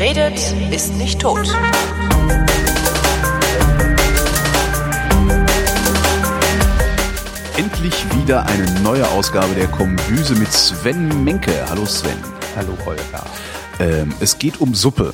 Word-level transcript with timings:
Wer 0.00 0.16
redet, 0.16 0.54
ist 0.72 0.94
nicht 0.96 1.20
tot. 1.20 1.46
Endlich 7.58 8.16
wieder 8.16 8.46
eine 8.46 8.80
neue 8.80 9.06
Ausgabe 9.10 9.54
der 9.54 9.66
Kombüse 9.66 10.36
mit 10.36 10.50
Sven 10.50 11.22
Menke. 11.22 11.52
Hallo 11.68 11.84
Sven. 11.84 12.16
Hallo 12.56 12.78
Holger. 12.86 13.26
Ähm, 13.78 14.14
es 14.20 14.38
geht 14.38 14.62
um 14.62 14.74
Suppe. 14.74 15.12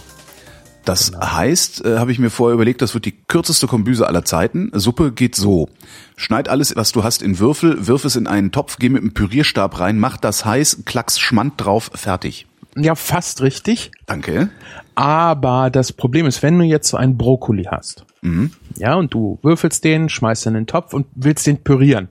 Das 0.85 1.11
heißt, 1.21 1.85
äh, 1.85 1.99
habe 1.99 2.13
ich 2.13 2.21
mir 2.21 2.31
vorher 2.31 2.55
überlegt, 2.55 2.81
das 2.81 2.95
wird 2.95 3.07
die 3.07 3.19
kürzeste 3.27 3.67
Kombüse 3.67 4.07
aller 4.07 4.25
Zeiten. 4.25 4.71
Suppe 4.73 5.11
geht 5.11 5.35
so. 5.35 5.69
Schneid 6.15 6.49
alles, 6.49 6.77
was 6.77 6.93
du 6.93 7.03
hast, 7.03 7.23
in 7.23 7.41
Würfel, 7.41 7.89
wirf 7.89 8.05
es 8.05 8.15
in 8.15 8.29
einen 8.29 8.53
Topf, 8.53 8.77
geh 8.79 8.89
mit 8.89 9.03
einem 9.03 9.15
Pürierstab 9.15 9.81
rein, 9.81 9.99
mach 9.99 10.17
das 10.17 10.45
heiß, 10.45 10.83
klacks 10.85 11.19
Schmand 11.19 11.55
drauf, 11.57 11.91
fertig. 11.93 12.47
Ja, 12.77 12.95
fast 12.95 13.43
richtig. 13.43 13.91
Danke. 14.07 14.51
Aber 14.95 15.71
das 15.71 15.93
Problem 15.93 16.27
ist, 16.27 16.43
wenn 16.43 16.59
du 16.59 16.65
jetzt 16.65 16.89
so 16.89 16.97
einen 16.97 17.17
Brokkoli 17.17 17.65
hast, 17.65 18.05
Mhm. 18.23 18.51
ja, 18.77 18.95
und 18.95 19.13
du 19.15 19.39
würfelst 19.43 19.85
den, 19.85 20.09
schmeißt 20.09 20.47
ihn 20.47 20.51
in 20.51 20.55
den 20.63 20.67
Topf 20.67 20.93
und 20.95 21.07
willst 21.15 21.47
den 21.47 21.63
pürieren, 21.63 22.09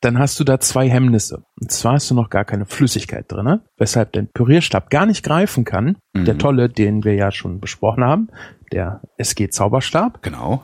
dann 0.00 0.18
hast 0.18 0.38
du 0.38 0.44
da 0.44 0.60
zwei 0.60 0.88
Hemmnisse. 0.88 1.44
Und 1.60 1.72
zwar 1.72 1.94
hast 1.94 2.10
du 2.10 2.14
noch 2.14 2.28
gar 2.30 2.44
keine 2.44 2.66
Flüssigkeit 2.66 3.24
drinne, 3.30 3.62
weshalb 3.78 4.12
dein 4.12 4.28
Pürierstab 4.28 4.90
gar 4.90 5.06
nicht 5.06 5.24
greifen 5.24 5.64
kann. 5.64 5.96
Mhm. 6.12 6.24
Der 6.26 6.36
tolle, 6.38 6.68
den 6.68 7.04
wir 7.04 7.14
ja 7.14 7.30
schon 7.32 7.60
besprochen 7.60 8.04
haben, 8.04 8.28
der 8.72 9.00
SG 9.18 9.48
Zauberstab. 9.48 10.22
Genau. 10.22 10.62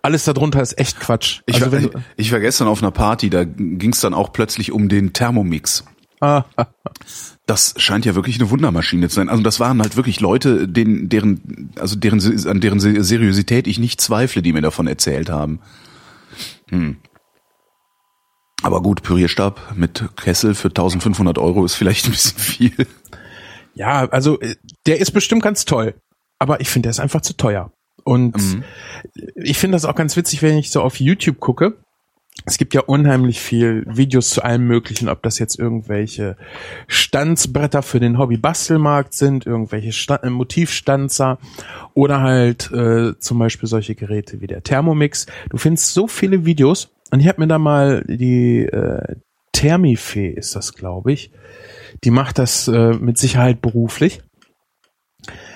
Alles 0.00 0.24
darunter 0.24 0.62
ist 0.62 0.78
echt 0.78 1.00
Quatsch. 1.00 1.40
Ich, 1.46 1.56
also 1.56 1.72
war, 1.72 1.80
ich, 1.80 1.90
ich 2.16 2.32
war 2.32 2.38
gestern 2.38 2.68
auf 2.68 2.80
einer 2.82 2.92
Party, 2.92 3.30
da 3.30 3.42
ging 3.44 3.92
es 3.92 4.00
dann 4.00 4.14
auch 4.14 4.32
plötzlich 4.32 4.70
um 4.70 4.88
den 4.88 5.12
Thermomix. 5.12 5.84
Das 7.46 7.74
scheint 7.78 8.04
ja 8.04 8.14
wirklich 8.14 8.38
eine 8.38 8.50
Wundermaschine 8.50 9.08
zu 9.08 9.16
sein. 9.16 9.28
Also 9.28 9.42
das 9.42 9.60
waren 9.60 9.80
halt 9.80 9.96
wirklich 9.96 10.20
Leute, 10.20 10.68
denen, 10.68 11.08
deren, 11.08 11.70
also 11.78 11.96
deren, 11.96 12.20
an 12.46 12.60
deren 12.60 12.80
Seriosität 12.80 13.66
ich 13.66 13.78
nicht 13.78 14.00
zweifle, 14.00 14.42
die 14.42 14.52
mir 14.52 14.62
davon 14.62 14.86
erzählt 14.86 15.30
haben. 15.30 15.60
Hm. 16.70 16.96
Aber 18.62 18.82
gut, 18.82 19.02
Pürierstab 19.02 19.76
mit 19.76 20.04
Kessel 20.16 20.54
für 20.54 20.68
1500 20.68 21.38
Euro 21.38 21.64
ist 21.64 21.74
vielleicht 21.74 22.06
ein 22.06 22.10
bisschen 22.10 22.38
viel. 22.38 22.86
Ja, 23.74 24.08
also 24.08 24.40
äh, 24.40 24.56
der 24.86 24.98
ist 25.00 25.12
bestimmt 25.12 25.42
ganz 25.42 25.64
toll, 25.64 25.94
aber 26.40 26.60
ich 26.60 26.68
finde, 26.68 26.88
der 26.88 26.90
ist 26.90 27.00
einfach 27.00 27.20
zu 27.20 27.36
teuer. 27.36 27.72
Und 28.04 28.36
Mhm. 28.36 28.64
ich 29.36 29.58
finde 29.58 29.76
das 29.76 29.84
auch 29.84 29.94
ganz 29.94 30.16
witzig, 30.16 30.42
wenn 30.42 30.56
ich 30.58 30.70
so 30.70 30.82
auf 30.82 30.98
YouTube 30.98 31.38
gucke. 31.40 31.78
Es 32.44 32.56
gibt 32.56 32.72
ja 32.72 32.80
unheimlich 32.82 33.40
viel 33.40 33.84
Videos 33.86 34.30
zu 34.30 34.42
allem 34.42 34.66
Möglichen, 34.66 35.08
ob 35.08 35.22
das 35.22 35.38
jetzt 35.38 35.58
irgendwelche 35.58 36.36
Stanzbretter 36.86 37.82
für 37.82 38.00
den 38.00 38.16
Hobby-Bastelmarkt 38.16 39.12
sind, 39.12 39.44
irgendwelche 39.44 39.92
Sta 39.92 40.16
äh, 40.16 40.30
Motivstanzer 40.30 41.38
oder 41.94 42.20
halt 42.20 42.70
äh, 42.72 43.18
zum 43.18 43.38
Beispiel 43.38 43.68
solche 43.68 43.94
Geräte 43.94 44.40
wie 44.40 44.46
der 44.46 44.62
Thermomix. 44.62 45.26
Du 45.50 45.58
findest 45.58 45.92
so 45.92 46.06
viele 46.06 46.46
Videos 46.46 46.90
und 47.10 47.20
ich 47.20 47.28
habe 47.28 47.40
mir 47.40 47.48
da 47.48 47.58
mal 47.58 48.04
die 48.06 48.60
äh, 48.64 49.16
Thermifee 49.52 50.30
ist 50.30 50.54
das, 50.54 50.74
glaube 50.74 51.12
ich. 51.12 51.32
Die 52.04 52.10
macht 52.10 52.38
das 52.38 52.68
äh, 52.68 52.92
mit 52.92 53.18
Sicherheit 53.18 53.60
beruflich. 53.60 54.22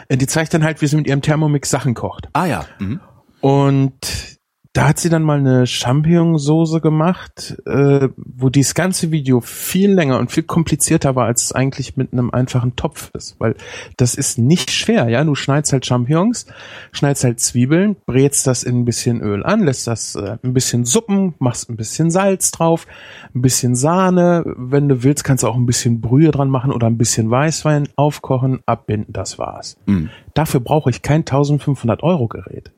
Äh, 0.09 0.17
Die 0.17 0.27
zeigt 0.27 0.53
dann 0.55 0.65
halt, 0.65 0.83
wie 0.83 0.87
sie 0.89 0.97
mit 0.97 1.07
ihrem 1.07 1.23
Thermomix 1.23 1.71
Sachen 1.71 1.95
kocht. 1.95 2.29
Ah 2.33 2.47
ja. 2.47 2.67
Mhm. 2.81 3.01
Und 3.41 4.41
da 4.75 4.89
hat 4.89 4.99
sie 4.99 5.11
dann 5.11 5.23
mal 5.23 5.39
eine 5.39 5.67
Champignonsauce 5.67 6.81
gemacht, 6.81 7.59
äh, 7.67 8.09
wo 8.17 8.49
dieses 8.49 8.75
ganze 8.75 9.11
Video 9.11 9.43
viel 9.43 9.93
länger 9.93 10.19
und 10.19 10.33
viel 10.33 10.45
komplizierter 10.45 11.15
war, 11.15 11.27
als 11.27 11.45
es 11.45 11.53
eigentlich 11.53 11.99
mit 11.99 12.13
einem 12.13 12.31
einfachen 12.31 12.75
Topf 12.75 13.11
ist. 13.13 13.37
Weil 13.39 13.55
das 13.99 14.15
ist 14.15 14.39
nicht 14.39 14.71
schwer, 14.71 15.11
ja. 15.11 15.23
Du 15.25 15.35
schneidest 15.35 15.75
halt 15.75 15.85
Champignons, 15.85 16.47
schneidest 16.91 17.25
halt 17.25 17.41
Zwiebeln, 17.41 17.97
brätst 18.07 18.47
das 18.47 18.63
in 18.63 18.81
ein 18.81 18.85
bisschen 18.87 19.21
Öl 19.21 19.45
an, 19.45 19.63
lässt 19.63 19.87
das 19.87 20.15
äh, 20.15 20.39
ein 20.43 20.55
bisschen 20.55 20.87
Suppen, 20.87 21.35
machst 21.39 21.69
ein 21.69 21.77
bisschen 21.77 22.11
Salz 22.11 22.51
drauf, 22.51 22.87
ein 23.35 23.43
bisschen 23.43 23.75
Sahne. 23.75 24.43
Wenn 24.57 24.89
du 24.89 25.03
willst, 25.03 25.23
kannst 25.23 25.43
du 25.43 25.49
auch 25.49 25.57
ein 25.57 25.67
bisschen 25.67 26.01
Brühe 26.01 26.31
dran 26.31 26.49
machen 26.49 26.73
oder 26.73 26.87
ein 26.87 26.97
bisschen 26.97 27.31
Weißwein 27.31 27.89
aufkochen, 27.97 28.61
abbinden, 28.65 29.13
das 29.13 29.39
war's. 29.39 29.77
Mhm. 29.85 30.09
Dafür 30.33 30.61
brauche 30.61 30.89
ich 30.89 31.03
kein 31.03 31.21
1500 31.21 32.03
Euro 32.03 32.27
Gerät. 32.27 32.73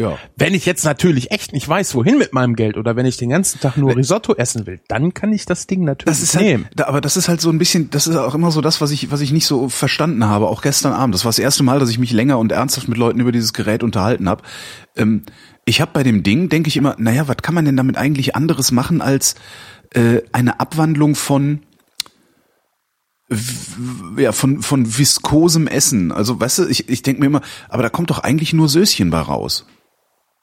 Ja. 0.00 0.16
Wenn 0.36 0.54
ich 0.54 0.64
jetzt 0.64 0.84
natürlich 0.84 1.32
echt 1.32 1.52
nicht 1.52 1.68
weiß, 1.68 1.96
wohin 1.96 2.18
mit 2.18 2.32
meinem 2.32 2.54
Geld 2.54 2.76
oder 2.76 2.94
wenn 2.94 3.04
ich 3.04 3.16
den 3.16 3.30
ganzen 3.30 3.58
Tag 3.58 3.76
nur 3.76 3.96
Risotto 3.96 4.32
essen 4.36 4.64
will, 4.64 4.80
dann 4.86 5.12
kann 5.12 5.32
ich 5.32 5.44
das 5.44 5.66
Ding 5.66 5.82
natürlich 5.82 6.06
Das 6.06 6.22
ist 6.22 6.36
nehmen. 6.36 6.64
halt, 6.66 6.78
da, 6.78 6.86
aber 6.86 7.00
das 7.00 7.16
ist 7.16 7.28
halt 7.28 7.40
so 7.40 7.50
ein 7.50 7.58
bisschen, 7.58 7.90
das 7.90 8.06
ist 8.06 8.14
auch 8.14 8.36
immer 8.36 8.52
so 8.52 8.60
das, 8.60 8.80
was 8.80 8.92
ich, 8.92 9.10
was 9.10 9.20
ich 9.20 9.32
nicht 9.32 9.46
so 9.46 9.68
verstanden 9.68 10.24
habe. 10.24 10.46
Auch 10.46 10.62
gestern 10.62 10.92
Abend. 10.92 11.16
Das 11.16 11.24
war 11.24 11.30
das 11.30 11.40
erste 11.40 11.64
Mal, 11.64 11.80
dass 11.80 11.90
ich 11.90 11.98
mich 11.98 12.12
länger 12.12 12.38
und 12.38 12.52
ernsthaft 12.52 12.86
mit 12.86 12.96
Leuten 12.96 13.18
über 13.18 13.32
dieses 13.32 13.52
Gerät 13.52 13.82
unterhalten 13.82 14.28
habe. 14.28 14.44
Ähm, 14.96 15.22
ich 15.64 15.80
habe 15.80 15.90
bei 15.92 16.04
dem 16.04 16.22
Ding, 16.22 16.48
denke 16.48 16.68
ich 16.68 16.76
immer, 16.76 16.94
naja, 16.98 17.26
was 17.26 17.38
kann 17.38 17.56
man 17.56 17.64
denn 17.64 17.76
damit 17.76 17.96
eigentlich 17.96 18.36
anderes 18.36 18.70
machen 18.70 19.00
als 19.02 19.34
äh, 19.94 20.20
eine 20.30 20.60
Abwandlung 20.60 21.16
von 21.16 21.62
ja, 24.16 24.32
von, 24.32 24.62
von 24.62 24.96
viskosem 24.96 25.66
Essen. 25.66 26.12
Also, 26.12 26.40
weißt 26.40 26.60
du, 26.60 26.68
ich, 26.68 26.88
ich 26.88 27.02
denke 27.02 27.20
mir 27.20 27.26
immer, 27.26 27.42
aber 27.68 27.82
da 27.82 27.90
kommt 27.90 28.08
doch 28.10 28.20
eigentlich 28.20 28.54
nur 28.54 28.68
Söschen 28.68 29.10
bei 29.10 29.20
raus. 29.20 29.66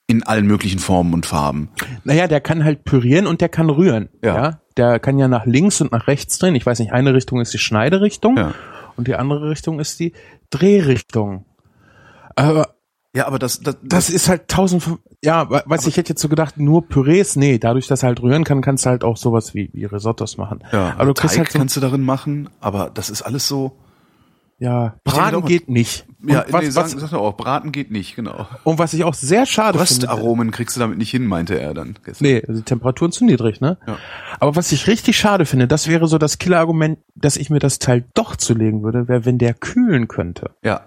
In 0.07 0.23
allen 0.23 0.45
möglichen 0.45 0.79
Formen 0.79 1.13
und 1.13 1.25
Farben. 1.25 1.69
Naja, 2.03 2.27
der 2.27 2.39
kann 2.41 2.63
halt 2.63 2.83
pürieren 2.83 3.25
und 3.25 3.41
der 3.41 3.49
kann 3.49 3.69
rühren. 3.69 4.09
Ja. 4.23 4.35
Ja. 4.35 4.59
Der 4.77 4.99
kann 4.99 5.17
ja 5.17 5.27
nach 5.27 5.45
links 5.45 5.81
und 5.81 5.91
nach 5.91 6.07
rechts 6.07 6.38
drehen. 6.38 6.53
Ich 6.55 6.66
weiß 6.66 6.79
nicht, 6.79 6.91
eine 6.91 7.13
Richtung 7.13 7.41
ist 7.41 7.53
die 7.53 7.57
Schneiderichtung 7.59 8.38
Ja. 8.38 8.53
und 8.97 9.07
die 9.07 9.15
andere 9.15 9.49
Richtung 9.49 9.79
ist 9.79 9.99
die 9.99 10.13
Drehrichtung. 10.51 11.45
Aber 12.35 12.75
Ja, 13.15 13.27
aber 13.27 13.39
das, 13.39 13.61
das, 13.61 13.77
das 13.81 14.09
ist 14.09 14.27
halt 14.27 14.49
tausend, 14.49 14.83
ja, 15.23 15.49
we- 15.49 15.63
weiß 15.65 15.88
ich 15.88 15.95
hätte 15.97 16.09
jetzt 16.09 16.21
so 16.21 16.27
gedacht, 16.27 16.57
nur 16.57 16.85
Pürees, 16.88 17.35
nee, 17.38 17.57
dadurch, 17.57 17.88
dass 17.88 18.03
er 18.03 18.07
halt 18.07 18.21
rühren 18.21 18.44
kann, 18.44 18.61
kannst 18.61 18.85
du 18.85 18.89
halt 18.89 19.03
auch 19.05 19.15
sowas 19.15 19.53
wie, 19.55 19.69
wie 19.73 19.85
Risottos 19.85 20.35
machen. 20.38 20.59
Ja, 20.73 20.94
aber 20.97 21.05
du 21.05 21.13
Teig 21.13 21.38
halt 21.38 21.51
so, 21.51 21.57
kannst 21.59 21.77
du 21.77 21.79
darin 21.79 22.01
machen, 22.01 22.49
aber 22.59 22.91
das 22.94 23.09
ist 23.09 23.21
alles 23.21 23.47
so. 23.47 23.77
Ja, 24.57 24.95
Braten 25.03 25.41
doch- 25.41 25.47
geht 25.47 25.67
nicht. 25.69 26.05
Und, 26.21 26.29
Ja, 26.31 26.45
was, 26.49 26.61
nee, 26.63 26.75
was, 26.75 26.91
sag 26.91 27.11
doch 27.11 27.13
auch, 27.19 27.38
Braten 27.38 27.71
geht 27.71 27.91
nicht, 27.91 28.16
genau. 28.16 28.47
und 28.63 28.79
was 28.79 28.93
ich 28.93 29.03
auch 29.03 29.13
sehr 29.13 29.45
schade 29.45 29.77
finde. 29.77 30.07
Röstaromen 30.07 30.51
kriegst 30.51 30.75
du 30.75 30.79
damit 30.79 30.97
nicht 30.97 31.11
hin, 31.11 31.25
meinte 31.27 31.59
er 31.59 31.73
dann. 31.73 31.99
gestern. 32.03 32.25
Nee, 32.27 32.41
die 32.47 32.61
Temperaturen 32.63 33.11
zu 33.11 33.25
niedrig, 33.25 33.61
ne? 33.61 33.77
Ja. 33.85 33.97
Aber 34.39 34.55
was 34.55 34.71
ich 34.71 34.88
richtig 34.88 35.17
schade 35.17 35.45
finde, 35.45 35.67
das 35.67 35.88
wäre 35.88 36.07
so 36.07 36.17
das 36.17 36.38
Killerargument, 36.39 36.99
dass 37.15 37.38
ich 37.38 37.49
mir 37.49 37.59
das 37.59 37.79
Teil 37.79 38.05
doch 38.15 38.35
zulegen 38.35 38.81
würde, 38.81 39.07
wäre, 39.07 39.25
wenn 39.25 39.38
der 39.38 39.53
kühlen 39.53 40.07
könnte. 40.07 40.51
Ja. 40.63 40.81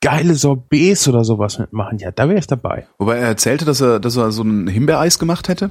Geile 0.00 0.34
Sorbets 0.34 1.08
oder 1.08 1.24
sowas 1.24 1.58
mitmachen, 1.58 1.98
ja, 1.98 2.10
da 2.10 2.28
wäre 2.28 2.38
ich 2.38 2.46
dabei. 2.46 2.86
Wobei 2.98 3.16
er 3.16 3.26
erzählte, 3.28 3.64
dass 3.64 3.80
er, 3.80 4.00
dass 4.00 4.16
er 4.16 4.32
so 4.32 4.42
ein 4.42 4.68
Himbeereis 4.68 5.18
gemacht 5.18 5.48
hätte. 5.48 5.70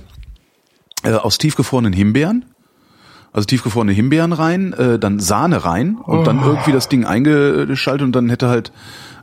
Äh, 1.03 1.13
aus 1.13 1.37
tiefgefrorenen 1.37 1.93
Himbeeren. 1.93 2.45
Also 3.33 3.47
tiefgefrorene 3.47 3.91
Himbeeren 3.91 4.31
rein, 4.31 4.73
äh, 4.73 4.99
dann 4.99 5.19
Sahne 5.19 5.65
rein 5.65 5.95
und 5.97 6.27
dann 6.27 6.39
Oh. 6.39 6.45
irgendwie 6.45 6.71
das 6.71 6.87
Ding 6.87 7.03
eingeschaltet 7.03 8.05
und 8.05 8.15
dann 8.15 8.29
hätte 8.29 8.47
halt 8.47 8.71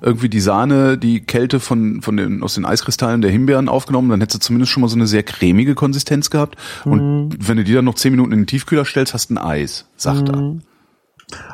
irgendwie 0.02 0.28
die 0.28 0.40
Sahne 0.40 0.98
die 0.98 1.20
Kälte 1.20 1.60
von, 1.60 2.02
von 2.02 2.16
den, 2.16 2.42
aus 2.42 2.54
den 2.54 2.64
Eiskristallen 2.64 3.20
der 3.20 3.30
Himbeeren 3.30 3.68
aufgenommen, 3.68 4.08
dann 4.08 4.20
hättest 4.20 4.42
du 4.42 4.46
zumindest 4.46 4.72
schon 4.72 4.80
mal 4.80 4.88
so 4.88 4.96
eine 4.96 5.06
sehr 5.06 5.22
cremige 5.22 5.74
Konsistenz 5.74 6.30
gehabt. 6.30 6.56
Und 6.84 7.00
Mhm. 7.28 7.28
wenn 7.38 7.56
du 7.58 7.64
die 7.64 7.72
dann 7.74 7.84
noch 7.84 7.94
zehn 7.94 8.10
Minuten 8.12 8.32
in 8.32 8.40
den 8.40 8.46
Tiefkühler 8.46 8.84
stellst, 8.84 9.14
hast 9.14 9.30
du 9.30 9.34
ein 9.34 9.38
Eis, 9.38 9.86
sagt 9.96 10.28
er. 10.30 10.36
Mhm. 10.36 10.62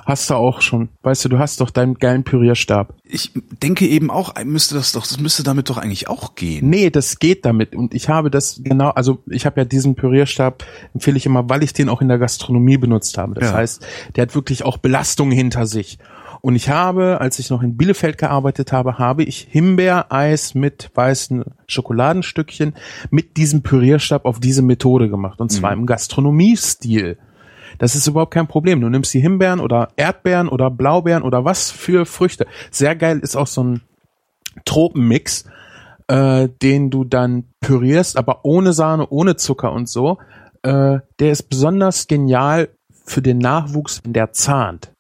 Hast 0.05 0.31
du 0.31 0.35
auch 0.35 0.61
schon. 0.61 0.89
Weißt 1.03 1.25
du, 1.25 1.29
du 1.29 1.39
hast 1.39 1.61
doch 1.61 1.71
deinen 1.71 1.95
geilen 1.95 2.25
Pürierstab. 2.25 2.95
Ich 3.05 3.33
denke 3.63 3.87
eben 3.87 4.11
auch, 4.11 4.35
müsste 4.45 4.75
das 4.75 4.93
doch, 4.93 5.07
das 5.07 5.21
müsste 5.21 5.43
damit 5.43 5.71
doch 5.71 5.79
eigentlich 5.79 6.09
auch 6.09 6.35
gehen. 6.35 6.69
Nee, 6.69 6.91
das 6.91 7.19
geht 7.19 7.45
damit. 7.45 7.75
Und 7.75 7.95
ich 7.95 8.09
habe 8.09 8.31
das 8.31 8.61
genau, 8.63 8.91
also 8.91 9.19
ich 9.31 9.47
habe 9.47 9.61
ja 9.61 9.65
diesen 9.65 9.95
Pürierstab, 9.95 10.65
empfehle 10.95 11.17
ich 11.17 11.27
immer, 11.27 11.49
weil 11.49 11.63
ich 11.63 11.73
den 11.73 11.89
auch 11.89 12.01
in 12.01 12.09
der 12.09 12.19
Gastronomie 12.19 12.79
benutzt 12.79 13.19
habe. 13.19 13.35
Das 13.35 13.51
Ja. 13.51 13.57
heißt, 13.57 13.87
der 14.17 14.23
hat 14.23 14.35
wirklich 14.35 14.65
auch 14.65 14.79
Belastung 14.79 15.31
hinter 15.31 15.67
sich. 15.67 15.99
Und 16.43 16.55
ich 16.55 16.69
habe, 16.69 17.21
als 17.21 17.39
ich 17.41 17.51
noch 17.51 17.63
in 17.63 17.77
Bielefeld 17.77 18.19
gearbeitet 18.19 18.71
habe, 18.71 18.99
habe 18.99 19.25
ich 19.25 19.49
Himbeereis 19.51 20.55
mit 20.55 20.91
weißen 20.95 21.45
Schokoladenstückchen 21.67 22.75
mit 23.11 23.37
diesem 23.37 23.63
Pürierstab 23.63 24.25
auf 24.27 24.39
diese 24.39 24.63
Methode 24.63 25.09
gemacht. 25.09 25.41
Und 25.41 25.51
zwar 25.51 25.73
im 25.73 25.87
Gastronomiestil. 25.87 27.19
Das 27.79 27.95
ist 27.95 28.07
überhaupt 28.07 28.33
kein 28.33 28.47
Problem. 28.47 28.81
Du 28.81 28.89
nimmst 28.89 29.13
die 29.15 29.21
Himbeeren 29.21 29.61
oder 29.61 29.89
Erdbeeren 29.97 30.49
oder 30.49 30.71
Blaubeeren 30.71 31.23
oder 31.23 31.45
was 31.45 31.71
für 31.71 32.07
Früchte. 32.07 32.47
Sehr 32.71 32.97
geil 32.97 33.21
ist 33.21 33.37
auch 33.37 33.47
so 33.47 33.63
ein 33.63 33.83
Tropenmix, 34.65 35.45
äh, 36.09 36.49
den 36.63 36.91
du 36.91 37.05
dann 37.05 37.45
pürierst, 37.61 38.17
aber 38.17 38.45
ohne 38.45 38.73
Sahne, 38.73 39.09
ohne 39.09 39.37
Zucker 39.37 39.73
und 39.73 39.89
so. 39.89 40.19
Äh, 40.63 41.01
der 41.21 41.33
ist 41.33 41.49
besonders 41.49 42.07
genial 42.07 42.69
für 43.05 43.23
den 43.23 43.39
Nachwuchs, 43.39 44.01
wenn 44.05 44.13
der 44.13 44.33
zahnt. 44.33 44.93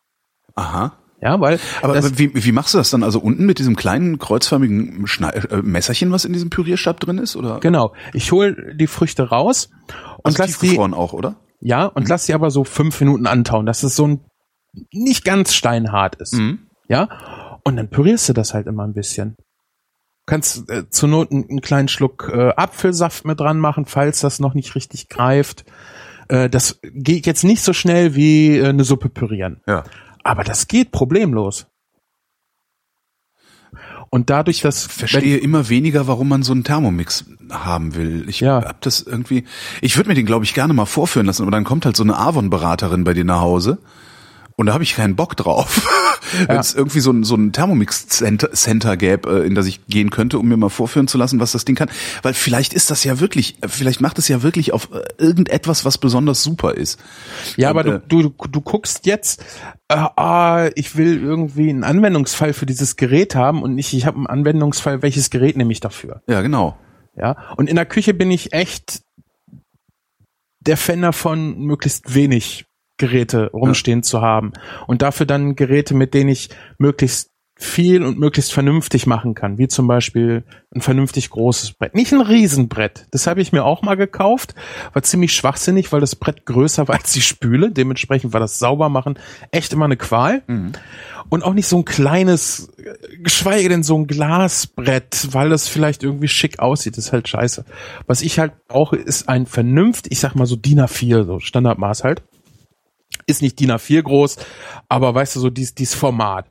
Aha. 0.54 0.92
Ja, 1.20 1.40
weil 1.40 1.58
Aber 1.80 1.94
das, 1.94 2.18
wie, 2.18 2.30
wie 2.34 2.52
machst 2.52 2.74
du 2.74 2.78
das 2.78 2.90
dann? 2.90 3.02
Also 3.02 3.18
unten 3.20 3.46
mit 3.46 3.58
diesem 3.58 3.74
kleinen 3.74 4.18
kreuzförmigen 4.18 5.06
Schnei 5.06 5.30
äh, 5.30 5.62
Messerchen, 5.62 6.12
was 6.12 6.24
in 6.24 6.32
diesem 6.32 6.50
Pürierstab 6.50 7.00
drin 7.00 7.18
ist? 7.18 7.36
Oder 7.36 7.58
genau, 7.60 7.94
ich 8.12 8.30
hol 8.32 8.74
die 8.74 8.86
Früchte 8.86 9.30
raus 9.30 9.70
und 10.18 10.26
also 10.26 10.42
lass 10.42 10.58
die, 10.58 10.78
auch, 10.78 11.14
oder? 11.14 11.36
Ja, 11.60 11.86
und 11.86 12.08
lass 12.08 12.26
sie 12.26 12.34
aber 12.34 12.50
so 12.50 12.64
fünf 12.64 13.00
Minuten 13.00 13.26
antauen, 13.26 13.66
dass 13.66 13.82
es 13.82 13.96
so 13.96 14.06
ein 14.06 14.20
nicht 14.92 15.24
ganz 15.24 15.54
steinhart 15.54 16.16
ist. 16.16 16.34
Mhm. 16.34 16.66
Ja. 16.88 17.58
Und 17.64 17.76
dann 17.76 17.90
pürierst 17.90 18.28
du 18.28 18.32
das 18.32 18.54
halt 18.54 18.66
immer 18.66 18.84
ein 18.84 18.92
bisschen. 18.92 19.36
Kannst 20.26 20.68
äh, 20.70 20.88
zur 20.90 21.08
Not 21.08 21.32
einen, 21.32 21.48
einen 21.48 21.60
kleinen 21.60 21.88
Schluck 21.88 22.30
äh, 22.32 22.52
Apfelsaft 22.56 23.24
mit 23.24 23.40
dran 23.40 23.58
machen, 23.58 23.86
falls 23.86 24.20
das 24.20 24.40
noch 24.40 24.54
nicht 24.54 24.74
richtig 24.74 25.08
greift. 25.08 25.64
Äh, 26.28 26.50
das 26.50 26.80
geht 26.82 27.26
jetzt 27.26 27.44
nicht 27.44 27.62
so 27.62 27.72
schnell 27.72 28.14
wie 28.14 28.58
äh, 28.58 28.68
eine 28.68 28.84
Suppe 28.84 29.08
pürieren. 29.08 29.60
Ja. 29.66 29.84
Aber 30.24 30.44
das 30.44 30.66
geht 30.66 30.90
problemlos. 30.90 31.68
Und 34.10 34.30
dadurch, 34.30 34.60
dass 34.60 34.86
verstehe 34.86 35.36
immer 35.38 35.68
weniger, 35.68 36.06
warum 36.06 36.28
man 36.28 36.42
so 36.42 36.52
einen 36.52 36.64
Thermomix 36.64 37.24
haben 37.50 37.94
will. 37.94 38.24
Ich 38.28 38.40
Ja. 38.40 38.62
hab 38.64 38.80
das 38.82 39.02
irgendwie. 39.02 39.44
Ich 39.80 39.96
würde 39.96 40.08
mir 40.08 40.14
den, 40.14 40.26
glaube 40.26 40.44
ich, 40.44 40.54
gerne 40.54 40.72
mal 40.72 40.86
vorführen 40.86 41.26
lassen, 41.26 41.42
aber 41.42 41.50
dann 41.50 41.64
kommt 41.64 41.84
halt 41.86 41.96
so 41.96 42.02
eine 42.02 42.16
Avon-Beraterin 42.18 43.04
bei 43.04 43.14
dir 43.14 43.24
nach 43.24 43.40
Hause. 43.40 43.78
Und 44.58 44.66
da 44.66 44.72
habe 44.72 44.84
ich 44.84 44.94
keinen 44.94 45.16
Bock 45.16 45.36
drauf. 45.36 45.86
Wenn 46.46 46.58
es 46.58 46.74
irgendwie 46.74 47.00
so 47.00 47.10
ein, 47.12 47.24
so 47.24 47.34
ein 47.34 47.52
Thermomix-Center 47.52 48.52
Center 48.52 48.96
gäbe, 48.96 49.42
äh, 49.42 49.46
in 49.46 49.54
das 49.54 49.66
ich 49.66 49.86
gehen 49.86 50.08
könnte, 50.08 50.38
um 50.38 50.48
mir 50.48 50.56
mal 50.56 50.70
vorführen 50.70 51.08
zu 51.08 51.18
lassen, 51.18 51.40
was 51.40 51.52
das 51.52 51.66
Ding 51.66 51.76
kann. 51.76 51.90
Weil 52.22 52.32
vielleicht 52.32 52.72
ist 52.72 52.90
das 52.90 53.04
ja 53.04 53.20
wirklich, 53.20 53.62
äh, 53.62 53.68
vielleicht 53.68 54.00
macht 54.00 54.18
es 54.18 54.28
ja 54.28 54.42
wirklich 54.42 54.72
auf 54.72 54.88
äh, 54.92 55.02
irgendetwas, 55.18 55.84
was 55.84 55.98
besonders 55.98 56.42
super 56.42 56.74
ist. 56.74 56.98
Ja, 57.56 57.70
Und, 57.70 57.78
aber 57.78 57.94
äh, 57.96 58.00
du, 58.08 58.30
du, 58.30 58.48
du 58.48 58.60
guckst 58.62 59.04
jetzt, 59.04 59.44
ah, 59.88 60.70
ich 60.74 60.96
will 60.96 61.22
irgendwie 61.22 61.68
einen 61.68 61.84
Anwendungsfall 61.84 62.54
für 62.54 62.66
dieses 62.66 62.96
Gerät 62.96 63.34
haben 63.34 63.62
und 63.62 63.74
nicht, 63.74 63.92
ich 63.92 64.06
habe 64.06 64.16
einen 64.16 64.26
Anwendungsfall, 64.26 65.02
welches 65.02 65.28
Gerät 65.28 65.58
nehme 65.58 65.72
ich 65.72 65.80
dafür? 65.80 66.22
Ja, 66.28 66.40
genau. 66.40 66.78
Ja. 67.14 67.36
Und 67.56 67.68
in 67.68 67.76
der 67.76 67.86
Küche 67.86 68.14
bin 68.14 68.30
ich 68.30 68.54
echt 68.54 69.02
der 70.60 70.78
Fan 70.78 71.02
davon, 71.02 71.58
möglichst 71.58 72.14
wenig 72.14 72.66
Geräte 72.98 73.50
rumstehen 73.52 74.02
zu 74.02 74.20
haben. 74.22 74.52
Und 74.86 75.02
dafür 75.02 75.26
dann 75.26 75.56
Geräte, 75.56 75.94
mit 75.94 76.14
denen 76.14 76.30
ich 76.30 76.50
möglichst 76.78 77.30
viel 77.58 78.02
und 78.02 78.18
möglichst 78.18 78.52
vernünftig 78.52 79.06
machen 79.06 79.34
kann, 79.34 79.56
wie 79.56 79.66
zum 79.66 79.86
Beispiel 79.86 80.44
ein 80.74 80.82
vernünftig 80.82 81.30
großes 81.30 81.72
Brett. 81.72 81.94
Nicht 81.94 82.12
ein 82.12 82.20
Riesenbrett. 82.20 83.06
Das 83.12 83.26
habe 83.26 83.40
ich 83.40 83.50
mir 83.50 83.64
auch 83.64 83.80
mal 83.80 83.94
gekauft. 83.94 84.54
War 84.92 85.02
ziemlich 85.02 85.32
schwachsinnig, 85.32 85.90
weil 85.90 86.00
das 86.00 86.16
Brett 86.16 86.44
größer 86.44 86.86
war 86.86 86.96
als 86.96 87.12
die 87.14 87.22
Spüle. 87.22 87.70
Dementsprechend 87.70 88.34
war 88.34 88.40
das 88.40 88.58
Saubermachen 88.58 89.18
echt 89.52 89.72
immer 89.72 89.86
eine 89.86 89.96
Qual. 89.96 90.42
Und 91.30 91.44
auch 91.44 91.54
nicht 91.54 91.66
so 91.66 91.78
ein 91.78 91.86
kleines, 91.86 92.70
geschweige 93.22 93.70
denn 93.70 93.82
so 93.82 93.96
ein 93.96 94.06
Glasbrett, 94.06 95.28
weil 95.32 95.48
das 95.48 95.66
vielleicht 95.66 96.02
irgendwie 96.02 96.28
schick 96.28 96.58
aussieht. 96.58 96.98
Das 96.98 97.06
ist 97.06 97.12
halt 97.14 97.26
scheiße. 97.26 97.64
Was 98.06 98.20
ich 98.20 98.38
halt 98.38 98.52
brauche, 98.68 98.96
ist 98.96 99.30
ein 99.30 99.46
vernünftig, 99.46 100.12
ich 100.12 100.20
sag 100.20 100.34
mal 100.34 100.46
so 100.46 100.56
DIN 100.56 100.80
A4, 100.82 101.24
so 101.24 101.40
Standardmaß 101.40 102.04
halt. 102.04 102.22
Ist 103.26 103.42
nicht 103.42 103.58
DIN 103.60 103.72
A4 103.72 104.02
groß, 104.02 104.36
aber 104.88 105.14
weißt 105.14 105.36
du, 105.36 105.40
so 105.40 105.50
dies, 105.50 105.74
dies 105.74 105.94
Format 105.94 106.50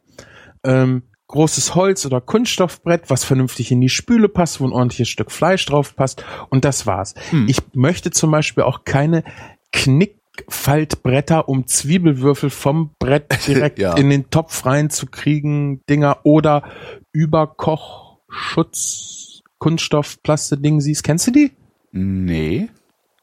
ähm, 0.63 1.03
großes 1.27 1.73
Holz- 1.75 2.05
oder 2.05 2.21
Kunststoffbrett, 2.21 3.09
was 3.09 3.23
vernünftig 3.23 3.71
in 3.71 3.81
die 3.81 3.89
Spüle 3.89 4.29
passt, 4.29 4.61
wo 4.61 4.65
ein 4.65 4.71
ordentliches 4.73 5.09
Stück 5.09 5.31
Fleisch 5.31 5.65
drauf 5.65 5.95
passt. 5.95 6.23
Und 6.49 6.65
das 6.65 6.85
war's. 6.85 7.15
Ich 7.47 7.57
möchte 7.73 8.11
zum 8.11 8.29
Beispiel 8.31 8.63
auch 8.63 8.83
keine 8.83 9.23
Knickfaltbretter, 9.71 11.49
um 11.49 11.65
Zwiebelwürfel 11.67 12.49
vom 12.51 12.91
Brett 12.99 13.25
direkt 13.47 13.79
Ja. 13.79 13.95
in 13.95 14.09
den 14.09 14.29
Topf 14.29 14.65
reinzukriegen, 14.65 15.81
Dinger 15.89 16.19
oder 16.23 16.63
Überkochschutz, 17.11 19.41
Kunststoff, 19.57 20.21
Plasteding 20.23 20.79
siehst. 20.81 21.03
Kennst 21.03 21.27
du 21.27 21.31
die? 21.31 21.51
Nee. 21.91 22.69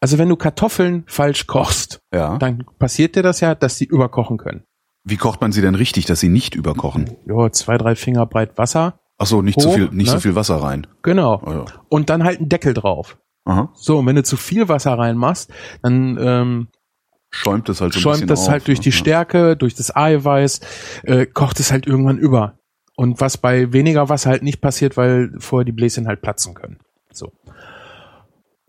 Also 0.03 0.19
wenn 0.19 0.29
du 0.29 0.35
Kartoffeln 0.35 1.05
falsch 1.07 1.47
kochst, 1.47 2.01
Ja. 2.13 2.37
dann 2.39 2.65
passiert 2.81 3.15
dir 3.15 3.23
das 3.23 3.39
ja, 3.39 3.55
dass 3.55 3.79
die 3.79 3.85
überkochen 3.85 4.37
können. 4.37 4.65
Wie 5.05 5.17
kocht 5.17 5.41
man 5.41 5.53
sie 5.53 5.63
denn 5.63 5.77
richtig, 5.77 6.07
dass 6.07 6.19
sie 6.19 6.29
nicht 6.29 6.57
überkochen? 6.57 7.17
Ja, 7.25 7.53
zwei, 7.53 7.79
drei 7.79 7.95
Finger 7.95 8.27
breit 8.27 8.59
Wasser. 8.59 8.99
Ach 9.19 9.27
so, 9.27 9.43
nicht 9.43 9.61
so 9.61 9.71
Hoch, 9.71 9.75
viel, 9.77 9.91
nicht 9.93 10.09
so 10.09 10.17
ne? 10.17 10.21
viel 10.21 10.35
Wasser 10.35 10.57
rein. 10.57 10.89
Genau. 11.03 11.41
Ja. 11.47 11.65
Und 11.89 12.11
dann 12.11 12.25
halt 12.25 12.41
einen 12.41 12.49
Deckel 12.49 12.75
drauf. 12.75 13.17
Aha. 13.45 13.71
So, 13.75 13.99
und 14.01 14.07
wenn 14.07 14.17
du 14.17 14.25
zu 14.25 14.37
viel 14.37 14.69
Wasser 14.69 14.99
reinmachst, 14.99 15.53
dann 15.83 16.19
ähm, 16.21 16.69
Schäumt 17.31 17.69
es 17.69 17.81
halt 17.81 17.93
so 17.93 17.99
ein 17.99 18.03
schäumt 18.03 18.29
das 18.29 18.41
auf, 18.41 18.49
halt 18.51 18.67
durch 18.67 18.81
die 18.81 18.89
ne? 18.89 18.95
Stärke, 18.95 19.57
durch 19.57 19.75
das 19.75 19.95
Eiweiß, 19.95 20.61
äh, 21.05 21.27
kocht 21.27 21.61
es 21.61 21.71
halt 21.71 21.87
irgendwann 21.87 22.19
über. 22.19 22.59
Und 22.97 23.21
was 23.21 23.39
bei 23.39 23.73
weniger 23.73 24.09
Wasser 24.09 24.31
halt 24.31 24.43
nicht 24.43 24.61
passiert, 24.61 24.97
weil 24.97 25.31
vorher 25.39 25.65
die 25.65 25.73
Bläschen 25.73 26.09
halt 26.09 26.23
platzen 26.23 26.55
können. 26.55 26.79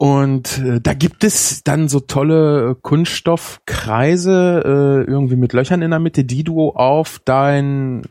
Und 0.04 0.58
äh, 0.58 0.82
da 0.82 0.94
gibt 0.94 1.24
es 1.24 1.64
dann 1.64 1.88
so 1.88 2.02
tolle 2.02 2.72
äh, 2.72 2.76
Kunststoffkreise, 2.82 5.06
äh, 5.08 5.10
irgendwie 5.10 5.38
mit 5.38 5.54
Löchern 5.54 5.82
in 5.82 5.92
der 5.92 6.00
Mitte, 6.00 6.26
die 6.26 6.44
du 6.44 6.72
auf 6.72 7.22
dein 7.24 8.02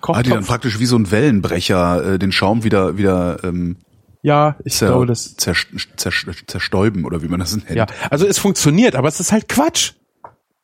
Ah, 0.00 0.22
die 0.22 0.30
dann 0.30 0.38
Kochtopf. 0.38 0.46
praktisch 0.46 0.78
wie 0.78 0.86
so 0.86 0.94
ein 0.96 1.10
Wellenbrecher 1.10 2.12
äh, 2.14 2.18
den 2.20 2.30
Schaum 2.30 2.62
wieder 2.62 2.98
wieder 2.98 3.42
ähm, 3.42 3.78
ja, 4.22 4.54
ich 4.64 4.74
zer, 4.74 4.86
glaube, 4.90 5.06
das 5.06 5.34
zer, 5.34 5.54
zer, 5.96 6.12
zerstäuben 6.46 7.04
oder 7.04 7.20
wie 7.20 7.26
man 7.28 7.40
das 7.40 7.56
nennt. 7.56 7.68
Ja, 7.74 7.86
also 8.10 8.24
es 8.24 8.38
funktioniert, 8.38 8.94
aber 8.94 9.08
es 9.08 9.18
ist 9.18 9.32
halt 9.32 9.48
Quatsch. 9.48 9.94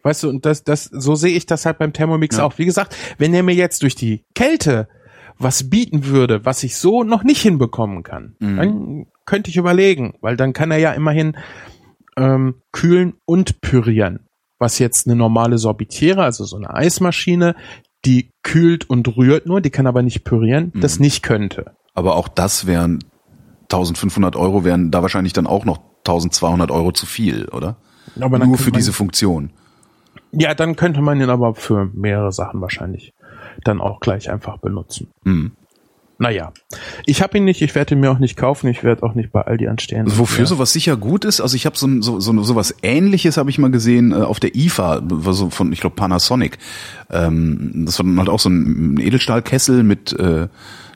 Weißt 0.04 0.22
du, 0.22 0.28
und 0.28 0.46
das, 0.46 0.62
das, 0.62 0.84
so 0.84 1.16
sehe 1.16 1.36
ich 1.36 1.46
das 1.46 1.66
halt 1.66 1.78
beim 1.78 1.92
Thermomix 1.92 2.36
Ja. 2.36 2.44
auch. 2.44 2.58
Wie 2.58 2.64
gesagt, 2.64 2.94
wenn 3.18 3.34
er 3.34 3.42
mir 3.42 3.56
jetzt 3.56 3.82
durch 3.82 3.96
die 3.96 4.22
Kälte 4.36 4.86
was 5.36 5.68
bieten 5.68 6.06
würde, 6.06 6.44
was 6.44 6.62
ich 6.62 6.76
so 6.76 7.02
noch 7.02 7.24
nicht 7.24 7.42
hinbekommen 7.42 8.04
kann, 8.04 8.36
Mhm. 8.38 8.56
dann 8.56 9.06
könnte 9.26 9.50
ich 9.50 9.56
überlegen, 9.56 10.14
weil 10.20 10.36
dann 10.36 10.52
kann 10.52 10.70
er 10.70 10.78
ja 10.78 10.92
immerhin 10.92 11.36
ähm, 12.16 12.56
kühlen 12.72 13.14
und 13.24 13.60
pürieren. 13.60 14.20
Was 14.58 14.78
jetzt 14.78 15.06
eine 15.06 15.16
normale 15.16 15.58
Sorbitiere, 15.58 16.22
also 16.22 16.44
so 16.44 16.56
eine 16.56 16.72
Eismaschine, 16.72 17.54
die 18.04 18.30
kühlt 18.42 18.88
und 18.88 19.16
rührt 19.16 19.46
nur, 19.46 19.60
die 19.60 19.70
kann 19.70 19.86
aber 19.86 20.02
nicht 20.02 20.24
pürieren, 20.24 20.70
Mhm. 20.74 20.80
das 20.80 21.00
nicht 21.00 21.22
könnte. 21.22 21.72
Aber 21.94 22.16
auch 22.16 22.28
das 22.28 22.66
wären 22.66 23.02
1500 23.64 24.36
Euro 24.36 24.64
wären 24.64 24.90
da 24.90 25.02
wahrscheinlich 25.02 25.32
dann 25.32 25.46
auch 25.46 25.64
noch 25.64 25.78
1200 26.06 26.70
Euro 26.70 26.92
zu 26.92 27.06
viel, 27.06 27.46
oder? 27.48 27.76
Aber 28.20 28.38
Nur 28.38 28.58
für 28.58 28.70
diese 28.70 28.92
Funktion. 28.92 29.50
Ja, 30.32 30.54
dann 30.54 30.76
könnte 30.76 31.00
man 31.00 31.20
ihn 31.20 31.30
aber 31.30 31.54
für 31.54 31.90
mehrere 31.94 32.30
Sachen 32.32 32.60
wahrscheinlich 32.60 33.12
dann 33.64 33.80
auch 33.80 34.00
gleich 34.00 34.30
einfach 34.30 34.58
benutzen. 34.58 35.10
Hm. 35.24 35.52
Naja, 36.18 36.52
ich 37.06 37.22
habe 37.22 37.38
ihn 37.38 37.44
nicht, 37.44 37.60
ich 37.60 37.74
werde 37.74 37.94
ihn 37.94 38.00
mir 38.00 38.10
auch 38.10 38.18
nicht 38.20 38.36
kaufen, 38.36 38.68
ich 38.68 38.84
werde 38.84 39.02
auch 39.02 39.14
nicht 39.14 39.32
bei 39.32 39.42
Aldi 39.42 39.66
anstehen. 39.68 40.04
Wofür 40.06 40.40
ja. 40.44 40.46
sowas 40.46 40.72
sicher 40.72 40.96
gut 40.96 41.24
ist, 41.24 41.40
also 41.40 41.56
ich 41.56 41.66
habe 41.66 41.76
so, 41.76 41.86
ein- 41.86 42.02
so, 42.02 42.20
so 42.20 42.40
sowas 42.42 42.74
ähnliches 42.82 43.36
habe 43.36 43.50
ich 43.50 43.58
mal 43.58 43.70
gesehen 43.70 44.12
äh, 44.12 44.16
auf 44.16 44.38
der 44.40 44.54
IFA, 44.54 45.02
so 45.32 45.50
von 45.50 45.72
ich 45.72 45.80
glaube 45.80 45.96
Panasonic. 45.96 46.58
Ähm, 47.10 47.84
das 47.86 47.98
war 47.98 48.06
dann 48.06 48.18
halt 48.18 48.28
auch 48.28 48.38
so 48.40 48.48
ein 48.48 48.98
Edelstahlkessel 49.00 49.82
mit 49.82 50.12
äh, 50.18 50.48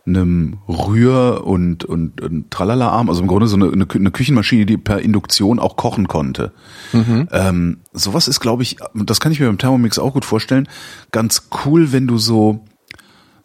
einem 0.07 0.59
Rühr 0.69 1.43
und 1.45 1.85
und, 1.85 2.21
und 2.23 2.51
Tralala-Arm, 2.51 3.09
also 3.11 3.21
im 3.21 3.27
Grunde 3.29 3.47
so 3.47 3.57
eine, 3.57 3.71
eine, 3.71 3.85
Kü- 3.85 3.97
eine 3.99 4.11
Küchenmaschine, 4.11 4.65
die 4.67 4.79
per 4.79 5.01
Induktion 5.01 5.59
auch 5.59 5.77
kochen 5.77 6.09
konnte. 6.09 6.53
Ähm, 6.95 7.81
sowas 7.93 8.29
ist, 8.29 8.41
glaube 8.41 8.63
ich, 8.63 8.77
das 8.95 9.21
kann 9.21 9.33
ich 9.33 9.41
mir 9.41 9.47
beim 9.47 9.59
Thermomix 9.59 9.99
auch 9.99 10.15
gut 10.15 10.25
vorstellen, 10.25 10.69
ganz 11.13 11.49
cool, 11.67 11.93
wenn 11.93 12.07
du 12.07 12.17
so 12.19 12.65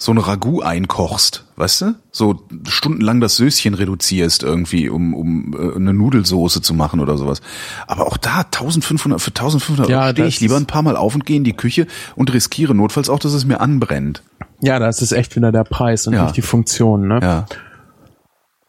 so 0.04 0.12
ein 0.12 0.18
Ragout 0.18 0.62
einkochst, 0.64 1.46
weißt 1.56 1.82
du? 1.82 1.96
So 2.12 2.46
stundenlang 2.68 3.22
das 3.22 3.38
Söschen 3.38 3.74
reduzierst 3.74 4.44
irgendwie, 4.44 4.90
um, 4.90 5.14
um 5.14 5.54
äh, 5.58 5.76
eine 5.78 5.94
Nudelsoße 5.94 6.62
zu 6.62 6.74
machen 6.74 7.00
oder 7.00 7.18
sowas. 7.18 7.42
Aber 7.88 8.06
auch 8.08 8.18
da 8.18 8.40
1500 8.42 9.22
für 9.22 9.30
1500 9.32 9.88
Ja, 9.88 10.02
Euro 10.04 10.12
stehe 10.12 10.28
ich 10.28 10.42
lieber 10.42 10.58
ein 10.58 10.66
paar 10.66 10.82
Mal 10.82 10.98
auf 10.98 11.16
und 11.16 11.26
gehe 11.26 11.38
in 11.38 11.46
die 11.46 11.54
Küche 11.54 11.88
und 12.18 12.34
riskiere 12.34 12.76
notfalls 12.76 13.08
auch, 13.10 13.20
dass 13.20 13.32
es 13.32 13.46
mir 13.46 13.62
anbrennt. 13.62 14.24
Ja, 14.60 14.78
das 14.78 15.02
ist 15.02 15.14
echt 15.14 15.38
wieder 15.38 15.54
der 15.54 15.64
Preis 15.64 16.06
und 16.06 16.14
Ja. 16.16 16.24
nicht 16.24 16.36
die 16.36 16.42
Funktion, 16.42 17.08
ne? 17.08 17.20
Ja, 17.22 17.46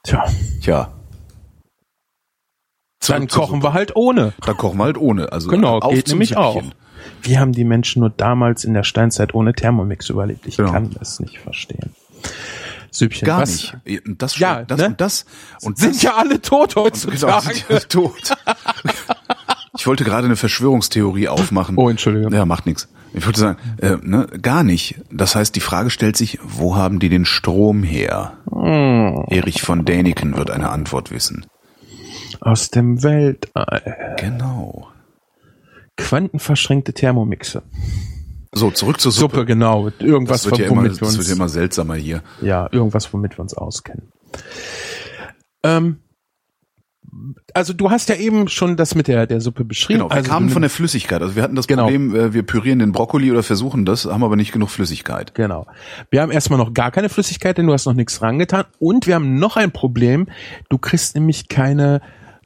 Tja, 0.05 0.25
tja. 0.63 0.93
dann 3.09 3.27
kochen 3.27 3.63
wir 3.63 3.73
halt 3.73 3.97
ohne. 3.97 4.35
Da 4.43 4.53
kochen 4.53 4.79
wir 4.79 4.85
halt 4.85 4.99
ohne. 4.99 5.33
Also 5.33 5.49
Genau, 5.49 5.79
auf 5.81 5.93
geht 5.93 6.07
nämlich 6.09 6.37
auch. 6.37 6.63
Wie 7.23 7.39
haben 7.39 7.53
die 7.53 7.65
Menschen 7.65 8.01
nur 8.01 8.11
damals 8.11 8.65
in 8.65 8.75
der 8.75 8.83
Steinzeit 8.85 9.35
ohne 9.35 9.53
Thermomix 9.55 10.09
überlebt? 10.11 10.47
Ich 10.47 10.57
Genau. 10.57 10.73
kann 10.73 10.91
das 10.99 11.21
nicht 11.21 11.39
verstehen. 11.39 11.91
Süppchen. 12.91 13.27
Gar 13.27 13.43
was? 13.43 13.73
nicht. 13.85 14.07
Und 14.07 14.23
das, 14.23 14.39
Ja, 14.39 14.63
das 14.63 14.79
ne? 14.79 14.87
und 14.87 15.01
das 15.01 15.25
und 15.63 15.79
Sind 15.79 15.97
das, 15.97 16.03
ja 16.03 16.15
alle 16.17 16.41
tot 16.41 16.75
Genau, 16.75 16.87
heutzutage. 16.87 17.43
sind 17.55 17.65
ja 17.69 17.79
tot. 17.89 18.35
Ich 19.77 19.87
wollte 19.87 20.05
gerade 20.05 20.27
eine 20.27 20.37
Verschwörungstheorie 20.37 21.29
aufmachen. 21.29 21.77
Oh, 21.77 21.89
Entschuldigung. 21.89 22.33
Ja, 22.33 22.47
macht 22.47 22.67
nichts. 22.67 22.89
Ich 23.13 23.27
würde 23.27 23.39
sagen, 23.39 23.59
äh, 23.81 23.97
ne, 24.03 24.27
gar 24.41 24.63
nicht. 24.65 24.97
Das 25.11 25.35
heißt, 25.35 25.55
die 25.57 25.61
Frage 25.61 25.91
stellt 25.91 26.17
sich, 26.17 26.39
wo 26.43 26.77
haben 26.77 26.99
die 27.01 27.09
den 27.09 27.25
Strom 27.25 27.83
her? 27.83 28.35
Hm. 28.53 29.25
Erich 29.29 29.63
von 29.63 29.85
Däniken 29.85 30.37
wird 30.37 30.51
eine 30.51 30.71
Antwort 30.71 31.11
wissen. 31.11 31.47
Aus 32.41 32.71
dem 32.71 33.03
Weltall. 33.03 34.15
Genau. 34.19 34.89
Quantenverschränkte 35.97 36.93
Thermomixe. 36.93 37.63
So, 38.53 38.71
zurück 38.71 39.01
zur 39.01 39.13
Suppe. 39.13 39.37
Suppe, 39.37 39.47
genau. 39.47 39.91
Irgendwas, 39.99 40.43
das 40.43 40.51
wird, 40.53 40.61
ja 40.61 40.67
immer, 40.67 40.77
womit 40.77 40.93
wir 40.93 40.99
das 41.01 41.09
uns, 41.09 41.19
wird 41.19 41.29
ja 41.29 41.35
immer 41.35 41.49
seltsamer 41.49 41.95
hier. 41.97 42.23
ja, 42.41 42.69
irgendwas, 42.71 43.13
womit 43.13 43.37
wir 43.37 43.41
uns 43.41 43.55
auskennen. 43.55 44.13
Ähm, 45.65 45.97
also 47.53 47.73
du 47.73 47.91
hast 47.91 48.09
ja 48.09 48.17
eben 48.17 48.49
schon 48.49 48.77
das 48.77 48.95
mit 48.95 49.09
der, 49.09 49.27
der 49.27 49.41
Suppe 49.41 49.65
beschrieben. 49.65 50.01
Genau, 50.01 50.11
wir 50.11 50.17
also 50.17 50.31
kamen 50.31 50.51
von 50.51 50.63
der 50.63 50.71
Flüssigkeit. 50.71 51.23
Also 51.23 51.37
wir 51.37 51.43
hatten 51.43 51.55
das 51.55 51.67
Genau. 51.67 51.85
Problem, 51.85 52.15
äh, 52.15 52.33
wir 52.33 52.43
pürieren 52.45 52.79
den 52.79 52.93
Brokkoli 52.93 53.31
oder 53.31 53.43
versuchen 53.43 53.85
das, 53.85 54.05
haben 54.07 54.25
aber 54.25 54.37
nicht 54.37 54.53
genug 54.53 54.71
Flüssigkeit. 54.71 55.35
Genau. 55.35 55.67
Wir 56.11 56.23
haben 56.23 56.33
erstmal 56.33 56.59
noch 56.59 56.75
gar 56.75 56.91
keine 56.91 57.09
Flüssigkeit, 57.09 57.59
denn 57.59 57.67
du 57.67 57.73
hast 57.73 57.87
noch 57.87 57.95
nichts 57.95 58.23
rangetan. 58.23 58.65
Und 58.79 59.07
wir 59.07 59.15
haben 59.15 59.39
noch 59.39 59.57
ein 59.57 59.71
Problem. 59.73 60.27
Du 60.69 60.79
kriegst 60.79 61.15
nämlich 61.15 61.49
keine 61.49 62.01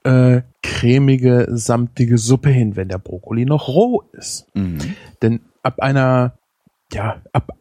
äh, 0.05 0.43
cremige, 0.63 1.47
samtige 1.51 2.19
Suppe 2.19 2.51
hin, 2.51 2.77
wenn 2.77 2.89
der 2.89 2.99
Brokkoli 2.99 3.45
noch 3.45 3.69
roh 3.69 4.03
ist. 4.13 4.47
Denn 5.23 5.41
ab 5.63 5.81
einer, 5.81 6.39
ja, 6.93 7.23
ab 7.33 7.53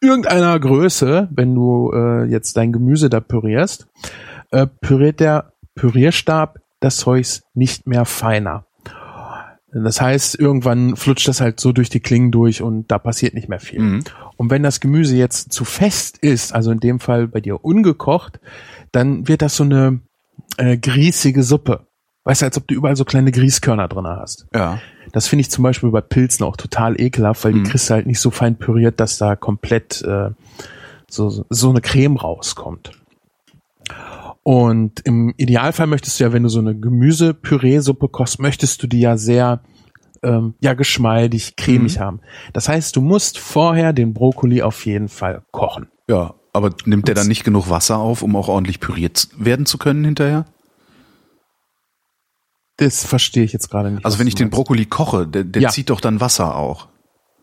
irgendeiner 0.00 0.58
Größe, 0.58 1.28
wenn 1.30 1.54
du 1.54 1.90
äh, 1.92 2.24
jetzt 2.24 2.56
dein 2.56 2.72
Gemüse 2.72 3.10
da 3.10 3.20
pürierst, 3.20 3.88
äh, 4.50 4.66
püriert 4.66 5.20
der 5.20 5.52
Pürierstab 5.74 6.58
das 6.80 6.98
Zeugs 6.98 7.42
nicht 7.54 7.86
mehr 7.86 8.04
feiner. 8.04 8.66
Das 9.72 10.00
heißt, 10.00 10.38
irgendwann 10.38 10.96
flutscht 10.96 11.28
das 11.28 11.40
halt 11.40 11.60
so 11.60 11.72
durch 11.72 11.90
die 11.90 12.00
Klingen 12.00 12.30
durch 12.30 12.62
und 12.62 12.90
da 12.90 12.98
passiert 12.98 13.34
nicht 13.34 13.48
mehr 13.48 13.60
viel. 13.60 13.80
Mhm. 13.80 14.04
Und 14.36 14.50
wenn 14.50 14.62
das 14.62 14.80
Gemüse 14.80 15.16
jetzt 15.16 15.52
zu 15.52 15.64
fest 15.64 16.18
ist, 16.18 16.54
also 16.54 16.70
in 16.70 16.80
dem 16.80 16.98
Fall 16.98 17.28
bei 17.28 17.40
dir 17.40 17.62
ungekocht, 17.62 18.40
dann 18.92 19.28
wird 19.28 19.42
das 19.42 19.56
so 19.56 19.64
eine 19.64 20.00
äh, 20.58 20.76
grießige 20.76 21.42
Suppe. 21.42 21.86
Weißt 22.24 22.42
du, 22.42 22.46
als 22.46 22.56
ob 22.56 22.66
du 22.66 22.74
überall 22.74 22.96
so 22.96 23.04
kleine 23.04 23.30
Grießkörner 23.30 23.86
drin 23.86 24.06
hast. 24.06 24.46
Ja. 24.52 24.80
Das 25.12 25.28
finde 25.28 25.42
ich 25.42 25.50
zum 25.50 25.62
Beispiel 25.62 25.90
bei 25.90 26.00
Pilzen 26.00 26.44
auch 26.44 26.56
total 26.56 27.00
ekelhaft, 27.00 27.44
weil 27.44 27.52
die 27.52 27.62
kriegst 27.62 27.88
du 27.88 27.94
halt 27.94 28.06
nicht 28.06 28.18
so 28.18 28.30
fein 28.32 28.58
püriert, 28.58 28.98
dass 28.98 29.18
da 29.18 29.36
komplett 29.36 30.02
äh, 30.02 30.30
so, 31.08 31.44
so 31.48 31.70
eine 31.70 31.80
Creme 31.80 32.16
rauskommt. 32.16 32.90
Und 34.42 35.00
im 35.04 35.34
Idealfall 35.36 35.86
möchtest 35.86 36.18
du 36.18 36.24
ja, 36.24 36.32
wenn 36.32 36.42
du 36.42 36.48
so 36.48 36.58
eine 36.58 36.76
Gemüsepüree-Suppe 36.76 38.08
kochst, 38.08 38.40
möchtest 38.40 38.82
du 38.82 38.88
die 38.88 39.00
ja 39.00 39.16
sehr 39.16 39.60
ähm, 40.22 40.54
ja 40.60 40.74
geschmeidig, 40.74 41.56
cremig 41.56 41.98
haben. 42.00 42.20
Das 42.52 42.68
heißt, 42.68 42.96
du 42.96 43.00
musst 43.00 43.38
vorher 43.38 43.92
den 43.92 44.14
Brokkoli 44.14 44.62
auf 44.62 44.84
jeden 44.86 45.08
Fall 45.08 45.42
kochen. 45.50 45.88
Ja, 46.08 46.34
aber 46.56 46.70
nimmt 46.86 47.06
der 47.08 47.14
dann 47.14 47.28
nicht 47.28 47.44
genug 47.44 47.70
Wasser 47.70 47.98
auf, 47.98 48.22
um 48.22 48.34
auch 48.34 48.48
ordentlich 48.48 48.80
püriert 48.80 49.28
werden 49.38 49.66
zu 49.66 49.78
können 49.78 50.04
hinterher? 50.04 50.46
Das 52.78 53.04
verstehe 53.06 53.44
ich 53.44 53.52
jetzt 53.52 53.70
gerade 53.70 53.90
nicht. 53.90 54.04
Also 54.04 54.18
wenn 54.18 54.26
ich 54.26 54.34
den. 54.34 54.50
Brokkoli 54.50 54.84
koche, 54.86 55.26
der, 55.26 55.44
der 55.44 55.62
Ja. 55.62 55.68
zieht 55.70 55.88
doch 55.90 56.00
dann 56.00 56.20
Wasser 56.20 56.56
auch. 56.56 56.88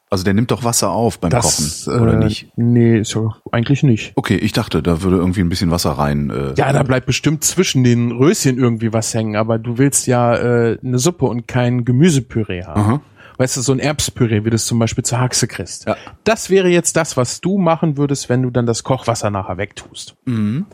Also 0.10 0.24
der 0.24 0.36
nimmt 0.36 0.52
doch 0.52 0.64
Wasser 0.64 0.92
auf 0.92 1.18
beim 1.20 1.32
das, 1.32 1.86
Kochen, 1.86 2.00
oder 2.02 2.14
äh, 2.14 2.18
nicht? 2.24 2.52
Nee, 2.56 3.00
ist 3.00 3.16
ja 3.16 3.34
eigentlich 3.52 3.82
nicht. 3.82 4.12
Okay, 4.16 4.36
ich 4.36 4.52
dachte, 4.52 4.84
da 4.84 5.02
würde 5.02 5.18
irgendwie 5.18 5.40
ein 5.42 5.50
bisschen 5.50 5.72
Wasser 5.72 5.94
rein. 5.94 6.30
Äh, 6.30 6.54
Ja, 6.56 6.72
da 6.72 6.84
bleibt 6.84 7.08
bestimmt 7.08 7.44
zwischen 7.44 7.84
den 7.84 8.12
Röschen 8.12 8.60
irgendwie 8.60 8.94
was 8.94 9.12
hängen, 9.16 9.36
aber 9.36 9.58
du 9.58 9.80
willst 9.80 10.06
ja 10.06 10.36
äh, 10.36 10.78
eine 10.84 11.00
Suppe 11.00 11.26
und 11.26 11.48
kein 11.48 11.84
Gemüsepüree 11.84 12.64
haben. 12.64 12.80
Aha. 12.82 13.02
Weißt 13.38 13.58
du, 13.58 13.62
so 13.62 13.72
ein 13.72 13.80
Erbspüree, 13.80 14.46
wie 14.46 14.50
du 14.50 14.56
es 14.56 14.66
zum 14.66 14.80
Beispiel 14.80 15.04
zur 15.04 15.20
Haxe 15.20 15.48
kriegst. 15.48 15.88
Ja. 15.88 15.98
Das 16.24 16.50
wäre 16.50 16.68
jetzt 16.68 16.96
das, 16.96 17.18
was 17.18 17.42
du 17.42 17.58
machen 17.58 17.98
würdest, 17.98 18.30
wenn 18.30 18.42
du 18.44 18.50
dann 18.50 18.66
das 18.66 18.84
Kochwasser 18.84 19.30
nachher 19.30 19.58
wegtust. 19.58 20.16
Mhm. 20.26 20.66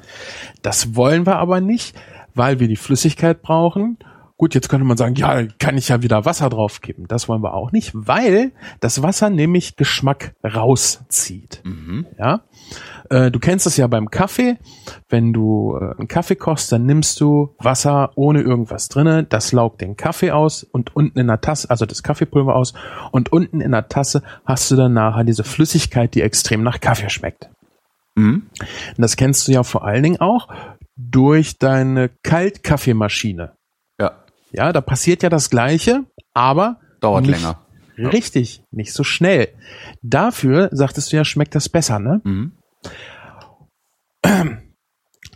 Das 0.61 0.95
wollen 0.95 1.25
wir 1.25 1.37
aber 1.37 1.61
nicht, 1.61 1.95
weil 2.35 2.59
wir 2.59 2.67
die 2.67 2.75
Flüssigkeit 2.75 3.41
brauchen. 3.41 3.97
Gut, 4.39 4.55
jetzt 4.55 4.69
könnte 4.69 4.85
man 4.85 4.95
sagen, 4.95 5.15
ja, 5.15 5.43
kann 5.59 5.77
ich 5.77 5.89
ja 5.89 6.01
wieder 6.01 6.23
Wasser 6.23 6.49
draufkippen. 6.49 7.07
Das 7.07 7.27
wollen 7.27 7.43
wir 7.43 7.53
auch 7.53 7.73
nicht, 7.73 7.91
weil 7.93 8.53
das 8.79 9.03
Wasser 9.03 9.29
nämlich 9.29 9.75
Geschmack 9.75 10.33
rauszieht. 10.45 11.61
Ja, 12.17 12.43
äh, 13.09 13.31
du 13.31 13.39
kennst 13.39 13.67
es 13.67 13.75
ja 13.75 13.85
beim 13.87 14.09
Kaffee. 14.09 14.55
Wenn 15.09 15.33
du 15.33 15.75
äh, 15.75 15.93
einen 15.97 16.07
Kaffee 16.07 16.37
kochst, 16.37 16.71
dann 16.71 16.85
nimmst 16.85 17.19
du 17.19 17.53
Wasser 17.57 18.13
ohne 18.15 18.39
irgendwas 18.39 18.87
drinne. 18.87 19.25
Das 19.25 19.51
laugt 19.51 19.81
den 19.81 19.97
Kaffee 19.97 20.31
aus 20.31 20.63
und 20.63 20.95
unten 20.95 21.19
in 21.19 21.27
der 21.27 21.41
Tasse, 21.41 21.69
also 21.69 21.85
das 21.85 22.01
Kaffeepulver 22.01 22.55
aus 22.55 22.73
und 23.11 23.33
unten 23.33 23.59
in 23.59 23.71
der 23.71 23.89
Tasse 23.89 24.23
hast 24.45 24.71
du 24.71 24.77
dann 24.77 24.93
nachher 24.93 25.25
diese 25.25 25.43
Flüssigkeit, 25.43 26.15
die 26.15 26.21
extrem 26.21 26.63
nach 26.63 26.79
Kaffee 26.79 27.09
schmeckt. 27.09 27.49
Mhm. 28.15 28.43
Das 28.97 29.17
kennst 29.17 29.49
du 29.49 29.51
ja 29.51 29.63
vor 29.63 29.83
allen 29.83 30.03
Dingen 30.03 30.21
auch 30.21 30.47
durch 30.95 31.57
deine 31.57 32.09
Kaltkaffeemaschine. 32.23 33.58
Ja, 34.51 34.71
da 34.73 34.81
passiert 34.81 35.23
ja 35.23 35.29
das 35.29 35.49
Gleiche, 35.49 36.05
aber 36.33 36.79
dauert 37.01 37.25
nicht, 37.25 37.41
länger. 37.41 37.59
Richtig, 37.97 38.63
nicht 38.71 38.93
so 38.93 39.03
schnell. 39.03 39.49
Dafür, 40.01 40.69
sagtest 40.71 41.11
du 41.11 41.17
ja, 41.17 41.25
schmeckt 41.25 41.55
das 41.55 41.69
besser, 41.69 41.99
ne? 41.99 42.21
Mhm. 42.23 42.51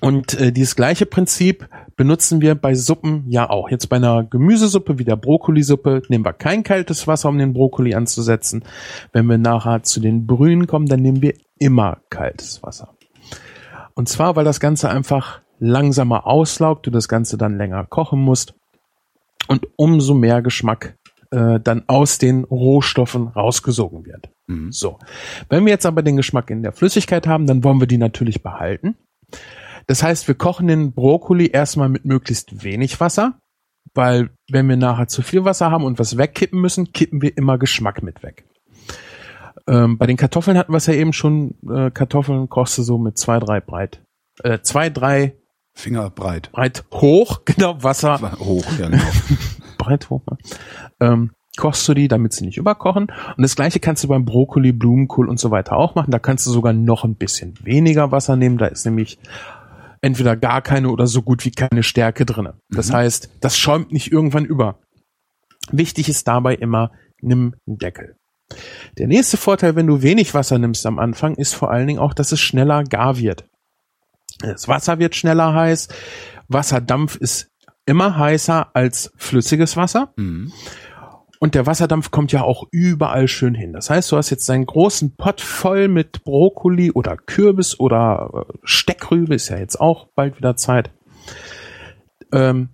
Und 0.01 0.33
äh, 0.33 0.51
dieses 0.51 0.75
gleiche 0.75 1.05
Prinzip 1.05 1.69
benutzen 1.95 2.41
wir 2.41 2.55
bei 2.55 2.75
Suppen 2.75 3.23
ja 3.27 3.49
auch. 3.49 3.69
Jetzt 3.69 3.87
bei 3.87 3.95
einer 3.95 4.23
Gemüsesuppe 4.23 4.99
wie 4.99 5.05
der 5.05 5.15
Brokkolisuppe 5.15 6.01
nehmen 6.09 6.25
wir 6.25 6.33
kein 6.33 6.63
kaltes 6.63 7.07
Wasser, 7.07 7.29
um 7.29 7.37
den 7.37 7.53
Brokkoli 7.53 7.95
anzusetzen. 7.95 8.65
Wenn 9.13 9.27
wir 9.27 9.37
nachher 9.37 9.83
zu 9.83 10.01
den 10.01 10.25
Brühen 10.25 10.67
kommen, 10.67 10.87
dann 10.87 11.01
nehmen 11.01 11.21
wir 11.21 11.35
immer 11.57 11.99
kaltes 12.09 12.61
Wasser. 12.63 12.95
Und 13.93 14.09
zwar, 14.09 14.35
weil 14.35 14.43
das 14.43 14.59
Ganze 14.59 14.89
einfach 14.89 15.41
langsamer 15.59 16.27
auslaugt, 16.27 16.85
du 16.85 16.91
das 16.91 17.07
Ganze 17.07 17.37
dann 17.37 17.57
länger 17.57 17.85
kochen 17.85 18.19
musst 18.19 18.55
und 19.47 19.67
umso 19.75 20.13
mehr 20.13 20.41
Geschmack 20.41 20.95
äh, 21.31 21.59
dann 21.59 21.83
aus 21.87 22.17
den 22.17 22.43
Rohstoffen 22.43 23.27
rausgesogen 23.27 24.05
wird. 24.05 24.29
Mhm. 24.47 24.71
So. 24.71 24.99
Wenn 25.49 25.65
wir 25.65 25.71
jetzt 25.71 25.85
aber 25.85 26.03
den 26.03 26.17
Geschmack 26.17 26.49
in 26.49 26.63
der 26.63 26.73
Flüssigkeit 26.73 27.27
haben, 27.27 27.47
dann 27.47 27.63
wollen 27.63 27.79
wir 27.79 27.87
die 27.87 27.97
natürlich 27.97 28.43
behalten. 28.43 28.95
Das 29.87 30.03
heißt, 30.03 30.27
wir 30.27 30.35
kochen 30.35 30.67
den 30.67 30.93
Brokkoli 30.93 31.47
erstmal 31.47 31.89
mit 31.89 32.05
möglichst 32.05 32.63
wenig 32.63 32.99
Wasser, 32.99 33.39
weil 33.93 34.29
wenn 34.49 34.69
wir 34.69 34.77
nachher 34.77 35.07
zu 35.07 35.21
viel 35.21 35.43
Wasser 35.43 35.71
haben 35.71 35.83
und 35.83 35.99
was 35.99 36.17
wegkippen 36.17 36.59
müssen, 36.61 36.93
kippen 36.93 37.21
wir 37.21 37.35
immer 37.37 37.57
Geschmack 37.57 38.01
mit 38.03 38.23
weg. 38.23 38.45
Ähm, 39.67 39.97
bei 39.97 40.05
den 40.05 40.17
Kartoffeln 40.17 40.57
hatten 40.57 40.73
wir 40.73 40.77
es 40.77 40.85
ja 40.87 40.93
eben 40.93 41.13
schon, 41.13 41.55
äh, 41.69 41.91
Kartoffeln 41.91 42.49
kochst 42.49 42.77
du 42.77 42.83
so 42.83 42.97
mit 42.97 43.17
zwei, 43.17 43.39
drei 43.39 43.59
breit, 43.59 44.01
äh, 44.43 44.59
zwei, 44.61 44.89
drei 44.89 45.35
Finger 45.73 46.09
breit. 46.09 46.51
breit 46.51 46.85
hoch, 46.91 47.41
genau, 47.45 47.81
Wasser 47.81 48.19
Hoch, 48.39 48.65
ja 48.79 48.89
genau. 48.89 49.03
breit 49.77 50.09
hoch. 50.09 50.21
ne? 50.29 50.37
Ähm, 50.99 51.31
kochst 51.57 51.87
du 51.87 51.93
die, 51.93 52.07
damit 52.07 52.33
sie 52.33 52.45
nicht 52.45 52.57
überkochen. 52.57 53.07
Und 53.37 53.41
das 53.41 53.55
gleiche 53.55 53.79
kannst 53.79 54.03
du 54.03 54.07
beim 54.07 54.25
Brokkoli, 54.25 54.71
Blumenkohl 54.71 55.29
und 55.29 55.39
so 55.39 55.51
weiter 55.51 55.77
auch 55.77 55.95
machen. 55.95 56.11
Da 56.11 56.19
kannst 56.19 56.45
du 56.47 56.51
sogar 56.51 56.73
noch 56.73 57.03
ein 57.03 57.15
bisschen 57.15 57.53
weniger 57.63 58.11
Wasser 58.11 58.35
nehmen. 58.35 58.57
Da 58.57 58.67
ist 58.67 58.85
nämlich 58.85 59.19
entweder 60.01 60.35
gar 60.35 60.61
keine 60.61 60.89
oder 60.89 61.07
so 61.07 61.21
gut 61.21 61.45
wie 61.45 61.51
keine 61.51 61.83
Stärke 61.83 62.25
drinne. 62.25 62.55
Das 62.69 62.91
heißt, 62.91 63.29
das 63.39 63.57
schäumt 63.57 63.91
nicht 63.91 64.11
irgendwann 64.11 64.45
über. 64.45 64.79
Wichtig 65.71 66.09
ist 66.09 66.27
dabei 66.27 66.55
immer, 66.55 66.91
nimm 67.21 67.55
einen 67.67 67.77
Deckel. 67.77 68.15
Der 68.97 69.07
nächste 69.07 69.37
Vorteil, 69.37 69.75
wenn 69.75 69.87
du 69.87 70.01
wenig 70.01 70.33
Wasser 70.33 70.59
nimmst 70.59 70.85
am 70.85 70.99
Anfang, 70.99 71.35
ist 71.35 71.55
vor 71.55 71.71
allen 71.71 71.87
Dingen 71.87 71.99
auch, 71.99 72.13
dass 72.13 72.31
es 72.31 72.41
schneller 72.41 72.83
gar 72.83 73.17
wird. 73.17 73.45
Das 74.43 74.67
Wasser 74.67 74.99
wird 74.99 75.15
schneller 75.15 75.53
heiß. 75.53 75.87
Wasserdampf 76.47 77.15
ist 77.15 77.49
immer 77.85 78.17
heißer 78.17 78.75
als 78.75 79.11
flüssiges 79.17 79.77
Wasser. 79.77 80.13
Mhm. 80.17 80.51
Und 81.39 81.55
der 81.55 81.65
Wasserdampf 81.65 82.09
kommt 82.09 82.31
ja 82.31 82.41
auch 82.43 82.63
überall 82.71 83.27
schön 83.27 83.53
hin. 83.53 83.73
Das 83.73 83.89
heißt, 83.89 84.09
du 84.11 84.17
hast 84.17 84.29
jetzt 84.29 84.49
einen 84.49 84.65
großen 84.65 85.17
Pott 85.17 85.41
voll 85.41 85.89
mit 85.89 86.23
Brokkoli 86.23 86.91
oder 86.91 87.17
Kürbis 87.17 87.79
oder 87.79 88.29
äh, 88.33 88.53
Steckrübe, 88.63 89.35
ist 89.35 89.49
ja 89.49 89.57
jetzt 89.57 89.81
auch 89.81 90.07
bald 90.15 90.37
wieder 90.37 90.55
Zeit. 90.55 90.91
Ähm, 92.31 92.69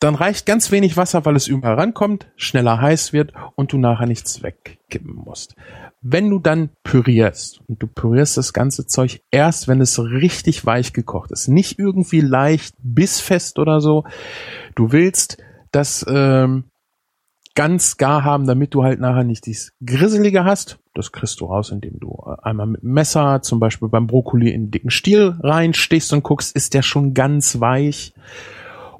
dann 0.00 0.14
reicht 0.14 0.46
ganz 0.46 0.70
wenig 0.70 0.96
Wasser, 0.96 1.24
weil 1.24 1.36
es 1.36 1.46
überall 1.46 1.74
rankommt, 1.74 2.26
schneller 2.36 2.80
heiß 2.80 3.12
wird 3.12 3.32
und 3.54 3.72
du 3.72 3.78
nachher 3.78 4.06
nichts 4.06 4.42
wegkippen 4.42 5.14
musst. 5.14 5.54
Wenn 6.02 6.28
du 6.28 6.38
dann 6.38 6.70
pürierst 6.82 7.62
und 7.66 7.82
du 7.82 7.86
pürierst 7.86 8.36
das 8.36 8.52
ganze 8.52 8.86
Zeug 8.86 9.22
erst, 9.30 9.68
wenn 9.68 9.80
es 9.80 9.98
richtig 9.98 10.66
weich 10.66 10.92
gekocht 10.92 11.30
ist, 11.30 11.48
nicht 11.48 11.78
irgendwie 11.78 12.20
leicht 12.20 12.74
bissfest 12.82 13.58
oder 13.58 13.80
so. 13.80 14.04
Du 14.74 14.92
willst 14.92 15.38
das 15.70 16.04
ähm, 16.08 16.64
ganz 17.54 17.96
gar 17.96 18.24
haben, 18.24 18.46
damit 18.46 18.74
du 18.74 18.82
halt 18.82 19.00
nachher 19.00 19.24
nicht 19.24 19.46
dieses 19.46 19.72
Grisselige 19.84 20.44
hast. 20.44 20.78
Das 20.92 21.12
kriegst 21.12 21.40
du 21.40 21.46
raus, 21.46 21.70
indem 21.70 21.98
du 21.98 22.22
äh, 22.26 22.36
einmal 22.42 22.66
mit 22.66 22.82
Messer, 22.82 23.42
zum 23.42 23.60
Beispiel 23.60 23.88
beim 23.88 24.06
Brokkoli, 24.06 24.50
in 24.50 24.66
den 24.66 24.70
dicken 24.70 24.90
Stiel 24.90 25.36
reinstichst 25.40 26.12
und 26.12 26.22
guckst, 26.22 26.54
ist 26.54 26.74
der 26.74 26.82
schon 26.82 27.14
ganz 27.14 27.60
weich? 27.60 28.12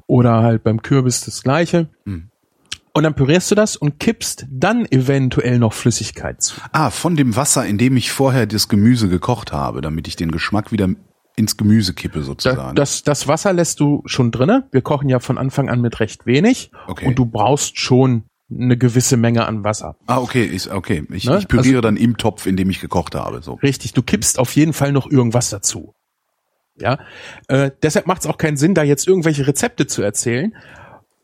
Oder 0.06 0.42
halt 0.42 0.62
beim 0.64 0.82
Kürbis 0.82 1.22
das 1.24 1.42
gleiche. 1.42 1.88
Hm. 2.04 2.30
Und 2.92 3.02
dann 3.02 3.14
pürierst 3.14 3.50
du 3.50 3.54
das 3.56 3.76
und 3.76 3.98
kippst 3.98 4.46
dann 4.50 4.86
eventuell 4.86 5.58
noch 5.58 5.72
Flüssigkeit 5.72 6.40
zu. 6.42 6.60
Ah, 6.72 6.90
von 6.90 7.16
dem 7.16 7.34
Wasser, 7.34 7.66
in 7.66 7.76
dem 7.78 7.96
ich 7.96 8.12
vorher 8.12 8.46
das 8.46 8.68
Gemüse 8.68 9.08
gekocht 9.08 9.52
habe, 9.52 9.80
damit 9.80 10.06
ich 10.06 10.14
den 10.14 10.30
Geschmack 10.30 10.70
wieder 10.70 10.88
ins 11.36 11.56
Gemüse 11.56 11.94
kippe 11.94 12.22
sozusagen. 12.22 12.76
das, 12.76 13.02
das 13.02 13.26
Wasser 13.26 13.52
lässt 13.52 13.80
du 13.80 14.02
schon 14.06 14.30
drinne. 14.30 14.68
Wir 14.70 14.82
kochen 14.82 15.08
ja 15.08 15.18
von 15.18 15.38
Anfang 15.38 15.68
an 15.68 15.80
mit 15.80 15.98
recht 15.98 16.26
wenig. 16.26 16.70
Okay. 16.86 17.06
Und 17.08 17.18
du 17.18 17.26
brauchst 17.26 17.80
schon 17.80 18.24
eine 18.48 18.76
gewisse 18.76 19.16
Menge 19.16 19.46
an 19.46 19.64
Wasser. 19.64 19.96
ah, 20.06 20.18
okay, 20.18 20.44
ist 20.44 20.68
okay. 20.68 21.02
Ich, 21.10 21.24
Ne? 21.24 21.38
ich 21.38 21.48
püriere 21.48 21.78
Also- 21.78 21.80
dann 21.80 21.96
im 21.96 22.16
Topf, 22.18 22.46
in 22.46 22.56
dem 22.56 22.70
ich 22.70 22.78
gekocht 22.78 23.16
habe. 23.16 23.42
So. 23.42 23.54
Richtig, 23.54 23.94
du 23.94 24.02
kippst 24.02 24.38
auf 24.38 24.54
jeden 24.54 24.72
Fall 24.74 24.92
noch 24.92 25.10
irgendwas 25.10 25.50
dazu. 25.50 25.93
Ja, 26.76 26.98
äh, 27.48 27.70
deshalb 27.82 28.06
macht 28.06 28.22
es 28.22 28.26
auch 28.26 28.38
keinen 28.38 28.56
Sinn, 28.56 28.74
da 28.74 28.82
jetzt 28.82 29.06
irgendwelche 29.06 29.46
Rezepte 29.46 29.86
zu 29.86 30.02
erzählen, 30.02 30.54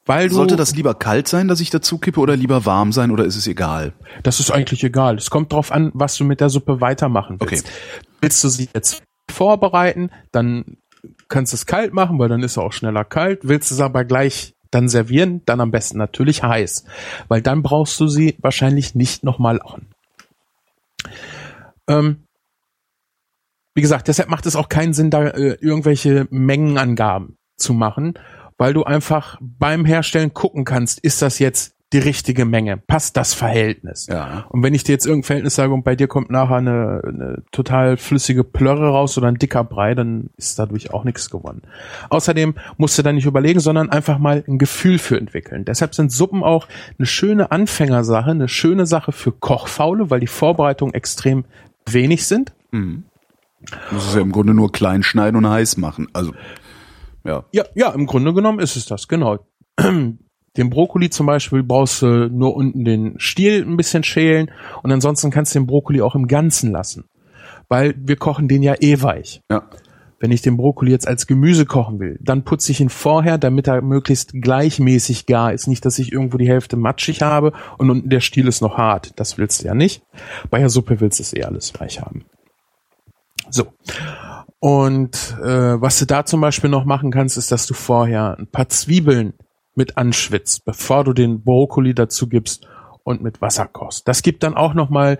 weil 0.07 0.29
du, 0.29 0.35
Sollte 0.35 0.57
das 0.57 0.75
lieber 0.75 0.95
kalt 0.95 1.29
sein, 1.29 1.47
dass 1.47 1.61
ich 1.61 1.71
dazu 1.71 1.99
kippe, 1.99 2.21
oder 2.21 2.37
lieber 2.37 2.67
warm 2.67 2.91
sein, 2.93 3.11
oder 3.11 3.25
ist 3.25 3.37
es 3.37 3.47
egal? 3.47 3.93
Das 4.23 4.41
ist 4.41 4.51
eigentlich 4.51 4.83
egal. 4.83 5.17
Es 5.17 5.31
kommt 5.31 5.53
drauf 5.53 5.71
an, 5.71 5.91
was 5.95 6.17
du 6.17 6.25
mit 6.25 6.41
der 6.41 6.51
Suppe 6.51 6.81
weitermachen 6.81 7.39
willst. 7.41 7.67
Okay. 7.67 7.75
Willst 8.21 8.43
du 8.43 8.49
sie 8.49 8.69
jetzt 8.75 9.03
vorbereiten, 9.31 10.11
dann 10.33 10.79
kannst 11.29 11.53
du 11.53 11.57
es 11.57 11.67
kalt 11.67 11.93
machen, 11.95 12.19
weil 12.19 12.29
dann 12.29 12.43
ist 12.43 12.57
er 12.57 12.65
auch 12.65 12.73
schneller 12.73 13.05
kalt. 13.05 13.41
Willst 13.43 13.71
du 13.71 13.77
es 13.77 13.81
aber 13.81 14.05
gleich 14.05 14.55
dann 14.71 14.89
servieren, 14.89 15.43
dann 15.47 15.61
am 15.61 15.71
besten 15.71 15.99
natürlich 15.99 16.43
heiß, 16.43 16.85
weil 17.29 17.43
dann 17.43 17.63
brauchst 17.63 17.99
du 18.01 18.09
sie 18.09 18.37
wahrscheinlich 18.41 18.95
nicht 18.95 19.25
nochmal 19.25 19.61
an. 19.63 19.87
Ähm, 21.89 22.25
wie 23.75 23.81
gesagt, 23.81 24.09
deshalb 24.09 24.29
macht 24.29 24.47
es 24.47 24.57
auch 24.57 24.69
keinen 24.69 24.93
Sinn, 24.93 25.11
da 25.11 25.27
äh, 25.29 25.57
irgendwelche 25.61 26.27
Mengenangaben 26.31 27.39
zu 27.57 27.75
machen, 27.75 28.15
weil 28.59 28.75
du 28.75 28.85
einfach 28.85 29.39
beim 29.41 29.85
Herstellen 29.85 30.35
gucken 30.35 30.65
kannst, 30.65 30.99
ist 31.01 31.23
das 31.23 31.39
jetzt 31.39 31.75
die 31.93 31.99
richtige 31.99 32.45
Menge? 32.45 32.77
Passt 32.77 33.17
das 33.17 33.35
Verhältnis? 33.35 34.07
Ja. 34.07 34.47
Und 34.51 34.63
wenn 34.63 34.75
ich 34.75 34.85
dir 34.85 34.93
jetzt 34.93 35.07
irgendein 35.07 35.27
Verhältnis 35.27 35.55
sage 35.57 35.73
und 35.73 35.83
bei 35.83 35.97
dir 35.97 36.07
kommt 36.07 36.31
nachher 36.31 36.57
eine, 36.57 37.03
eine 37.05 37.43
total 37.51 37.97
flüssige 37.97 38.45
Plörre 38.45 38.91
raus 38.91 39.19
oder 39.19 39.27
ein 39.29 39.39
dicker 39.39 39.65
Brei, 39.65 39.95
dann 39.95 40.31
ist 40.37 40.59
dadurch 40.59 40.93
auch 40.93 41.05
nichts 41.05 41.31
gewonnen. 41.31 41.63
Außerdem 42.09 42.55
musst 42.77 42.97
du 42.97 43.03
da 43.03 43.13
nicht 43.13 43.27
überlegen, 43.27 43.61
sondern 43.61 43.91
einfach 43.91 44.19
mal 44.19 44.45
ein 44.47 44.59
Gefühl 44.59 44.99
für 44.99 45.19
entwickeln. 45.19 45.65
Deshalb 45.65 45.95
sind 45.95 46.13
Suppen 46.13 46.45
auch 46.45 46.69
eine 46.99 47.07
schöne 47.07 47.51
Anfängersache, 47.51 48.31
eine 48.31 48.49
schöne 48.49 48.87
Sache 48.87 49.11
für 49.11 49.33
Kochfaule, 49.33 50.11
weil 50.11 50.21
die 50.21 50.29
Vorbereitungen 50.29 50.95
extrem 50.95 51.45
wenig 51.87 52.27
sind. 52.27 52.53
Das 53.91 54.07
ist 54.07 54.15
ja 54.15 54.21
im 54.21 54.33
Grunde 54.33 54.55
nur 54.55 54.73
klein 54.73 55.03
schneiden 55.03 55.37
und 55.37 55.49
heiß 55.49 55.77
machen. 55.77 56.09
Also, 56.13 56.33
ja. 57.25 57.45
Ja, 57.53 57.65
ja, 57.75 57.91
im 57.91 58.07
Grunde 58.07 58.33
genommen 58.33 58.61
ist 58.61 58.77
es 58.77 58.87
das, 58.87 59.09
genau. 59.09 59.39
Den 60.57 60.69
Brokkoli 60.69 61.11
zum 61.11 61.27
Beispiel 61.27 61.63
brauchst 61.63 62.03
du 62.03 62.29
nur 62.29 62.57
unten 62.57 62.85
den 62.85 63.15
Stiel 63.19 63.65
ein 63.65 63.77
bisschen 63.77 64.03
schälen 64.03 64.51
und 64.83 64.91
ansonsten 64.91 65.31
kannst 65.31 65.55
du 65.55 65.61
den 65.61 65.67
Brokkoli 65.67 66.01
auch 66.01 66.17
im 66.17 66.27
Ganzen 66.27 66.73
lassen. 66.73 67.05
Weil 67.69 67.95
wir 67.97 68.17
kochen 68.17 68.49
den 68.49 68.65
ja 68.65 68.75
eh 68.81 69.01
weich. 69.01 69.43
Ja. 69.49 69.71
Wenn 70.19 70.33
ich 70.33 70.43
den 70.43 70.57
Brokkoli 70.57 70.91
jetzt 70.91 71.07
als 71.07 71.29
Gemüse 71.29 71.67
kochen 71.67 72.01
will, 72.01 72.19
dann 72.21 72.43
putze 72.43 72.73
ich 72.73 72.81
ihn 72.81 72.91
vorher, 72.91 73.39
damit 73.39 73.69
er 73.69 73.81
möglichst 73.81 74.33
gleichmäßig 74.35 75.27
gar 75.27 75.53
ist. 75.53 75.69
Nicht, 75.69 75.85
dass 75.87 76.01
ich 76.01 76.13
irgendwo 76.13 76.37
die 76.37 76.49
Hälfte 76.49 76.77
matschig 76.77 77.23
habe 77.23 77.53
und 77.79 77.89
unten 77.89 78.11
der 78.11 78.21
Stiel 78.21 78.49
ist 78.49 78.61
noch 78.61 78.77
hart. 78.77 79.13
Das 79.21 79.39
willst 79.39 79.63
du 79.63 79.69
ja 79.69 79.75
nicht. 79.75 80.03
Bei 80.51 80.59
der 80.59 80.69
Suppe 80.69 81.01
willst 81.01 81.21
du 81.21 81.23
es 81.23 81.33
eh 81.33 81.45
alles 81.45 81.73
weich 81.81 82.03
haben. 82.03 82.25
So. 83.51 83.67
Und 84.59 85.37
äh, 85.43 85.81
was 85.81 85.99
du 85.99 86.07
da 86.07 86.25
zum 86.25 86.41
Beispiel 86.41 86.71
noch 86.71 86.85
machen 86.85 87.11
kannst, 87.11 87.39
ist, 87.39 87.51
dass 87.51 87.67
du 87.67 87.75
vorher 87.75 88.37
ein 88.39 88.47
paar 88.47 88.69
Zwiebeln 88.69 89.35
mit 89.75 89.97
anschwitzt, 89.97 90.65
bevor 90.65 91.05
du 91.05 91.13
den 91.13 91.43
Brokkoli 91.43 91.95
dazu 91.95 92.29
gibst 92.29 92.67
und 93.03 93.23
mit 93.23 93.41
Wasser 93.41 93.67
kochst. 93.67 94.07
Das 94.07 94.23
gibt 94.23 94.43
dann 94.43 94.55
auch 94.55 94.75
noch 94.75 94.91
mal 94.91 95.19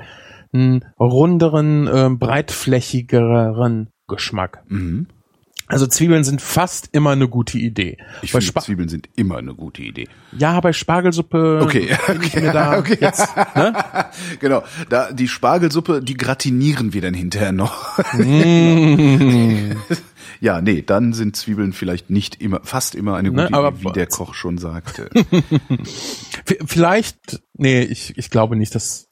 einen 0.53 0.85
runderen, 0.99 1.87
äh, 1.87 2.11
breitflächigeren 2.11 3.89
Geschmack. 4.09 4.63
Mhm. 4.69 5.07
Also 5.71 5.87
Zwiebeln 5.87 6.25
sind 6.25 6.43
fast 6.43 6.89
immer 6.93 7.11
eine 7.11 7.29
gute 7.29 7.57
Idee. 7.59 7.97
Ich 8.23 8.33
bei 8.33 8.41
finde, 8.41 8.61
Zwiebeln 8.61 8.89
sind 8.89 9.09
immer 9.17 9.37
eine 9.39 9.55
gute 9.55 9.83
Idee. 9.83 10.09
ja, 10.37 10.61
bei 10.61 10.73
Spargelsuppe 10.73 11.61
Okay, 11.63 11.97
bin 12.09 12.23
ich 12.23 12.35
mir 12.35 12.53
da 12.53 12.79
okay. 12.79 12.99
jetzt, 13.01 13.29
ne? 13.55 13.73
Genau. 14.41 14.65
Da, 14.89 15.13
die 15.13 15.29
Spargelsuppe, 15.29 16.03
die 16.03 16.17
gratinieren 16.17 16.93
wir 16.93 17.01
dann 17.01 17.15
hinterher 17.15 17.53
noch. 17.53 17.99
Mm. 18.15 19.73
ja, 20.41 20.61
nee, 20.61 20.83
dann 20.83 21.13
sind 21.13 21.37
Zwiebeln 21.37 21.73
vielleicht 21.73 22.11
nicht 22.11 22.41
immer, 22.43 22.61
fast 22.65 22.95
immer 22.95 23.17
eine 23.17 23.31
gute 23.31 23.43
Ne, 23.43 23.49
Idee, 23.49 23.85
wie 23.85 23.93
der 23.93 24.07
Koch 24.07 24.35
schon 24.35 24.59
sagte. 24.59 25.09
Vielleicht, 26.67 27.43
nee, 27.55 27.83
ich, 27.83 28.17
ich 28.19 28.31
glaube 28.31 28.57
nicht, 28.57 28.75
dass 28.75 29.10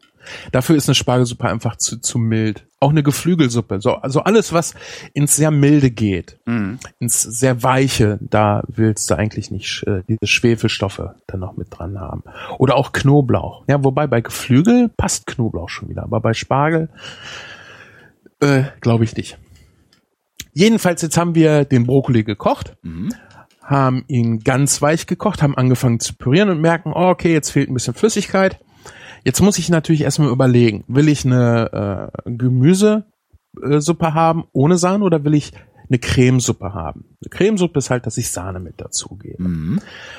dafür 0.53 0.77
ist 0.77 0.89
eine 0.89 0.95
Spargelsuppe 0.95 1.49
einfach 1.49 1.77
zu, 1.77 2.01
zu 2.01 2.19
mild. 2.19 2.67
Auch 2.81 2.91
eine 2.91 3.03
Geflügelsuppe, 3.03 3.81
so 3.81 3.95
also 3.95 4.21
alles, 4.21 4.53
was 4.53 4.75
ins 5.13 5.35
sehr 5.35 5.51
milde 5.51 5.91
geht, 5.91 6.39
ins 7.01 7.23
sehr 7.23 7.65
weiche, 7.65 8.19
da 8.21 8.63
willst 8.69 9.11
du 9.11 9.17
eigentlich 9.17 9.51
nicht 9.51 9.85
äh, 9.89 10.03
diese 10.09 10.27
Schwefelstoffe 10.27 11.03
dann 11.27 11.41
noch 11.41 11.57
mit 11.57 11.69
dran 11.71 11.99
haben. 11.99 12.23
Oder 12.59 12.77
auch 12.77 12.93
Knoblauch. 12.93 13.65
Ja, 13.69 13.83
wobei 13.83 14.07
bei 14.07 14.21
Geflügel 14.21 14.89
passt 14.97 15.27
Knoblauch 15.27 15.69
schon 15.69 15.89
wieder, 15.89 16.05
aber 16.05 16.21
bei 16.21 16.35
Spargel 16.35 16.89
äh, 18.41 18.63
glaube 18.81 19.03
ich 19.05 19.17
nicht. 19.17 19.39
Jedenfalls 20.53 21.03
jetzt 21.03 21.17
haben 21.17 21.35
wir 21.35 21.65
den 21.65 21.85
Brokkoli 21.85 22.23
gekocht 22.23 22.77
haben 23.69 24.05
ihn 24.09 24.41
ganz 24.41 24.81
weich 24.81 25.07
gekocht, 25.07 25.43
haben 25.43 25.55
angefangen 25.55 26.01
zu 26.01 26.15
pürieren 26.15 26.49
und 26.49 26.61
merken, 26.61 26.93
oh, 26.95 27.11
okay, 27.11 27.35
jetzt 27.35 27.51
fehlt 27.51 27.69
ein 27.69 27.75
bisschen 27.75 27.93
Flüssigkeit. 27.93 28.59
Jetzt 29.25 29.41
muss 29.41 29.59
ich 29.59 29.69
natürlich 29.69 30.03
erstmal 30.03 30.31
überlegen, 30.31 30.85
will 30.89 31.09
ich 31.09 31.25
eine 31.25 32.11
äh, 32.25 32.31
Gemüsesuppe 32.31 34.15
haben 34.15 34.45
ohne 34.53 34.79
Sahne 34.79 35.05
oder 35.05 35.25
will 35.25 35.35
ich 35.35 35.53
eine 35.91 35.99
Cremesuppe 35.99 36.75
haben? 36.75 37.05
Eine 37.23 37.31
Cremesuppe 37.31 37.79
ist 37.79 37.91
halt, 37.91 38.07
dass 38.07 38.19
ich 38.19 38.31
Sahne 38.31 38.61
mit 38.61 38.81
dazugebe. 38.81 39.43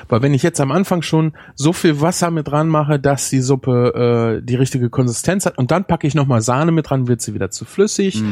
Weil 0.08 0.22
wenn 0.22 0.34
ich 0.34 0.42
jetzt 0.42 0.60
am 0.60 0.72
Anfang 0.72 1.02
schon 1.02 1.32
so 1.54 1.72
viel 1.72 2.00
Wasser 2.00 2.30
mit 2.30 2.48
dran 2.48 2.68
mache, 2.68 2.98
dass 2.98 3.30
die 3.30 3.40
Suppe 3.40 4.40
äh, 4.40 4.44
die 4.44 4.56
richtige 4.56 4.90
Konsistenz 4.90 5.46
hat 5.46 5.58
und 5.58 5.70
dann 5.70 5.84
packe 5.84 6.06
ich 6.06 6.14
nochmal 6.14 6.42
Sahne 6.42 6.72
mit 6.72 6.90
dran, 6.90 7.08
wird 7.08 7.20
sie 7.20 7.34
wieder 7.34 7.50
zu 7.50 7.64
flüssig, 7.64 8.22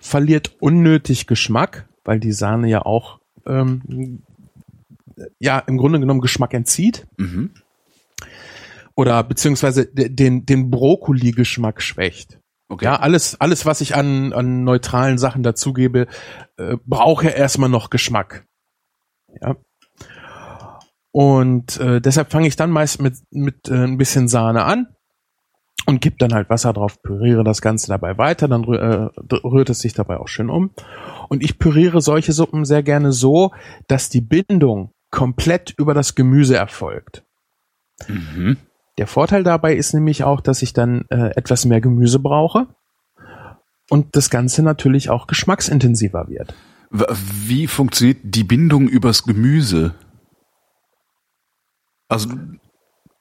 verliert 0.00 0.56
unnötig 0.60 1.26
Geschmack, 1.26 1.86
weil 2.04 2.18
die 2.18 2.32
Sahne 2.32 2.68
ja 2.68 2.82
auch 2.82 3.20
ähm, 3.46 4.22
ja 5.38 5.58
im 5.58 5.76
Grunde 5.76 6.00
genommen 6.00 6.20
Geschmack 6.20 6.54
entzieht. 6.54 7.06
Mhm. 7.16 7.50
Oder 8.96 9.22
beziehungsweise 9.22 9.86
de- 9.86 10.08
den, 10.08 10.46
den 10.46 10.70
Brokkoli-Geschmack 10.70 11.82
schwächt. 11.82 12.38
Okay. 12.68 12.86
Ja, 12.86 12.96
alles, 12.96 13.40
alles, 13.40 13.64
was 13.66 13.80
ich 13.80 13.94
an, 13.94 14.32
an 14.32 14.64
neutralen 14.64 15.18
Sachen 15.18 15.42
dazugebe, 15.42 16.08
äh, 16.56 16.76
braucht 16.84 17.24
ja 17.24 17.30
erstmal 17.30 17.68
noch 17.68 17.90
Geschmack. 17.90 18.44
Ja. 19.40 19.56
Und 21.12 21.78
äh, 21.78 22.00
deshalb 22.00 22.32
fange 22.32 22.48
ich 22.48 22.56
dann 22.56 22.70
meist 22.70 23.00
mit, 23.00 23.16
mit 23.30 23.68
äh, 23.68 23.84
ein 23.84 23.98
bisschen 23.98 24.28
Sahne 24.28 24.64
an 24.64 24.88
und 25.86 26.00
gebe 26.00 26.16
dann 26.18 26.34
halt 26.34 26.50
Wasser 26.50 26.72
drauf, 26.72 27.00
püriere 27.02 27.44
das 27.44 27.62
Ganze 27.62 27.86
dabei 27.88 28.18
weiter, 28.18 28.48
dann 28.48 28.64
rü 28.64 28.76
äh, 28.76 29.08
rührt 29.44 29.70
es 29.70 29.78
sich 29.78 29.94
dabei 29.94 30.18
auch 30.18 30.28
schön 30.28 30.50
um. 30.50 30.70
Und 31.28 31.42
ich 31.42 31.58
püriere 31.58 32.00
solche 32.00 32.32
Suppen 32.32 32.64
sehr 32.64 32.82
gerne 32.82 33.12
so, 33.12 33.52
dass 33.86 34.08
die 34.08 34.20
Bindung 34.20 34.90
komplett 35.10 35.72
über 35.78 35.94
das 35.94 36.16
Gemüse 36.16 36.56
erfolgt. 36.56 37.24
Mhm. 38.08 38.56
Der 38.98 39.06
Vorteil 39.06 39.44
dabei 39.44 39.74
ist 39.74 39.92
nämlich 39.92 40.24
auch, 40.24 40.40
dass 40.40 40.62
ich 40.62 40.72
dann 40.72 41.04
äh, 41.10 41.30
etwas 41.36 41.64
mehr 41.64 41.80
Gemüse 41.80 42.18
brauche 42.18 42.66
und 43.90 44.16
das 44.16 44.30
Ganze 44.30 44.62
natürlich 44.62 45.10
auch 45.10 45.26
geschmacksintensiver 45.26 46.28
wird. 46.28 46.54
Wie 46.90 47.66
funktioniert 47.66 48.18
die 48.22 48.44
Bindung 48.44 48.88
übers 48.88 49.24
Gemüse? 49.24 49.94
Also, 52.08 52.30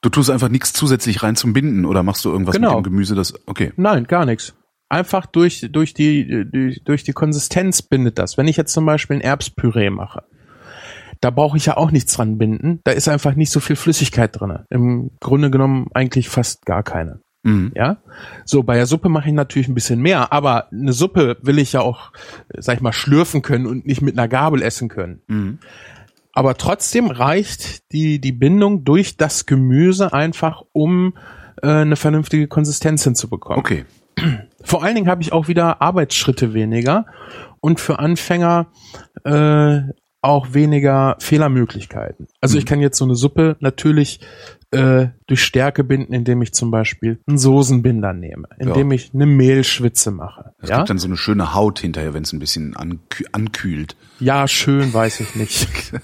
du 0.01 0.09
tust 0.09 0.29
einfach 0.29 0.49
nichts 0.49 0.71
zusätzlich 0.71 1.23
rein 1.23 1.35
zum 1.35 1.53
Binden 1.53 1.85
oder 1.85 2.03
machst 2.03 2.23
du 2.23 2.31
irgendwas 2.31 2.55
Genau. 2.55 2.77
mit 2.77 2.85
dem 2.85 2.91
Gemüse, 2.91 3.15
das, 3.15 3.33
okay. 3.47 3.73
Nein, 3.75 4.05
gar 4.05 4.25
nichts. 4.25 4.53
Einfach 4.88 5.25
durch, 5.25 5.67
durch, 5.71 5.93
die, 5.95 6.45
durch, 6.51 6.83
durch 6.83 7.03
die 7.03 7.13
Konsistenz 7.13 7.81
bindet 7.81 8.19
das. 8.19 8.38
Wenn 8.38 8.47
ich 8.47 8.55
jetzt 8.55 8.71
zum 8.71 8.85
Beispiel 8.85 9.17
ein 9.17 9.21
Erbspüree 9.21 9.89
mache, 9.89 10.23
da 11.21 11.30
brauche 11.30 11.58
ich 11.58 11.65
ja 11.65 11.78
auch 11.78 11.91
nichts 11.91 12.13
dran 12.13 12.38
binden. 12.38 12.80
Da 12.84 12.91
ist 12.91 13.08
einfach 13.08 13.36
nicht 13.36 13.51
so 13.51 13.60
viel 13.60 13.75
Flüssigkeit 13.75 14.39
drin. 14.39 14.60
Im 14.69 15.12
Grunde 15.19 15.49
genommen 15.49 15.88
eigentlich 15.93 16.30
fast 16.30 16.65
gar 16.65 16.84
keine. 16.84 17.19
Mhm. 17.43 17.71
Ja, 17.75 17.97
so 18.43 18.63
bei 18.63 18.75
der 18.75 18.88
Suppe 18.88 19.08
mache 19.08 19.30
ich 19.30 19.36
natürlich 19.36 19.67
ein 19.67 19.75
bisschen 19.75 20.01
mehr, 20.01 20.34
aber 20.34 20.71
eine 20.71 20.93
Suppe 20.93 21.38
will 21.43 21.60
ich 21.60 21.73
ja 21.73 21.82
auch, 21.82 22.12
sag 22.58 22.78
ich 22.78 22.82
mal, 22.82 22.91
schlürfen 22.91 23.43
können 23.43 23.67
und 23.67 23.86
nicht 23.86 24.01
mit 24.01 24.17
einer 24.17 24.28
Gabel 24.28 24.63
essen 24.63 24.89
können. 24.89 25.21
Mhm. 25.28 25.60
Aber 26.34 26.56
trotzdem 26.56 27.08
reicht 27.08 27.91
die, 27.93 28.19
die 28.19 28.32
Bindung 28.32 28.84
durch 28.84 29.15
das 29.15 29.45
Gemüse 29.45 30.12
einfach, 30.12 30.63
um 30.73 31.13
äh, 31.62 31.67
eine 31.67 31.95
vernünftige 31.95 32.47
Konsistenz 32.47 33.04
hinzubekommen. 33.04 33.60
Okay. 33.60 33.86
Vor 34.63 34.84
allen 34.84 34.95
Dingen 34.95 35.08
habe 35.08 35.21
ich 35.21 35.32
auch 35.32 35.47
wieder 35.47 35.82
Arbeitsschritte 35.82 36.54
weniger 36.54 37.06
und 37.62 37.80
für 37.80 37.99
Anfänger 37.99 38.67
äh, 39.23 39.82
auch 40.25 40.53
weniger 40.53 41.15
Fehlermöglichkeiten. 41.19 42.27
Also 42.41 42.57
ich 42.57 42.65
kann 42.65 42.79
jetzt 42.81 42.97
so 42.97 43.05
eine 43.05 43.15
Suppe 43.15 43.55
natürlich 43.59 44.19
äh, 44.71 45.07
durch 45.27 45.43
Stärke 45.43 45.83
binden, 45.83 46.13
indem 46.13 46.41
ich 46.41 46.53
zum 46.53 46.71
Beispiel 46.71 47.19
einen 47.27 47.38
Soßenbinder 47.38 48.13
nehme, 48.13 48.47
indem 48.57 48.91
ich 48.91 49.13
eine 49.13 49.25
Mehlschwitze 49.25 50.11
mache. 50.11 50.51
Es 50.59 50.69
Ja? 50.69 50.77
gibt 50.77 50.89
dann 50.89 50.97
so 50.97 51.07
eine 51.07 51.17
schöne 51.17 51.53
Haut 51.53 51.79
hinterher, 51.79 52.13
wenn 52.13 52.23
es 52.23 52.33
ein 52.33 52.39
bisschen 52.39 52.75
ankü 52.75 53.25
ankühlt. 53.31 53.95
ja, 54.19 54.47
schön, 54.47 54.93
weiß 54.93 55.19
ich 55.21 55.35
nicht. 55.35 55.67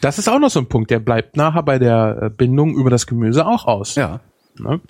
Das 0.00 0.20
ist 0.20 0.28
auch 0.28 0.38
noch 0.38 0.50
so 0.50 0.60
ein 0.60 0.68
Punkt, 0.68 0.92
der 0.92 1.00
bleibt 1.00 1.36
nachher 1.36 1.64
bei 1.64 1.80
der 1.80 2.18
äh, 2.22 2.30
Bindung 2.30 2.76
über 2.76 2.88
das 2.88 3.08
Gemüse 3.08 3.44
auch 3.44 3.66
aus. 3.66 3.96
Ja. 3.96 4.20
Ne? 4.56 4.80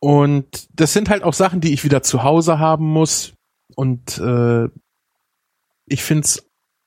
Und 0.00 0.66
das 0.80 0.94
sind 0.94 1.10
halt 1.10 1.22
auch 1.22 1.34
Sachen, 1.34 1.60
die 1.60 1.74
ich 1.74 1.84
wieder 1.84 2.02
zu 2.02 2.22
Hause 2.22 2.58
haben 2.58 2.86
muss. 2.86 3.34
Und 3.74 4.16
äh, 4.16 4.68
ich 5.86 6.02
find's 6.02 6.45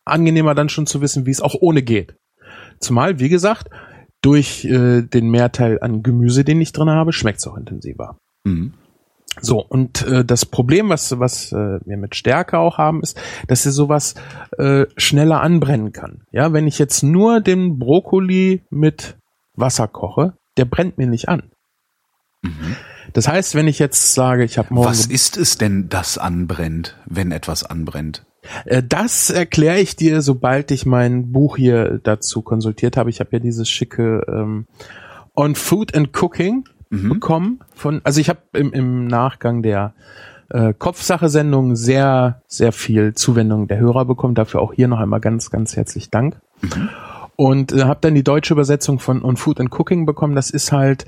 angenehmer 0.09 0.55
dann 0.55 0.69
schon 0.69 0.87
zu 0.87 1.01
wissen, 1.01 1.25
wie 1.25 1.31
es 1.31 1.41
auch 1.41 1.55
ohne 1.59 1.81
geht. 1.81 2.15
Zumal, 2.79 3.19
wie 3.19 3.29
gesagt, 3.29 3.69
durch 4.21 4.65
äh, 4.65 5.01
den 5.01 5.29
Mehrteil 5.29 5.79
an 5.81 6.03
Gemüse, 6.03 6.43
den 6.43 6.61
ich 6.61 6.71
drin 6.71 6.89
habe, 6.89 7.13
schmeckt's 7.13 7.47
auch 7.47 7.57
intensiver. 7.57 8.17
Mhm. 8.43 8.73
So, 9.41 9.63
und 9.63 10.01
äh, 10.05 10.25
das 10.25 10.45
Problem, 10.45 10.89
was, 10.89 11.17
was 11.19 11.51
äh, 11.51 11.79
wir 11.85 11.97
mit 11.97 12.15
Stärke 12.15 12.57
auch 12.57 12.77
haben, 12.77 13.01
ist, 13.01 13.19
dass 13.47 13.63
sie 13.63 13.71
sowas 13.71 14.15
äh, 14.57 14.85
schneller 14.97 15.41
anbrennen 15.41 15.93
kann. 15.93 16.23
Ja, 16.31 16.51
wenn 16.51 16.67
ich 16.67 16.79
jetzt 16.79 17.03
nur 17.03 17.39
den 17.39 17.79
Brokkoli 17.79 18.63
mit 18.69 19.17
Wasser 19.53 19.87
koche, 19.87 20.33
der 20.57 20.65
brennt 20.65 20.97
mir 20.97 21.07
nicht 21.07 21.29
an. 21.29 21.43
Das 23.13 23.27
heißt, 23.27 23.55
wenn 23.55 23.67
ich 23.67 23.79
jetzt 23.79 24.13
sage, 24.13 24.43
ich 24.43 24.57
habe 24.57 24.73
morgen 24.73 24.89
Was 24.89 25.05
ist 25.05 25.37
es 25.37 25.57
denn, 25.57 25.89
das 25.89 26.17
anbrennt, 26.17 26.97
wenn 27.05 27.31
etwas 27.31 27.63
anbrennt? 27.63 28.25
Äh, 28.65 28.83
Das 28.83 29.29
erkläre 29.29 29.79
ich 29.79 29.95
dir, 29.95 30.21
sobald 30.21 30.71
ich 30.71 30.85
mein 30.85 31.31
Buch 31.31 31.57
hier 31.57 31.99
dazu 32.03 32.41
konsultiert 32.41 32.97
habe. 32.97 33.09
Ich 33.09 33.19
habe 33.19 33.29
ja 33.33 33.39
dieses 33.39 33.69
schicke 33.69 34.21
ähm, 34.27 34.65
On 35.35 35.55
Food 35.55 35.95
and 35.95 36.09
Cooking 36.21 36.65
bekommen 36.91 37.59
von, 37.75 38.01
also 38.03 38.19
ich 38.19 38.29
habe 38.29 38.39
im, 38.53 38.73
im 38.73 39.05
Nachgang 39.05 39.61
der 39.61 39.93
äh, 40.49 40.73
Kopfsache-Sendung 40.73 41.75
sehr, 41.75 42.41
sehr 42.47 42.71
viel 42.71 43.13
Zuwendung 43.13 43.67
der 43.67 43.77
Hörer 43.77 44.05
bekommen. 44.05 44.33
Dafür 44.33 44.61
auch 44.61 44.73
hier 44.73 44.87
noch 44.87 44.99
einmal 44.99 45.19
ganz, 45.19 45.51
ganz 45.51 45.75
herzlich 45.75 46.09
Dank. 46.09 46.41
Und 47.35 47.71
äh, 47.71 47.83
habe 47.83 47.99
dann 48.01 48.15
die 48.15 48.23
deutsche 48.23 48.53
Übersetzung 48.53 48.97
von 48.97 49.23
On 49.23 49.37
Food 49.37 49.59
and 49.59 49.71
Cooking 49.71 50.07
bekommen. 50.07 50.33
Das 50.33 50.49
ist 50.49 50.71
halt 50.71 51.05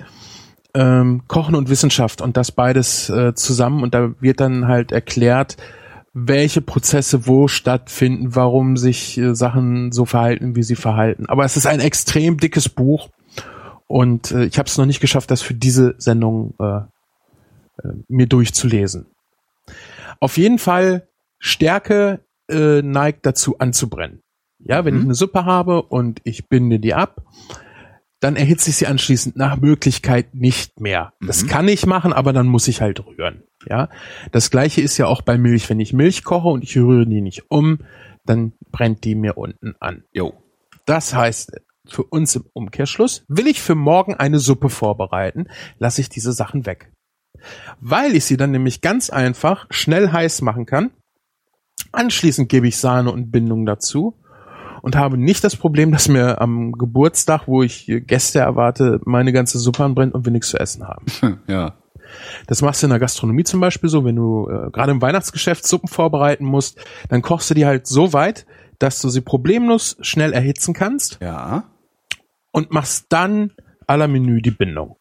ähm, 0.76 1.24
Kochen 1.28 1.56
und 1.56 1.70
Wissenschaft 1.70 2.22
und 2.22 2.38
das 2.38 2.52
beides 2.52 3.10
äh, 3.10 3.34
zusammen. 3.34 3.82
Und 3.82 3.96
da 3.96 4.12
wird 4.20 4.40
dann 4.40 4.68
halt 4.68 4.92
erklärt, 4.92 5.58
welche 6.14 6.62
Prozesse 6.62 7.28
wo 7.28 7.48
stattfinden, 7.48 8.36
warum 8.36 8.78
sich 8.78 9.18
äh, 9.18 9.34
Sachen 9.36 9.92
so 9.92 10.06
verhalten, 10.06 10.56
wie 10.56 10.64
sie 10.64 10.76
verhalten. 10.76 11.26
Aber 11.28 11.46
es 11.46 11.58
ist 11.58 11.66
ein 11.66 11.80
extrem 11.80 12.38
dickes 12.38 12.70
Buch 12.70 13.10
und 13.88 14.32
äh, 14.32 14.46
ich 14.46 14.58
habe 14.58 14.68
es 14.68 14.78
noch 14.78 14.86
nicht 14.86 15.00
geschafft, 15.00 15.32
das 15.32 15.42
für 15.42 15.54
diese 15.54 15.96
Sendung 15.98 16.54
äh, 16.60 16.78
äh, 16.78 17.94
mir 18.08 18.28
durchzulesen. 18.28 19.06
Auf 20.20 20.38
jeden 20.38 20.60
Fall 20.60 21.08
Stärke 21.40 22.20
äh, 22.50 22.82
neigt 22.82 23.26
dazu 23.26 23.58
anzubrennen. 23.60 24.22
Ja, 24.64 24.86
wenn 24.86 24.96
ich 24.96 25.04
eine 25.04 25.16
Suppe 25.16 25.46
habe 25.46 25.82
und 25.82 26.22
ich 26.24 26.48
binde 26.48 26.80
die 26.80 26.94
ab, 26.94 27.24
dann 28.22 28.36
erhitze 28.36 28.70
ich 28.70 28.78
sie 28.78 28.88
anschließend 28.88 29.36
nach 29.36 29.58
Möglichkeit 29.58 30.36
nicht 30.36 30.80
mehr. 30.80 31.14
Das 31.22 31.48
kann 31.48 31.68
ich 31.68 31.88
machen, 31.88 32.14
aber 32.14 32.34
dann 32.34 32.48
muss 32.48 32.68
ich 32.68 32.80
halt 32.80 33.04
rühren. 33.06 33.44
Ja, 33.68 33.90
das 34.32 34.52
gleiche 34.52 34.82
ist 34.82 34.98
ja 34.98 35.08
auch 35.08 35.24
bei 35.24 35.38
Milch. 35.38 35.70
Wenn 35.70 35.80
ich 35.80 35.92
Milch 35.92 36.24
koche 36.24 36.48
und 36.48 36.64
ich 36.64 36.78
rühre 36.78 37.08
die 37.08 37.22
nicht 37.22 37.50
um, 37.50 37.80
dann 38.24 38.54
brennt 38.72 39.04
die 39.04 39.16
mir 39.16 39.38
unten 39.38 39.76
an. 39.80 40.04
Jo. 40.14 40.34
Das 40.86 41.16
heißt, 41.16 41.52
für 41.88 42.04
uns 42.04 42.36
im 42.36 42.46
Umkehrschluss, 42.54 43.26
will 43.28 43.48
ich 43.48 43.60
für 43.60 43.76
morgen 43.76 44.14
eine 44.14 44.38
Suppe 44.38 44.70
vorbereiten, 44.70 45.48
lasse 45.80 46.02
ich 46.02 46.10
diese 46.10 46.32
Sachen 46.32 46.68
weg. 46.68 46.92
Weil 47.80 48.16
ich 48.16 48.26
sie 48.26 48.38
dann 48.38 48.52
nämlich 48.52 48.82
ganz 48.82 49.10
einfach 49.10 49.66
schnell 49.72 50.12
heiß 50.12 50.44
machen 50.44 50.68
kann. 50.68 50.92
Anschließend 51.92 52.50
gebe 52.50 52.68
ich 52.68 52.78
Sahne 52.78 53.12
und 53.12 53.32
Bindung 53.32 53.66
dazu 53.66 54.21
und 54.82 54.96
habe 54.96 55.18
nicht 55.18 55.44
das 55.44 55.56
Problem, 55.56 55.92
dass 55.92 56.08
mir 56.08 56.42
am 56.42 56.72
Geburtstag, 56.74 57.48
wo 57.48 57.64
ich 57.64 57.86
Gäste 58.08 58.40
erwarte, 58.40 59.00
meine 59.06 59.32
ganze 59.34 59.60
Suppe 59.60 59.84
anbrennt 59.84 60.14
und 60.14 60.26
wir 60.26 60.32
nichts 60.32 60.50
zu 60.50 60.60
essen 60.60 60.88
haben. 60.88 61.06
Ja. 61.48 61.76
Das 62.48 62.62
machst 62.62 62.82
du 62.84 62.88
in 62.88 62.90
der 62.90 63.00
Gastronomie 63.00 63.46
zum 63.46 63.62
Beispiel 63.62 63.90
so, 63.90 64.04
wenn 64.04 64.18
du 64.18 64.50
äh, 64.50 64.70
gerade 64.72 64.92
im 64.92 65.02
Weihnachtsgeschäft 65.02 65.66
Suppen 65.66 65.88
vorbereiten 65.88 66.44
musst, 66.44 66.78
dann 67.08 67.22
kochst 67.22 67.50
du 67.50 67.54
die 67.54 67.66
halt 67.66 67.88
so 67.88 68.12
weit, 68.12 68.46
dass 68.80 69.00
du 69.00 69.08
sie 69.08 69.22
problemlos 69.22 69.96
schnell 70.02 70.34
erhitzen 70.34 70.74
kannst 70.74 71.20
Ja. 71.22 71.64
und 72.52 72.72
machst 72.74 73.06
dann 73.10 73.52
à 73.88 73.96
la 73.96 74.08
Menü 74.08 74.42
die 74.42 74.52
Bindung. 74.52 74.98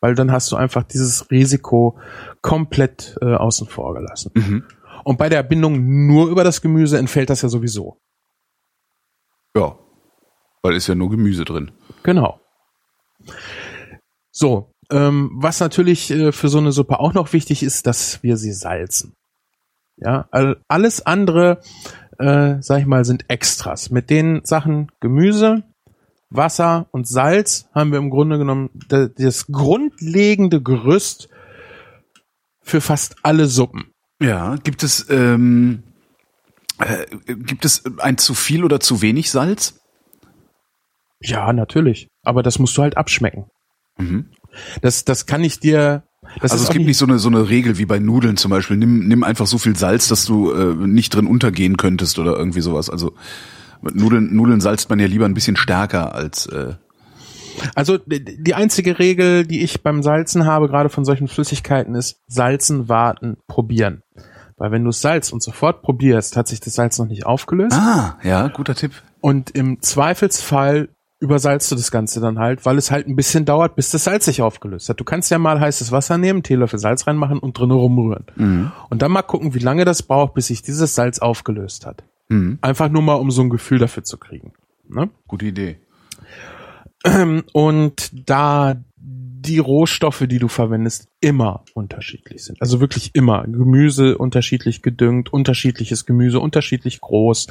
Weil 0.00 0.14
dann 0.16 0.32
hast 0.32 0.50
du 0.50 0.56
einfach 0.56 0.82
dieses 0.82 1.30
Risiko 1.30 1.96
komplett 2.42 3.16
äh, 3.20 3.34
außen 3.34 3.68
vor 3.68 3.94
gelassen. 3.94 4.32
Mhm. 4.34 4.64
Und 5.04 5.16
bei 5.18 5.28
der 5.28 5.42
Bindung 5.44 6.06
nur 6.08 6.28
über 6.28 6.42
das 6.42 6.60
Gemüse 6.60 6.98
entfällt 6.98 7.30
das 7.30 7.42
ja 7.42 7.48
sowieso. 7.48 7.98
Ja. 9.56 9.76
Weil 10.62 10.74
ist 10.74 10.86
ja 10.86 10.94
nur 10.94 11.10
Gemüse 11.10 11.44
drin. 11.44 11.70
Genau. 12.02 12.40
So, 14.30 14.72
ähm, 14.90 15.30
was 15.34 15.60
natürlich 15.60 16.10
äh, 16.10 16.32
für 16.32 16.48
so 16.48 16.58
eine 16.58 16.72
Suppe 16.72 17.00
auch 17.00 17.14
noch 17.14 17.32
wichtig 17.32 17.62
ist, 17.62 17.86
dass 17.86 18.22
wir 18.22 18.36
sie 18.36 18.52
salzen. 18.52 19.14
Ja, 19.96 20.28
all, 20.30 20.60
alles 20.68 21.04
andere, 21.04 21.60
äh, 22.18 22.56
sag 22.60 22.80
ich 22.80 22.86
mal, 22.86 23.04
sind 23.04 23.28
Extras. 23.28 23.90
Mit 23.90 24.08
den 24.10 24.40
Sachen 24.44 24.90
Gemüse, 25.00 25.64
Wasser 26.30 26.86
und 26.92 27.08
Salz 27.08 27.68
haben 27.74 27.90
wir 27.92 27.98
im 27.98 28.10
Grunde 28.10 28.38
genommen 28.38 28.70
da- 28.88 29.08
das 29.08 29.46
grundlegende 29.48 30.62
Gerüst 30.62 31.28
für 32.62 32.80
fast 32.80 33.16
alle 33.22 33.46
Suppen. 33.46 33.92
Ja. 34.22 34.56
Gibt 34.62 34.82
es, 34.82 35.06
ähm, 35.10 35.82
äh, 36.80 37.06
gibt 37.26 37.64
es 37.64 37.84
ein 37.98 38.18
zu 38.18 38.34
viel 38.34 38.64
oder 38.64 38.80
zu 38.80 39.02
wenig 39.02 39.30
Salz? 39.30 39.80
Ja, 41.20 41.52
natürlich. 41.52 42.08
Aber 42.22 42.42
das 42.42 42.58
musst 42.58 42.76
du 42.76 42.82
halt 42.82 42.96
abschmecken. 42.96 43.46
Das, 44.80 45.04
das 45.04 45.26
kann 45.26 45.44
ich 45.44 45.60
dir. 45.60 46.04
Das 46.40 46.52
also 46.52 46.64
es 46.64 46.70
gibt 46.70 46.86
nicht 46.86 46.96
so 46.96 47.06
eine, 47.06 47.18
so 47.18 47.28
eine 47.28 47.48
Regel 47.48 47.78
wie 47.78 47.86
bei 47.86 47.98
Nudeln 47.98 48.36
zum 48.36 48.50
Beispiel. 48.50 48.76
Nimm, 48.76 49.08
nimm 49.08 49.24
einfach 49.24 49.46
so 49.46 49.58
viel 49.58 49.76
Salz, 49.76 50.08
dass 50.08 50.24
du 50.24 50.52
äh, 50.52 50.74
nicht 50.74 51.14
drin 51.14 51.26
untergehen 51.26 51.76
könntest 51.76 52.18
oder 52.18 52.36
irgendwie 52.36 52.60
sowas. 52.60 52.90
Also 52.90 53.14
mit 53.82 53.96
Nudeln, 53.96 54.34
Nudeln 54.34 54.60
salzt 54.60 54.90
man 54.90 55.00
ja 55.00 55.06
lieber 55.06 55.24
ein 55.24 55.34
bisschen 55.34 55.56
stärker 55.56 56.14
als 56.14 56.46
äh, 56.46 56.74
Also 57.74 57.98
die 58.06 58.54
einzige 58.54 58.98
Regel, 58.98 59.46
die 59.46 59.62
ich 59.62 59.82
beim 59.82 60.02
Salzen 60.02 60.44
habe, 60.44 60.68
gerade 60.68 60.88
von 60.88 61.04
solchen 61.04 61.28
Flüssigkeiten, 61.28 61.94
ist 61.94 62.20
Salzen, 62.26 62.88
warten, 62.88 63.38
probieren. 63.46 64.02
Weil 64.60 64.72
wenn 64.72 64.84
du 64.84 64.92
Salz 64.92 65.32
und 65.32 65.42
sofort 65.42 65.80
probierst, 65.80 66.36
hat 66.36 66.46
sich 66.46 66.60
das 66.60 66.74
Salz 66.74 66.98
noch 66.98 67.06
nicht 67.06 67.24
aufgelöst. 67.24 67.72
Ah, 67.72 68.18
ja, 68.22 68.48
guter 68.48 68.74
Tipp. 68.74 68.92
Und 69.22 69.50
im 69.52 69.80
Zweifelsfall 69.80 70.90
übersalzt 71.18 71.72
du 71.72 71.76
das 71.76 71.90
Ganze 71.90 72.20
dann 72.20 72.38
halt, 72.38 72.66
weil 72.66 72.76
es 72.76 72.90
halt 72.90 73.08
ein 73.08 73.16
bisschen 73.16 73.46
dauert, 73.46 73.74
bis 73.74 73.90
das 73.90 74.04
Salz 74.04 74.26
sich 74.26 74.42
aufgelöst 74.42 74.90
hat. 74.90 75.00
Du 75.00 75.04
kannst 75.04 75.30
ja 75.30 75.38
mal 75.38 75.58
heißes 75.60 75.92
Wasser 75.92 76.18
nehmen, 76.18 76.42
Teelöffel 76.42 76.78
Salz 76.78 77.06
reinmachen 77.06 77.38
und 77.38 77.58
drinnen 77.58 77.72
rumrühren. 77.72 78.26
Und 78.90 79.00
dann 79.00 79.10
mal 79.12 79.22
gucken, 79.22 79.54
wie 79.54 79.60
lange 79.60 79.86
das 79.86 80.02
braucht, 80.02 80.34
bis 80.34 80.48
sich 80.48 80.60
dieses 80.60 80.94
Salz 80.94 81.20
aufgelöst 81.20 81.86
hat. 81.86 82.04
Einfach 82.60 82.90
nur 82.90 83.00
mal, 83.02 83.14
um 83.14 83.30
so 83.30 83.40
ein 83.40 83.50
Gefühl 83.50 83.78
dafür 83.78 84.04
zu 84.04 84.18
kriegen. 84.18 84.52
Ne? 84.88 85.08
Gute 85.26 85.46
Idee. 85.46 85.78
Und 87.52 88.28
da 88.28 88.76
die 89.40 89.58
Rohstoffe, 89.58 90.24
die 90.26 90.38
du 90.38 90.48
verwendest, 90.48 91.08
immer 91.20 91.64
unterschiedlich 91.74 92.44
sind. 92.44 92.60
Also 92.60 92.80
wirklich 92.80 93.14
immer. 93.14 93.42
Gemüse 93.44 94.18
unterschiedlich 94.18 94.82
gedüngt, 94.82 95.32
unterschiedliches 95.32 96.06
Gemüse, 96.06 96.40
unterschiedlich 96.40 97.00
groß. 97.00 97.48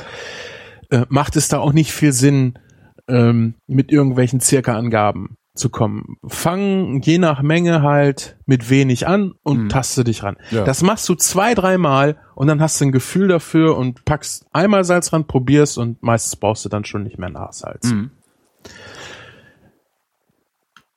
Äh, 0.90 1.06
macht 1.10 1.36
es 1.36 1.48
da 1.48 1.60
auch 1.60 1.74
nicht 1.74 1.92
viel 1.92 2.12
Sinn, 2.12 2.60
ähm, 3.08 3.56
mit 3.68 3.92
irgendwelchen 3.92 4.40
Circa-Angaben 4.40 5.36
zu 5.56 5.70
kommen. 5.70 6.18
Fang 6.28 7.02
je 7.02 7.18
nach 7.18 7.42
Menge 7.42 7.82
halt 7.82 8.38
mit 8.46 8.70
wenig 8.70 9.08
an 9.08 9.34
und 9.44 9.70
taste 9.70 10.04
dich 10.04 10.24
ran. 10.24 10.38
Ja. 10.52 10.64
Das 10.64 10.84
machst 10.84 11.10
du 11.10 11.16
zwei, 11.16 11.54
dreimal 11.54 12.18
und 12.36 12.48
dann 12.48 12.62
hast 12.62 12.80
du 12.80 12.86
ein 12.86 12.92
Gefühl 12.92 13.28
dafür 13.28 13.78
und 13.78 14.06
packst 14.06 14.46
einmal 14.52 14.84
Salz 14.84 15.12
ran, 15.12 15.28
probierst 15.28 15.78
und 15.78 16.02
meistens 16.02 16.36
brauchst 16.38 16.64
du 16.66 16.70
dann 16.70 16.86
schon 16.86 17.04
nicht 17.04 17.18
mehr 17.18 17.30
Nachsalz. 17.30 17.92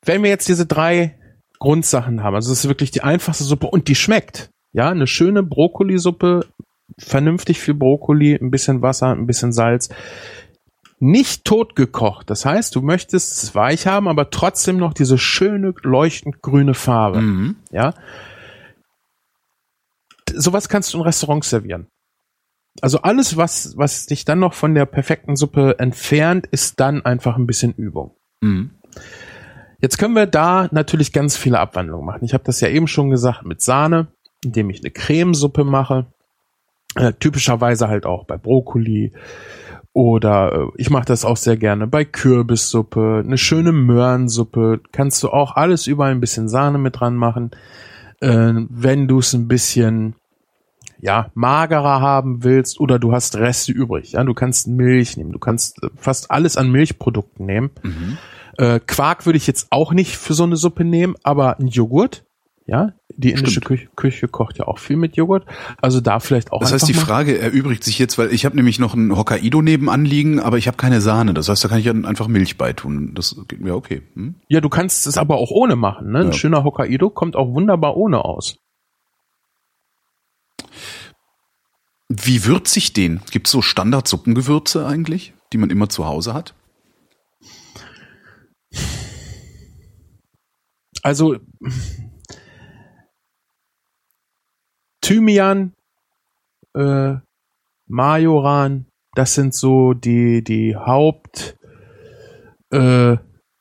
Wenn 0.04 0.22
wir 0.22 0.30
jetzt 0.30 0.48
diese 0.48 0.66
drei 0.66 1.18
Grundsachen 1.58 2.22
haben, 2.22 2.34
also 2.34 2.52
es 2.52 2.60
ist 2.64 2.68
wirklich 2.68 2.90
die 2.90 3.02
einfachste 3.02 3.44
Suppe 3.44 3.68
und 3.68 3.88
die 3.88 3.94
schmeckt. 3.94 4.50
Ja, 4.72 4.90
eine 4.90 5.06
schöne 5.06 5.42
Brokkolisuppe, 5.42 6.46
vernünftig 6.98 7.60
viel 7.60 7.74
Brokkoli, 7.74 8.34
ein 8.34 8.50
bisschen 8.50 8.82
Wasser, 8.82 9.08
ein 9.08 9.26
bisschen 9.26 9.52
Salz. 9.52 9.90
Nicht 10.98 11.44
totgekocht. 11.44 12.30
Das 12.30 12.44
heißt, 12.44 12.74
du 12.76 12.80
möchtest 12.80 13.42
es 13.42 13.54
weich 13.54 13.86
haben, 13.86 14.08
aber 14.08 14.30
trotzdem 14.30 14.76
noch 14.76 14.94
diese 14.94 15.18
schöne, 15.18 15.74
leuchtend 15.82 16.42
grüne 16.42 16.74
Farbe. 16.74 17.18
Ja. 17.70 17.94
D- 20.28 20.34
Sowas 20.38 20.68
kannst 20.68 20.94
du 20.94 20.98
in 20.98 21.04
Restaurants 21.04 21.50
servieren. 21.50 21.88
Also 22.80 23.02
alles, 23.02 23.36
was, 23.36 23.76
was 23.76 24.06
dich 24.06 24.24
dann 24.24 24.38
noch 24.38 24.54
von 24.54 24.74
der 24.74 24.86
perfekten 24.86 25.36
Suppe 25.36 25.78
entfernt, 25.78 26.46
ist 26.46 26.80
dann 26.80 27.04
einfach 27.04 27.36
ein 27.36 27.46
bisschen 27.46 27.74
Übung. 27.74 28.16
Jetzt 29.82 29.98
können 29.98 30.14
wir 30.14 30.26
da 30.26 30.68
natürlich 30.70 31.12
ganz 31.12 31.36
viele 31.36 31.58
Abwandlungen 31.58 32.06
machen. 32.06 32.24
Ich 32.24 32.34
habe 32.34 32.44
das 32.44 32.60
ja 32.60 32.68
eben 32.68 32.86
schon 32.86 33.10
gesagt 33.10 33.44
mit 33.44 33.60
Sahne, 33.60 34.06
indem 34.44 34.70
ich 34.70 34.80
eine 34.80 34.92
Cremesuppe 34.92 35.64
mache. 35.64 36.06
Äh, 36.94 37.14
typischerweise 37.14 37.88
halt 37.88 38.06
auch 38.06 38.24
bei 38.24 38.36
Brokkoli. 38.36 39.12
Oder 39.92 40.52
äh, 40.52 40.66
ich 40.76 40.88
mache 40.88 41.06
das 41.06 41.24
auch 41.24 41.36
sehr 41.36 41.56
gerne 41.56 41.88
bei 41.88 42.04
Kürbissuppe, 42.04 43.22
eine 43.24 43.36
schöne 43.36 43.72
Möhrensuppe. 43.72 44.80
Kannst 44.92 45.20
du 45.24 45.30
auch 45.30 45.56
alles 45.56 45.88
überall 45.88 46.12
ein 46.12 46.20
bisschen 46.20 46.48
Sahne 46.48 46.78
mit 46.78 47.00
dran 47.00 47.16
machen. 47.16 47.50
Äh, 48.20 48.52
wenn 48.70 49.08
du 49.08 49.18
es 49.18 49.32
ein 49.32 49.48
bisschen 49.48 50.14
ja, 51.00 51.32
magerer 51.34 52.00
haben 52.00 52.44
willst 52.44 52.78
oder 52.78 53.00
du 53.00 53.12
hast 53.12 53.34
Reste 53.36 53.72
übrig. 53.72 54.12
Ja, 54.12 54.22
du 54.22 54.32
kannst 54.32 54.68
Milch 54.68 55.16
nehmen, 55.16 55.32
du 55.32 55.40
kannst 55.40 55.80
fast 55.96 56.30
alles 56.30 56.56
an 56.56 56.70
Milchprodukten 56.70 57.44
nehmen. 57.44 57.70
Mhm. 57.82 58.18
Äh, 58.58 58.80
Quark 58.80 59.26
würde 59.26 59.36
ich 59.36 59.46
jetzt 59.46 59.68
auch 59.70 59.92
nicht 59.92 60.16
für 60.16 60.34
so 60.34 60.42
eine 60.44 60.56
Suppe 60.56 60.84
nehmen, 60.84 61.14
aber 61.22 61.58
ein 61.58 61.66
Joghurt, 61.68 62.24
ja, 62.66 62.92
die 63.16 63.30
indische 63.32 63.60
Küche, 63.60 63.88
Küche 63.96 64.28
kocht 64.28 64.58
ja 64.58 64.66
auch 64.66 64.78
viel 64.78 64.96
mit 64.96 65.16
Joghurt, 65.16 65.44
also 65.82 66.00
da 66.00 66.20
vielleicht 66.20 66.52
auch. 66.52 66.60
Das 66.60 66.72
heißt, 66.72 66.88
die 66.88 66.94
mal- 66.94 67.00
Frage 67.00 67.38
erübrigt 67.38 67.82
sich 67.84 67.98
jetzt, 67.98 68.16
weil 68.18 68.32
ich 68.32 68.44
habe 68.44 68.56
nämlich 68.56 68.78
noch 68.78 68.94
ein 68.94 69.16
Hokkaido 69.16 69.60
nebenan 69.62 70.04
liegen, 70.04 70.38
aber 70.40 70.58
ich 70.58 70.66
habe 70.68 70.76
keine 70.76 71.00
Sahne. 71.00 71.34
Das 71.34 71.48
heißt, 71.48 71.62
da 71.64 71.68
kann 71.68 71.78
ich 71.80 71.84
dann 71.86 72.04
einfach 72.06 72.28
Milch 72.28 72.56
beitun. 72.56 73.14
Das 73.14 73.36
geht 73.48 73.60
mir 73.60 73.74
okay. 73.74 74.02
Hm? 74.14 74.36
Ja, 74.48 74.60
du 74.60 74.68
kannst 74.68 75.06
es 75.06 75.18
aber 75.18 75.36
auch 75.36 75.50
ohne 75.50 75.76
machen. 75.76 76.12
Ne? 76.12 76.20
Ein 76.20 76.26
Ja. 76.28 76.32
schöner 76.32 76.64
Hokkaido 76.64 77.10
kommt 77.10 77.36
auch 77.36 77.52
wunderbar 77.52 77.96
ohne 77.96 78.24
aus. 78.24 78.56
Wie 82.08 82.44
würzig 82.44 82.92
den? 82.92 83.20
Gibt 83.30 83.46
es 83.46 83.52
so 83.52 83.62
Standard-Suppengewürze 83.62 84.86
eigentlich, 84.86 85.32
die 85.52 85.58
man 85.58 85.70
immer 85.70 85.88
zu 85.88 86.06
Hause 86.06 86.34
hat? 86.34 86.54
Also 91.02 91.36
Thymian, 95.00 95.74
äh, 96.74 97.16
Majoran, 97.88 98.86
das 99.14 99.34
sind 99.34 99.52
so 99.52 99.94
die 99.94 100.44
die 100.44 100.76
Haupt 100.76 101.58
äh, 102.70 103.16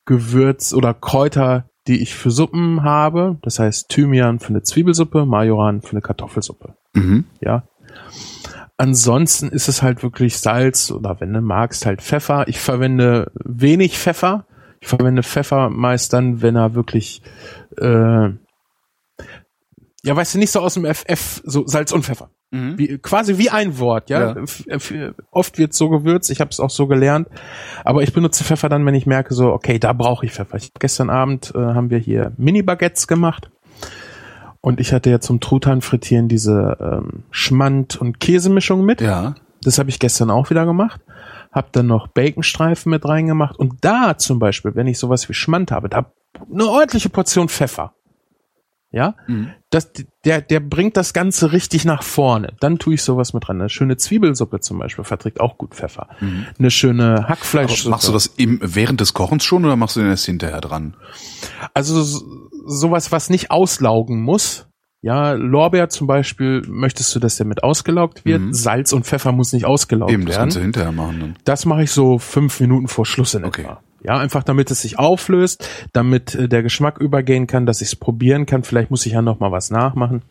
Gewürz 0.06 0.74
oder 0.74 0.94
Kräuter, 0.94 1.70
die 1.88 2.02
ich 2.02 2.16
für 2.16 2.32
Suppen 2.32 2.84
habe. 2.84 3.38
Das 3.42 3.60
heißt 3.60 3.90
Thymian 3.90 4.40
für 4.40 4.50
eine 4.50 4.64
Zwiebelsuppe, 4.64 5.26
Majoran 5.26 5.82
für 5.82 5.92
eine 5.92 6.02
Kartoffelsuppe. 6.02 6.76
Mhm. 6.94 7.26
Ja. 7.42 7.64
Ansonsten 8.78 9.50
ist 9.50 9.68
es 9.68 9.82
halt 9.82 10.02
wirklich 10.02 10.38
Salz 10.38 10.92
oder 10.92 11.20
wenn 11.20 11.34
du 11.34 11.42
magst, 11.42 11.86
halt 11.86 12.02
Pfeffer. 12.02 12.48
Ich 12.48 12.60
verwende 12.60 13.32
wenig 13.44 13.98
Pfeffer. 13.98 14.46
Ich 14.82 14.88
verwende 14.88 15.24
Pfeffer 15.24 15.70
meist 15.70 16.12
dann, 16.12 16.42
wenn 16.42 16.56
er 16.56 16.74
wirklich, 16.74 17.22
äh, 17.78 18.30
ja, 20.04 20.16
weißt 20.16 20.34
du, 20.34 20.40
nicht 20.40 20.52
so 20.52 20.60
aus 20.60 20.74
dem 20.74 20.86
FF, 20.86 21.42
so 21.46 21.66
Salz 21.68 21.92
und 21.92 22.04
Pfeffer. 22.04 22.32
Mhm. 22.50 22.78
Wie, 22.78 22.98
quasi 22.98 23.38
wie 23.38 23.50
ein 23.50 23.78
Wort, 23.78 24.10
ja. 24.10 24.36
Ja. 24.36 25.12
Oft 25.32 25.58
wird 25.58 25.74
so 25.74 25.90
gewürzt, 25.90 26.32
ich 26.32 26.42
habe 26.42 26.50
es 26.50 26.60
auch 26.60 26.72
so 26.72 26.88
gelernt. 26.88 27.28
Aber 27.86 28.04
ich 28.04 28.12
benutze 28.12 28.44
Pfeffer 28.44 28.68
dann, 28.68 28.86
wenn 28.86 28.96
ich 28.96 29.06
merke, 29.06 29.34
so, 29.34 29.54
okay, 29.54 29.80
da 29.80 29.94
brauche 29.94 30.26
ich 30.26 30.34
Pfeffer. 30.34 30.58
Ich, 30.58 30.74
gestern 30.74 31.10
Abend 31.10 31.54
äh, 31.56 31.60
haben 31.60 31.90
wir 31.92 32.00
hier 32.00 32.34
Mini-Baguettes 32.38 33.08
gemacht. 33.08 33.52
Und 34.60 34.80
ich 34.80 34.94
hatte 34.94 35.10
ja 35.10 35.20
zum 35.20 35.40
Truthahn 35.40 35.82
frittieren 35.82 36.28
diese 36.28 36.78
ähm, 36.80 37.24
Schmand- 37.32 38.00
und 38.00 38.20
Käsemischung 38.20 38.84
mit. 38.84 39.02
Ja. 39.02 39.36
Das 39.64 39.80
habe 39.80 39.90
ich 39.90 40.00
gestern 40.00 40.30
auch 40.30 40.50
wieder 40.50 40.66
gemacht. 40.66 41.02
Hab 41.52 41.72
dann 41.74 41.88
noch 41.88 42.08
Baconstreifen 42.08 42.90
mit 42.90 43.06
reingemacht. 43.06 43.58
Und 43.58 43.84
da 43.84 44.18
zum 44.18 44.40
Beispiel, 44.40 44.76
wenn 44.76 44.88
ich 44.88 44.98
sowas 45.00 45.28
wie 45.30 45.34
Schmand 45.34 45.72
habe, 45.72 45.90
da 45.90 46.12
eine 46.52 46.66
ordentliche 46.66 47.10
Portion 47.10 47.50
Pfeffer. 47.50 47.94
Ja, 48.94 49.16
Mhm. 49.28 49.54
das, 49.70 49.90
der, 50.26 50.42
der 50.42 50.60
bringt 50.60 50.98
das 50.98 51.14
Ganze 51.14 51.54
richtig 51.54 51.86
nach 51.86 52.04
vorne. 52.04 52.54
Dann 52.60 52.78
tue 52.78 52.96
ich 52.96 53.04
sowas 53.04 53.32
mit 53.34 53.48
rein. 53.48 53.62
Eine 53.62 53.70
schöne 53.70 53.96
Zwiebelsuppe 53.96 54.60
zum 54.60 54.80
Beispiel 54.80 55.06
verträgt 55.06 55.40
auch 55.40 55.58
gut 55.58 55.74
Pfeffer. 55.76 56.10
Eine 56.60 56.72
schöne 56.72 57.20
Aber 57.20 57.30
Hackfleischsuppe. 57.30 57.90
machst 57.90 58.10
du 58.10 58.12
das 58.12 58.28
im, 58.28 58.60
während 58.62 59.00
des 59.00 59.14
Kochens 59.14 59.46
schon 59.46 59.64
oder 59.64 59.78
machst 59.78 59.96
du 59.96 60.02
den 60.02 60.10
erst 60.10 60.26
hinterher 60.26 60.60
dran? 60.60 60.96
Also 61.74 62.02
so- 62.02 62.26
sowas, 62.66 63.14
was 63.14 63.30
nicht 63.30 63.50
auslaugen 63.50 64.22
muss. 64.22 64.68
Ja, 65.04 65.32
Lorbeer 65.32 65.90
zum 65.90 66.06
Beispiel, 66.06 66.62
möchtest 66.68 67.16
du, 67.16 67.20
dass 67.20 67.36
der 67.38 67.48
mit 67.48 67.64
ausgelaugt 67.64 68.24
wird? 68.24 68.40
Mhm. 68.42 68.54
Salz 68.54 68.94
und 68.94 69.06
Pfeffer 69.06 69.32
muss 69.32 69.52
nicht 69.52 69.66
ausgelaugt 69.66 70.12
Eben, 70.12 70.26
das 70.26 70.36
werden. 70.36 70.42
kannst 70.44 70.58
du 70.58 70.62
hinterher 70.62 70.92
machen 70.92 71.20
dann. 71.20 71.36
Das 71.44 71.66
mache 71.66 71.84
ich 71.84 71.92
so 71.92 72.20
fünf 72.20 72.60
Minuten 72.60 72.88
vor 72.88 73.06
Schluss 73.06 73.34
in 73.34 73.44
Okay. 73.44 73.64
etwa. 73.64 73.82
Ja, 74.04 74.18
einfach 74.18 74.44
damit 74.44 74.70
es 74.72 74.82
sich 74.82 75.00
auflöst, 75.00 75.68
damit 75.94 76.36
äh, 76.36 76.48
der 76.48 76.62
Geschmack 76.64 77.00
übergehen 77.00 77.48
kann, 77.48 77.66
dass 77.66 77.82
ich 77.82 77.90
es 77.90 77.96
probieren 77.96 78.46
kann. 78.46 78.64
Vielleicht 78.64 78.92
muss 78.92 79.06
ich 79.06 79.14
ja 79.14 79.22
noch 79.22 79.40
mal 79.40 79.52
was 79.52 79.70
nachmachen. 79.72 80.22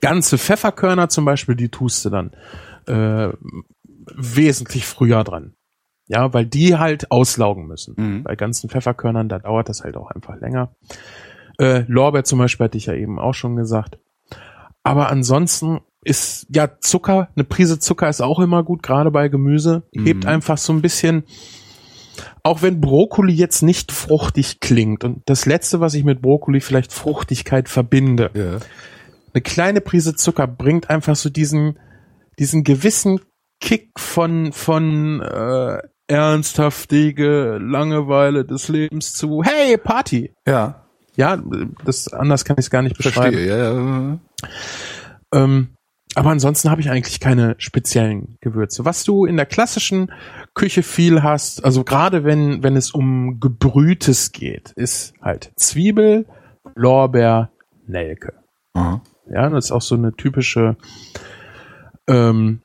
Ganze 0.00 0.38
Pfefferkörner 0.38 1.08
zum 1.08 1.24
Beispiel, 1.24 1.54
die 1.56 1.68
tust 1.70 2.04
du 2.04 2.10
dann 2.10 2.32
äh, 2.86 3.32
wesentlich 4.16 4.86
früher 4.86 5.24
dran. 5.24 5.54
Ja, 6.08 6.32
weil 6.32 6.46
die 6.46 6.76
halt 6.76 7.10
auslaugen 7.10 7.66
müssen. 7.66 7.94
Mhm. 7.96 8.22
Bei 8.22 8.36
ganzen 8.36 8.70
Pfefferkörnern, 8.70 9.28
da 9.28 9.38
dauert 9.40 9.68
das 9.68 9.82
halt 9.82 9.96
auch 9.96 10.10
einfach 10.10 10.36
länger. 10.40 10.74
Äh, 11.58 11.84
Lorbeer 11.88 12.24
zum 12.24 12.38
Beispiel 12.38 12.64
hatte 12.64 12.78
ich 12.78 12.86
ja 12.86 12.94
eben 12.94 13.18
auch 13.18 13.34
schon 13.34 13.56
gesagt. 13.56 13.98
Aber 14.82 15.08
ansonsten 15.10 15.80
ist 16.04 16.46
ja 16.54 16.78
Zucker, 16.80 17.28
eine 17.34 17.44
Prise 17.44 17.78
Zucker 17.80 18.08
ist 18.08 18.20
auch 18.20 18.38
immer 18.38 18.62
gut, 18.62 18.82
gerade 18.82 19.10
bei 19.10 19.28
Gemüse. 19.28 19.82
Hebt 19.92 20.24
Mhm. 20.24 20.30
einfach 20.30 20.58
so 20.58 20.72
ein 20.72 20.80
bisschen, 20.82 21.24
auch 22.44 22.62
wenn 22.62 22.80
Brokkoli 22.80 23.32
jetzt 23.32 23.62
nicht 23.62 23.90
fruchtig 23.90 24.60
klingt. 24.60 25.02
Und 25.02 25.22
das 25.26 25.46
letzte, 25.46 25.80
was 25.80 25.94
ich 25.94 26.04
mit 26.04 26.22
Brokkoli 26.22 26.60
vielleicht 26.60 26.92
Fruchtigkeit 26.92 27.68
verbinde, 27.68 28.30
Ja. 28.34 28.58
eine 29.34 29.42
kleine 29.42 29.80
Prise 29.80 30.14
Zucker 30.14 30.46
bringt 30.46 30.88
einfach 30.90 31.16
so 31.16 31.28
diesen, 31.30 31.78
diesen 32.38 32.62
gewissen 32.62 33.20
Kick 33.60 33.90
von, 33.98 34.52
von 34.52 35.20
äh, 35.22 35.78
ernsthaftige 36.08 37.58
Langeweile 37.60 38.44
des 38.44 38.68
Lebens 38.68 39.12
zu 39.14 39.42
Hey, 39.42 39.76
Party! 39.76 40.32
Ja. 40.46 40.85
Ja, 41.16 41.42
das 41.84 42.12
anders 42.12 42.44
kann 42.44 42.56
ich 42.58 42.66
es 42.66 42.70
gar 42.70 42.82
nicht 42.82 42.96
beschreiben. 42.96 43.36
Verstehe, 43.36 43.48
ja, 43.48 43.74
ja. 43.74 44.18
Ähm, 45.34 45.70
aber 46.14 46.30
ansonsten 46.30 46.70
habe 46.70 46.80
ich 46.80 46.88
eigentlich 46.90 47.18
keine 47.20 47.56
speziellen 47.58 48.38
Gewürze. 48.40 48.86
Was 48.86 49.04
du 49.04 49.26
in 49.26 49.36
der 49.36 49.44
klassischen 49.44 50.10
Küche 50.54 50.82
viel 50.82 51.22
hast, 51.22 51.62
also 51.64 51.84
gerade 51.84 52.24
wenn, 52.24 52.62
wenn 52.62 52.74
es 52.74 52.90
um 52.90 53.38
Gebrühtes 53.38 54.32
geht, 54.32 54.72
ist 54.76 55.12
halt 55.20 55.52
Zwiebel, 55.56 56.24
Lorbeer, 56.74 57.50
Nelke. 57.86 58.32
Aha. 58.72 59.02
Ja, 59.28 59.50
das 59.50 59.66
ist 59.66 59.72
auch 59.72 59.82
so 59.82 59.94
eine 59.94 60.14
typische 60.14 60.78
ähm, 62.08 62.62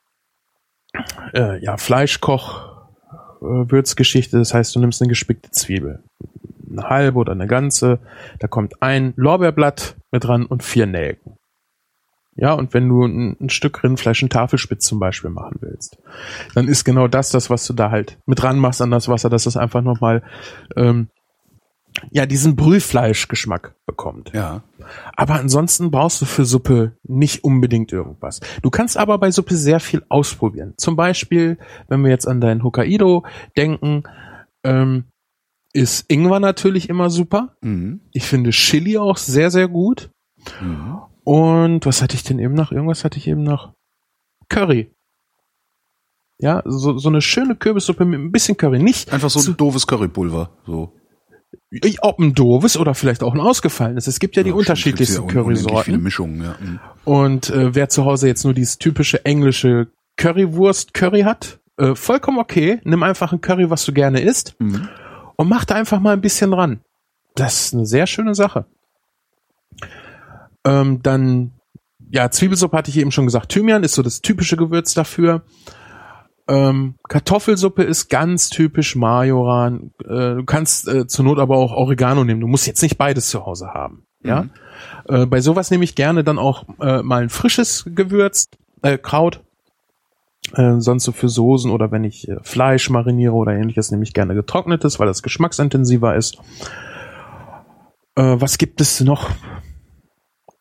äh, 1.34 1.62
ja, 1.64 1.78
Fleischkoch-Würzgeschichte. 1.78 4.38
Das 4.38 4.54
heißt, 4.54 4.76
du 4.76 4.80
nimmst 4.80 5.02
eine 5.02 5.10
gespickte 5.10 5.50
Zwiebel. 5.52 6.04
Eine 6.72 6.90
halbe 6.90 7.20
oder 7.20 7.34
eine 7.34 7.48
ganze. 7.48 8.00
Da 8.40 8.48
kommt 8.48 8.82
ein 8.82 9.14
Lorbeerblatt 9.16 9.98
mit 10.12 10.24
dran 10.24 10.46
und 10.46 10.64
vier 10.64 10.86
Nelken. 10.86 11.38
Ja, 12.36 12.54
und 12.54 12.74
wenn 12.74 12.88
du 12.88 13.06
ein, 13.06 13.36
ein 13.42 13.50
Stück 13.50 13.84
Rindfleisch, 13.84 14.22
ein 14.24 14.30
Tafelspitz 14.30 14.86
zum 14.86 15.00
Beispiel 15.00 15.30
machen 15.30 15.58
willst, 15.60 15.98
dann 16.56 16.68
ist 16.68 16.86
genau 16.86 17.08
das 17.08 17.30
das, 17.30 17.50
was 17.50 17.68
du 17.68 17.74
da 17.74 17.92
halt 17.92 18.18
mit 18.26 18.42
dran 18.42 18.58
machst 18.58 18.82
an 18.82 18.92
das 18.92 19.10
Wasser, 19.10 19.30
dass 19.30 19.46
es 19.46 19.58
einfach 19.58 19.82
nochmal 19.82 20.24
ähm, 20.78 21.10
ja, 22.10 22.26
diesen 22.26 22.56
Brühfleischgeschmack 22.56 23.76
bekommt. 23.86 24.32
Ja. 24.34 24.64
Aber 25.16 25.36
ansonsten 25.36 25.92
brauchst 25.92 26.22
du 26.22 26.26
für 26.26 26.46
Suppe 26.46 26.98
nicht 27.04 27.44
unbedingt 27.44 27.92
irgendwas. 27.92 28.40
Du 28.62 28.70
kannst 28.70 28.98
aber 28.98 29.18
bei 29.18 29.32
Suppe 29.32 29.56
sehr 29.56 29.80
viel 29.80 30.04
ausprobieren. 30.10 30.74
Zum 30.78 30.96
Beispiel, 30.96 31.58
wenn 31.90 32.02
wir 32.02 32.10
jetzt 32.10 32.28
an 32.28 32.42
dein 32.42 32.64
Hokkaido 32.64 33.26
denken, 33.58 34.04
ähm, 34.64 35.06
ist 35.74 36.06
Ingwer 36.10 36.40
natürlich 36.40 36.90
immer 36.90 37.10
super. 37.10 37.56
Mhm. 37.62 38.02
Ich 38.12 38.26
finde 38.26 38.52
Chili 38.52 38.98
auch 38.98 39.18
sehr, 39.18 39.52
sehr 39.52 39.68
gut. 39.68 40.10
Mhm. 40.62 41.00
Und 41.24 41.86
was 41.86 42.02
hatte 42.02 42.16
ich 42.16 42.24
denn 42.24 42.40
eben 42.40 42.54
noch? 42.54 42.72
Irgendwas 42.72 43.04
hatte 43.04 43.18
ich 43.18 43.28
eben 43.28 43.44
noch. 43.44 43.74
Curry. 44.50 44.92
Ja, 46.40 46.64
so, 46.66 46.98
so 46.98 47.10
eine 47.10 47.22
schöne 47.22 47.56
Kürbissuppe 47.56 48.04
mit 48.04 48.20
ein 48.20 48.32
bisschen 48.32 48.58
Curry. 48.58 48.80
Nicht 48.80 49.14
Einfach 49.14 49.30
so 49.30 49.52
ein 49.52 49.56
doofes 49.58 49.86
Currypulver. 49.86 50.50
So. 50.66 50.92
ob 52.02 52.20
ein 52.20 52.34
doofes 52.34 52.78
oder 52.78 52.96
vielleicht 52.96 53.22
auch 53.24 53.34
ein 53.34 53.40
ausgefallenes. 53.40 54.08
Es 54.08 54.20
gibt 54.20 54.36
ja 54.36 54.44
die 54.44 54.50
Ja, 54.50 54.56
unterschiedlichsten 54.56 55.22
gibt's 55.28 55.36
ja 55.36 55.42
unendlich 55.42 55.60
viele 55.60 55.70
Currysorten. 55.70 56.04
Mischungen, 56.04 56.42
ja. 56.44 56.56
Mhm. 56.60 56.80
Und 57.06 57.50
äh, 57.52 57.76
wer 57.76 57.90
zu 57.90 58.06
Hause 58.06 58.28
jetzt 58.28 58.44
nur 58.44 58.54
dieses 58.56 58.80
typische 58.80 59.24
englische 59.24 59.88
Currywurst 60.18 60.94
Curry 60.96 61.22
hat, 61.22 61.60
äh, 61.78 61.94
vollkommen 61.96 62.40
okay. 62.40 62.82
Nimm 62.84 63.04
einfach 63.04 63.32
ein 63.32 63.42
Curry, 63.42 63.70
was 63.70 63.86
du 63.86 63.94
gerne 63.94 64.20
isst 64.22 64.56
Mhm. 64.60 64.90
Und 65.42 65.50
mach 65.50 65.66
da 65.66 65.76
einfach 65.76 66.00
mal 66.00 66.14
ein 66.14 66.22
bisschen 66.22 66.52
dran. 66.52 66.82
Das 67.36 67.66
ist 67.66 67.74
eine 67.74 67.86
sehr 67.86 68.08
schöne 68.08 68.36
Sache. 68.36 68.66
Ähm, 70.64 71.02
dann, 71.02 71.54
ja, 72.12 72.30
Zwiebelsuppe 72.30 72.78
hatte 72.78 72.92
ich 72.92 72.98
eben 72.98 73.12
schon 73.12 73.26
gesagt. 73.26 73.50
Thymian 73.50 73.84
ist 73.84 73.96
so 73.96 74.04
das 74.04 74.22
typische 74.22 74.58
Gewürz 74.58 74.94
dafür. 74.94 75.44
Ähm, 76.48 76.96
Kartoffelsuppe 77.08 77.84
ist 77.84 78.10
ganz 78.10 78.50
typisch 78.50 78.96
Majoran. 78.96 79.92
Äh, 80.04 80.36
du 80.36 80.44
kannst 80.46 80.88
äh, 80.88 81.08
zur 81.08 81.26
Not 81.26 81.40
aber 81.40 81.58
auch 81.58 81.72
Oregano 81.72 82.24
nehmen. 82.24 82.42
Du 82.42 82.48
musst 82.48 82.68
jetzt 82.68 82.82
nicht 82.82 82.98
beides 82.98 83.30
zu 83.30 83.46
Hause 83.46 83.68
haben. 83.74 84.06
Ja. 84.24 84.44
Mhm. 84.44 84.50
Äh, 85.08 85.26
bei 85.26 85.42
sowas 85.42 85.72
nehme 85.72 85.84
ich 85.84 85.96
gerne 85.96 86.24
dann 86.24 86.38
auch 86.38 86.66
äh, 86.80 87.02
mal 87.02 87.24
ein 87.24 87.30
frisches 87.30 87.86
Gewürz, 87.88 88.50
äh, 88.82 88.98
Kraut. 88.98 89.42
Äh, 90.54 90.80
sonst 90.80 91.04
so 91.04 91.12
für 91.12 91.30
Soßen 91.30 91.72
oder 91.72 91.92
wenn 91.92 92.04
ich 92.04 92.28
äh, 92.28 92.38
Fleisch 92.42 92.90
mariniere 92.90 93.34
oder 93.34 93.54
ähnliches, 93.54 93.92
nehme 93.92 94.04
ich 94.04 94.14
gerne 94.14 94.34
getrocknetes, 94.34 95.00
weil 95.00 95.08
das 95.08 95.24
geschmacksintensiver 95.24 96.16
ist. 96.16 96.38
Äh, 98.16 98.36
was 98.40 98.58
gibt 98.58 98.82
es 98.82 99.00
noch? 99.02 99.30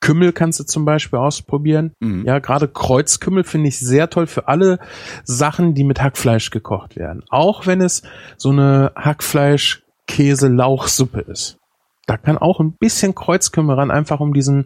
Kümmel 0.00 0.32
kannst 0.32 0.58
du 0.60 0.64
zum 0.64 0.84
Beispiel 0.84 1.18
ausprobieren. 1.18 1.92
Mhm. 2.00 2.24
Ja, 2.24 2.38
gerade 2.38 2.68
Kreuzkümmel 2.68 3.42
finde 3.44 3.68
ich 3.68 3.78
sehr 3.78 4.10
toll 4.10 4.26
für 4.26 4.48
alle 4.48 4.80
Sachen, 5.24 5.74
die 5.74 5.84
mit 5.84 6.02
Hackfleisch 6.02 6.50
gekocht 6.50 6.96
werden. 6.96 7.22
Auch 7.28 7.66
wenn 7.66 7.82
es 7.82 8.02
so 8.36 8.50
eine 8.50 8.92
Hackfleisch-Käse-Lauchsuppe 8.96 11.20
ist. 11.20 11.58
Da 12.06 12.16
kann 12.16 12.38
auch 12.38 12.60
ein 12.60 12.78
bisschen 12.78 13.14
Kreuzkümmel 13.14 13.76
ran, 13.76 13.90
einfach 13.90 14.20
um 14.20 14.32
diesen, 14.32 14.64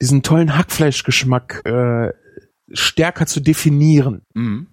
diesen 0.00 0.22
tollen 0.22 0.56
Hackfleischgeschmack 0.56 1.62
äh, 1.64 2.12
stärker 2.72 3.26
zu 3.26 3.40
definieren. 3.40 4.22
Mhm. 4.34 4.66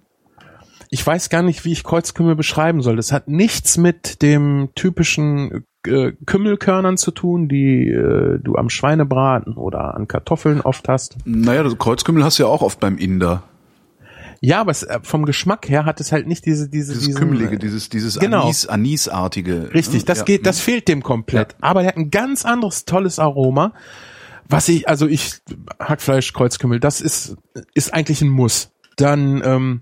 Ich 0.89 1.05
weiß 1.05 1.29
gar 1.29 1.41
nicht, 1.43 1.65
wie 1.65 1.73
ich 1.73 1.83
Kreuzkümmel 1.83 2.35
beschreiben 2.35 2.81
soll. 2.81 2.95
Das 2.95 3.11
hat 3.11 3.27
nichts 3.27 3.77
mit 3.77 4.21
dem 4.21 4.69
typischen 4.73 5.65
äh, 5.85 6.13
Kümmelkörnern 6.25 6.97
zu 6.97 7.11
tun, 7.11 7.49
die 7.49 7.89
äh, 7.89 8.39
du 8.41 8.55
am 8.55 8.69
Schweinebraten 8.69 9.55
oder 9.57 9.95
an 9.95 10.07
Kartoffeln 10.07 10.61
oft 10.61 10.87
hast. 10.87 11.17
Naja, 11.25 11.63
das 11.63 11.77
Kreuzkümmel 11.77 12.23
hast 12.23 12.39
du 12.39 12.43
ja 12.43 12.49
auch 12.49 12.61
oft 12.61 12.79
beim 12.79 12.97
Inder. 12.97 13.43
Ja, 14.39 14.61
aber 14.61 14.71
es, 14.71 14.83
äh, 14.83 14.99
vom 15.01 15.25
Geschmack 15.25 15.67
her 15.67 15.83
hat 15.85 15.99
es 15.99 16.11
halt 16.11 16.27
nicht 16.27 16.45
diese 16.45 16.69
diese 16.69 16.93
Dieses 16.93 17.07
diesen, 17.07 17.19
Kümmelige, 17.19 17.55
äh, 17.55 17.59
dieses, 17.59 17.89
dieses 17.89 18.17
genau. 18.19 18.43
Anis, 18.43 18.65
Anisartige. 18.67 19.73
Richtig, 19.73 20.05
das 20.05 20.19
Ja. 20.19 20.23
geht, 20.25 20.45
das 20.45 20.59
fehlt 20.61 20.87
dem 20.87 21.01
komplett. 21.03 21.55
Aber 21.59 21.81
der 21.81 21.89
hat 21.89 21.97
ein 21.97 22.11
ganz 22.11 22.45
anderes 22.45 22.85
tolles 22.85 23.19
Aroma. 23.19 23.73
Was 24.49 24.69
ich, 24.69 24.87
also 24.87 25.07
ich, 25.07 25.39
Hackfleisch, 25.79 26.33
Kreuzkümmel, 26.33 26.79
das 26.79 27.01
ist, 27.01 27.35
ist 27.73 27.93
eigentlich 27.93 28.21
ein 28.21 28.29
Muss. 28.29 28.71
Dann, 28.95 29.41
ähm, 29.43 29.81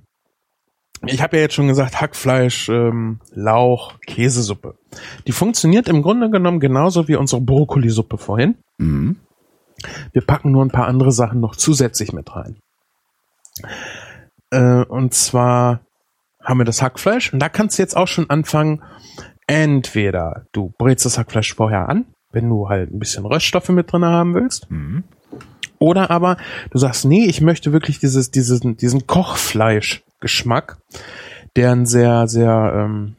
ich 1.05 1.21
habe 1.21 1.37
ja 1.37 1.43
jetzt 1.43 1.53
schon 1.53 1.67
gesagt, 1.67 2.01
Hackfleisch, 2.01 2.69
ähm, 2.69 3.19
Lauch, 3.31 3.99
Käsesuppe. 4.01 4.75
Die 5.27 5.31
funktioniert 5.31 5.87
im 5.87 6.01
Grunde 6.01 6.29
genommen 6.29 6.59
genauso 6.59 7.07
wie 7.07 7.15
unsere 7.15 7.41
Brokkolisuppe 7.41 8.17
vorhin. 8.17 8.55
Mhm. 8.77 9.17
Wir 10.13 10.25
packen 10.25 10.51
nur 10.51 10.63
ein 10.63 10.71
paar 10.71 10.87
andere 10.87 11.11
Sachen 11.11 11.39
noch 11.39 11.55
zusätzlich 11.55 12.11
mit 12.13 12.35
rein. 12.35 12.57
Äh, 14.49 14.83
und 14.85 15.13
zwar 15.13 15.81
haben 16.41 16.59
wir 16.59 16.65
das 16.65 16.81
Hackfleisch 16.81 17.33
und 17.33 17.39
da 17.39 17.49
kannst 17.49 17.77
du 17.77 17.83
jetzt 17.83 17.97
auch 17.97 18.07
schon 18.07 18.29
anfangen, 18.29 18.83
entweder 19.47 20.45
du 20.51 20.73
brätst 20.77 21.05
das 21.05 21.17
Hackfleisch 21.17 21.53
vorher 21.53 21.89
an, 21.89 22.05
wenn 22.35 22.47
du 22.49 22.69
halt 22.69 22.91
ein 22.91 22.99
bisschen 22.99 23.25
Röststoffe 23.25 23.69
mit 23.69 23.91
drin 23.91 24.05
haben 24.05 24.35
willst, 24.35 24.69
Mhm. 24.69 25.03
oder 25.79 26.11
aber 26.11 26.37
du 26.69 26.77
sagst, 26.77 27.05
nee, 27.05 27.25
ich 27.25 27.41
möchte 27.41 27.73
wirklich 27.73 27.99
dieses, 27.99 28.29
dieses, 28.29 28.59
diesen 28.61 29.07
Kochfleischgeschmack, 29.07 30.77
der 31.55 31.71
ein 31.71 31.85
sehr, 31.85 32.27
sehr, 32.27 32.73
ähm, 32.75 33.15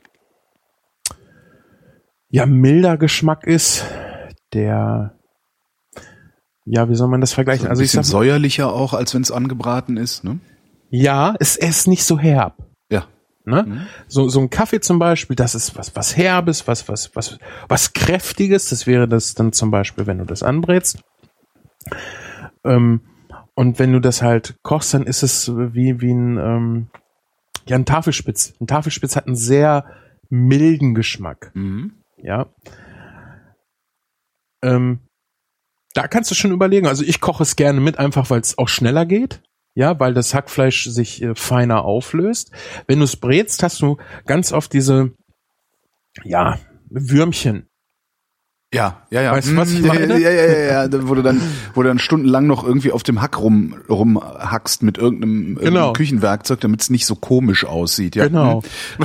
ja, 2.28 2.44
milder 2.46 2.96
Geschmack 2.98 3.44
ist, 3.44 3.84
der, 4.52 5.14
ja, 6.64 6.88
wie 6.88 6.94
soll 6.94 7.08
man 7.08 7.20
das 7.20 7.32
vergleichen? 7.32 7.64
So 7.64 7.70
also 7.70 7.82
ich 7.82 7.92
sag, 7.92 8.04
säuerlicher 8.04 8.72
auch, 8.72 8.92
als 8.94 9.14
wenn 9.14 9.22
es 9.22 9.30
angebraten 9.30 9.96
ist, 9.96 10.24
ne? 10.24 10.40
ja, 10.90 11.34
es 11.40 11.56
ist 11.56 11.86
nicht 11.88 12.04
so 12.04 12.18
herb. 12.18 12.65
Ne? 13.46 13.62
Mhm. 13.62 13.86
So, 14.08 14.28
so 14.28 14.40
ein 14.40 14.50
Kaffee 14.50 14.80
zum 14.80 14.98
Beispiel, 14.98 15.36
das 15.36 15.54
ist 15.54 15.76
was, 15.76 15.94
was 15.94 16.16
Herbes, 16.16 16.66
was, 16.66 16.88
was, 16.88 17.14
was, 17.14 17.38
was 17.68 17.92
Kräftiges. 17.92 18.68
Das 18.70 18.88
wäre 18.88 19.06
das 19.06 19.34
dann 19.34 19.52
zum 19.52 19.70
Beispiel, 19.70 20.06
wenn 20.06 20.18
du 20.18 20.24
das 20.24 20.42
anbrätst. 20.42 20.98
Ähm, 22.64 23.00
und 23.54 23.78
wenn 23.78 23.92
du 23.92 24.00
das 24.00 24.20
halt 24.20 24.56
kochst, 24.62 24.92
dann 24.94 25.04
ist 25.04 25.22
es 25.22 25.48
wie, 25.48 26.00
wie 26.00 26.12
ein, 26.12 26.38
ähm, 26.38 26.86
ja, 27.66 27.76
ein 27.76 27.86
Tafelspitz. 27.86 28.54
Ein 28.60 28.66
Tafelspitz 28.66 29.14
hat 29.14 29.28
einen 29.28 29.36
sehr 29.36 29.86
milden 30.28 30.96
Geschmack. 30.96 31.52
Mhm. 31.54 31.92
Ja. 32.18 32.46
Ähm, 34.62 34.98
da 35.94 36.08
kannst 36.08 36.32
du 36.32 36.34
schon 36.34 36.50
überlegen. 36.50 36.88
Also 36.88 37.04
ich 37.04 37.20
koche 37.20 37.44
es 37.44 37.54
gerne 37.54 37.80
mit, 37.80 37.98
einfach 38.00 38.28
weil 38.28 38.40
es 38.40 38.58
auch 38.58 38.68
schneller 38.68 39.06
geht. 39.06 39.40
Ja, 39.76 40.00
weil 40.00 40.14
das 40.14 40.32
Hackfleisch 40.32 40.84
sich 40.88 41.22
äh, 41.22 41.34
feiner 41.34 41.84
auflöst. 41.84 42.50
Wenn 42.86 42.98
du 42.98 43.04
es 43.04 43.16
brätst, 43.16 43.62
hast 43.62 43.82
du 43.82 43.98
ganz 44.24 44.50
oft 44.52 44.72
diese, 44.72 45.12
ja, 46.24 46.58
Würmchen. 46.88 47.68
Ja, 48.72 49.06
ja, 49.10 49.22
ja. 49.22 49.32
Weißt 49.32 49.48
du, 49.48 49.56
was 49.56 49.70
ich 49.70 49.80
Mhm, 49.82 49.86
meine? 49.86 50.18
Ja, 50.18 50.30
ja, 50.30 50.46
ja, 50.46 50.86
ja, 50.86 51.08
wo 51.08 51.14
du 51.14 51.22
dann, 51.22 51.40
wo 51.74 51.82
du 51.82 51.88
dann 51.88 51.98
stundenlang 51.98 52.46
noch 52.46 52.64
irgendwie 52.64 52.90
auf 52.90 53.02
dem 53.02 53.20
Hack 53.20 53.38
rum, 53.38 53.76
rumhackst 53.88 54.82
mit 54.82 54.96
irgendeinem, 54.98 55.56
Genau. 55.56 55.92
Küchenwerkzeug, 55.92 56.60
damit 56.60 56.80
es 56.80 56.90
nicht 56.90 57.04
so 57.06 57.14
komisch 57.14 57.64
aussieht. 57.66 58.16
Ja. 58.16 58.26
Genau. 58.28 58.62
Mhm. 58.98 59.04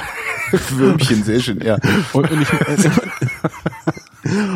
Würmchen, 0.78 1.24
sehr 1.24 1.42
schön, 1.42 1.62
ja. 1.62 1.78
Und, 2.14 2.32
und, 2.32 2.42
ich, 2.42 2.50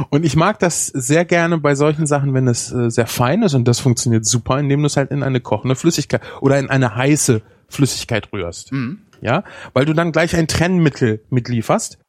und 0.10 0.26
ich 0.26 0.36
mag 0.36 0.60
das 0.60 0.88
sehr 0.88 1.26
gerne 1.26 1.58
bei 1.58 1.76
solchen 1.76 2.06
Sachen, 2.06 2.34
wenn 2.34 2.48
es 2.48 2.72
äh, 2.72 2.90
sehr 2.90 3.08
fein 3.08 3.44
ist 3.44 3.54
und 3.54 3.68
das 3.68 3.80
funktioniert 3.80 4.26
super, 4.26 4.60
indem 4.60 4.82
du 4.82 4.88
es 4.88 4.98
halt 4.98 5.12
in 5.12 5.24
eine 5.24 5.42
kochende 5.42 5.76
Flüssigkeit 5.76 6.22
oder 6.42 6.60
in 6.60 6.70
eine 6.70 6.96
heiße 6.96 7.42
Flüssigkeit 7.68 8.32
rührst. 8.32 8.72
Mhm. 8.72 9.02
Ja, 9.22 9.44
weil 9.74 9.86
du 9.86 9.94
dann 9.94 10.12
gleich 10.12 10.36
ein 10.36 10.48
Trennmittel 10.48 11.24
mitlieferst, 11.30 12.00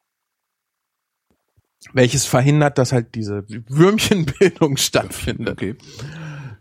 welches 1.93 2.27
verhindert, 2.27 2.79
dass 2.79 2.93
halt 2.93 3.15
diese 3.15 3.45
Würmchenbildung 3.49 4.77
stattfindet. 4.77 5.53
Okay. 5.53 5.77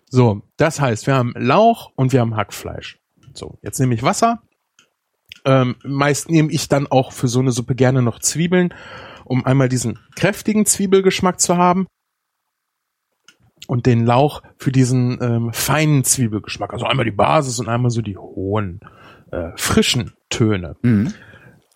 So, 0.10 0.44
das 0.58 0.80
heißt, 0.80 1.08
wir 1.08 1.16
haben 1.16 1.34
Lauch 1.36 1.92
und 1.96 2.14
wir 2.14 2.22
haben 2.22 2.36
Hackfleisch. 2.36 3.00
So, 3.34 3.58
jetzt 3.62 3.80
nehme 3.80 3.96
ich 3.96 4.04
Wasser. 4.04 4.42
Ähm, 5.44 5.76
meist 5.84 6.30
nehme 6.30 6.52
ich 6.52 6.70
dann 6.70 6.88
auch 6.88 7.12
für 7.12 7.28
so 7.28 7.40
eine 7.40 7.52
Suppe 7.52 7.76
gerne 7.76 8.02
noch 8.02 8.20
Zwiebeln, 8.20 8.74
um 9.26 9.46
einmal 9.46 9.70
diesen 9.70 10.00
kräftigen 10.16 10.66
Zwiebelgeschmack 10.66 11.40
zu 11.40 11.58
haben 11.58 11.88
und 13.68 13.86
den 13.86 14.06
Lauch 14.06 14.42
für 14.58 14.72
diesen 14.72 15.20
ähm, 15.22 15.54
feinen 15.54 16.04
Zwiebelgeschmack. 16.04 16.74
Also 16.74 16.86
einmal 16.86 17.06
die 17.06 17.12
Basis 17.12 17.60
und 17.60 17.68
einmal 17.68 17.92
so 17.92 18.02
die 18.02 18.18
hohen, 18.18 18.80
äh, 19.32 19.52
frischen 19.56 20.14
Töne. 20.30 20.76
Mhm. 20.82 21.14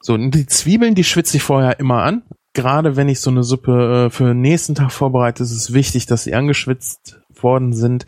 So, 0.01 0.13
und 0.13 0.31
die 0.31 0.45
Zwiebeln, 0.45 0.95
die 0.95 1.03
schwitze 1.03 1.37
ich 1.37 1.43
vorher 1.43 1.79
immer 1.79 2.03
an. 2.03 2.23
Gerade 2.53 2.95
wenn 2.95 3.09
ich 3.09 3.19
so 3.19 3.29
eine 3.29 3.43
Suppe 3.43 4.05
äh, 4.05 4.09
für 4.09 4.29
den 4.29 4.41
nächsten 4.41 4.75
Tag 4.75 4.91
vorbereite, 4.91 5.43
ist 5.43 5.51
es 5.51 5.73
wichtig, 5.73 6.05
dass 6.05 6.23
sie 6.23 6.33
angeschwitzt 6.33 7.19
worden 7.41 7.73
sind, 7.73 8.05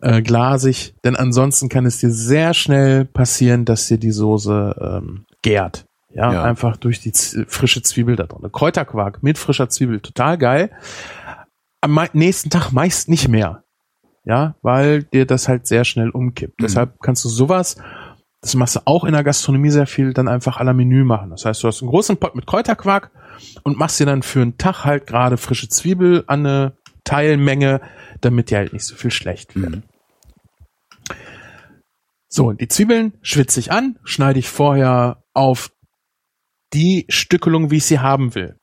äh, 0.00 0.22
glasig, 0.22 0.94
denn 1.04 1.16
ansonsten 1.16 1.68
kann 1.68 1.86
es 1.86 1.98
dir 1.98 2.10
sehr 2.10 2.54
schnell 2.54 3.04
passieren, 3.04 3.64
dass 3.64 3.86
dir 3.86 3.98
die 3.98 4.10
Soße 4.10 5.00
ähm, 5.02 5.24
gärt. 5.42 5.84
Ja, 6.14 6.32
Ja. 6.32 6.42
einfach 6.44 6.76
durch 6.76 7.00
die 7.00 7.12
Z 7.12 7.50
frische 7.50 7.82
Zwiebel 7.82 8.16
da 8.16 8.24
drin. 8.24 8.50
Kräuterquark 8.52 9.22
mit 9.22 9.38
frischer 9.38 9.68
Zwiebel, 9.68 10.00
total 10.00 10.38
geil. 10.38 10.70
Am 11.80 11.98
nächsten 12.12 12.50
Tag 12.50 12.70
meist 12.72 13.08
nicht 13.08 13.28
mehr. 13.28 13.64
Ja, 14.24 14.54
weil 14.62 15.02
dir 15.02 15.26
das 15.26 15.48
halt 15.48 15.66
sehr 15.66 15.84
schnell 15.84 16.10
umkippt. 16.10 16.60
Mhm. 16.60 16.64
Deshalb 16.64 17.00
kannst 17.00 17.24
du 17.24 17.28
sowas, 17.28 17.76
das 18.40 18.54
machst 18.54 18.76
du 18.76 18.80
auch 18.84 19.04
in 19.04 19.12
der 19.12 19.24
Gastronomie 19.24 19.70
sehr 19.70 19.86
viel, 19.86 20.12
dann 20.12 20.28
einfach 20.28 20.58
à 20.58 20.64
la 20.64 20.72
Menü 20.72 21.02
machen. 21.04 21.30
Das 21.30 21.44
heißt, 21.44 21.62
du 21.62 21.68
hast 21.68 21.82
einen 21.82 21.90
großen 21.90 22.16
Pot 22.18 22.34
mit 22.36 22.46
Kräuterquark 22.46 23.10
und 23.64 23.78
machst 23.78 23.98
dir 23.98 24.06
dann 24.06 24.22
für 24.22 24.42
einen 24.42 24.58
Tag 24.58 24.84
halt 24.84 25.06
gerade 25.06 25.36
frische 25.36 25.68
Zwiebel 25.68 26.22
an 26.28 26.46
eine 26.46 26.76
Teilmenge, 27.04 27.80
damit 28.20 28.50
die 28.50 28.56
halt 28.56 28.72
nicht 28.72 28.84
so 28.84 28.94
viel 28.94 29.10
schlecht 29.10 29.56
wird. 29.56 29.70
Mhm. 29.76 29.82
So, 32.28 32.46
und 32.46 32.60
die 32.60 32.68
Zwiebeln 32.68 33.12
schwitze 33.22 33.60
ich 33.60 33.72
an, 33.72 33.98
schneide 34.04 34.38
ich 34.38 34.48
vorher 34.48 35.22
auf 35.34 35.70
die 36.72 37.06
Stückelung, 37.08 37.70
wie 37.70 37.76
ich 37.76 37.84
sie 37.84 38.00
haben 38.00 38.34
will. 38.34 38.56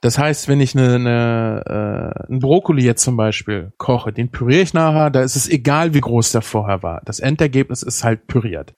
Das 0.00 0.18
heißt, 0.18 0.48
wenn 0.48 0.60
ich 0.60 0.76
eine, 0.76 0.96
eine, 0.96 1.62
äh, 1.66 2.28
einen 2.28 2.40
Brokkoli 2.40 2.84
jetzt 2.84 3.02
zum 3.02 3.16
Beispiel 3.16 3.72
koche, 3.78 4.12
den 4.12 4.30
püriere 4.30 4.60
ich 4.60 4.74
nachher, 4.74 5.08
da 5.08 5.22
ist 5.22 5.34
es 5.34 5.48
egal, 5.48 5.94
wie 5.94 6.02
groß 6.02 6.32
der 6.32 6.42
vorher 6.42 6.82
war. 6.82 7.00
Das 7.06 7.20
Endergebnis 7.20 7.82
ist 7.82 8.04
halt 8.04 8.26
püriert. 8.26 8.74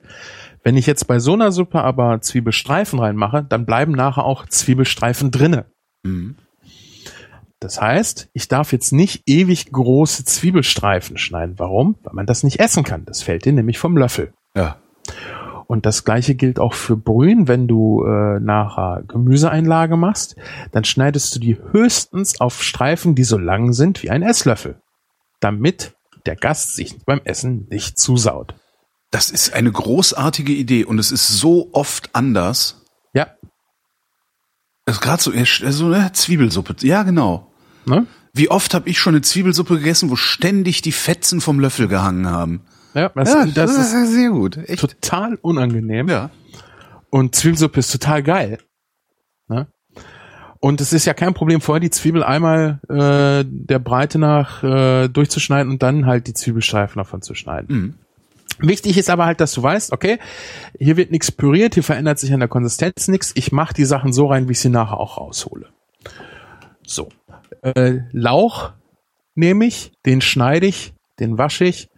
Wenn 0.62 0.77
ich 0.77 0.87
jetzt 0.87 1.09
bei 1.09 1.19
so 1.19 1.33
einer 1.33 1.51
Suppe 1.51 1.83
aber 1.83 2.21
Zwiebelstreifen 2.21 3.01
reinmache, 3.01 3.42
dann 3.42 3.66
bleiben 3.66 3.92
nachher 3.92 4.25
auch 4.25 4.47
Zwiebelstreifen 4.47 5.33
drinne. 5.33 5.66
Mhm. 6.05 6.37
Das 7.59 7.81
heißt, 7.81 8.29
ich 8.33 8.47
darf 8.47 8.73
jetzt 8.73 8.92
nicht 8.92 9.23
ewig 9.27 9.73
große 9.73 10.25
Zwiebelstreifen 10.25 11.19
schneiden. 11.19 11.59
Warum? 11.59 11.96
Weil 12.04 12.15
man 12.15 12.27
das 12.27 12.44
nicht 12.44 12.61
essen 12.61 12.85
kann. 12.85 13.04
Das 13.04 13.23
fällt 13.23 13.46
dir 13.46 13.52
nämlich 13.52 13.79
vom 13.79 13.96
Löffel. 13.96 14.33
Ja. 14.54 14.77
Und 15.67 15.85
das 15.85 16.04
gleiche 16.04 16.35
gilt 16.35 16.60
auch 16.60 16.75
für 16.75 16.96
Brühen. 16.96 17.48
Wenn 17.48 17.67
du 17.67 18.04
äh, 18.04 18.38
nachher 18.38 19.02
Gemüseeinlage 19.08 19.96
machst, 19.96 20.37
dann 20.71 20.85
schneidest 20.85 21.35
du 21.35 21.40
die 21.40 21.58
höchstens 21.73 22.40
auf 22.40 22.62
Streifen, 22.62 23.14
die 23.14 23.25
so 23.25 23.37
lang 23.38 23.73
sind 23.73 24.02
wie 24.02 24.10
ein 24.10 24.23
Esslöffel, 24.23 24.81
damit 25.40 25.94
der 26.25 26.37
Gast 26.37 26.77
sich 26.77 27.04
beim 27.04 27.21
Essen 27.25 27.67
nicht 27.71 27.98
zusaut. 27.98 28.54
Das 29.10 29.31
ist 29.31 29.54
eine 29.54 29.73
großartige 29.73 30.52
Idee 30.52 30.85
und 30.85 30.98
es 30.98 31.10
ist 31.12 31.29
so 31.29 31.71
oft 31.73 32.14
anders. 32.14 32.83
Ja, 33.14 33.29
Das 34.85 34.96
ist 34.96 35.00
gerade 35.00 35.23
so, 35.23 35.33
so 35.71 35.87
eine 35.87 36.12
Zwiebelsuppe. 36.12 36.77
Ja, 36.81 37.02
genau. 37.02 37.52
ne? 37.87 38.06
Wie 38.33 38.50
oft 38.50 38.75
habe 38.75 38.88
ich 38.90 38.98
schon 38.98 39.14
eine 39.14 39.23
Zwiebelsuppe 39.23 39.79
gegessen, 39.79 40.10
wo 40.10 40.17
ständig 40.17 40.83
die 40.83 40.92
Fetzen 40.92 41.40
vom 41.40 41.58
Löffel 41.58 41.88
gehangen 41.88 42.29
haben? 42.29 42.62
Ja, 42.97 43.11
das, 43.15 43.53
das 43.55 43.77
ist 43.77 44.13
sehr 44.13 44.31
gut. 44.31 44.57
Echt. 44.57 44.81
total 44.81 45.38
unangenehm. 45.42 46.09
Ja. 46.09 46.31
Und 47.11 47.35
Zwiebelsuppe 47.35 47.81
ist 47.81 47.92
total 47.92 48.23
geil. 48.23 48.59
Ne? 49.49 49.67
Und 50.61 50.81
es 50.81 50.94
ist 50.94 51.05
ja 51.05 51.13
kein 51.13 51.35
Problem, 51.35 51.61
vorher 51.61 51.81
die 51.81 51.90
Zwiebel 51.90 52.25
einmal 52.25 52.81
äh, 52.88 53.44
der 53.47 53.79
Breite 53.79 54.19
nach 54.19 54.63
äh, 54.63 55.09
durchzuschneiden 55.09 55.71
und 55.71 55.83
dann 55.83 56.07
halt 56.07 56.27
die 56.27 56.33
Zwiebelstreifen 56.33 56.99
davon 56.99 57.21
zu 57.21 57.35
schneiden. 57.35 57.99
Wichtig 58.59 58.97
ist 58.97 59.11
aber 59.11 59.27
halt, 59.27 59.40
dass 59.40 59.53
du 59.53 59.63
weißt, 59.63 59.92
okay, 59.92 60.19
hier 60.79 60.97
wird 60.97 61.11
nichts 61.11 61.31
püriert, 61.31 61.75
hier 61.75 61.83
verändert 61.83 62.19
sich 62.19 62.33
an 62.33 62.40
der 62.40 62.49
Konsistenz 62.49 63.09
nichts. 63.09 63.33
Ich 63.35 63.53
mache 63.53 63.75
die 63.75 63.85
Sachen 63.85 64.15
so 64.15 64.29
rein, 64.29 64.49
wie 64.49 64.53
ich 64.53 64.61
sie 64.61 64.71
nachher 64.71 64.99
auch 64.99 65.19
raushole. 65.19 65.67
So. 66.83 67.11
Äh, 67.61 67.99
Lauch 68.13 68.73
nehme 69.35 69.67
ich, 69.67 69.92
den 70.07 70.23
schneide 70.23 70.67
ich, 70.67 70.94
den 71.21 71.37
wasche 71.37 71.67
ich. 71.67 71.90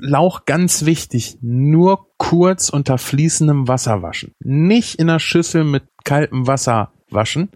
Lauch 0.00 0.44
ganz 0.44 0.84
wichtig, 0.84 1.38
nur 1.40 2.06
kurz 2.18 2.68
unter 2.68 2.98
fließendem 2.98 3.66
Wasser 3.68 4.02
waschen. 4.02 4.32
Nicht 4.40 4.96
in 4.96 5.10
einer 5.10 5.18
Schüssel 5.18 5.64
mit 5.64 5.84
kaltem 6.04 6.46
Wasser 6.46 6.92
waschen, 7.10 7.50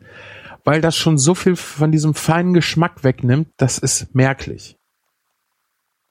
weil 0.64 0.80
das 0.80 0.96
schon 0.96 1.18
so 1.18 1.34
viel 1.34 1.56
von 1.56 1.92
diesem 1.92 2.14
feinen 2.14 2.52
Geschmack 2.52 3.04
wegnimmt, 3.04 3.48
das 3.58 3.78
ist 3.78 4.14
merklich. 4.14 4.76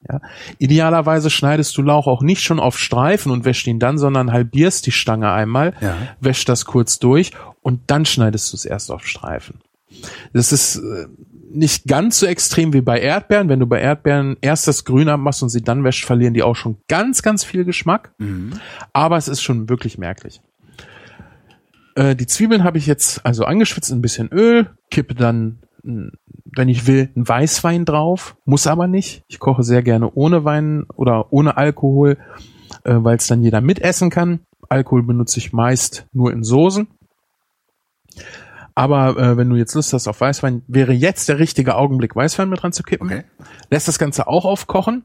Ja. 0.08 0.20
Idealerweise 0.58 1.30
schneidest 1.30 1.76
du 1.76 1.82
Lauch 1.82 2.06
auch 2.08 2.22
nicht 2.22 2.42
schon 2.42 2.58
auf 2.58 2.76
Streifen 2.78 3.30
und 3.30 3.44
wäschst 3.44 3.66
ihn 3.68 3.78
dann, 3.78 3.98
sondern 3.98 4.32
halbierst 4.32 4.84
die 4.86 4.90
Stange 4.92 5.30
einmal, 5.30 5.74
Ja. 5.80 5.96
wäschst 6.20 6.48
das 6.48 6.64
kurz 6.64 6.98
durch 6.98 7.30
und 7.60 7.82
dann 7.90 8.04
schneidest 8.04 8.52
du 8.52 8.56
es 8.56 8.64
erst 8.64 8.90
auf 8.90 9.06
Streifen. 9.06 9.60
Das 10.32 10.50
ist 10.50 10.76
äh, 10.76 11.06
nicht 11.54 11.86
ganz 11.86 12.18
so 12.18 12.26
extrem 12.26 12.72
wie 12.72 12.80
bei 12.80 13.00
Erdbeeren. 13.00 13.48
Wenn 13.48 13.60
du 13.60 13.66
bei 13.66 13.80
Erdbeeren 13.80 14.36
erst 14.40 14.68
das 14.68 14.84
Grün 14.84 15.08
abmachst 15.08 15.42
und 15.42 15.48
sie 15.48 15.62
dann 15.62 15.84
wäscht, 15.84 16.04
verlieren 16.04 16.34
die 16.34 16.42
auch 16.42 16.56
schon 16.56 16.78
ganz, 16.88 17.22
ganz 17.22 17.44
viel 17.44 17.64
Geschmack. 17.64 18.12
Aber 18.92 19.16
es 19.16 19.28
ist 19.28 19.42
schon 19.42 19.68
wirklich 19.68 19.98
merklich. 19.98 20.40
Äh, 21.94 22.16
die 22.16 22.26
Zwiebeln 22.26 22.64
habe 22.64 22.78
ich 22.78 22.86
jetzt 22.86 23.24
also 23.24 23.44
angeschwitzt, 23.44 23.90
in 23.90 23.98
ein 23.98 24.02
bisschen 24.02 24.28
Öl, 24.32 24.70
kippe 24.90 25.14
dann, 25.14 25.58
wenn 25.82 26.68
ich 26.68 26.86
will, 26.86 27.10
einen 27.14 27.28
Weißwein 27.28 27.84
drauf, 27.84 28.36
muss 28.44 28.66
aber 28.66 28.86
nicht. 28.86 29.24
Ich 29.28 29.38
koche 29.38 29.62
sehr 29.62 29.82
gerne 29.82 30.10
ohne 30.12 30.44
Wein 30.44 30.86
oder 30.94 31.32
ohne 31.32 31.56
Alkohol, 31.56 32.18
äh, 32.84 32.94
weil 32.94 33.16
es 33.16 33.26
dann 33.26 33.42
jeder 33.42 33.60
mitessen 33.60 34.10
kann. 34.10 34.40
Alkohol 34.68 35.02
benutze 35.02 35.38
ich 35.38 35.52
meist 35.52 36.06
nur 36.12 36.32
in 36.32 36.44
Soßen. 36.44 36.88
Aber 38.74 39.16
äh, 39.16 39.36
wenn 39.36 39.48
du 39.50 39.56
jetzt 39.56 39.74
Lust 39.74 39.92
hast 39.92 40.08
auf 40.08 40.20
Weißwein, 40.20 40.62
wäre 40.66 40.92
jetzt 40.92 41.28
der 41.28 41.38
richtige 41.38 41.76
Augenblick, 41.76 42.16
Weißwein 42.16 42.48
mit 42.48 42.62
dran 42.62 42.72
zu 42.72 42.82
kippen. 42.82 43.06
Okay. 43.06 43.24
Lässt 43.70 43.88
das 43.88 43.98
Ganze 43.98 44.26
auch 44.26 44.44
aufkochen. 44.44 45.04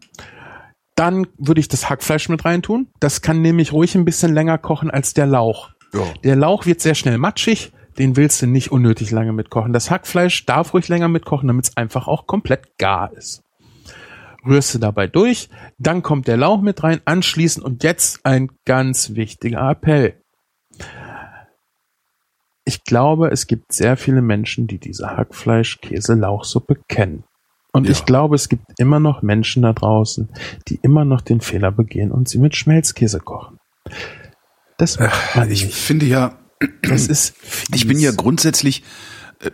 Dann 0.96 1.28
würde 1.38 1.60
ich 1.60 1.68
das 1.68 1.90
Hackfleisch 1.90 2.30
mit 2.30 2.44
reintun. 2.46 2.88
Das 3.00 3.22
kann 3.22 3.42
nämlich 3.42 3.72
ruhig 3.72 3.96
ein 3.96 4.06
bisschen 4.06 4.34
länger 4.34 4.58
kochen 4.58 4.90
als 4.90 5.14
der 5.14 5.28
Lauch. 5.28 5.72
Ja. 5.94 6.02
Der 6.24 6.36
Lauch 6.36 6.66
wird 6.66 6.82
sehr 6.82 6.96
schnell 6.96 7.18
matschig. 7.18 7.72
Den 8.00 8.16
willst 8.16 8.42
du 8.42 8.48
nicht 8.48 8.72
unnötig 8.72 9.12
lange 9.12 9.34
mitkochen. 9.34 9.74
Das 9.74 9.90
Hackfleisch 9.90 10.46
darf 10.46 10.74
ruhig 10.74 10.88
länger 10.88 11.08
mitkochen, 11.08 11.48
damit 11.48 11.66
es 11.66 11.78
einfach 11.78 12.08
auch 12.08 12.28
komplett 12.28 12.78
gar 12.78 13.12
ist. 13.14 13.44
Rührst 14.46 14.74
du 14.74 14.80
dabei 14.80 15.08
durch, 15.08 15.50
dann 15.78 16.04
kommt 16.04 16.28
der 16.28 16.38
Lauch 16.38 16.62
mit 16.62 16.82
rein, 16.84 17.02
anschließend 17.06 17.66
und 17.66 17.84
jetzt 17.84 18.26
ein 18.26 18.50
ganz 18.66 19.16
wichtiger 19.16 19.70
Appell. 19.70 20.22
Ich 22.68 22.84
glaube, 22.84 23.30
es 23.32 23.48
gibt 23.48 23.72
sehr 23.72 23.96
viele 23.96 24.22
Menschen, 24.22 24.68
die 24.68 24.78
diese 24.78 25.16
Hackfleisch-Käse-Lauchsuppe 25.16 26.76
kennen. 26.90 27.24
Und 27.72 27.86
Ja. 27.86 27.92
ich 27.92 28.06
glaube, 28.06 28.36
es 28.36 28.50
gibt 28.50 28.66
immer 28.78 29.00
noch 29.00 29.22
Menschen 29.22 29.64
da 29.64 29.72
draußen, 29.72 30.28
die 30.68 30.78
immer 30.82 31.06
noch 31.06 31.22
den 31.22 31.40
Fehler 31.40 31.72
begehen 31.72 32.12
und 32.12 32.28
sie 32.28 32.40
mit 32.40 32.56
Schmelzkäse 32.58 33.20
kochen. 33.20 33.58
Das 34.78 35.00
macht 35.00 35.36
man 35.38 35.50
Ich 35.50 35.64
nicht. 35.66 35.76
finde 35.76 36.06
ja, 36.08 36.38
Das 36.82 37.08
ist 37.08 37.36
ich 37.74 37.88
bin 37.88 38.00
ja 38.00 38.10
fies. 38.10 38.18
grundsätzlich, 38.18 38.84
äh, 39.42 39.52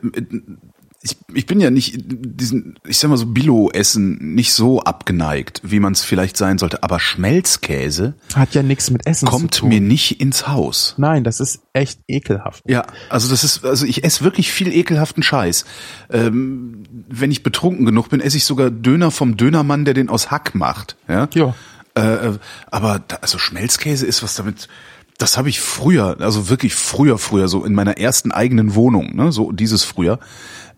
ich, 1.04 1.18
ich 1.34 1.46
bin 1.46 1.60
ja 1.60 1.70
nicht 1.70 1.96
diesen, 1.98 2.80
ich 2.88 2.98
sag 2.98 3.10
mal 3.10 3.18
so 3.18 3.26
Billo-Essen 3.26 4.34
nicht 4.36 4.54
so 4.54 4.82
abgeneigt, 4.82 5.60
wie 5.62 5.82
man 5.82 5.92
es 5.92 6.02
vielleicht 6.02 6.38
sein 6.38 6.58
sollte. 6.58 6.82
Aber 6.82 6.98
Schmelzkäse 6.98 8.14
hat 8.34 8.56
ja 8.56 8.64
nichts 8.64 8.90
mit 8.90 9.06
Essen 9.06 9.28
zu 9.28 9.32
kommt 9.32 9.58
tun. 9.58 9.68
mir 9.68 9.82
nicht 9.82 10.22
ins 10.22 10.48
Haus. 10.48 10.96
Nein, 10.98 11.26
das 11.26 11.42
ist 11.42 11.60
echt 11.74 12.00
ekelhaft. 12.08 12.64
Ja, 12.66 12.86
also 13.10 13.30
das 13.30 13.44
ist, 13.44 13.66
also 13.66 13.86
ich 13.86 14.06
esse 14.06 14.24
wirklich 14.24 14.54
viel 14.54 14.72
ekelhaften 14.72 15.24
Scheiß. 15.24 15.66
Ähm, 16.10 16.84
wenn 17.10 17.32
ich 17.32 17.44
betrunken 17.44 17.86
genug 17.86 18.08
bin, 18.08 18.22
esse 18.22 18.38
ich 18.38 18.46
sogar 18.46 18.72
Döner 18.72 19.12
vom 19.12 19.36
Dönermann, 19.36 19.84
der 19.84 19.94
den 19.94 20.08
aus 20.08 20.32
Hack 20.32 20.56
macht. 20.56 20.96
Ja. 21.10 21.28
Ja. 21.34 21.54
Äh, 21.96 22.28
äh, 22.28 22.40
aber 22.72 23.04
da, 23.06 23.18
also 23.18 23.38
Schmelzkäse 23.38 24.06
ist 24.06 24.24
was 24.24 24.36
damit. 24.36 24.70
Das 25.18 25.38
habe 25.38 25.50
ich 25.50 25.60
früher, 25.60 26.16
also 26.22 26.50
wirklich 26.50 26.74
früher, 26.74 27.18
früher 27.18 27.50
so 27.50 27.66
in 27.66 27.74
meiner 27.74 27.98
ersten 27.98 28.32
eigenen 28.32 28.74
Wohnung, 28.74 29.16
ne, 29.16 29.32
so 29.34 29.52
dieses 29.52 29.84
früher. 29.84 30.20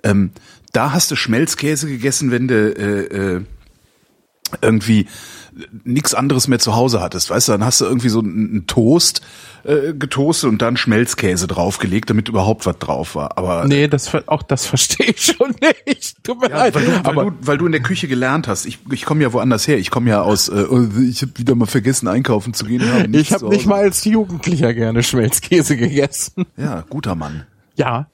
Ähm, 0.06 0.32
da 0.72 0.91
hast 0.93 1.12
du 1.12 1.16
Schmelzkäse 1.16 1.88
gegessen, 1.88 2.32
wenn 2.32 2.47
du 2.47 2.56
äh, 2.56 3.36
äh, 3.38 3.41
irgendwie 4.62 5.08
nichts 5.84 6.14
anderes 6.14 6.47
mehr 6.47 6.60
zu 6.60 6.76
Hause 6.76 7.01
hattest, 7.01 7.30
weißt 7.30 7.47
du, 7.47 7.51
dann 7.53 7.64
hast 7.64 7.82
du 7.82 7.86
irgendwie 7.86 8.10
so 8.10 8.20
einen 8.20 8.68
Toast 8.68 9.22
äh, 9.64 9.93
getoastet 9.93 10.49
und 10.49 10.62
dann 10.62 10.76
Schmelzkäse 10.76 11.47
draufgelegt, 11.47 12.10
damit 12.10 12.28
überhaupt 12.28 12.66
was 12.66 12.78
drauf 12.78 13.16
war. 13.16 13.38
Aber 13.38 13.66
Nee, 13.66 13.88
das 13.88 14.14
auch 14.28 14.43
das 14.43 14.66
verstehe 14.68 15.08
ich 15.08 15.26
schon 15.26 15.56
nicht. 15.88 16.24
Tut 16.24 16.41
mir 16.41 16.49
ja, 16.49 16.58
leid. 16.58 16.76
weil, 16.76 16.86
du, 16.86 16.91
weil, 16.91 16.99
aber 17.06 17.26
du, 17.26 17.32
weil 17.41 17.58
du 17.58 17.66
in 17.66 17.72
der 17.72 17.82
Küche 17.82 18.08
gelernt 18.08 18.47
hast. 18.47 18.66
Ich, 18.66 18.80
ich 18.91 19.06
komme 19.06 19.24
ja 19.24 19.34
woanders 19.34 19.68
her. 19.68 19.78
Ich 19.78 19.89
komme 19.89 20.10
ja 20.10 20.22
aus, 20.22 20.49
äh, 20.49 20.66
ich 21.10 21.22
habe 21.22 21.32
wieder 21.38 21.56
mal 21.56 21.68
vergessen 21.68 22.08
einkaufen 22.08 22.53
zu 22.53 22.66
gehen. 22.66 22.82
Ich 23.14 23.32
habe 23.32 23.47
nicht 23.47 23.66
mal 23.66 23.80
als 23.80 24.03
Jugendlicher 24.03 24.74
gerne 24.74 25.03
Schmelzkäse 25.03 25.78
gegessen. 25.78 26.45
Ja, 26.58 26.84
guter 26.89 27.16
Mann. 27.16 27.45
Ja. 27.76 28.08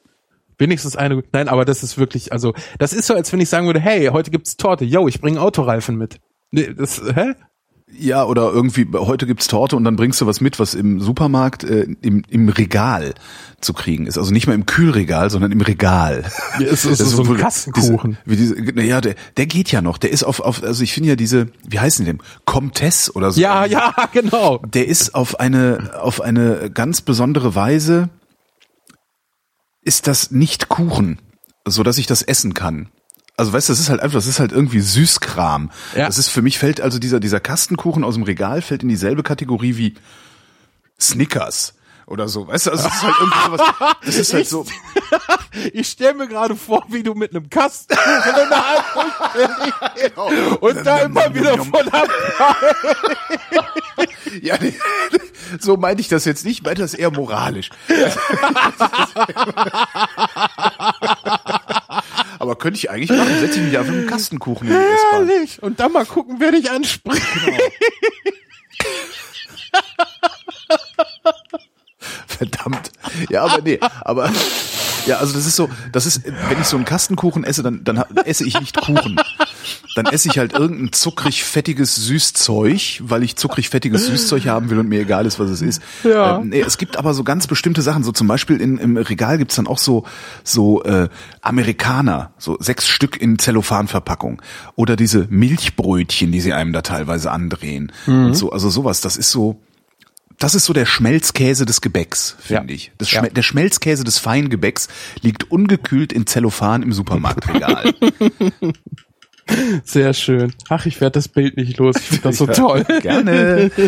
Wenigstens 0.62 0.96
eine. 0.96 1.24
Nein, 1.34 1.48
aber 1.48 1.66
das 1.66 1.82
ist 1.82 1.98
wirklich, 1.98 2.32
also, 2.32 2.54
das 2.78 2.94
ist 2.94 3.08
so, 3.08 3.16
als 3.16 3.34
wenn 3.34 3.40
ich 3.40 3.50
sagen 3.50 3.66
würde, 3.66 3.80
hey, 3.80 4.10
heute 4.12 4.30
gibt's 4.30 4.58
Torte. 4.58 4.86
Yo, 4.86 5.08
ich 5.08 5.20
bringe 5.20 5.42
Autoreifen 5.42 5.98
mit. 5.98 6.20
Nee, 6.52 6.72
das, 6.78 7.02
hä? 7.16 7.34
Ja, 7.98 8.26
oder 8.26 8.52
irgendwie, 8.54 8.88
heute 8.94 9.26
gibt's 9.26 9.48
Torte 9.48 9.76
und 9.76 9.84
dann 9.84 9.96
bringst 9.96 10.22
du 10.22 10.28
was 10.28 10.40
mit, 10.40 10.60
was 10.60 10.76
im 10.76 11.00
Supermarkt 11.00 11.64
äh, 11.64 11.88
im, 12.02 12.22
im 12.30 12.48
Regal 12.48 13.16
zu 13.60 13.74
kriegen 13.74 14.06
ist. 14.06 14.20
Also 14.20 14.32
nicht 14.32 14.46
mal 14.46 14.54
im 14.54 14.68
Kühlregal, 14.68 15.32
sondern 15.32 15.52
im 15.52 15.62
Regal. 15.62 16.26
Ja, 16.60 16.68
es 16.68 16.86
ist 16.86 17.02
Das 17.02 17.10
so 17.10 17.24
ein 17.24 17.28
wohl 17.28 17.38
Kastenkuchen. 17.38 18.20
Diese, 18.28 18.56
wie 18.56 18.72
diese, 18.72 18.82
ja, 18.84 19.02
der, 19.02 19.16
der 19.38 19.48
geht 19.48 19.72
ja 19.72 19.82
noch. 19.82 19.98
Der 19.98 20.12
ist 20.12 20.24
auf, 20.24 20.42
auf 20.42 20.62
also 20.62 20.84
ich 20.84 20.94
finde 20.94 21.10
ja 21.10 21.16
diese, 21.16 21.48
wie 21.68 21.80
heißen 21.80 22.06
die 22.06 22.12
denn? 22.12 22.22
Comtesse 22.46 23.14
oder 23.14 23.32
so. 23.32 23.42
Ja, 23.42 23.66
ja, 23.66 23.96
genau. 24.14 24.60
Der 24.60 24.88
ist 24.88 25.16
auf 25.16 25.40
eine, 25.40 25.92
auf 26.00 26.22
eine 26.22 26.70
ganz 26.72 27.02
besondere 27.02 27.56
Weise, 27.56 28.10
ist 29.84 30.08
das 30.08 30.32
nicht 30.32 30.70
Kuchen, 30.70 31.20
so 31.66 31.84
dass 31.84 31.98
ich 31.98 32.08
das 32.08 32.22
essen 32.22 32.54
kann. 32.54 32.90
Also 33.38 33.54
weißt 33.54 33.70
du, 33.70 33.74
das 33.74 33.80
ist 33.80 33.90
halt 33.90 34.02
einfach, 34.02 34.16
das 34.16 34.28
ist 34.28 34.40
halt 34.40 34.52
irgendwie 34.52 34.82
Süßkram. 34.82 35.72
Ja. 35.96 36.06
Das 36.06 36.18
ist 36.18 36.30
für 36.30 36.42
mich 36.42 36.60
fällt 36.60 36.82
also 36.82 37.00
dieser 37.00 37.20
dieser 37.20 37.40
Kastenkuchen 37.40 38.04
aus 38.04 38.14
dem 38.16 38.24
Regal 38.24 38.62
fällt 38.62 38.84
in 38.84 38.90
dieselbe 38.90 39.24
Kategorie 39.24 39.78
wie 39.78 39.96
Snickers 41.00 41.74
oder 42.06 42.28
so. 42.28 42.48
Weißt 42.48 42.68
du, 42.68 42.72
also 42.72 42.84
das 42.84 42.94
ist 42.96 43.04
halt 43.04 43.16
irgendwie 43.20 43.40
sowas. 43.46 43.96
Das 44.06 44.16
ist 44.16 44.34
halt 44.34 44.48
so. 44.48 44.66
Ich 45.74 45.90
stelle 45.90 46.14
mir 46.14 46.28
gerade 46.30 46.56
vor, 46.56 46.86
wie 46.88 47.04
du 47.04 47.14
mit 47.14 47.36
einem 47.36 47.50
Kasten 47.50 47.94
Hand 47.98 48.86
und 50.62 50.86
da 50.86 51.00
immer 51.00 51.34
wieder 51.36 51.58
von 51.58 51.88
ab. 51.90 52.08
Ja, 54.42 54.58
nee, 54.60 54.74
so 55.60 55.78
meinte 55.78 56.02
ich 56.02 56.08
das 56.08 56.26
jetzt 56.26 56.46
nicht, 56.46 56.60
ich 56.60 56.64
meinte 56.64 56.82
das 56.82 56.94
eher 56.94 57.12
moralisch. 57.12 57.70
Aber 62.40 62.56
könnte 62.56 62.78
ich 62.78 62.90
eigentlich 62.90 63.10
machen, 63.12 63.40
setze 63.40 63.60
ich 63.60 63.66
mich 63.66 63.78
einfach 63.78 63.92
mit 63.92 64.02
einem 64.02 64.10
Kastenkuchen 64.10 64.68
in 64.68 64.74
die 64.74 64.80
S-Bahn. 64.80 65.28
Herrlich. 65.28 65.62
Und 65.62 65.80
dann 65.80 65.92
mal 65.92 66.06
gucken, 66.06 66.38
wer 66.40 66.52
dich 66.52 66.72
anspricht. 66.72 67.22
Verdammt. 72.28 72.92
Ja, 73.30 73.44
aber 73.44 73.62
nee, 73.62 73.80
aber 74.02 74.32
ja, 75.06 75.18
also 75.18 75.34
das 75.34 75.46
ist 75.46 75.56
so, 75.56 75.70
das 75.92 76.06
ist, 76.06 76.24
wenn 76.26 76.60
ich 76.60 76.68
so 76.68 76.76
einen 76.76 76.86
Kastenkuchen 76.86 77.44
esse, 77.44 77.64
dann, 77.64 77.84
dann 77.84 78.04
esse 78.26 78.46
ich 78.46 78.60
nicht 78.60 78.80
Kuchen. 78.80 79.20
Dann 79.96 80.06
esse 80.06 80.30
ich 80.30 80.38
halt 80.38 80.54
irgendein 80.54 80.94
zuckrig 80.94 81.44
fettiges 81.44 81.96
Süßzeug, 81.96 83.02
weil 83.02 83.24
ich 83.24 83.36
zuckrig 83.36 83.70
fettiges 83.70 84.08
Süßzeug 84.08 84.46
haben 84.46 84.70
will 84.70 84.80
und 84.80 84.88
mir 84.88 85.02
egal 85.02 85.26
ist, 85.26 85.40
was 85.40 85.50
es 85.50 85.62
ist. 85.62 85.82
Ja. 86.04 86.38
Ähm, 86.38 86.50
nee, 86.50 86.62
es 86.62 86.78
gibt 86.78 86.98
aber 86.98 87.14
so 87.14 87.24
ganz 87.24 87.48
bestimmte 87.48 87.82
Sachen, 87.82 88.04
so 88.04 88.12
zum 88.12 88.28
Beispiel 88.28 88.62
in, 88.62 88.78
im 88.78 88.98
Regal 88.98 89.38
gibt's 89.38 89.56
dann 89.56 89.68
auch 89.68 89.78
so, 89.78 90.06
so 90.44 90.84
äh, 90.84 91.10
Amerikaner, 91.42 92.32
so 92.38 92.58
sechs 92.60 92.88
Stück 92.88 93.22
in 93.22 93.38
Zellophanverpackung. 93.38 94.42
Oder 94.76 94.96
diese 94.96 95.28
Milchbrötchen, 95.30 96.32
die 96.32 96.42
sie 96.42 96.54
einem 96.54 96.74
da 96.74 96.82
teilweise 96.82 97.32
andrehen. 97.32 97.92
Und 98.08 98.36
so, 98.36 98.52
also 98.52 98.70
sowas, 98.70 99.02
das 99.02 99.18
ist 99.18 99.32
so, 99.32 99.62
das 100.44 100.56
ist 100.56 100.66
so 100.66 100.74
der 100.74 100.86
Schmelzkäse 100.86 101.66
des 101.66 101.82
Gebäcks, 101.82 102.36
finde 102.40 102.74
Ja. 102.74 102.76
ich. 102.76 102.92
Ja. 103.12 103.22
Der 103.24 103.42
Schmelzkäse 103.42 104.04
des 104.04 104.18
Feingebäcks 104.18 104.88
liegt 105.22 105.52
ungekühlt 105.52 106.12
in 106.14 106.26
Zellophan 106.28 106.84
im 106.84 106.92
Supermarktregal. 106.94 107.94
Sehr 109.84 110.14
schön. 110.14 110.54
Ach, 110.70 110.86
ich 110.86 111.02
werde 111.02 111.14
das 111.14 111.28
Bild 111.28 111.58
nicht 111.58 111.78
los. 111.78 111.96
Ich 111.98 112.04
finde 112.08 112.24
das 112.24 112.38
so 112.38 112.48
toll. 112.48 112.84
Gerne. 113.02 113.72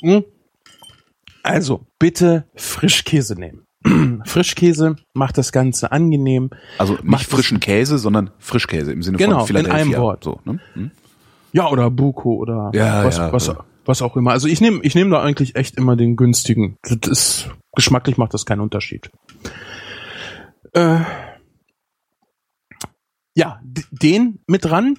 Hm. 0.00 0.24
Also 1.42 1.86
bitte 1.98 2.44
Frischkäse 2.54 3.34
nehmen. 3.34 3.66
Frischkäse 4.26 4.96
macht 5.12 5.38
das 5.38 5.50
Ganze 5.52 5.92
angenehm. 5.92 6.50
Also 6.78 6.94
nicht 6.94 7.04
Macht 7.04 7.26
frischen 7.26 7.58
Käse, 7.60 7.98
sondern 7.98 8.30
Frischkäse 8.38 8.92
im 8.92 9.02
Sinne 9.02 9.18
Genau, 9.18 9.38
von 9.40 9.46
Philadelphia. 9.48 9.80
in 9.82 9.88
einem 9.92 10.00
Wort. 10.00 10.24
So, 10.24 10.40
ne? 10.44 10.60
hm? 10.74 10.90
Ja, 11.52 11.68
oder 11.70 11.90
Buko 11.90 12.34
oder 12.34 12.70
Ja, 12.74 13.04
was, 13.04 13.16
ja, 13.16 13.32
was, 13.32 13.54
was 13.84 14.02
auch 14.02 14.16
immer. 14.16 14.32
Also 14.32 14.48
ich 14.48 14.60
nehme 14.60 14.80
ich 14.82 14.94
nehme 14.94 15.10
da 15.10 15.22
eigentlich 15.22 15.56
echt 15.56 15.76
immer 15.76 15.96
den 15.96 16.16
günstigen. 16.16 16.76
Das 16.82 17.08
ist, 17.10 17.50
geschmacklich 17.74 18.18
macht 18.18 18.34
das 18.34 18.46
keinen 18.46 18.60
Unterschied. 18.60 19.10
Äh, 20.72 21.00
ja, 23.34 23.60
den 23.90 24.40
mit 24.46 24.64
dran. 24.64 24.98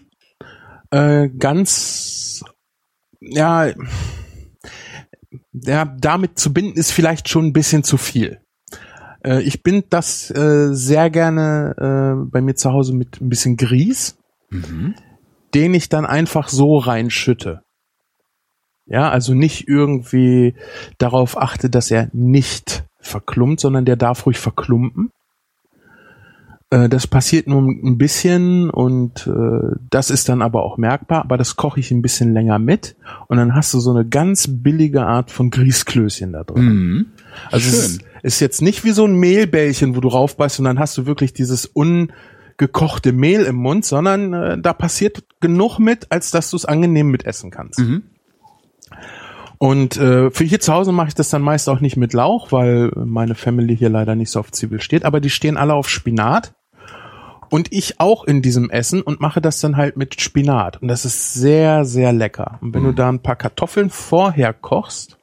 Äh, 0.92 1.30
ganz, 1.30 2.44
ja, 3.22 3.68
ja, 5.52 5.86
damit 5.86 6.40
zu 6.40 6.52
binden 6.52 6.78
ist 6.78 6.92
vielleicht 6.92 7.30
schon 7.30 7.46
ein 7.48 7.54
bisschen 7.54 7.84
zu 7.84 7.98
viel. 7.98 8.42
Äh, 9.24 9.44
ich 9.44 9.62
bind 9.62 9.88
das 9.90 10.32
äh, 10.32 10.74
sehr 10.74 11.12
gerne 11.12 11.76
äh, 11.78 12.30
bei 12.32 12.42
mir 12.42 12.56
zu 12.56 12.72
Hause 12.72 12.94
mit 12.96 13.22
ein 13.22 13.30
bisschen 13.30 13.56
Grieß 13.58 14.18
Mhm. 14.52 14.96
Den 15.54 15.74
ich 15.74 15.90
dann 15.90 16.06
einfach 16.06 16.50
so 16.50 16.78
reinschütte. 16.78 17.62
Ja, 18.86 19.10
also 19.10 19.34
nicht 19.36 19.68
irgendwie 19.68 20.56
darauf 20.98 21.38
achte, 21.38 21.70
dass 21.70 21.92
er 21.92 22.10
nicht 22.12 22.86
verklumpt, 23.00 23.60
sondern 23.60 23.86
der 23.86 23.96
darf 23.96 24.26
ruhig 24.26 24.40
verklumpen. 24.40 25.12
Äh, 26.72 26.90
Das 26.90 27.06
passiert 27.06 27.48
nur 27.48 27.62
ein 27.62 27.98
bisschen 28.00 28.70
und 28.72 29.28
äh, 29.28 29.76
das 29.92 30.10
ist 30.10 30.28
dann 30.28 30.42
aber 30.42 30.64
auch 30.64 30.78
merkbar, 30.78 31.22
aber 31.24 31.38
das 31.38 31.56
koche 31.56 31.80
ich 31.80 31.92
ein 31.92 32.02
bisschen 32.02 32.34
länger 32.34 32.58
mit 32.58 32.96
und 33.28 33.38
dann 33.38 33.54
hast 33.54 33.74
du 33.76 33.80
so 33.80 33.92
eine 33.92 34.06
ganz 34.08 34.48
billige 34.50 35.06
Art 35.06 35.30
von 35.30 35.52
Grießklößchen 35.52 36.34
da 36.34 36.44
drin. 36.44 36.64
Mhm. 36.66 37.06
Also 37.52 37.70
es 37.70 37.88
ist, 37.88 38.02
ist 38.24 38.40
jetzt 38.40 38.62
nicht 38.62 38.84
wie 38.84 38.92
so 38.92 39.06
ein 39.06 39.16
Mehlbällchen, 39.16 39.96
wo 39.96 40.02
du 40.02 40.08
raufbeißt 40.08 40.60
und 40.60 40.66
dann 40.66 40.80
hast 40.80 40.98
du 40.98 41.06
wirklich 41.06 41.34
dieses 41.34 41.66
ungekochte 42.60 43.14
Mehl 43.14 43.44
im 43.44 43.56
Mund, 43.56 43.86
sondern 43.86 44.34
äh, 44.34 44.58
da 44.60 44.74
passiert 44.74 45.24
genug 45.40 45.80
mit, 45.80 46.08
als 46.12 46.32
dass 46.32 46.50
du 46.50 46.58
es 46.58 46.66
angenehm 46.66 47.08
mitessen 47.08 47.52
kannst. 47.52 47.80
Mhm. 47.80 48.04
Und 49.58 49.98
äh, 49.98 50.30
für 50.32 50.44
hier 50.44 50.60
zu 50.60 50.74
Hause 50.74 50.92
mache 50.92 51.10
ich 51.10 51.16
das 51.16 51.30
dann 51.30 51.42
meist 51.42 51.68
auch 51.70 51.82
nicht 51.82 51.98
mit 51.98 52.14
Lauch, 52.14 52.52
weil 52.52 52.92
meine 52.96 53.36
Family 53.36 53.76
hier 53.76 53.90
leider 53.90 54.16
nicht 54.16 54.32
so 54.32 54.40
auf 54.40 54.52
Zwiebel 54.52 54.82
steht, 54.82 55.04
aber 55.04 55.20
die 55.20 55.30
stehen 55.30 55.58
alle 55.58 55.74
auf 55.74 55.90
Spinat. 55.90 56.54
Und 57.52 57.74
ich 57.74 58.00
auch 58.00 58.26
in 58.26 58.44
diesem 58.44 58.70
Essen 58.70 59.02
und 59.02 59.22
mache 59.22 59.42
das 59.42 59.60
dann 59.60 59.76
halt 59.76 59.98
mit 59.98 60.22
Spinat. 60.22 60.84
Und 60.84 60.88
das 60.88 61.04
ist 61.04 61.34
sehr, 61.34 61.84
sehr 61.84 62.14
lecker. 62.14 62.60
Und 62.62 62.76
wenn 62.76 62.84
du 62.84 62.94
da 62.94 63.10
ein 63.10 63.24
paar 63.24 63.38
Kartoffeln 63.38 63.90
vorher 63.90 64.54
kochst 64.54 65.18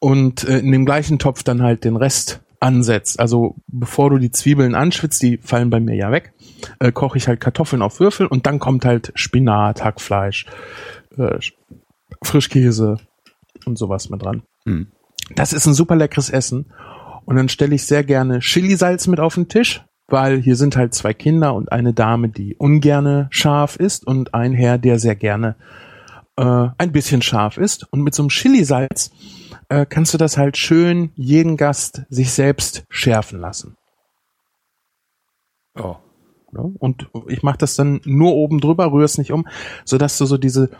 und 0.00 0.42
äh, 0.48 0.58
in 0.58 0.72
dem 0.72 0.84
gleichen 0.84 1.20
Topf 1.20 1.44
dann 1.44 1.62
halt 1.62 1.84
den 1.84 1.94
Rest 1.94 2.40
ansetzt, 2.60 3.20
also 3.20 3.56
bevor 3.66 4.10
du 4.10 4.18
die 4.18 4.30
Zwiebeln 4.30 4.74
anschwitzt, 4.74 5.22
die 5.22 5.38
fallen 5.38 5.70
bei 5.70 5.80
mir 5.80 5.94
ja 5.94 6.10
weg, 6.10 6.32
äh, 6.78 6.92
koche 6.92 7.18
ich 7.18 7.28
halt 7.28 7.40
Kartoffeln 7.40 7.82
auf 7.82 8.00
Würfel 8.00 8.26
und 8.26 8.46
dann 8.46 8.58
kommt 8.58 8.84
halt 8.84 9.12
Spinat, 9.14 9.84
Hackfleisch, 9.84 10.46
äh, 11.16 11.38
Frischkäse 12.22 12.98
und 13.64 13.76
sowas 13.78 14.08
mit 14.08 14.22
dran. 14.22 14.42
Mhm. 14.64 14.88
Das 15.34 15.52
ist 15.52 15.66
ein 15.66 15.74
super 15.74 15.96
leckeres 15.96 16.30
Essen. 16.30 16.66
Und 17.24 17.36
dann 17.36 17.48
stelle 17.48 17.74
ich 17.74 17.84
sehr 17.84 18.04
gerne 18.04 18.38
Chilisalz 18.38 19.08
mit 19.08 19.18
auf 19.18 19.34
den 19.34 19.48
Tisch, 19.48 19.84
weil 20.06 20.40
hier 20.40 20.54
sind 20.54 20.76
halt 20.76 20.94
zwei 20.94 21.12
Kinder 21.12 21.54
und 21.54 21.72
eine 21.72 21.92
Dame, 21.92 22.28
die 22.28 22.54
ungerne 22.54 23.26
scharf 23.30 23.76
ist 23.76 24.06
und 24.06 24.32
ein 24.32 24.52
Herr, 24.52 24.78
der 24.78 25.00
sehr 25.00 25.16
gerne 25.16 25.56
äh, 26.36 26.68
ein 26.78 26.92
bisschen 26.92 27.22
scharf 27.22 27.58
ist. 27.58 27.92
Und 27.92 28.02
mit 28.02 28.14
so 28.14 28.22
einem 28.22 28.28
Chilisalz 28.28 29.10
äh, 29.68 29.86
kannst 29.86 30.14
du 30.14 30.18
das 30.18 30.36
halt 30.36 30.56
schön 30.56 31.12
jeden 31.14 31.56
Gast 31.56 32.02
sich 32.08 32.32
selbst 32.32 32.84
schärfen 32.88 33.40
lassen. 33.40 33.76
Oh. 35.74 35.96
Ja, 36.52 36.60
und 36.78 37.08
ich 37.28 37.42
mache 37.42 37.58
das 37.58 37.76
dann 37.76 38.00
nur 38.04 38.34
oben 38.34 38.60
drüber, 38.60 38.90
rühre 38.92 39.04
es 39.04 39.18
nicht 39.18 39.32
um, 39.32 39.46
sodass 39.84 40.16
du 40.18 40.24
so 40.26 40.38
diese 40.38 40.70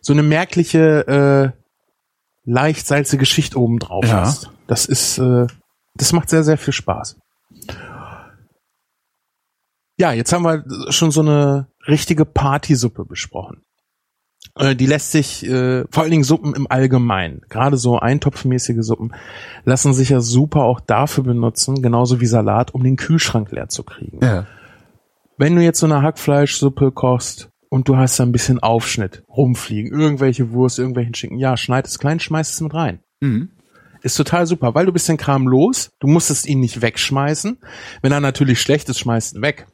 so 0.00 0.12
eine 0.12 0.22
merkliche 0.22 1.54
äh, 1.54 1.58
leicht 2.44 2.86
salzige 2.86 3.26
Schicht 3.26 3.54
oben 3.56 3.78
drauf 3.78 4.04
Ja. 4.06 4.22
hast. 4.22 4.50
Das 4.66 4.86
ist 4.86 5.18
äh, 5.18 5.46
das 5.94 6.12
macht 6.12 6.30
sehr 6.30 6.42
sehr 6.44 6.58
viel 6.58 6.72
Spaß. 6.72 7.18
Ja, 9.98 10.12
jetzt 10.12 10.32
haben 10.32 10.44
wir 10.44 10.64
schon 10.90 11.10
so 11.10 11.20
eine 11.20 11.68
richtige 11.86 12.24
Partysuppe 12.24 13.04
besprochen. 13.04 13.62
Äh, 14.58 14.76
Die 14.76 14.86
lässt 14.86 15.12
sich, 15.12 15.46
äh, 15.46 15.84
vor 15.90 16.02
allen 16.02 16.10
Dingen 16.10 16.24
Suppen 16.24 16.54
im 16.54 16.70
Allgemeinen, 16.70 17.42
gerade 17.48 17.76
so 17.76 17.98
eintopfmäßige 17.98 18.78
Suppen, 18.80 19.12
lassen 19.64 19.94
sich 19.94 20.10
ja 20.10 20.20
super 20.20 20.64
auch 20.64 20.80
dafür 20.80 21.24
benutzen, 21.24 21.82
genauso 21.82 22.20
wie 22.20 22.26
Salat, 22.26 22.74
um 22.74 22.82
den 22.82 22.96
Kühlschrank 22.96 23.50
leer 23.52 23.68
zu 23.68 23.82
kriegen. 23.82 24.20
Ja. 24.22 24.46
Wenn 25.38 25.56
du 25.56 25.62
jetzt 25.62 25.80
so 25.80 25.86
eine 25.86 26.02
Hackfleischsuppe 26.02 26.92
kochst 26.92 27.48
und 27.68 27.88
du 27.88 27.96
hast 27.96 28.20
da 28.20 28.24
ein 28.24 28.32
bisschen 28.32 28.60
Aufschnitt 28.60 29.22
rumfliegen, 29.28 29.98
irgendwelche 29.98 30.52
Wurst, 30.52 30.78
irgendwelchen 30.78 31.14
Schinken, 31.14 31.38
ja, 31.38 31.56
schneid 31.56 31.86
es 31.86 31.98
klein, 31.98 32.20
schmeiß 32.20 32.50
es 32.50 32.60
mit 32.60 32.74
rein. 32.74 33.00
Mhm. 33.20 33.50
Ist 34.02 34.16
total 34.16 34.46
super, 34.46 34.74
weil 34.74 34.84
du 34.84 34.92
bist 34.92 35.08
den 35.08 35.16
Kram 35.16 35.46
los, 35.46 35.92
du 36.00 36.08
musstest 36.08 36.46
ihn 36.46 36.60
nicht 36.60 36.82
wegschmeißen. 36.82 37.58
Wenn 38.02 38.12
er 38.12 38.20
natürlich 38.20 38.60
schlecht 38.60 38.88
ist, 38.88 38.98
schmeißt 38.98 39.36
ihn 39.36 39.42
weg. 39.42 39.66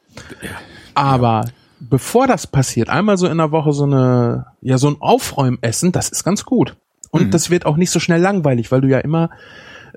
Aber 0.95 1.47
bevor 1.81 2.27
das 2.27 2.47
passiert, 2.47 2.89
einmal 2.89 3.17
so 3.17 3.27
in 3.27 3.39
der 3.39 3.53
Woche 3.53 3.73
so 3.73 3.85
eine, 3.85 4.47
ja, 4.61 4.79
so 4.79 4.89
ein 4.89 4.97
Aufräumessen, 5.01 5.93
das 5.93 6.09
ist 6.09 6.25
ganz 6.25 6.45
gut. 6.45 6.77
Und 7.11 7.27
Mhm. 7.27 7.31
das 7.31 7.51
wird 7.51 7.67
auch 7.67 7.77
nicht 7.77 7.91
so 7.91 8.01
schnell 8.01 8.21
langweilig, 8.21 8.71
weil 8.71 8.81
du 8.81 8.89
ja 8.89 8.99
immer 8.99 9.31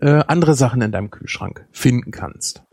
äh, 0.02 0.24
andere 0.28 0.56
Sachen 0.56 0.82
in 0.82 0.92
deinem 0.92 1.12
Kühlschrank 1.12 1.66
finden 1.72 2.12
kannst. 2.12 2.64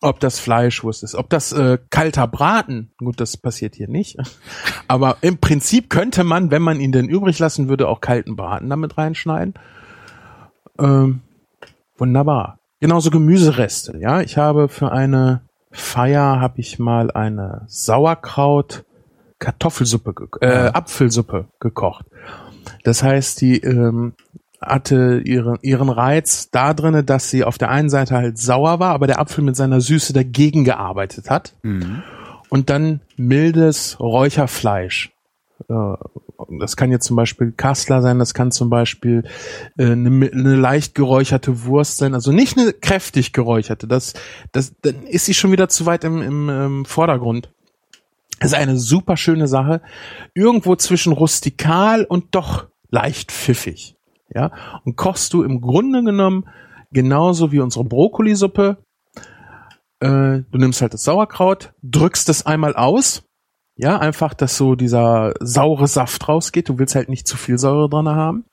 Ob 0.00 0.20
das 0.20 0.38
Fleischwurst 0.38 1.02
ist, 1.02 1.14
ob 1.14 1.28
das 1.30 1.52
äh, 1.52 1.78
kalter 1.90 2.26
Braten, 2.28 2.90
gut, 2.98 3.18
das 3.20 3.36
passiert 3.36 3.74
hier 3.74 3.88
nicht. 3.88 4.16
Aber 4.88 5.16
im 5.22 5.38
Prinzip 5.38 5.90
könnte 5.90 6.22
man, 6.22 6.50
wenn 6.50 6.62
man 6.62 6.80
ihn 6.80 6.92
denn 6.92 7.08
übrig 7.08 7.38
lassen 7.38 7.68
würde, 7.68 7.88
auch 7.88 8.00
kalten 8.00 8.36
Braten 8.36 8.70
damit 8.70 8.96
reinschneiden. 8.96 9.54
Ähm, 10.78 11.20
wunderbar. 11.96 12.58
Genauso 12.80 13.10
Gemüsereste, 13.10 13.96
ja. 13.98 14.20
Ich 14.20 14.36
habe 14.36 14.68
für 14.68 14.92
eine 14.92 15.40
Feier 15.76 16.40
habe 16.40 16.60
ich 16.60 16.78
mal 16.78 17.10
eine 17.10 17.62
Sauerkraut 17.66 18.84
Kartoffelsuppe, 19.38 20.14
äh, 20.40 20.70
Apfelsuppe 20.72 21.46
gekocht. 21.60 22.06
Das 22.84 23.02
heißt, 23.02 23.40
die 23.40 23.58
ähm, 23.60 24.14
hatte 24.60 25.20
ihren, 25.24 25.58
ihren 25.62 25.90
Reiz 25.90 26.50
da 26.50 26.72
drinne, 26.74 27.04
dass 27.04 27.30
sie 27.30 27.44
auf 27.44 27.58
der 27.58 27.70
einen 27.70 27.90
Seite 27.90 28.14
halt 28.16 28.38
sauer 28.38 28.80
war, 28.80 28.94
aber 28.94 29.06
der 29.06 29.20
Apfel 29.20 29.44
mit 29.44 29.56
seiner 29.56 29.80
Süße 29.80 30.12
dagegen 30.12 30.64
gearbeitet 30.64 31.30
hat. 31.30 31.54
Mhm. 31.62 32.02
Und 32.48 32.70
dann 32.70 33.00
mildes 33.16 34.00
Räucherfleisch. 34.00 35.12
Äh, 35.68 35.74
Das 36.60 36.76
kann 36.76 36.90
jetzt 36.90 37.06
zum 37.06 37.16
Beispiel 37.16 37.52
Kassler 37.52 38.02
sein, 38.02 38.18
das 38.18 38.34
kann 38.34 38.50
zum 38.50 38.70
Beispiel 38.70 39.24
äh, 39.78 39.84
eine, 39.84 40.30
eine 40.30 40.56
leicht 40.56 40.94
geräucherte 40.94 41.64
Wurst 41.64 41.96
sein, 41.96 42.14
also 42.14 42.32
nicht 42.32 42.58
eine 42.58 42.72
kräftig 42.72 43.32
geräucherte. 43.32 43.86
Das, 43.86 44.14
das, 44.52 44.74
dann 44.82 45.04
ist 45.04 45.24
sie 45.24 45.34
schon 45.34 45.52
wieder 45.52 45.68
zu 45.68 45.86
weit 45.86 46.04
im, 46.04 46.22
im, 46.22 46.48
im 46.48 46.84
Vordergrund. 46.84 47.50
Das 48.38 48.52
ist 48.52 48.58
eine 48.58 48.76
super 48.76 49.16
schöne 49.16 49.48
Sache. 49.48 49.80
Irgendwo 50.34 50.76
zwischen 50.76 51.12
rustikal 51.12 52.04
und 52.04 52.34
doch 52.34 52.66
leicht 52.90 53.32
pfiffig. 53.32 53.96
Ja, 54.34 54.50
und 54.84 54.96
kochst 54.96 55.32
du 55.32 55.42
im 55.42 55.60
Grunde 55.60 56.02
genommen 56.02 56.46
genauso 56.90 57.52
wie 57.52 57.60
unsere 57.60 57.84
Brokkolisuppe. 57.84 58.78
Äh, 60.00 60.42
du 60.50 60.58
nimmst 60.58 60.82
halt 60.82 60.94
das 60.94 61.04
Sauerkraut, 61.04 61.72
drückst 61.82 62.28
es 62.28 62.44
einmal 62.44 62.74
aus. 62.74 63.25
Ja, 63.76 63.98
einfach, 63.98 64.32
dass 64.32 64.56
so 64.56 64.74
dieser 64.74 65.34
saure 65.40 65.86
Saft 65.86 66.28
rausgeht. 66.28 66.68
Du 66.68 66.78
willst 66.78 66.94
halt 66.94 67.08
nicht 67.08 67.28
zu 67.28 67.36
viel 67.36 67.58
Säure 67.58 67.90
dran 67.90 68.08
haben. 68.08 68.44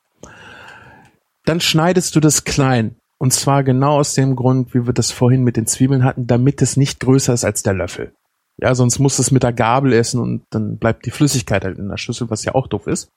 Dann 1.45 1.61
schneidest 1.61 2.15
du 2.15 2.19
das 2.19 2.43
klein. 2.43 2.95
Und 3.17 3.31
zwar 3.31 3.63
genau 3.63 3.99
aus 3.99 4.15
dem 4.15 4.35
Grund, 4.35 4.73
wie 4.73 4.85
wir 4.85 4.93
das 4.93 5.11
vorhin 5.11 5.43
mit 5.43 5.55
den 5.55 5.65
Zwiebeln 5.65 6.03
hatten, 6.03 6.27
damit 6.27 6.61
es 6.61 6.75
nicht 6.75 6.99
größer 6.99 7.33
ist 7.33 7.45
als 7.45 7.63
der 7.63 7.73
Löffel. 7.73 8.13
Ja, 8.57 8.75
sonst 8.75 8.99
musst 8.99 9.17
du 9.17 9.21
es 9.21 9.31
mit 9.31 9.43
der 9.43 9.53
Gabel 9.53 9.93
essen 9.93 10.19
und 10.19 10.43
dann 10.49 10.77
bleibt 10.77 11.05
die 11.05 11.11
Flüssigkeit 11.11 11.63
halt 11.63 11.79
in 11.79 11.87
der 11.87 11.97
Schüssel, 11.97 12.29
was 12.29 12.43
ja 12.43 12.53
auch 12.53 12.67
doof 12.67 12.87
ist. 12.87 13.09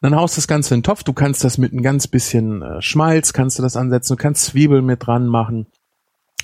Dann 0.00 0.16
haust 0.16 0.36
das 0.36 0.48
Ganze 0.48 0.74
in 0.74 0.80
den 0.80 0.84
Topf. 0.84 1.04
Du 1.04 1.12
kannst 1.12 1.44
das 1.44 1.56
mit 1.56 1.72
ein 1.72 1.82
ganz 1.82 2.08
bisschen 2.08 2.62
äh, 2.62 2.82
Schmalz, 2.82 3.32
kannst 3.32 3.58
du 3.58 3.62
das 3.62 3.76
ansetzen. 3.76 4.16
Du 4.16 4.22
kannst 4.22 4.44
Zwiebeln 4.44 4.84
mit 4.84 5.06
dran 5.06 5.26
machen. 5.26 5.66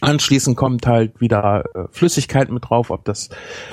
Anschließend 0.01 0.57
kommt 0.57 0.86
halt 0.86 1.20
wieder 1.20 1.64
äh, 1.74 1.84
Flüssigkeit 1.90 2.51
mit 2.51 2.68
drauf, 2.68 2.90
ob 2.90 3.05
das 3.05 3.30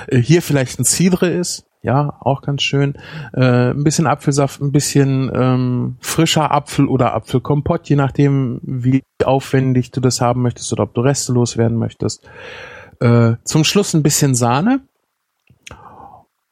äh, 0.08 0.18
hier 0.18 0.42
vielleicht 0.42 0.78
ein 0.78 0.84
Cidre 0.84 1.28
ist. 1.28 1.64
Ja, 1.80 2.18
auch 2.20 2.42
ganz 2.42 2.62
schön. 2.62 2.94
Äh, 3.32 3.70
ein 3.70 3.84
bisschen 3.84 4.06
Apfelsaft, 4.06 4.60
ein 4.60 4.72
bisschen 4.72 5.30
ähm, 5.32 5.96
frischer 6.00 6.50
Apfel 6.50 6.86
oder 6.86 7.14
Apfelkompott, 7.14 7.88
je 7.88 7.96
nachdem, 7.96 8.60
wie 8.62 9.04
aufwendig 9.24 9.92
du 9.92 10.00
das 10.00 10.20
haben 10.20 10.42
möchtest 10.42 10.72
oder 10.72 10.82
ob 10.82 10.94
du 10.94 11.02
Reste 11.02 11.32
loswerden 11.32 11.78
möchtest. 11.78 12.28
Äh, 13.00 13.34
zum 13.44 13.64
Schluss 13.64 13.94
ein 13.94 14.02
bisschen 14.02 14.34
Sahne. 14.34 14.80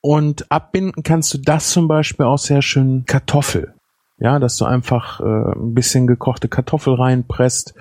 Und 0.00 0.52
abbinden 0.52 1.02
kannst 1.02 1.34
du 1.34 1.38
das 1.38 1.70
zum 1.70 1.88
Beispiel 1.88 2.26
auch 2.26 2.38
sehr 2.38 2.62
schön 2.62 3.04
Kartoffel. 3.06 3.74
Ja, 4.18 4.38
dass 4.38 4.56
du 4.56 4.64
einfach 4.64 5.20
äh, 5.20 5.24
ein 5.24 5.74
bisschen 5.74 6.06
gekochte 6.06 6.48
Kartoffel 6.48 6.94
reinpresst 6.94 7.74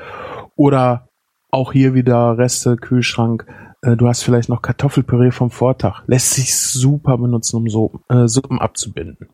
oder 0.55 1.07
auch 1.55 1.71
hier 1.71 1.93
wieder 1.93 2.37
Reste, 2.37 2.75
Kühlschrank. 2.75 3.47
Äh, 3.81 3.95
du 3.95 4.07
hast 4.07 4.23
vielleicht 4.23 4.49
noch 4.49 4.61
Kartoffelpüree 4.61 5.31
vom 5.31 5.49
Vortag. 5.49 6.03
Lässt 6.05 6.31
sich 6.31 6.55
super 6.55 7.17
benutzen, 7.17 7.55
um 7.55 7.69
so, 7.69 8.01
äh, 8.09 8.27
Suppen 8.27 8.59
abzubinden. 8.59 9.29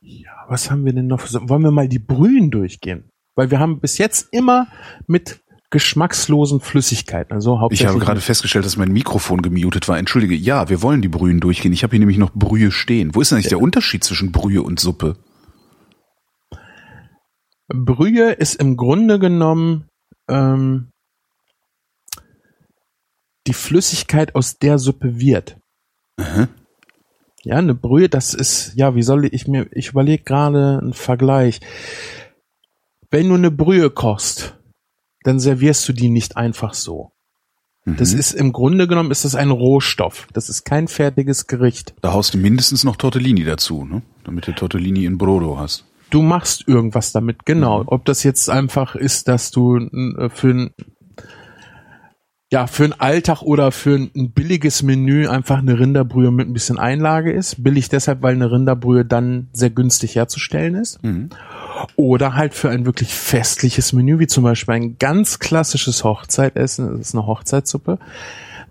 Ja, 0.00 0.30
was 0.48 0.70
haben 0.70 0.84
wir 0.84 0.92
denn 0.92 1.08
noch? 1.08 1.20
Wollen 1.32 1.62
wir 1.62 1.70
mal 1.72 1.88
die 1.88 1.98
Brühen 1.98 2.50
durchgehen? 2.50 3.10
Weil 3.34 3.50
wir 3.50 3.58
haben 3.58 3.80
bis 3.80 3.98
jetzt 3.98 4.28
immer 4.30 4.68
mit 5.06 5.40
geschmackslosen 5.70 6.60
Flüssigkeiten, 6.60 7.32
also 7.32 7.54
Ich 7.54 7.60
hauptsächlich 7.60 7.88
habe 7.88 7.98
gerade 7.98 8.20
festgestellt, 8.20 8.66
dass 8.66 8.76
mein 8.76 8.92
Mikrofon 8.92 9.40
gemutet 9.40 9.88
war. 9.88 9.98
Entschuldige. 9.98 10.34
Ja, 10.34 10.68
wir 10.68 10.82
wollen 10.82 11.00
die 11.00 11.08
Brühen 11.08 11.40
durchgehen. 11.40 11.72
Ich 11.72 11.82
habe 11.82 11.92
hier 11.92 12.00
nämlich 12.00 12.18
noch 12.18 12.32
Brühe 12.32 12.70
stehen. 12.70 13.14
Wo 13.14 13.22
ist 13.22 13.30
denn 13.30 13.36
eigentlich 13.36 13.48
der 13.48 13.60
Unterschied 13.60 14.04
zwischen 14.04 14.30
Brühe 14.30 14.62
und 14.62 14.78
Suppe? 14.78 15.16
Brühe 17.72 18.32
ist 18.32 18.54
im 18.54 18.76
Grunde 18.76 19.18
genommen 19.18 19.88
ähm, 20.28 20.88
die 23.46 23.54
Flüssigkeit, 23.54 24.34
aus 24.34 24.58
der 24.58 24.78
Suppe 24.78 25.18
wird. 25.18 25.56
Ja, 27.44 27.56
eine 27.56 27.74
Brühe, 27.74 28.08
das 28.08 28.34
ist, 28.34 28.74
ja, 28.76 28.94
wie 28.94 29.02
soll 29.02 29.24
ich 29.24 29.48
mir, 29.48 29.66
ich 29.72 29.88
überlege 29.88 30.22
gerade 30.22 30.78
einen 30.80 30.92
Vergleich. 30.92 31.60
Wenn 33.10 33.28
du 33.28 33.34
eine 33.34 33.50
Brühe 33.50 33.90
kochst, 33.90 34.56
dann 35.24 35.40
servierst 35.40 35.88
du 35.88 35.92
die 35.92 36.08
nicht 36.08 36.36
einfach 36.36 36.74
so. 36.74 37.10
Das 37.84 38.12
ist 38.12 38.32
im 38.32 38.52
Grunde 38.52 38.86
genommen 38.86 39.10
ist 39.10 39.24
das 39.24 39.34
ein 39.34 39.50
Rohstoff. 39.50 40.28
Das 40.32 40.48
ist 40.48 40.64
kein 40.64 40.86
fertiges 40.86 41.48
Gericht. 41.48 41.94
Da 42.00 42.12
haust 42.12 42.32
du 42.32 42.38
mindestens 42.38 42.84
noch 42.84 42.94
Tortellini 42.94 43.42
dazu, 43.42 43.84
ne? 43.84 44.02
Damit 44.22 44.46
du 44.46 44.52
Tortellini 44.52 45.04
in 45.04 45.18
Brodo 45.18 45.58
hast. 45.58 45.84
Du 46.12 46.22
machst 46.22 46.68
irgendwas 46.68 47.12
damit, 47.12 47.44
genau. 47.44 47.82
Ob 47.86 48.04
das 48.04 48.22
jetzt 48.22 48.48
einfach 48.50 48.94
ist, 48.94 49.28
dass 49.28 49.50
du 49.50 49.78
äh, 49.78 50.28
für 50.28 50.50
ein 50.50 50.70
ja, 52.52 52.66
für 52.66 52.84
einen 52.84 52.92
Alltag 52.92 53.40
oder 53.40 53.72
für 53.72 53.96
ein, 53.96 54.32
billiges 54.32 54.82
Menü 54.82 55.26
einfach 55.26 55.60
eine 55.60 55.78
Rinderbrühe 55.78 56.30
mit 56.30 56.46
ein 56.46 56.52
bisschen 56.52 56.78
Einlage 56.78 57.32
ist. 57.32 57.64
Billig 57.64 57.88
deshalb, 57.88 58.20
weil 58.20 58.34
eine 58.34 58.52
Rinderbrühe 58.52 59.06
dann 59.06 59.48
sehr 59.54 59.70
günstig 59.70 60.16
herzustellen 60.16 60.74
ist. 60.74 61.02
Oder 61.96 62.34
halt 62.34 62.52
für 62.52 62.68
ein 62.68 62.84
wirklich 62.84 63.14
festliches 63.14 63.94
Menü, 63.94 64.18
wie 64.18 64.26
zum 64.26 64.44
Beispiel 64.44 64.74
ein 64.74 64.98
ganz 64.98 65.38
klassisches 65.38 66.04
Hochzeitessen, 66.04 66.98
das 66.98 67.08
ist 67.08 67.14
eine 67.14 67.26
Hochzeitssuppe, 67.26 67.98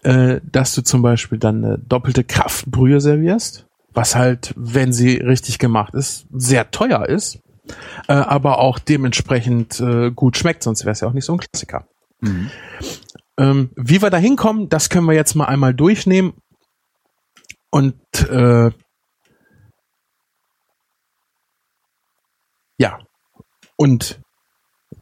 äh, 0.04 0.42
dass 0.44 0.76
du 0.76 0.84
zum 0.84 1.02
Beispiel 1.02 1.40
dann 1.40 1.66
eine 1.66 1.80
doppelte 1.80 2.24
Kraftbrühe 2.24 3.02
servierst, 3.02 3.66
was 3.94 4.16
halt, 4.16 4.54
wenn 4.56 4.94
sie 4.94 5.18
richtig 5.18 5.60
gemacht 5.60 5.94
ist, 5.94 6.26
sehr 6.32 6.72
teuer 6.72 7.08
ist, 7.08 7.40
äh, 8.08 8.14
aber 8.14 8.60
auch 8.60 8.80
dementsprechend 8.80 9.80
äh, 9.80 10.12
gut 10.12 10.38
schmeckt, 10.38 10.64
sonst 10.64 10.86
wäre 10.86 10.94
es 10.94 11.02
ja 11.02 11.08
auch 11.08 11.14
nicht 11.14 11.26
so 11.26 11.34
ein 11.34 11.40
Klassiker. 11.40 11.88
Ähm, 13.38 13.72
wie 13.76 14.02
wir 14.02 14.10
da 14.10 14.18
hinkommen, 14.18 14.70
das 14.70 14.90
können 14.90 15.08
wir 15.08 15.16
jetzt 15.16 15.36
mal 15.36 15.46
einmal 15.46 15.74
durchnehmen. 15.74 16.34
Und 17.70 17.96
äh, 18.30 18.72
ja, 22.78 23.00
und 23.78 24.20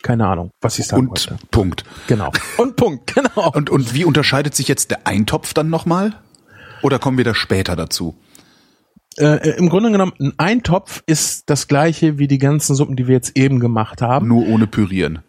keine 0.03 0.27
Ahnung, 0.27 0.51
was 0.61 0.79
ich 0.79 0.87
sagen 0.87 1.01
Und 1.01 1.09
wollte. 1.09 1.37
Punkt. 1.51 1.83
Genau. 2.07 2.31
Und 2.57 2.75
Punkt, 2.75 3.13
genau. 3.13 3.51
Und, 3.51 3.69
und 3.69 3.93
wie 3.93 4.05
unterscheidet 4.05 4.55
sich 4.55 4.67
jetzt 4.67 4.91
der 4.91 5.05
Eintopf 5.07 5.53
dann 5.53 5.69
nochmal? 5.69 6.13
Oder 6.81 6.99
kommen 6.99 7.17
wir 7.17 7.25
da 7.25 7.35
später 7.35 7.75
dazu? 7.75 8.17
Äh, 9.19 9.49
Im 9.57 9.69
Grunde 9.69 9.91
genommen, 9.91 10.13
ein 10.19 10.33
Eintopf 10.37 11.03
ist 11.05 11.49
das 11.49 11.67
gleiche 11.67 12.17
wie 12.19 12.27
die 12.27 12.37
ganzen 12.37 12.75
Suppen, 12.75 12.95
die 12.95 13.07
wir 13.07 13.15
jetzt 13.15 13.37
eben 13.37 13.59
gemacht 13.59 14.01
haben, 14.01 14.27
Nur 14.27 14.47
ohne 14.47 14.65
Pürieren. 14.67 15.19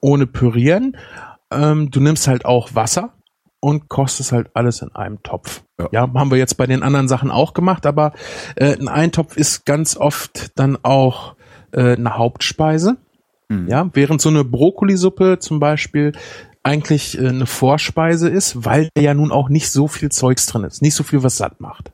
ohne 0.00 0.26
Pürieren. 0.26 0.96
Ähm, 1.50 1.90
du 1.90 2.00
nimmst 2.00 2.28
halt 2.28 2.44
auch 2.44 2.74
Wasser 2.74 3.14
und 3.60 3.88
kochst 3.88 4.20
es 4.20 4.32
halt 4.32 4.50
alles 4.54 4.80
in 4.82 4.94
einem 4.94 5.22
Topf. 5.22 5.62
Ja. 5.78 5.88
Ja, 5.92 6.00
haben 6.14 6.30
wir 6.30 6.38
jetzt 6.38 6.56
bei 6.56 6.66
den 6.66 6.82
anderen 6.82 7.08
Sachen 7.08 7.30
auch 7.30 7.52
gemacht, 7.54 7.84
aber 7.86 8.12
äh, 8.56 8.76
ein 8.78 8.88
Eintopf 8.88 9.36
ist 9.36 9.66
ganz 9.66 9.96
oft 9.96 10.50
dann 10.58 10.78
auch 10.82 11.34
äh, 11.72 11.96
eine 11.96 12.16
Hauptspeise. 12.16 12.96
Ja, 13.68 13.90
während 13.92 14.22
so 14.22 14.30
eine 14.30 14.44
Brokkolisuppe 14.44 15.38
zum 15.38 15.60
Beispiel 15.60 16.12
eigentlich 16.62 17.18
äh, 17.18 17.28
eine 17.28 17.44
Vorspeise 17.44 18.30
ist, 18.30 18.64
weil 18.64 18.88
ja 18.96 19.12
nun 19.12 19.30
auch 19.30 19.50
nicht 19.50 19.70
so 19.70 19.88
viel 19.88 20.08
Zeugs 20.10 20.46
drin 20.46 20.64
ist, 20.64 20.80
nicht 20.80 20.94
so 20.94 21.02
viel, 21.02 21.22
was 21.22 21.36
satt 21.36 21.60
macht. 21.60 21.92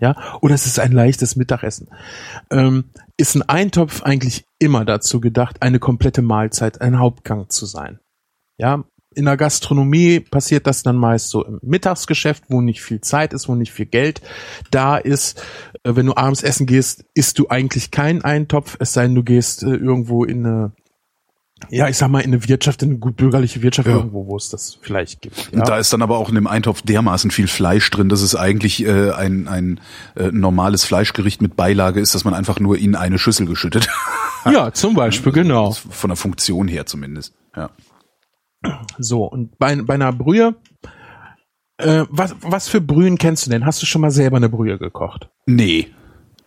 Ja, 0.00 0.38
oder 0.40 0.54
es 0.54 0.66
ist 0.66 0.78
ein 0.78 0.92
leichtes 0.92 1.36
Mittagessen. 1.36 1.88
Ähm, 2.50 2.84
ist 3.16 3.34
ein 3.34 3.42
Eintopf 3.42 4.02
eigentlich 4.02 4.46
immer 4.58 4.84
dazu 4.84 5.20
gedacht, 5.20 5.62
eine 5.62 5.78
komplette 5.78 6.22
Mahlzeit, 6.22 6.80
ein 6.80 6.98
Hauptgang 6.98 7.50
zu 7.50 7.66
sein. 7.66 7.98
Ja, 8.58 8.84
in 9.16 9.24
der 9.24 9.36
Gastronomie 9.38 10.20
passiert 10.20 10.66
das 10.66 10.82
dann 10.82 10.96
meist 10.96 11.30
so 11.30 11.44
im 11.44 11.58
Mittagsgeschäft, 11.62 12.44
wo 12.48 12.60
nicht 12.60 12.82
viel 12.82 13.00
Zeit 13.00 13.32
ist, 13.32 13.48
wo 13.48 13.54
nicht 13.54 13.72
viel 13.72 13.86
Geld 13.86 14.20
da 14.70 14.98
ist. 14.98 15.42
Äh, 15.82 15.96
wenn 15.96 16.06
du 16.06 16.16
abends 16.16 16.42
essen 16.42 16.66
gehst, 16.66 17.04
isst 17.14 17.38
du 17.38 17.48
eigentlich 17.48 17.90
keinen 17.90 18.22
Eintopf, 18.22 18.76
es 18.78 18.92
sei 18.92 19.04
denn, 19.04 19.14
du 19.14 19.24
gehst 19.24 19.62
äh, 19.62 19.74
irgendwo 19.74 20.24
in 20.24 20.46
eine, 20.46 20.72
ja, 21.70 21.88
ich 21.88 21.96
sag 21.96 22.08
mal, 22.08 22.20
in 22.20 22.32
eine 22.34 22.46
Wirtschaft, 22.48 22.82
in 22.82 22.90
eine 22.90 22.98
gut 22.98 23.16
bürgerliche 23.16 23.62
Wirtschaft 23.62 23.88
Ja. 23.88 23.94
irgendwo, 23.96 24.26
wo 24.26 24.36
es 24.36 24.50
das 24.50 24.78
vielleicht 24.80 25.22
gibt. 25.22 25.48
Und 25.52 25.60
Ja. 25.60 25.64
da 25.64 25.78
ist 25.78 25.92
dann 25.92 26.02
aber 26.02 26.18
auch 26.18 26.28
in 26.28 26.34
dem 26.34 26.46
Eintopf 26.46 26.82
dermaßen 26.82 27.30
viel 27.30 27.48
Fleisch 27.48 27.90
drin, 27.90 28.08
dass 28.08 28.20
es 28.20 28.36
eigentlich 28.36 28.84
äh, 28.84 29.10
ein, 29.12 29.48
ein 29.48 29.80
äh, 30.16 30.30
normales 30.32 30.84
Fleischgericht 30.84 31.40
mit 31.40 31.56
Beilage 31.56 32.00
ist, 32.00 32.14
dass 32.14 32.24
man 32.24 32.34
einfach 32.34 32.60
nur 32.60 32.76
in 32.78 32.94
eine 32.94 33.18
Schüssel 33.18 33.46
geschüttet. 33.46 33.88
ja, 34.44 34.72
zum 34.72 34.94
Beispiel, 34.94 35.32
genau. 35.32 35.72
Von 35.72 36.10
der 36.10 36.16
Funktion 36.16 36.68
her 36.68 36.84
zumindest. 36.86 37.34
Ja. 37.56 37.70
So, 38.98 39.24
und 39.24 39.58
bei, 39.58 39.76
bei 39.76 39.94
einer 39.94 40.12
Brühe, 40.12 40.56
äh, 41.78 42.04
was, 42.10 42.34
was 42.42 42.68
für 42.68 42.80
Brühen 42.80 43.16
kennst 43.18 43.46
du 43.46 43.50
denn? 43.50 43.64
Hast 43.64 43.80
du 43.82 43.86
schon 43.86 44.00
mal 44.02 44.10
selber 44.10 44.36
eine 44.36 44.48
Brühe 44.48 44.78
gekocht? 44.78 45.28
Nee. 45.46 45.88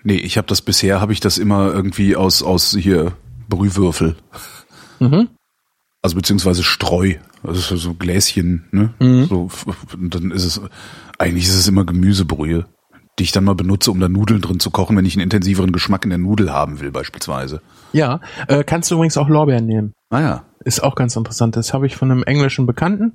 Nee, 0.03 0.15
ich 0.15 0.37
habe 0.37 0.47
das 0.47 0.61
bisher, 0.61 1.01
habe 1.01 1.13
ich 1.13 1.19
das 1.19 1.37
immer 1.37 1.71
irgendwie 1.73 2.15
aus, 2.15 2.41
aus 2.43 2.75
hier 2.77 3.13
Brühwürfel. 3.47 4.15
Mhm. 4.99 5.29
Also 6.01 6.15
beziehungsweise 6.15 6.63
Streu. 6.63 7.15
Also 7.43 7.77
so- 7.77 7.93
Gläschen, 7.93 8.65
ne? 8.71 8.93
Mhm. 8.99 9.25
So, 9.25 9.49
dann 9.97 10.31
ist 10.31 10.45
es, 10.45 10.61
eigentlich 11.17 11.45
ist 11.45 11.55
es 11.55 11.67
immer 11.67 11.85
Gemüsebrühe, 11.85 12.65
die 13.17 13.23
ich 13.23 13.31
dann 13.31 13.43
mal 13.45 13.55
benutze, 13.55 13.91
um 13.91 13.99
da 13.99 14.09
Nudeln 14.09 14.41
drin 14.41 14.59
zu 14.59 14.71
kochen, 14.71 14.97
wenn 14.97 15.05
ich 15.05 15.15
einen 15.15 15.23
intensiveren 15.23 15.71
Geschmack 15.71 16.03
in 16.03 16.09
der 16.09 16.19
Nudel 16.19 16.51
haben 16.51 16.79
will, 16.81 16.91
beispielsweise. 16.91 17.61
Ja, 17.93 18.19
äh, 18.47 18.63
kannst 18.63 18.91
du 18.91 18.95
übrigens 18.95 19.17
auch 19.17 19.29
Lorbeeren 19.29 19.65
nehmen. 19.65 19.93
Ah 20.09 20.21
ja. 20.21 20.43
Ist 20.65 20.83
auch 20.83 20.95
ganz 20.95 21.15
interessant. 21.15 21.55
Das 21.55 21.73
habe 21.73 21.85
ich 21.87 21.95
von 21.95 22.11
einem 22.11 22.23
englischen 22.23 22.65
Bekannten. 22.65 23.13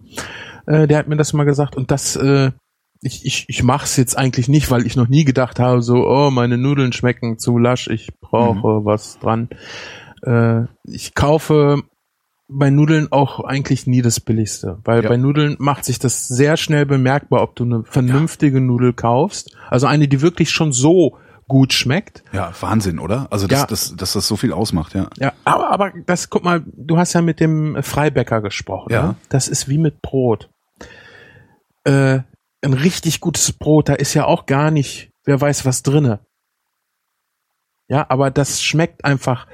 Äh, 0.66 0.86
der 0.86 0.98
hat 0.98 1.08
mir 1.08 1.16
das 1.16 1.34
mal 1.34 1.44
gesagt. 1.44 1.76
Und 1.76 1.90
das, 1.90 2.16
äh, 2.16 2.50
ich, 3.02 3.26
ich, 3.26 3.44
ich 3.48 3.62
mache 3.62 3.84
es 3.84 3.96
jetzt 3.98 4.16
eigentlich 4.16 4.48
nicht, 4.48 4.70
weil 4.70 4.86
ich 4.86 4.96
noch 4.96 5.08
nie 5.08 5.24
gedacht 5.24 5.60
habe, 5.60 5.82
so, 5.82 6.06
oh, 6.08 6.30
meine 6.30 6.56
Nudeln 6.56 6.92
schmecken 6.94 7.38
zu 7.38 7.58
lasch, 7.58 7.88
ich 7.88 8.08
brauche 8.20 8.86
was 8.86 9.18
dran. 9.18 9.50
Äh, 10.24 10.64
ich 10.84 11.14
kaufe 11.14 11.82
bei 12.48 12.70
Nudeln 12.70 13.10
auch 13.10 13.40
eigentlich 13.40 13.86
nie 13.86 14.02
das 14.02 14.20
Billigste, 14.20 14.78
weil 14.84 15.02
Ja. 15.02 15.08
bei 15.08 15.16
Nudeln 15.16 15.56
macht 15.58 15.84
sich 15.84 15.98
das 15.98 16.28
sehr 16.28 16.56
schnell 16.56 16.86
bemerkbar, 16.86 17.42
ob 17.42 17.56
du 17.56 17.64
eine 17.64 17.84
vernünftige 17.84 18.60
Nudel 18.60 18.92
kaufst. 18.92 19.56
Also 19.70 19.86
eine, 19.86 20.08
die 20.08 20.20
wirklich 20.20 20.50
schon 20.50 20.72
so 20.72 21.18
gut 21.48 21.72
schmeckt. 21.72 22.22
Ja, 22.32 22.52
Wahnsinn, 22.60 22.98
oder? 22.98 23.28
Also, 23.30 23.46
dass, 23.46 23.60
Ja. 23.60 23.66
dass, 23.66 23.96
dass 23.96 24.12
das 24.14 24.26
so 24.28 24.36
viel 24.36 24.52
ausmacht, 24.52 24.94
ja. 24.94 25.08
Ja, 25.18 25.32
aber, 25.44 25.70
aber 25.70 25.92
das, 26.06 26.30
guck 26.30 26.44
mal, 26.44 26.62
du 26.66 26.96
hast 26.96 27.12
ja 27.14 27.22
mit 27.22 27.40
dem 27.40 27.82
Freibäcker 27.82 28.40
gesprochen. 28.40 28.92
Ja. 28.92 29.02
Ne? 29.08 29.16
Das 29.28 29.48
ist 29.48 29.68
wie 29.68 29.78
mit 29.78 30.00
Brot. 30.02 30.48
Äh, 31.84 32.20
ein 32.62 32.72
richtig 32.72 33.20
gutes 33.20 33.52
Brot, 33.52 33.90
da 33.90 33.94
ist 33.94 34.14
ja 34.14 34.24
auch 34.24 34.46
gar 34.46 34.70
nicht, 34.70 35.10
wer 35.24 35.38
weiß 35.40 35.66
was 35.66 35.82
drinne. 35.82 36.20
Ja, 37.88 38.06
aber 38.08 38.30
das 38.30 38.62
schmeckt 38.62 39.04
einfach 39.04 39.46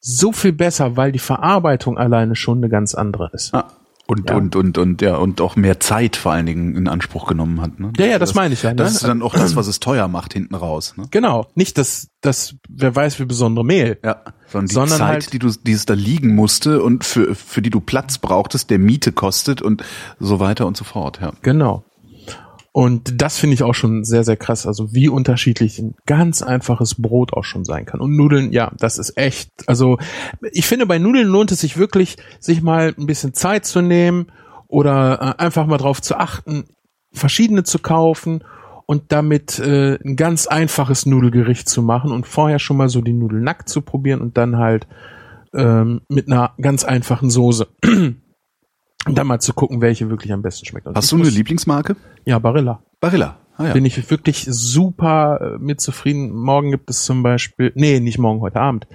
so 0.00 0.32
viel 0.32 0.52
besser, 0.52 0.96
weil 0.96 1.12
die 1.12 1.18
Verarbeitung 1.18 1.98
alleine 1.98 2.36
schon 2.36 2.58
eine 2.58 2.68
ganz 2.68 2.94
andere 2.94 3.30
ist. 3.32 3.54
Ah. 3.54 3.68
Und, 4.10 4.30
Ja. 4.30 4.36
und, 4.36 4.56
und, 4.56 4.78
und, 4.78 5.02
ja, 5.02 5.16
und 5.16 5.38
auch 5.42 5.54
mehr 5.54 5.80
Zeit 5.80 6.16
vor 6.16 6.32
allen 6.32 6.46
Dingen 6.46 6.74
in 6.76 6.88
Anspruch 6.88 7.26
genommen 7.26 7.60
hat. 7.60 7.78
Ne? 7.78 7.92
Ja, 7.98 8.06
ja, 8.06 8.18
das 8.18 8.34
meine 8.34 8.54
ich 8.54 8.62
ja, 8.62 8.70
ne? 8.70 8.76
Das 8.76 8.92
ist 8.94 9.04
dann 9.04 9.20
auch 9.20 9.34
das, 9.34 9.54
was 9.56 9.66
es 9.66 9.80
teuer 9.80 10.08
macht 10.08 10.32
hinten 10.32 10.54
raus. 10.54 10.94
Ne? 10.96 11.04
Genau, 11.10 11.46
nicht 11.54 11.76
das, 11.76 12.08
das, 12.22 12.54
wer 12.70 12.96
weiß 12.96 13.20
wie 13.20 13.26
besondere 13.26 13.66
Mehl. 13.66 13.98
Ja, 14.02 14.22
sondern 14.46 14.68
die 14.68 14.72
Sondern 14.74 14.98
Zeit, 14.98 15.08
halt- 15.08 15.32
die 15.34 15.38
du, 15.38 15.50
die 15.50 15.72
es 15.72 15.84
da 15.84 15.92
liegen 15.92 16.34
musste 16.34 16.82
und 16.82 17.04
für, 17.04 17.34
für 17.34 17.60
die 17.60 17.68
du 17.68 17.80
Platz 17.80 18.16
brauchtest, 18.16 18.70
der 18.70 18.78
Miete 18.78 19.12
kostet 19.12 19.60
und 19.60 19.84
so 20.18 20.40
weiter 20.40 20.66
und 20.66 20.78
so 20.78 20.84
fort. 20.84 21.18
Ja. 21.20 21.32
Genau. 21.42 21.84
Und 22.78 23.20
das 23.20 23.38
finde 23.38 23.54
ich 23.54 23.64
auch 23.64 23.74
schon 23.74 24.04
sehr, 24.04 24.22
sehr 24.22 24.36
krass. 24.36 24.64
Also 24.64 24.94
wie 24.94 25.08
unterschiedlich 25.08 25.80
ein 25.80 25.96
ganz 26.06 26.42
einfaches 26.42 26.94
Brot 26.94 27.32
auch 27.32 27.42
schon 27.42 27.64
sein 27.64 27.86
kann. 27.86 27.98
Und 27.98 28.14
Nudeln, 28.14 28.52
ja, 28.52 28.70
das 28.78 28.98
ist 28.98 29.18
echt. 29.18 29.50
Also 29.66 29.98
ich 30.52 30.64
finde, 30.64 30.86
bei 30.86 31.00
Nudeln 31.00 31.26
lohnt 31.26 31.50
es 31.50 31.60
sich 31.60 31.76
wirklich, 31.76 32.18
sich 32.38 32.62
mal 32.62 32.94
ein 32.96 33.06
bisschen 33.06 33.34
Zeit 33.34 33.66
zu 33.66 33.80
nehmen 33.80 34.26
oder 34.68 35.36
äh, 35.40 35.42
einfach 35.42 35.66
mal 35.66 35.78
drauf 35.78 36.00
zu 36.00 36.18
achten, 36.18 36.66
verschiedene 37.12 37.64
zu 37.64 37.80
kaufen 37.80 38.44
und 38.86 39.10
damit 39.10 39.58
äh, 39.58 39.98
ein 40.04 40.14
ganz 40.14 40.46
einfaches 40.46 41.04
Nudelgericht 41.04 41.68
zu 41.68 41.82
machen 41.82 42.12
und 42.12 42.28
vorher 42.28 42.60
schon 42.60 42.76
mal 42.76 42.88
so 42.88 43.00
die 43.00 43.12
Nudeln 43.12 43.42
nackt 43.42 43.68
zu 43.68 43.82
probieren 43.82 44.20
und 44.20 44.36
dann 44.36 44.56
halt 44.56 44.86
ähm, 45.52 46.02
mit 46.08 46.28
einer 46.28 46.52
ganz 46.60 46.84
einfachen 46.84 47.28
Soße. 47.28 47.66
Und 49.08 49.18
dann 49.18 49.26
mal 49.26 49.40
zu 49.40 49.52
gucken, 49.54 49.80
welche 49.80 50.08
wirklich 50.10 50.32
am 50.32 50.42
besten 50.42 50.66
schmeckt. 50.66 50.86
Und 50.86 50.96
Hast 50.96 51.10
du 51.12 51.16
eine 51.16 51.24
muss- 51.24 51.34
Lieblingsmarke? 51.34 51.96
Ja, 52.24 52.38
Barilla. 52.38 52.82
Barilla. 53.00 53.38
Ah, 53.56 53.66
ja. 53.68 53.72
Bin 53.72 53.84
ich 53.84 54.08
wirklich 54.10 54.46
super 54.48 55.56
äh, 55.56 55.58
mit 55.58 55.80
zufrieden. 55.80 56.30
Morgen 56.32 56.70
gibt 56.70 56.90
es 56.90 57.04
zum 57.04 57.22
Beispiel, 57.24 57.72
nee, 57.74 57.98
nicht 57.98 58.18
morgen, 58.18 58.40
heute 58.40 58.60
Abend, 58.60 58.86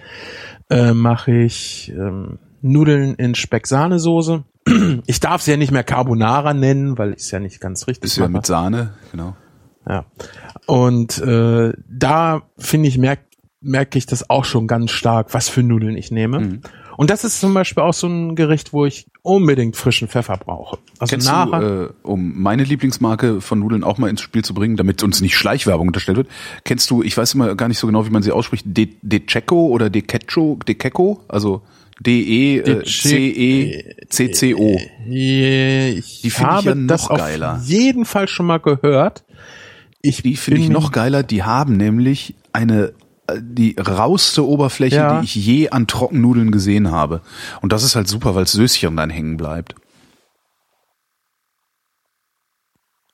äh, 0.69 0.93
mache 0.93 1.33
ich 1.33 1.91
ähm, 1.95 2.39
Nudeln 2.61 3.15
in 3.15 3.35
Speck-Sahnesoße. 3.35 4.43
Ich 5.05 5.19
darf 5.19 5.41
sie 5.41 5.51
ja 5.51 5.57
nicht 5.57 5.71
mehr 5.73 5.83
Carbonara 5.83 6.53
nennen, 6.53 6.97
weil 6.97 7.09
ich 7.11 7.23
es 7.23 7.31
ja 7.31 7.39
nicht 7.39 7.59
ganz 7.59 7.87
richtig 7.87 8.05
Ist 8.05 8.15
ja 8.17 8.23
mache. 8.23 8.31
mit 8.31 8.45
Sahne, 8.45 8.93
genau. 9.11 9.35
Ja. 9.85 10.05
Und 10.67 11.17
äh, 11.21 11.73
da 11.89 12.43
finde 12.57 12.87
ich, 12.87 12.97
merke 12.97 13.23
merke 13.59 13.97
ich 13.97 14.05
das 14.05 14.29
auch 14.29 14.45
schon 14.45 14.67
ganz 14.67 14.91
stark, 14.91 15.33
was 15.33 15.49
für 15.49 15.63
Nudeln 15.63 15.97
ich 15.97 16.11
nehme. 16.11 16.39
Mhm. 16.39 16.61
Und 16.97 17.09
das 17.09 17.23
ist 17.23 17.39
zum 17.39 17.53
Beispiel 17.53 17.81
auch 17.83 17.93
so 17.93 18.07
ein 18.07 18.35
Gericht, 18.35 18.73
wo 18.73 18.85
ich 18.85 19.05
unbedingt 19.21 19.75
frischen 19.75 20.07
Pfeffer 20.07 20.37
brauche. 20.37 20.77
Also 20.99 21.11
Kennst 21.11 21.27
nachher. 21.27 21.59
du, 21.59 21.85
äh, 21.85 21.89
um 22.03 22.41
meine 22.41 22.63
Lieblingsmarke 22.63 23.41
von 23.41 23.59
Nudeln 23.59 23.83
auch 23.83 23.97
mal 23.97 24.09
ins 24.09 24.21
Spiel 24.21 24.43
zu 24.43 24.53
bringen, 24.53 24.77
damit 24.77 25.01
uns 25.03 25.21
nicht 25.21 25.35
Schleichwerbung 25.35 25.87
unterstellt 25.87 26.17
wird, 26.17 26.27
kennst 26.65 26.89
du, 26.91 27.01
ich 27.03 27.17
weiß 27.17 27.33
immer 27.33 27.55
gar 27.55 27.67
nicht 27.67 27.79
so 27.79 27.87
genau, 27.87 28.05
wie 28.05 28.09
man 28.11 28.21
sie 28.23 28.31
ausspricht, 28.31 28.65
De, 28.67 28.89
De 29.01 29.21
Checo 29.25 29.67
oder 29.67 29.89
De 29.89 30.01
Quecho, 30.01 30.59
De 30.67 30.75
Queco, 30.75 31.21
also 31.27 31.61
D-E-C-E-C-C-O. 33.43 34.77
Äh, 35.09 35.89
Ich 35.91 36.21
Die 36.21 36.29
find 36.29 36.49
ich 36.59 36.65
ja 36.65 36.75
noch 36.75 36.87
das 36.87 37.07
auf 37.09 37.17
geiler. 37.17 37.61
jeden 37.65 38.05
Fall 38.05 38.27
schon 38.27 38.45
mal 38.45 38.59
gehört. 38.59 39.23
Ich 40.01 40.21
Die 40.21 40.35
finde 40.35 40.61
ich 40.61 40.69
noch 40.69 40.91
geiler, 40.91 41.23
die 41.23 41.43
haben 41.43 41.77
nämlich 41.77 42.35
eine 42.51 42.93
die 43.37 43.75
rauste 43.79 44.45
Oberfläche, 44.45 44.95
Ja. 44.97 45.19
die 45.19 45.25
ich 45.25 45.35
je 45.35 45.69
an 45.69 45.87
Trockennudeln 45.87 46.51
gesehen 46.51 46.91
habe. 46.91 47.21
Und 47.61 47.71
das 47.71 47.83
ist 47.83 47.95
halt 47.95 48.07
super, 48.07 48.35
weil 48.35 48.47
Söschen 48.47 48.97
dann 48.97 49.09
hängen 49.09 49.37
bleibt. 49.37 49.75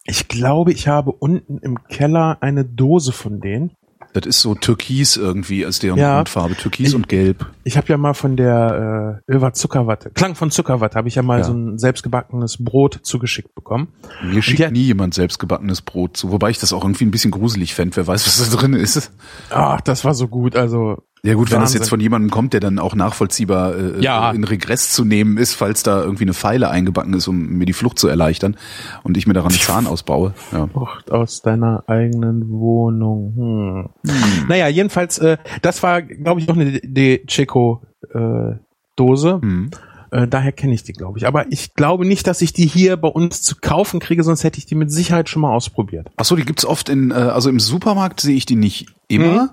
Ich 0.05 0.27
glaube, 0.27 0.71
ich 0.71 0.87
habe 0.87 1.11
unten 1.11 1.59
im 1.59 1.83
Keller 1.83 2.37
eine 2.41 2.65
Dose 2.65 3.11
von 3.11 3.39
denen. 3.39 3.71
Das 4.13 4.25
ist 4.25 4.41
so 4.41 4.55
Türkis 4.55 5.17
irgendwie 5.17 5.65
als 5.65 5.79
deren 5.79 5.97
Ja. 5.99 6.15
Grundfarbe. 6.15 6.55
Türkis 6.55 6.89
Ich- 6.89 6.95
und 6.95 7.07
Gelb. 7.09 7.45
Ich 7.63 7.77
habe 7.77 7.87
ja 7.89 7.97
mal 7.97 8.13
von 8.15 8.35
der 8.35 9.21
äh, 9.27 9.31
Över 9.31 9.53
Zuckerwatte, 9.53 10.09
Klang 10.09 10.33
von 10.35 10.49
Zuckerwatte, 10.49 10.97
habe 10.97 11.07
ich 11.07 11.15
ja 11.15 11.21
mal 11.21 11.39
Ja. 11.39 11.43
so 11.43 11.53
ein 11.53 11.77
selbstgebackenes 11.77 12.57
Brot 12.63 12.99
zugeschickt 13.03 13.53
bekommen. 13.53 13.89
Mir 14.23 14.41
schickt 14.41 14.71
nie 14.71 14.81
jemand 14.83 15.13
selbstgebackenes 15.13 15.81
Brot 15.83 16.17
zu, 16.17 16.31
wobei 16.31 16.49
ich 16.49 16.57
das 16.59 16.73
auch 16.73 16.83
irgendwie 16.83 17.05
ein 17.05 17.11
bisschen 17.11 17.29
gruselig 17.31 17.75
fände. 17.75 17.95
Wer 17.97 18.07
weiß, 18.07 18.25
was 18.25 18.49
da 18.49 18.57
drin 18.57 18.73
ist. 18.73 19.11
Ach, 19.51 19.81
das 19.81 20.03
war 20.03 20.15
so 20.15 20.27
gut. 20.27 20.55
Also 20.55 21.03
Ja 21.23 21.33
gut, 21.33 21.51
wenn 21.51 21.55
das 21.59 21.69
Wahnsinn. 21.69 21.81
jetzt 21.81 21.89
von 21.89 21.99
jemandem 21.99 22.29
kommt, 22.31 22.53
der 22.53 22.61
dann 22.61 22.79
auch 22.79 22.95
nachvollziehbar 22.95 23.75
äh, 23.75 24.01
Ja. 24.01 24.31
in 24.31 24.43
Regress 24.45 24.91
zu 24.91 25.03
nehmen 25.03 25.37
ist, 25.37 25.53
falls 25.53 25.83
da 25.83 26.01
irgendwie 26.01 26.23
eine 26.23 26.33
Pfeile 26.33 26.69
eingebacken 26.69 27.13
ist, 27.13 27.27
um 27.27 27.57
mir 27.57 27.65
die 27.65 27.73
Flucht 27.73 27.99
zu 27.99 28.07
erleichtern 28.07 28.55
und 29.03 29.17
ich 29.17 29.27
mir 29.27 29.33
daran 29.33 29.51
einen 29.51 29.59
Zahn 29.59 29.85
ausbaue. 29.87 30.33
Ja. 30.51 30.67
Frucht 30.67 31.11
aus 31.11 31.41
deiner 31.41 31.83
eigenen 31.87 32.49
Wohnung. 32.49 33.89
Hm. 34.05 34.09
Naja, 34.47 34.67
jedenfalls, 34.67 35.17
äh, 35.19 35.37
das 35.61 35.83
war, 35.83 36.01
glaube 36.01 36.39
ich, 36.39 36.47
noch 36.47 36.55
eine 36.55 36.79
De 36.79 37.25
Checo 37.25 37.81
äh, 38.13 38.53
Dose. 38.95 39.39
Hm. 39.41 39.71
Äh, 40.11 40.27
daher 40.27 40.51
kenne 40.51 40.73
ich 40.73 40.83
die, 40.83 40.93
glaube 40.93 41.19
ich. 41.19 41.27
Aber 41.27 41.51
ich 41.51 41.73
glaube 41.73 42.05
nicht, 42.05 42.25
dass 42.27 42.41
ich 42.41 42.53
die 42.53 42.65
hier 42.65 42.97
bei 42.97 43.07
uns 43.07 43.41
zu 43.41 43.55
kaufen 43.61 43.99
kriege, 43.99 44.23
sonst 44.23 44.43
hätte 44.43 44.57
ich 44.57 44.65
die 44.65 44.75
mit 44.75 44.91
Sicherheit 44.91 45.29
schon 45.29 45.41
mal 45.41 45.53
ausprobiert. 45.53 46.09
Ach 46.17 46.25
so, 46.25 46.35
die 46.35 46.45
gibt's 46.45 46.65
oft 46.65 46.89
in, 46.89 47.11
äh, 47.11 47.13
also 47.13 47.49
im 47.49 47.59
Supermarkt 47.59 48.21
sehe 48.21 48.35
ich 48.35 48.45
die 48.45 48.55
nicht 48.55 48.87
immer. 49.07 49.43
Mhm. 49.43 49.49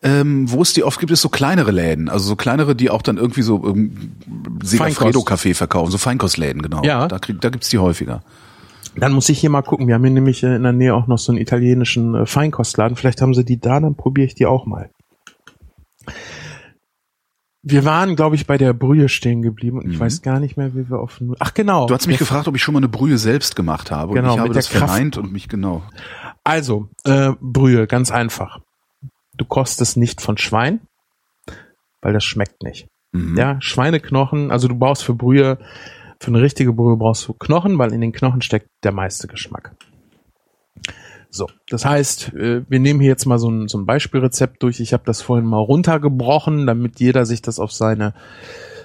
Ähm, 0.00 0.50
wo 0.50 0.62
es 0.62 0.72
die 0.72 0.84
oft 0.84 1.00
gibt, 1.00 1.10
ist 1.10 1.22
so 1.22 1.28
kleinere 1.28 1.72
Läden. 1.72 2.08
Also 2.08 2.28
so 2.28 2.36
kleinere, 2.36 2.76
die 2.76 2.88
auch 2.88 3.02
dann 3.02 3.16
irgendwie 3.18 3.42
so 3.42 3.66
ähm, 3.66 4.12
Segafredo 4.62 5.22
Kaffee 5.22 5.54
verkaufen, 5.54 5.90
so 5.90 5.98
Feinkostläden, 5.98 6.62
genau. 6.62 6.82
Ja. 6.84 7.08
Da, 7.08 7.18
krieg, 7.18 7.40
da 7.40 7.50
gibt's 7.50 7.68
die 7.68 7.78
häufiger. 7.78 8.22
Dann 8.96 9.12
muss 9.12 9.28
ich 9.28 9.40
hier 9.40 9.50
mal 9.50 9.62
gucken. 9.62 9.86
Wir 9.86 9.94
haben 9.94 10.04
hier 10.04 10.12
nämlich 10.12 10.42
äh, 10.42 10.56
in 10.56 10.62
der 10.62 10.72
Nähe 10.72 10.94
auch 10.94 11.06
noch 11.06 11.18
so 11.18 11.32
einen 11.32 11.40
italienischen 11.40 12.14
äh, 12.14 12.26
Feinkostladen. 12.26 12.96
Vielleicht 12.96 13.20
haben 13.20 13.34
sie 13.34 13.44
die 13.44 13.60
da, 13.60 13.80
dann 13.80 13.96
probiere 13.96 14.26
ich 14.26 14.34
die 14.34 14.46
auch 14.46 14.66
mal. 14.66 14.90
Wir 17.62 17.84
waren, 17.84 18.14
glaube 18.16 18.36
ich, 18.36 18.46
bei 18.46 18.56
der 18.56 18.72
Brühe 18.72 19.08
stehen 19.08 19.42
geblieben 19.42 19.78
und 19.78 19.90
ich 19.90 19.96
Mhm. 19.96 20.00
weiß 20.00 20.22
gar 20.22 20.38
nicht 20.40 20.56
mehr, 20.56 20.74
wie 20.74 20.88
wir 20.88 21.00
auf. 21.00 21.20
Nu- 21.20 21.34
Ach 21.40 21.52
genau. 21.54 21.86
Du 21.86 21.94
hast 21.94 22.06
mich 22.06 22.18
gefragt, 22.18 22.46
ob 22.48 22.54
ich 22.54 22.62
schon 22.62 22.72
mal 22.74 22.78
eine 22.78 22.88
Brühe 22.88 23.18
selbst 23.18 23.56
gemacht 23.56 23.90
habe. 23.90 24.14
Genau, 24.14 24.28
und 24.30 24.34
ich 24.34 24.40
habe 24.40 24.54
das 24.54 24.70
Kraft- 24.70 24.86
verneint 24.92 25.18
und 25.18 25.32
mich 25.32 25.48
genau. 25.48 25.82
Also, 26.44 26.88
äh, 27.04 27.32
Brühe, 27.40 27.86
ganz 27.86 28.10
einfach. 28.12 28.60
Du 29.36 29.44
kochst 29.44 29.80
es 29.80 29.96
nicht 29.96 30.20
von 30.20 30.38
Schwein, 30.38 30.80
weil 32.00 32.12
das 32.12 32.24
schmeckt 32.24 32.62
nicht. 32.62 32.86
Mhm. 33.12 33.36
Ja, 33.36 33.60
Schweineknochen, 33.60 34.50
also 34.50 34.68
du 34.68 34.76
brauchst 34.76 35.02
für 35.04 35.14
Brühe, 35.14 35.58
für 36.20 36.28
eine 36.28 36.40
richtige 36.40 36.72
Brühe 36.72 36.96
brauchst 36.96 37.26
du 37.26 37.32
Knochen, 37.32 37.76
weil 37.78 37.92
in 37.92 38.00
den 38.00 38.12
Knochen 38.12 38.40
steckt 38.42 38.68
der 38.84 38.92
meiste 38.92 39.26
Geschmack. 39.28 39.74
So, 41.38 41.46
das 41.70 41.84
heißt, 41.84 42.34
äh, 42.34 42.62
wir 42.68 42.80
nehmen 42.80 42.98
hier 43.00 43.10
jetzt 43.10 43.24
mal 43.26 43.38
so 43.38 43.48
ein, 43.48 43.68
so 43.68 43.78
ein 43.78 43.86
Beispielrezept 43.86 44.60
durch. 44.62 44.80
Ich 44.80 44.92
habe 44.92 45.04
das 45.06 45.22
vorhin 45.22 45.46
mal 45.46 45.58
runtergebrochen, 45.58 46.66
damit 46.66 46.98
jeder 46.98 47.24
sich 47.26 47.42
das 47.42 47.60
auf 47.60 47.72
seine, 47.72 48.12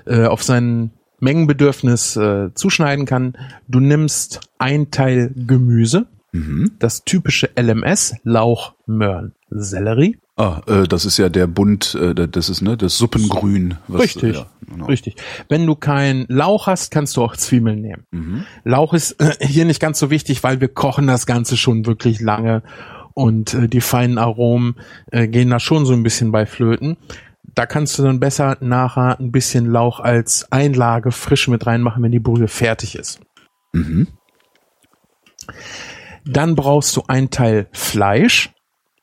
äh, 0.06 0.26
auf 0.26 0.44
sein 0.44 0.92
Mengenbedürfnis 1.20 2.16
äh, 2.16 2.54
zuschneiden 2.54 3.06
kann. 3.06 3.36
Du 3.68 3.80
nimmst 3.80 4.42
ein 4.60 4.92
Teil 4.92 5.34
Gemüse, 5.36 6.06
Mhm. 6.32 6.72
das 6.80 7.04
typische 7.04 7.50
LMS, 7.56 8.16
Lauch, 8.24 8.74
Möhren, 8.88 9.34
Sellerie. 9.50 10.18
Ah, 10.36 10.62
äh, 10.66 10.88
das 10.88 11.06
ist 11.06 11.18
ja 11.18 11.30
der 11.30 11.46
Bund, 11.46 11.96
äh, 11.96 12.28
das 12.28 12.50
ist 12.50 12.62
ne, 12.62 12.76
das 12.76 12.98
Suppengrün. 12.98 13.78
Was, 13.88 14.02
Richtig, 14.02 14.36
ja, 14.36 14.48
genau. 14.68 14.86
richtig. 14.86 15.16
Wenn 15.48 15.68
du 15.68 15.76
keinen 15.76 16.26
Lauch 16.28 16.66
hast, 16.66 16.90
kannst 16.90 17.18
du 17.18 17.24
auch 17.24 17.38
Zwiebeln 17.38 17.82
nehmen. 17.82 18.06
Mhm. 18.10 18.46
Lauch 18.64 18.94
ist 18.94 19.22
äh, 19.22 19.36
hier 19.46 19.66
nicht 19.66 19.80
ganz 19.80 20.00
so 20.00 20.10
wichtig, 20.10 20.44
weil 20.44 20.60
wir 20.60 20.70
kochen 20.70 21.06
das 21.06 21.28
Ganze 21.28 21.56
schon 21.56 21.86
wirklich 21.86 22.20
lange 22.20 22.64
und 23.14 23.54
äh, 23.54 23.68
die 23.68 23.82
feinen 23.82 24.18
Aromen 24.18 24.76
äh, 25.12 25.28
gehen 25.28 25.52
da 25.52 25.60
schon 25.60 25.86
so 25.86 25.94
ein 25.94 26.02
bisschen 26.02 26.32
bei 26.32 26.48
flöten. 26.48 26.98
Da 27.54 27.68
kannst 27.68 28.00
du 28.00 28.04
dann 28.04 28.20
besser 28.20 28.58
nachher 28.60 29.20
ein 29.20 29.32
bisschen 29.32 29.68
Lauch 29.68 30.00
als 30.00 30.52
Einlage 30.52 31.12
frisch 31.12 31.48
mit 31.48 31.68
reinmachen, 31.68 32.02
wenn 32.02 32.12
die 32.12 32.20
Brühe 32.20 32.48
fertig 32.48 32.96
ist. 32.96 33.20
Mhm. 33.74 34.08
Dann 36.26 36.56
brauchst 36.56 36.96
du 36.96 37.04
ein 37.08 37.30
Teil 37.30 37.68
Fleisch. 37.72 38.52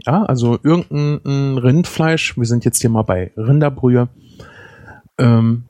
Ja, 0.07 0.25
also 0.25 0.59
irgendein 0.63 1.59
Rindfleisch. 1.59 2.37
Wir 2.37 2.47
sind 2.47 2.65
jetzt 2.65 2.81
hier 2.81 2.91
mal 2.91 3.03
bei 3.03 3.33
Rinderbrühe. 3.37 4.09
Ähm, 5.19 5.65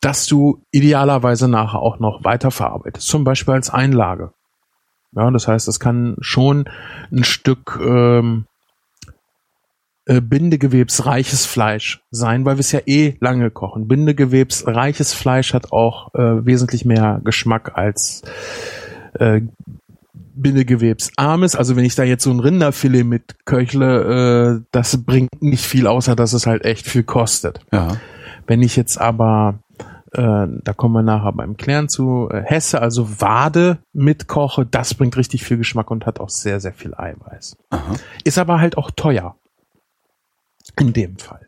dass 0.00 0.26
du 0.26 0.62
idealerweise 0.70 1.48
nachher 1.48 1.80
auch 1.80 1.98
noch 1.98 2.22
weiterverarbeitest. 2.22 3.08
Zum 3.08 3.24
Beispiel 3.24 3.54
als 3.54 3.70
Einlage. 3.70 4.32
Ja, 5.12 5.30
das 5.30 5.48
heißt, 5.48 5.66
es 5.68 5.80
kann 5.80 6.16
schon 6.20 6.68
ein 7.10 7.24
Stück 7.24 7.78
ähm, 7.80 8.44
äh, 10.04 10.20
bindegewebsreiches 10.20 11.46
Fleisch 11.46 12.02
sein, 12.10 12.44
weil 12.44 12.56
wir 12.56 12.60
es 12.60 12.70
ja 12.70 12.80
eh 12.86 13.16
lange 13.20 13.50
kochen. 13.50 13.88
Bindegewebsreiches 13.88 15.14
Fleisch 15.14 15.54
hat 15.54 15.72
auch 15.72 16.14
äh, 16.14 16.44
wesentlich 16.46 16.84
mehr 16.84 17.20
Geschmack 17.24 17.72
als 17.74 18.22
äh, 19.14 19.40
Bindegewebsarmes. 20.36 21.56
Also 21.56 21.76
wenn 21.76 21.84
ich 21.84 21.94
da 21.94 22.04
jetzt 22.04 22.24
so 22.24 22.30
ein 22.30 22.40
Rinderfilet 22.40 23.04
mit 23.04 23.44
köchle, 23.44 24.58
äh, 24.58 24.64
das 24.70 25.04
bringt 25.04 25.42
nicht 25.42 25.64
viel, 25.64 25.86
außer 25.86 26.16
dass 26.16 26.32
es 26.32 26.46
halt 26.46 26.64
echt 26.64 26.86
viel 26.86 27.04
kostet. 27.04 27.60
Ja. 27.72 27.96
Wenn 28.46 28.62
ich 28.62 28.76
jetzt 28.76 29.00
aber, 29.00 29.60
äh, 30.12 30.46
da 30.46 30.72
kommen 30.74 30.94
wir 30.94 31.02
nachher 31.02 31.32
beim 31.32 31.56
Klären 31.56 31.88
zu, 31.88 32.28
äh, 32.30 32.42
Hesse, 32.42 32.80
also 32.80 33.20
Wade 33.20 33.78
mitkoche, 33.92 34.66
das 34.66 34.94
bringt 34.94 35.16
richtig 35.16 35.44
viel 35.44 35.56
Geschmack 35.56 35.90
und 35.90 36.06
hat 36.06 36.20
auch 36.20 36.30
sehr, 36.30 36.60
sehr 36.60 36.72
viel 36.72 36.94
Eiweiß. 36.94 37.56
Aha. 37.70 37.94
Ist 38.24 38.38
aber 38.38 38.60
halt 38.60 38.78
auch 38.78 38.90
teuer. 38.90 39.36
In 40.78 40.92
dem 40.92 41.18
Fall. 41.18 41.46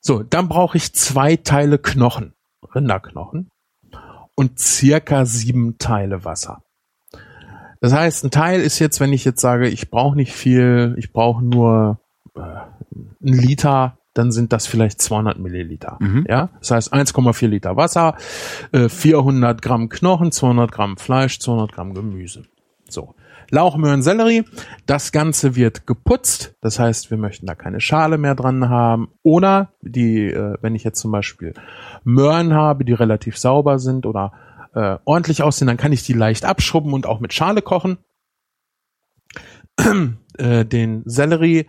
So, 0.00 0.22
dann 0.22 0.48
brauche 0.48 0.76
ich 0.76 0.94
zwei 0.94 1.36
Teile 1.36 1.78
Knochen, 1.78 2.32
Rinderknochen 2.74 3.50
und 4.34 4.58
circa 4.58 5.24
sieben 5.26 5.78
Teile 5.78 6.24
Wasser. 6.24 6.62
Das 7.80 7.92
heißt, 7.92 8.24
ein 8.24 8.30
Teil 8.30 8.60
ist 8.60 8.78
jetzt, 8.78 9.00
wenn 9.00 9.12
ich 9.12 9.24
jetzt 9.24 9.40
sage, 9.40 9.68
ich 9.68 9.90
brauche 9.90 10.16
nicht 10.16 10.32
viel, 10.32 10.94
ich 10.98 11.12
brauche 11.12 11.44
nur 11.44 12.00
äh, 12.34 12.40
einen 12.40 13.14
Liter, 13.20 13.98
dann 14.14 14.32
sind 14.32 14.52
das 14.52 14.66
vielleicht 14.66 15.00
200 15.00 15.38
Milliliter. 15.38 15.96
Mhm. 16.00 16.26
Ja, 16.28 16.50
das 16.58 16.70
heißt 16.72 16.92
1,4 16.92 17.46
Liter 17.46 17.76
Wasser, 17.76 18.16
äh, 18.72 18.88
400 18.88 19.62
Gramm 19.62 19.88
Knochen, 19.88 20.32
200 20.32 20.72
Gramm 20.72 20.96
Fleisch, 20.96 21.38
200 21.38 21.72
Gramm 21.72 21.94
Gemüse. 21.94 22.44
So. 22.88 23.14
Lauch, 23.50 23.76
Möhren, 23.78 24.02
Sellerie. 24.02 24.44
Das 24.84 25.10
Ganze 25.10 25.56
wird 25.56 25.86
geputzt. 25.86 26.54
Das 26.60 26.78
heißt, 26.78 27.10
wir 27.10 27.16
möchten 27.16 27.46
da 27.46 27.54
keine 27.54 27.80
Schale 27.80 28.18
mehr 28.18 28.34
dran 28.34 28.68
haben. 28.68 29.08
Oder 29.22 29.70
die, 29.80 30.26
äh, 30.26 30.56
wenn 30.60 30.74
ich 30.74 30.84
jetzt 30.84 31.00
zum 31.00 31.12
Beispiel 31.12 31.54
Möhren 32.04 32.52
habe, 32.52 32.84
die 32.84 32.92
relativ 32.92 33.38
sauber 33.38 33.78
sind 33.78 34.04
oder 34.04 34.32
äh, 34.74 34.98
ordentlich 35.04 35.42
aussehen, 35.42 35.66
dann 35.66 35.76
kann 35.76 35.92
ich 35.92 36.04
die 36.04 36.12
leicht 36.12 36.44
abschrubben 36.44 36.92
und 36.92 37.06
auch 37.06 37.20
mit 37.20 37.32
Schale 37.32 37.62
kochen. 37.62 37.98
äh, 40.38 40.64
den 40.64 41.02
Sellerie. 41.06 41.66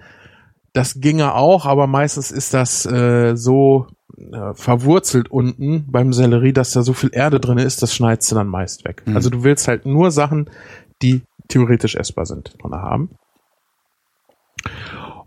Das 0.73 1.01
ginge 1.01 1.33
auch, 1.33 1.65
aber 1.65 1.87
meistens 1.87 2.31
ist 2.31 2.53
das 2.53 2.85
äh, 2.85 3.35
so 3.35 3.87
äh, 4.17 4.53
verwurzelt 4.53 5.31
unten 5.31 5.91
beim 5.91 6.13
Sellerie, 6.13 6.53
dass 6.53 6.71
da 6.71 6.83
so 6.83 6.93
viel 6.93 7.09
Erde 7.13 7.39
drin 7.39 7.57
ist, 7.57 7.81
das 7.81 7.93
schneidest 7.93 8.31
du 8.31 8.35
dann 8.35 8.47
meist 8.47 8.85
weg. 8.85 9.03
Mhm. 9.05 9.15
Also 9.15 9.29
du 9.29 9.43
willst 9.43 9.67
halt 9.67 9.85
nur 9.85 10.11
Sachen, 10.11 10.49
die 11.01 11.23
theoretisch 11.47 11.95
essbar 11.95 12.25
sind, 12.25 12.53
drin 12.61 12.73
haben. 12.73 13.09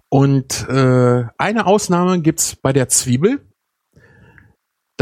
Und 0.09 0.69
äh, 0.69 1.25
eine 1.39 1.67
Ausnahme 1.67 2.21
gibt's 2.21 2.55
bei 2.55 2.73
der 2.73 2.89
Zwiebel. 2.89 3.41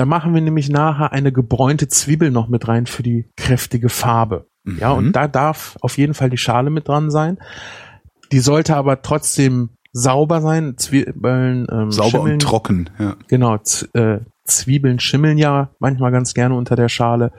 Da 0.01 0.07
machen 0.07 0.32
wir 0.32 0.40
nämlich 0.40 0.70
nachher 0.70 1.12
eine 1.12 1.30
gebräunte 1.30 1.86
Zwiebel 1.86 2.30
noch 2.30 2.48
mit 2.48 2.66
rein 2.66 2.86
für 2.86 3.03
die 3.03 3.26
kräftige 3.36 3.90
Farbe. 3.90 4.46
Ja, 4.64 4.92
Mhm. 4.92 4.98
und 4.98 5.12
da 5.12 5.28
darf 5.28 5.76
auf 5.82 5.98
jeden 5.98 6.14
Fall 6.14 6.30
die 6.30 6.38
Schale 6.38 6.70
mit 6.70 6.88
dran 6.88 7.11
sein. 7.11 7.36
Die 8.32 8.38
sollte 8.38 8.76
aber 8.76 9.03
trotzdem 9.03 9.68
sauber 9.92 10.40
sein. 10.40 10.78
Zwiebeln 10.78 11.66
ähm, 11.70 11.92
Sauber 11.92 12.11
schimmeln, 12.12 12.32
und 12.32 12.38
trocken, 12.42 12.88
ja. 12.98 13.14
Genau, 13.28 13.59
äh, 13.92 14.20
Zwiebeln 14.46 15.01
schimmeln 15.01 15.36
ja 15.36 15.68
manchmal 15.80 16.12
ganz 16.12 16.32
gerne 16.32 16.55
unter 16.55 16.76
der 16.76 16.88
Schale. 16.88 17.30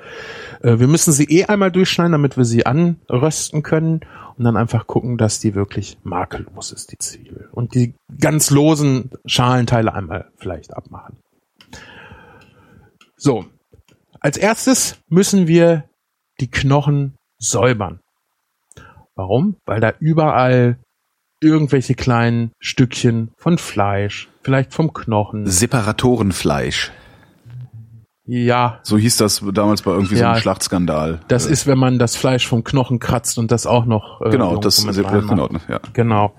Äh, 0.61 0.77
wir 0.77 0.87
müssen 0.87 1.13
sie 1.13 1.23
eh 1.23 1.45
einmal 1.45 1.71
durchschneiden, 1.71 2.11
damit 2.11 2.37
wir 2.37 2.45
sie 2.45 2.67
anrösten 2.67 3.63
können 3.63 4.01
und 4.37 4.43
dann 4.45 4.55
einfach 4.55 4.85
gucken, 4.85 5.17
dass 5.17 5.39
die 5.39 5.55
wirklich 5.55 5.97
makellos 6.03 6.71
ist, 6.71 6.91
die 6.91 6.99
Zwiebel. 6.99 7.49
Und 7.53 7.73
die 7.73 7.95
ganz 8.19 8.51
losen 8.51 9.09
Schalenteile 9.25 9.95
einmal 9.95 10.29
vielleicht 10.37 10.75
abmachen. 10.77 11.17
So, 13.23 13.45
als 14.19 14.35
erstes 14.35 14.97
müssen 15.07 15.47
wir 15.47 15.83
die 16.39 16.49
Knochen 16.49 17.17
säubern. 17.37 17.99
Warum? 19.13 19.57
Weil 19.67 19.79
da 19.79 19.93
überall 19.99 20.79
irgendwelche 21.39 21.93
kleinen 21.93 22.51
Stückchen 22.59 23.29
von 23.37 23.59
Fleisch, 23.59 24.27
vielleicht 24.41 24.73
vom 24.73 24.91
Knochen. 24.91 25.45
Separatorenfleisch. 25.45 26.91
Ja, 28.25 28.79
So 28.81 28.97
hieß 28.97 29.17
das 29.17 29.43
damals 29.53 29.83
bei 29.83 29.91
irgendwie 29.91 30.15
so 30.15 30.21
Ja. 30.21 30.31
einem 30.31 30.41
Schlachtskandal. 30.41 31.21
das 31.27 31.45
Äh, 31.45 31.51
ist, 31.51 31.67
wenn 31.67 31.77
man 31.77 31.99
das 31.99 32.15
Fleisch 32.15 32.47
vom 32.47 32.63
Knochen 32.63 32.97
kratzt 32.97 33.37
und 33.37 33.51
das 33.51 33.67
auch 33.67 33.85
noch. 33.85 34.21
Äh, 34.21 34.31
genau, 34.31 34.55
das 34.57 34.83
reinmacht. 34.83 35.29
genau, 35.29 35.49
ja. 35.67 35.79
Genau. 35.93 36.33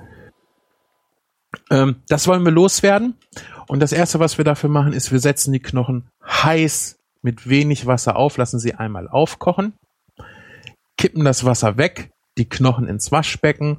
Ähm, 1.70 1.96
das 2.08 2.26
wollen 2.26 2.44
wir 2.44 2.50
loswerden. 2.50 3.14
Und 3.68 3.78
das 3.80 3.92
erste, 3.92 4.18
was 4.18 4.36
wir 4.38 4.44
dafür 4.44 4.68
machen, 4.68 4.92
ist, 4.92 5.12
wir 5.12 5.20
setzen 5.20 5.52
die 5.52 5.60
Knochen 5.60 6.08
heiß 6.26 6.98
mit 7.22 7.48
wenig 7.48 7.86
Wasser 7.86 8.16
auf, 8.16 8.36
lassen 8.36 8.58
sie 8.58 8.74
einmal 8.74 9.08
aufkochen, 9.08 9.74
kippen 10.96 11.24
das 11.24 11.44
Wasser 11.44 11.76
weg, 11.76 12.10
die 12.38 12.48
Knochen 12.48 12.88
ins 12.88 13.12
Waschbecken 13.12 13.78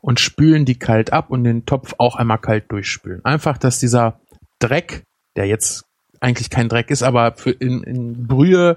und 0.00 0.20
spülen 0.20 0.64
die 0.64 0.78
kalt 0.78 1.12
ab 1.12 1.30
und 1.30 1.44
den 1.44 1.66
Topf 1.66 1.94
auch 1.98 2.16
einmal 2.16 2.38
kalt 2.38 2.70
durchspülen. 2.70 3.24
Einfach, 3.24 3.58
dass 3.58 3.78
dieser 3.78 4.20
Dreck, 4.58 5.04
der 5.36 5.46
jetzt 5.46 5.84
eigentlich 6.20 6.50
kein 6.50 6.68
Dreck 6.68 6.90
ist, 6.90 7.02
aber 7.02 7.34
für 7.36 7.50
in, 7.50 7.82
in 7.82 8.26
Brühe 8.26 8.76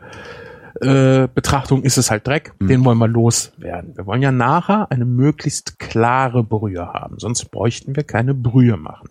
äh, 0.82 1.28
Betrachtung 1.34 1.84
ist 1.84 1.98
es 1.98 2.12
halt 2.12 2.28
Dreck, 2.28 2.54
den 2.60 2.86
wollen 2.86 2.98
wir 2.98 3.08
loswerden. 3.08 3.98
Wir 3.98 4.06
wollen 4.06 4.22
ja 4.22 4.32
nachher 4.32 4.92
eine 4.92 5.06
möglichst 5.06 5.80
klare 5.80 6.44
Brühe 6.44 6.94
haben, 6.94 7.20
sonst 7.20 7.46
bräuchten 7.52 7.96
wir 7.96 8.04
keine 8.04 8.34
Brühe 8.34 8.78
machen. 8.78 9.10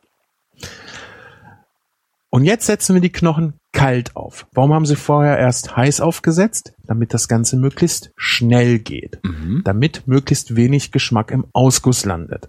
Und 2.31 2.45
jetzt 2.45 2.67
setzen 2.67 2.95
wir 2.95 3.01
die 3.01 3.13
Knochen 3.13 3.55
kalt 3.77 4.17
auf. 4.17 4.47
Warum 4.53 4.73
haben 4.73 4.87
sie 4.87 4.97
vorher 4.97 5.39
erst 5.39 5.77
heiß 5.77 6.01
aufgesetzt? 6.01 6.73
Damit 6.87 7.13
das 7.13 7.29
Ganze 7.29 7.59
möglichst 7.59 8.11
schnell 8.17 8.79
geht. 8.79 9.21
Mhm. 9.23 9.61
Damit 9.65 10.07
möglichst 10.07 10.57
wenig 10.57 10.93
Geschmack 10.93 11.31
im 11.31 11.45
Ausguss 11.53 12.07
landet. 12.07 12.49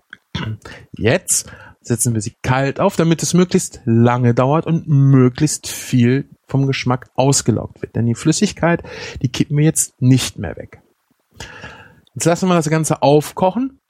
Jetzt 0.94 1.52
setzen 1.82 2.14
wir 2.14 2.22
sie 2.22 2.36
kalt 2.44 2.80
auf, 2.80 2.96
damit 2.96 3.24
es 3.24 3.34
möglichst 3.34 3.82
lange 3.84 4.34
dauert 4.34 4.66
und 4.66 4.88
möglichst 4.88 5.68
viel 5.68 6.30
vom 6.48 6.66
Geschmack 6.66 7.10
ausgelaugt 7.16 7.82
wird. 7.82 7.98
Denn 7.98 8.06
die 8.06 8.16
Flüssigkeit, 8.16 8.82
die 9.22 9.30
kippen 9.30 9.58
wir 9.58 9.66
jetzt 9.66 10.02
nicht 10.02 10.40
mehr 10.40 10.56
weg. 10.56 10.82
Jetzt 12.14 12.26
lassen 12.26 12.48
wir 12.48 12.56
das 12.56 12.70
Ganze 12.70 13.02
aufkochen. 13.02 13.82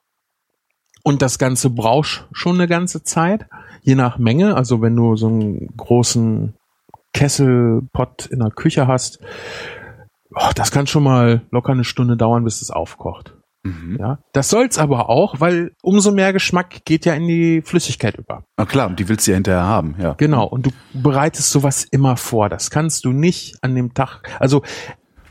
Und 1.04 1.22
das 1.22 1.38
Ganze 1.38 1.70
braucht 1.70 2.28
schon 2.32 2.56
eine 2.56 2.68
ganze 2.68 3.04
Zeit. 3.04 3.46
Je 3.84 3.94
nach 3.94 4.18
Menge. 4.18 4.56
Also 4.56 4.82
wenn 4.82 4.96
du 4.96 5.16
so 5.16 5.28
einen 5.28 5.68
großen 5.78 6.57
Kesselpott 7.18 8.28
in 8.28 8.40
der 8.40 8.52
Küche 8.52 8.86
hast, 8.86 9.20
oh, 10.36 10.52
das 10.54 10.70
kann 10.70 10.86
schon 10.86 11.04
mal 11.04 11.42
locker 11.50 11.72
eine 11.72 11.84
Stunde 11.84 12.16
dauern, 12.16 12.44
bis 12.44 12.62
es 12.62 12.70
aufkocht. 12.70 13.34
Mhm. 13.64 13.98
Ja, 14.00 14.20
das 14.34 14.50
soll's 14.52 14.78
aber 14.78 15.10
auch, 15.10 15.40
weil 15.40 15.72
umso 15.82 16.12
mehr 16.12 16.32
Geschmack 16.32 16.86
geht 16.86 17.06
ja 17.06 17.16
in 17.16 17.28
die 17.28 17.64
Flüssigkeit 17.64 18.18
über. 18.18 18.44
Na 18.56 18.66
klar, 18.66 18.92
die 18.92 19.10
willst 19.10 19.26
du 19.26 19.32
ja 19.32 19.36
hinterher 19.36 19.64
haben, 19.64 19.96
ja. 20.00 20.14
Genau. 20.14 20.46
Und 20.46 20.68
du 20.68 20.70
bereitest 20.94 21.50
sowas 21.50 21.86
immer 21.90 22.18
vor. 22.18 22.50
Das 22.50 22.70
kannst 22.70 23.04
du 23.04 23.12
nicht 23.12 23.58
an 23.64 23.74
dem 23.74 23.96
Tag, 23.96 24.22
also 24.40 24.62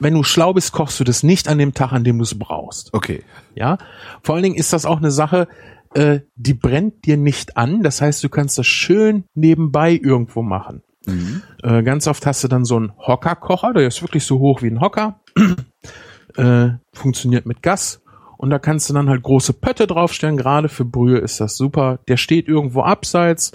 wenn 0.01 0.15
du 0.15 0.25
schlau 0.25 0.53
bist, 0.53 0.73
kochst 0.73 0.99
du 0.99 1.05
das 1.05 1.23
nicht 1.23 1.49
an 1.49 1.59
dem 1.59 1.73
Tag, 1.73 1.93
an 1.93 2.03
dem 2.03 2.19
du 2.19 2.25
es 2.25 2.37
brauchst. 2.37 2.93
Okay. 2.93 3.23
Ja. 3.55 3.79
Vor 4.23 4.35
allen 4.35 4.45
Dingen 4.45 4.57
ist 4.57 4.73
das 4.73 4.85
auch 4.87 4.99
eine 4.99 5.13
Sache, 5.13 5.47
äh, 5.95 6.21
die 6.35 6.53
brennt 6.53 7.07
dir 7.07 7.17
nicht 7.17 7.57
an. 7.57 7.83
Das 7.83 8.03
heißt, 8.03 8.23
du 8.25 8.29
kannst 8.29 8.59
das 8.59 8.67
schön 8.67 9.25
nebenbei 9.35 9.93
irgendwo 9.93 10.43
machen. 10.43 10.83
Mhm. 11.07 11.43
Äh, 11.63 11.83
ganz 11.83 12.07
oft 12.07 12.27
hast 12.27 12.45
du 12.45 12.49
dann 12.49 12.65
so 12.65 12.77
einen 12.77 12.93
Hockerkocher, 12.99 13.73
der 13.73 13.87
ist 13.87 14.03
wirklich 14.03 14.25
so 14.25 14.39
hoch 14.39 14.63
wie 14.63 14.69
ein 14.69 14.81
Hocker. 14.81 15.21
äh, 16.37 16.69
funktioniert 16.93 17.47
mit 17.47 17.63
Gas. 17.63 18.03
Und 18.37 18.51
da 18.51 18.59
kannst 18.59 18.91
du 18.91 18.95
dann 18.95 19.09
halt 19.09 19.23
große 19.23 19.55
Pötte 19.55 19.87
draufstellen. 19.87 20.37
Gerade 20.37 20.69
für 20.69 20.85
Brühe 20.85 21.19
ist 21.19 21.41
das 21.41 21.57
super. 21.57 22.01
Der 22.09 22.19
steht 22.19 22.49
irgendwo 22.49 22.83
abseits. 22.83 23.53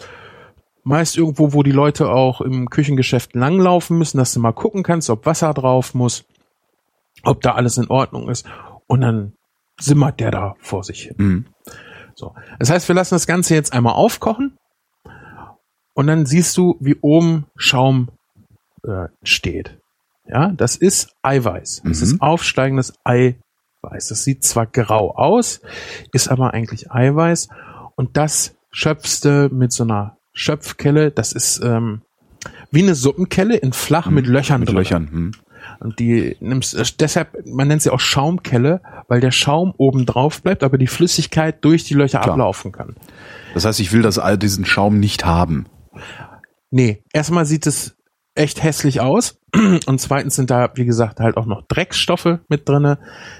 Meist 0.83 1.17
irgendwo, 1.17 1.53
wo 1.53 1.61
die 1.61 1.71
Leute 1.71 2.09
auch 2.09 2.41
im 2.41 2.69
Küchengeschäft 2.69 3.35
langlaufen 3.35 3.99
müssen, 3.99 4.17
dass 4.17 4.33
du 4.33 4.39
mal 4.39 4.53
gucken 4.53 4.81
kannst, 4.81 5.11
ob 5.11 5.27
Wasser 5.27 5.53
drauf 5.53 5.93
muss, 5.93 6.25
ob 7.21 7.41
da 7.41 7.53
alles 7.53 7.77
in 7.77 7.87
Ordnung 7.89 8.29
ist. 8.29 8.47
Und 8.87 9.01
dann 9.01 9.33
simmert 9.79 10.19
der 10.19 10.31
da 10.31 10.55
vor 10.59 10.83
sich 10.83 11.03
hin. 11.03 11.15
Mhm. 11.17 11.45
So. 12.15 12.33
Das 12.57 12.71
heißt, 12.71 12.87
wir 12.87 12.95
lassen 12.95 13.13
das 13.13 13.27
Ganze 13.27 13.53
jetzt 13.53 13.73
einmal 13.73 13.93
aufkochen 13.93 14.57
und 16.01 16.07
dann 16.07 16.25
siehst 16.25 16.57
du, 16.57 16.75
wie 16.79 16.95
oben 17.01 17.45
Schaum 17.55 18.09
äh, 18.83 19.05
steht. 19.23 19.77
Ja, 20.27 20.49
das 20.49 20.75
ist 20.75 21.13
Eiweiß. 21.21 21.81
Das 21.85 21.97
Mhm. 21.99 22.03
ist 22.03 22.21
aufsteigendes 22.21 22.93
Eiweiß. 23.03 24.07
Das 24.09 24.23
sieht 24.23 24.43
zwar 24.43 24.65
grau 24.65 25.15
aus, 25.15 25.61
ist 26.11 26.27
aber 26.29 26.53
eigentlich 26.53 26.91
Eiweiß 26.91 27.49
und 27.95 28.17
das 28.17 28.55
schöpfst 28.71 29.21
du 29.25 29.49
mit 29.51 29.71
so 29.71 29.83
einer 29.83 30.17
Schöpfkelle. 30.33 31.11
Das 31.11 31.31
ist 31.33 31.61
ähm, 31.63 32.01
wie 32.71 32.81
eine 32.83 32.95
Suppenkelle 32.95 33.55
in 33.57 33.73
flach 33.73 34.09
mit 34.09 34.25
Löchern 34.27 34.61
Mhm. 34.61 34.65
Mit 34.65 34.69
drin. 34.69 34.75
Löchern. 34.77 35.09
Mhm. 35.11 35.31
Und 35.79 35.99
die 35.99 36.37
nimmst 36.39 36.73
äh, 36.73 36.83
deshalb, 36.99 37.45
man 37.45 37.67
nennt 37.67 37.81
sie 37.83 37.91
auch 37.91 37.99
Schaumkelle, 37.99 38.81
weil 39.07 39.19
der 39.19 39.31
Schaum 39.31 39.73
oben 39.77 40.05
drauf 40.07 40.41
bleibt, 40.41 40.63
aber 40.63 40.77
die 40.79 40.87
Flüssigkeit 40.87 41.63
durch 41.63 41.83
die 41.83 41.93
Löcher 41.93 42.19
Klar. 42.19 42.33
ablaufen 42.33 42.71
kann. 42.71 42.95
Das 43.53 43.65
heißt, 43.65 43.79
ich 43.79 43.91
will 43.91 44.01
das 44.01 44.17
all 44.17 44.37
diesen 44.37 44.65
Schaum 44.65 44.99
nicht 44.99 45.25
haben. 45.25 45.65
Nee, 46.69 47.03
erstmal 47.13 47.45
sieht 47.45 47.67
es 47.67 47.97
echt 48.35 48.63
hässlich 48.63 49.01
aus. 49.01 49.37
Und 49.85 49.99
zweitens 49.99 50.35
sind 50.35 50.49
da, 50.49 50.71
wie 50.75 50.85
gesagt, 50.85 51.19
halt 51.19 51.37
auch 51.37 51.45
noch 51.45 51.63
Dreckstoffe 51.67 52.39
mit 52.47 52.67
drinne, 52.67 52.97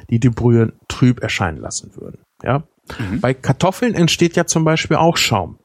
die 0.09 0.19
die 0.19 0.29
Brühe 0.29 0.73
trüb 0.87 1.21
erscheinen 1.21 1.57
lassen 1.57 1.95
würden. 1.95 2.21
Ja. 2.43 2.63
Bei 3.21 3.33
Kartoffeln 3.33 3.93
entsteht 3.93 4.35
ja 4.35 4.45
zum 4.45 4.65
Beispiel 4.65 4.97
auch 4.97 5.15
Schaum. 5.15 5.59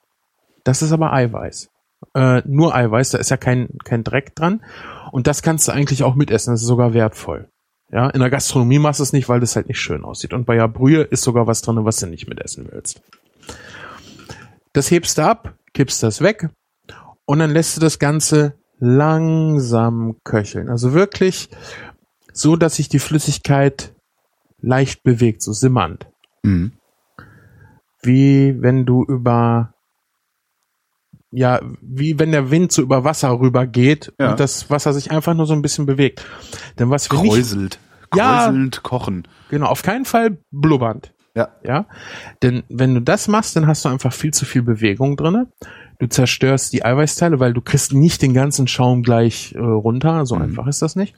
Das 0.62 0.82
ist 0.82 0.92
aber 0.92 1.12
Eiweiß. 1.12 1.70
Äh, 2.14 2.42
nur 2.46 2.74
Eiweiß, 2.74 3.10
da 3.10 3.18
ist 3.18 3.30
ja 3.30 3.36
kein, 3.36 3.68
kein 3.84 4.04
Dreck 4.04 4.36
dran. 4.36 4.62
Und 5.10 5.26
das 5.26 5.42
kannst 5.42 5.66
du 5.66 5.72
eigentlich 5.72 6.04
auch 6.04 6.14
mitessen. 6.14 6.52
Das 6.52 6.60
ist 6.60 6.68
sogar 6.68 6.94
wertvoll. 6.94 7.48
Ja, 7.90 8.10
in 8.10 8.20
der 8.20 8.30
Gastronomie 8.30 8.78
machst 8.78 9.00
du 9.00 9.04
es 9.04 9.12
nicht, 9.12 9.28
weil 9.28 9.40
das 9.40 9.56
halt 9.56 9.68
nicht 9.68 9.80
schön 9.80 10.04
aussieht. 10.04 10.32
Und 10.32 10.44
bei 10.44 10.56
der 10.56 10.68
Brühe 10.68 11.02
ist 11.02 11.22
sogar 11.22 11.46
was 11.46 11.62
drin, 11.62 11.84
was 11.84 11.96
du 11.96 12.06
nicht 12.06 12.28
mitessen 12.28 12.68
willst. 12.70 13.00
Das 14.72 14.90
hebst 14.90 15.18
du 15.18 15.22
ab, 15.22 15.54
kippst 15.72 16.02
das 16.02 16.20
weg 16.20 16.50
und 17.26 17.38
dann 17.38 17.50
lässt 17.50 17.76
du 17.76 17.80
das 17.80 17.98
Ganze 17.98 18.54
langsam 18.78 20.16
köcheln. 20.24 20.68
Also 20.68 20.92
wirklich 20.92 21.48
so, 22.32 22.56
dass 22.56 22.76
sich 22.76 22.88
die 22.88 22.98
Flüssigkeit 22.98 23.94
leicht 24.60 25.02
bewegt, 25.02 25.42
so 25.42 25.52
simmernd. 25.52 26.06
Mhm. 26.42 26.72
Wie 28.02 28.56
wenn 28.60 28.84
du 28.86 29.04
über, 29.04 29.74
ja, 31.30 31.60
wie 31.80 32.18
wenn 32.18 32.32
der 32.32 32.50
Wind 32.50 32.72
so 32.72 32.82
über 32.82 33.04
Wasser 33.04 33.38
rübergeht 33.40 34.12
Ja. 34.18 34.30
und 34.32 34.40
das 34.40 34.70
Wasser 34.70 34.92
sich 34.92 35.10
einfach 35.10 35.34
nur 35.34 35.46
so 35.46 35.54
ein 35.54 35.62
bisschen 35.62 35.86
bewegt. 35.86 36.24
Denn 36.78 36.90
was 36.90 37.10
wir 37.10 37.20
nicht, 37.22 37.32
Kräuselt. 37.32 37.78
Ja. 38.14 38.44
Kräuselnd 38.46 38.82
kochen. 38.82 39.26
genau, 39.50 39.66
auf 39.66 39.82
keinen 39.82 40.04
Fall 40.04 40.38
blubbernd. 40.50 41.12
Ja. 41.34 41.48
Ja, 41.62 41.86
denn 42.42 42.62
wenn 42.70 42.94
du 42.94 43.00
das 43.02 43.28
machst, 43.28 43.56
dann 43.56 43.66
hast 43.66 43.84
du 43.84 43.88
einfach 43.90 44.12
viel 44.12 44.32
zu 44.32 44.44
viel 44.46 44.62
Bewegung 44.62 45.16
drinne. 45.16 45.48
Du 45.98 46.06
zerstörst 46.08 46.72
die 46.72 46.84
Eiweißteile, 46.84 47.40
weil 47.40 47.54
du 47.54 47.60
kriegst 47.62 47.92
nicht 47.94 48.20
den 48.22 48.34
ganzen 48.34 48.68
Schaum 48.68 49.02
gleich 49.02 49.54
äh, 49.54 49.58
runter. 49.58 50.26
So 50.26 50.36
Mhm. 50.36 50.42
einfach 50.42 50.66
ist 50.66 50.82
das 50.82 50.96
nicht. 50.96 51.14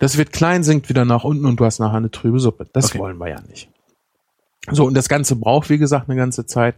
Das 0.00 0.16
wird 0.16 0.32
klein, 0.32 0.62
sinkt 0.62 0.88
wieder 0.88 1.04
nach 1.04 1.24
unten 1.24 1.44
und 1.46 1.58
du 1.60 1.64
hast 1.64 1.78
nachher 1.78 1.96
eine 1.98 2.10
trübe 2.10 2.40
Suppe. 2.40 2.66
Das 2.72 2.86
Okay. 2.86 2.98
wollen 2.98 3.18
wir 3.18 3.28
ja 3.28 3.40
nicht. 3.48 3.68
So, 4.70 4.84
und 4.84 4.94
das 4.94 5.08
Ganze 5.08 5.36
braucht, 5.36 5.70
wie 5.70 5.78
gesagt, 5.78 6.08
eine 6.08 6.16
ganze 6.18 6.46
Zeit. 6.46 6.74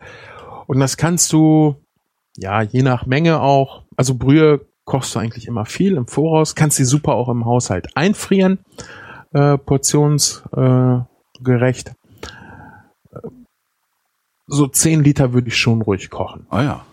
Und 0.66 0.78
das 0.80 0.96
kannst 0.96 1.32
du, 1.32 1.76
ja, 2.36 2.62
je 2.62 2.82
nach 2.82 3.06
Menge 3.06 3.40
auch, 3.40 3.82
also 3.96 4.14
Brühe 4.14 4.66
kochst 4.84 5.14
du 5.14 5.18
eigentlich 5.18 5.46
immer 5.46 5.64
viel 5.66 5.96
im 5.96 6.06
Voraus, 6.06 6.54
kannst 6.54 6.76
sie 6.76 6.84
super 6.84 7.14
auch 7.14 7.28
im 7.28 7.44
Haushalt 7.44 7.96
einfrieren, 7.96 8.58
äh, 9.32 9.58
portionsgerecht. 9.58 11.88
Äh, 11.88 11.92
so 14.46 14.66
10 14.66 15.02
Liter 15.04 15.32
würde 15.32 15.48
ich 15.48 15.56
schon 15.56 15.82
ruhig 15.82 16.10
kochen. 16.10 16.46
Ah 16.50 16.62
ja, 16.62 16.84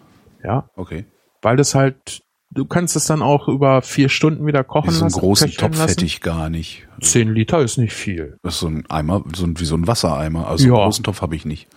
Ja, 0.44 0.70
okay. 0.76 1.06
weil 1.42 1.58
das 1.58 1.76
halt, 1.76 2.22
du 2.52 2.66
kannst 2.66 2.96
es 2.96 3.06
dann 3.08 3.22
auch 3.22 3.48
über 3.48 3.82
vier 3.82 4.10
Stunden 4.10 4.46
wieder 4.46 4.64
kochen 4.64 4.92
So 4.92 5.02
einen 5.02 5.10
lassen. 5.12 5.20
großen 5.20 5.52
Topf 5.52 5.80
hätte 5.80 6.06
ich 6.06 6.22
gar 6.22 6.50
nicht. 6.50 6.88
10 7.02 7.34
Liter 7.34 7.60
ist 7.60 7.78
nicht 7.78 7.94
viel. 7.94 8.38
Das 8.44 8.56
ist 8.56 8.60
so 8.62 8.68
ein 8.68 8.86
Eimer, 8.90 9.24
so 9.36 9.46
ein, 9.46 9.60
wie 9.60 9.66
so 9.66 9.76
ein 9.76 9.88
Wassereimer. 9.88 10.48
Also 10.48 10.68
Ja. 10.68 10.74
einen 10.76 10.84
großen 10.84 11.04
Topf 11.04 11.22
habe 11.22 11.36
ich 11.36 11.46
nicht. 11.46 11.68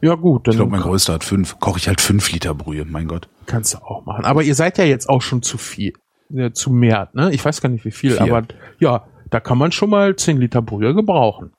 Ja 0.00 0.14
gut, 0.14 0.46
dann 0.46 0.52
Ich 0.52 0.58
glaube, 0.58 0.72
mein 0.72 0.80
größter 0.80 1.12
hat 1.12 1.24
fünf. 1.24 1.60
Koche 1.60 1.78
ich 1.78 1.88
halt 1.88 2.00
fünf 2.00 2.32
Liter 2.32 2.54
Brühe, 2.54 2.84
mein 2.84 3.06
Gott. 3.06 3.28
kannst 3.46 3.74
du 3.74 3.78
auch 3.78 4.04
machen. 4.06 4.24
Aber 4.24 4.42
ihr 4.42 4.54
seid 4.54 4.78
ja 4.78 4.84
jetzt 4.84 5.08
auch 5.08 5.20
schon 5.22 5.42
zu 5.42 5.58
viel, 5.58 5.92
äh, 6.34 6.50
zu 6.52 6.70
mehr, 6.70 7.10
ne? 7.12 7.32
Ich 7.32 7.44
weiß 7.44 7.60
gar 7.60 7.68
nicht 7.68 7.84
wie 7.84 7.90
viel, 7.90 8.12
Vier. 8.12 8.22
aber 8.22 8.42
ja, 8.78 9.06
da 9.30 9.40
kann 9.40 9.58
man 9.58 9.72
schon 9.72 9.90
mal 9.90 10.16
10 10.16 10.38
Liter 10.38 10.62
Brühe 10.62 10.94
gebrauchen. 10.94 11.52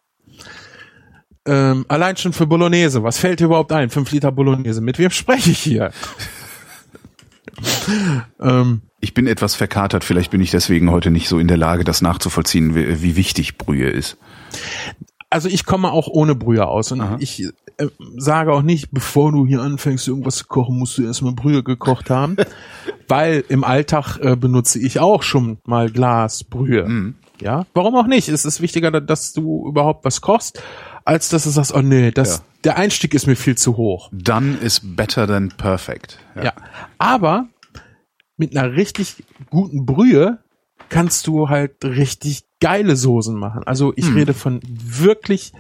Ähm, 1.47 1.86
allein 1.88 2.18
schon 2.18 2.34
für 2.34 2.47
Bolognese. 2.47 3.03
Was 3.03 3.20
fällt 3.20 3.39
dir 3.39 3.45
überhaupt 3.45 3.72
ein? 3.72 3.89
5 3.91 4.12
Liter 4.12 4.32
Bolognese. 4.32 4.82
Mit 4.82 4.97
wem 4.97 5.12
spreche 5.12 5.51
ich 5.51 5.60
hier? 5.60 5.91
ähm, 8.41 8.82
Ich 9.02 9.14
bin 9.14 9.28
etwas 9.28 9.56
verkatert, 9.56 10.04
vielleicht 10.04 10.32
bin 10.32 10.41
ich 10.41 10.52
deswegen 10.52 10.91
heute 10.91 11.12
nicht 11.12 11.28
so 11.28 11.39
in 11.39 11.48
der 11.48 11.58
Lage, 11.58 11.84
das 11.84 12.02
nachzuvollziehen, 12.02 12.76
wie, 12.76 13.02
wie 13.02 13.16
wichtig 13.16 13.58
Brühe 13.58 13.89
ist. 13.89 14.18
also 15.30 15.48
ich 15.50 15.66
komme 15.66 15.91
auch 15.91 16.08
ohne 16.08 16.36
Brühe 16.36 16.66
aus 16.68 16.91
und 16.91 17.02
Aha. 17.02 17.18
ich 17.20 17.43
äh, 17.78 17.88
sage 18.18 18.54
auch 18.54 18.62
nicht, 18.62 18.91
bevor 18.91 19.32
du 19.32 19.46
hier 19.46 19.62
anfängst, 19.62 20.08
irgendwas 20.08 20.38
zu 20.38 20.46
kochen, 20.46 20.78
musst 20.80 20.98
du 20.98 21.04
erstmal 21.04 21.34
Brühe 21.34 21.62
gekocht 21.64 22.10
haben, 22.10 22.38
weil 23.08 23.43
im 23.50 23.64
Alltag 23.64 24.18
äh, 24.22 24.36
benutze 24.36 24.80
ich 24.80 25.00
auch 25.00 25.24
schon 25.24 25.58
mal 25.66 25.89
Glas 25.89 26.43
Brühe. 26.43 26.88
Mhm. 26.88 27.16
Ja, 27.41 27.66
warum 27.74 27.96
auch 27.98 28.08
nicht? 28.08 28.30
Es 28.30 28.46
ist 28.46 28.62
wichtiger, 28.62 28.91
da- 28.91 29.02
dass 29.02 29.34
du 29.34 29.68
überhaupt 29.68 30.06
was 30.06 30.22
kochst, 30.22 30.62
als 31.06 31.30
dass 31.30 31.43
du 31.45 31.49
sagst, 31.51 31.74
oh 31.74 31.82
nee, 31.82 32.12
das, 32.12 32.38
Ja. 32.39 32.43
der 32.66 32.78
Einstieg 32.78 33.14
ist 33.14 33.28
mir 33.28 33.36
viel 33.38 33.56
zu 33.58 33.78
hoch. 33.78 34.10
Done 34.12 34.58
is 34.58 34.82
better 34.84 35.26
than 35.28 35.49
perfect. 35.49 36.20
Ja. 36.36 36.53
Aber 36.97 37.47
mit 38.38 38.56
einer 38.58 38.74
richtig 38.74 39.24
guten 39.49 39.86
Brühe 39.86 40.39
kannst 40.89 41.26
du 41.28 41.47
halt 41.49 41.84
richtig 41.86 42.43
geile 42.60 42.95
Soßen 42.95 43.36
machen. 43.36 43.64
Also 43.66 43.93
ich 43.95 44.08
Hm. 44.08 44.16
rede 44.16 44.34
von 44.34 44.60
wirklich 44.64 45.53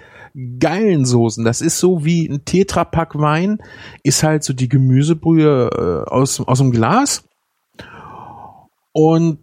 geilen 0.59 1.05
Soßen. 1.05 1.45
Das 1.45 1.61
ist 1.61 1.79
so 1.79 2.03
wie 2.03 2.27
ein 2.27 2.43
Tetrapack 2.43 3.15
Wein, 3.15 3.59
ist 4.03 4.23
halt 4.23 4.43
so 4.43 4.51
die 4.53 4.67
Gemüsebrühe 4.67 5.69
äh, 6.07 6.09
aus, 6.11 6.41
aus 6.41 6.57
dem 6.57 6.71
Glas. 6.71 7.23
Und 8.91 9.39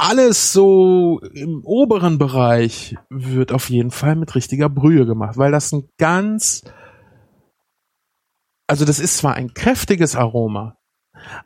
alles 0.00 0.52
so 0.52 1.20
im 1.34 1.62
oberen 1.64 2.18
Bereich 2.18 2.96
wird 3.10 3.52
auf 3.52 3.68
jeden 3.70 3.90
Fall 3.90 4.16
mit 4.16 4.34
richtiger 4.34 4.68
Brühe 4.68 5.06
gemacht, 5.06 5.36
weil 5.36 5.52
das 5.52 5.72
ein 5.72 5.88
ganz, 5.98 6.62
also 8.66 8.84
das 8.84 8.98
ist 8.98 9.18
zwar 9.18 9.34
ein 9.34 9.52
kräftiges 9.54 10.16
Aroma, 10.16 10.76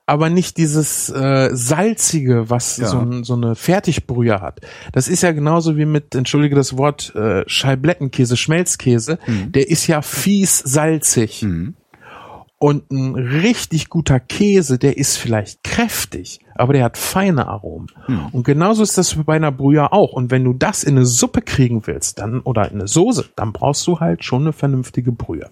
aber 0.06 0.30
nicht 0.30 0.56
dieses 0.56 1.10
äh, 1.10 1.50
salzige, 1.52 2.48
was 2.48 2.76
Ja. 2.76 2.86
so, 2.86 3.22
so 3.24 3.34
eine 3.34 3.56
Fertigbrühe 3.56 4.40
hat. 4.40 4.60
Das 4.92 5.08
ist 5.08 5.22
ja 5.22 5.32
genauso 5.32 5.76
wie 5.76 5.84
mit, 5.86 6.14
entschuldige 6.14 6.54
das 6.54 6.78
Wort, 6.78 7.12
äh, 7.16 7.42
Scheiblettenkäse, 7.46 8.36
Schmelzkäse. 8.36 9.18
Der 9.26 9.68
ist 9.68 9.86
ja 9.88 10.00
fies 10.00 10.58
salzig. 10.58 11.42
Mhm. 11.42 11.74
Und 12.58 12.90
ein 12.92 13.16
richtig 13.16 13.88
guter 13.88 14.20
Käse, 14.20 14.78
der 14.78 14.96
ist 14.96 15.16
vielleicht 15.16 15.64
kräftig, 15.64 16.38
aber 16.54 16.72
der 16.72 16.84
hat 16.84 16.96
feine 16.96 17.46
Aromen. 17.48 17.88
Hm. 18.06 18.26
Und 18.32 18.44
genauso 18.44 18.82
ist 18.82 18.96
das 18.96 19.14
bei 19.24 19.36
einer 19.36 19.52
Brühe 19.52 19.92
auch. 19.92 20.12
Und 20.12 20.30
wenn 20.30 20.44
du 20.44 20.52
das 20.52 20.84
in 20.84 20.96
eine 20.96 21.06
Suppe 21.06 21.42
kriegen 21.42 21.86
willst, 21.86 22.18
dann, 22.18 22.40
oder 22.40 22.70
in 22.70 22.80
eine 22.80 22.88
Soße, 22.88 23.30
dann 23.36 23.52
brauchst 23.52 23.86
du 23.86 24.00
halt 24.00 24.24
schon 24.24 24.42
eine 24.42 24.52
vernünftige 24.52 25.12
Brühe. 25.12 25.50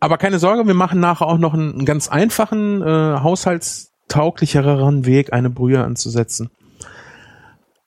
Aber 0.00 0.18
keine 0.18 0.38
Sorge, 0.38 0.66
wir 0.66 0.74
machen 0.74 1.00
nachher 1.00 1.26
auch 1.26 1.38
noch 1.38 1.54
einen, 1.54 1.86
ganz 1.86 2.08
einfachen, 2.08 2.82
äh, 2.82 3.20
haushaltstauglicheren 3.20 5.06
Weg, 5.06 5.32
eine 5.32 5.48
Brühe 5.48 5.82
anzusetzen. 5.82 6.50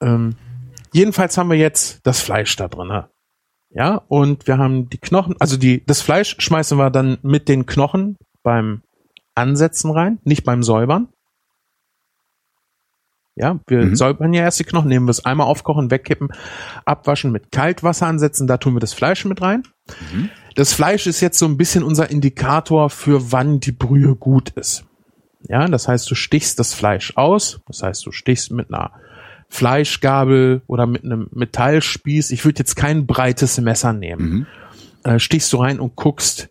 Ähm, 0.01 0.35
jedenfalls 0.91 1.37
haben 1.37 1.49
wir 1.49 1.57
jetzt 1.57 1.99
das 2.07 2.19
Fleisch 2.19 2.55
da 2.55 2.67
drin. 2.67 3.03
Ja, 3.69 4.01
und 4.07 4.47
wir 4.47 4.57
haben 4.57 4.89
die 4.89 4.97
Knochen, 4.97 5.35
also 5.39 5.57
die, 5.57 5.85
das 5.85 6.01
Fleisch 6.01 6.37
schmeißen 6.39 6.77
wir 6.77 6.89
dann 6.89 7.19
mit 7.21 7.47
den 7.49 7.65
Knochen 7.65 8.17
beim 8.41 8.81
Ansetzen 9.35 9.91
rein, 9.91 10.19
nicht 10.23 10.43
beim 10.43 10.63
Säubern. 10.63 11.09
Ja, 13.39 13.59
wir 13.67 13.85
Mhm. 13.85 13.95
säubern 13.95 14.33
ja 14.33 14.41
erst 14.41 14.59
die 14.59 14.63
Knochen, 14.63 14.89
nehmen 14.89 15.05
wir 15.05 15.11
es 15.11 15.23
einmal 15.23 15.45
aufkochen, 15.45 15.91
wegkippen, 15.91 16.29
abwaschen, 16.85 17.31
mit 17.31 17.51
Kaltwasser 17.51 18.07
ansetzen, 18.07 18.47
da 18.47 18.57
tun 18.57 18.73
wir 18.75 18.79
das 18.79 18.93
Fleisch 18.93 19.25
mit 19.25 19.41
rein. 19.43 19.61
Das 20.55 20.73
Fleisch 20.73 21.05
ist 21.05 21.21
jetzt 21.21 21.37
so 21.37 21.45
ein 21.45 21.55
bisschen 21.55 21.83
unser 21.83 22.09
Indikator 22.09 22.89
für 22.89 23.31
wann 23.31 23.59
die 23.59 23.71
Brühe 23.71 24.15
gut 24.15 24.49
ist. 24.51 24.85
Ja, 25.47 25.67
das 25.67 25.87
heißt, 25.87 26.09
du 26.09 26.15
stichst 26.15 26.57
das 26.59 26.73
Fleisch 26.73 27.13
aus, 27.15 27.61
das 27.67 27.83
heißt, 27.83 28.05
du 28.07 28.11
stichst 28.11 28.51
mit 28.51 28.73
einer 28.73 28.91
Fleischgabel 29.49 30.61
oder 30.67 30.87
mit 30.87 31.03
einem 31.03 31.27
Metallspieß. 31.31 32.31
Ich 32.31 32.43
würde 32.45 32.59
jetzt 32.59 32.75
kein 32.75 33.05
breites 33.05 33.59
Messer 33.61 33.93
nehmen. 33.93 34.47
Äh, 35.03 35.19
stichst 35.19 35.51
du 35.53 35.57
rein 35.57 35.79
und 35.79 35.95
guckst, 35.95 36.49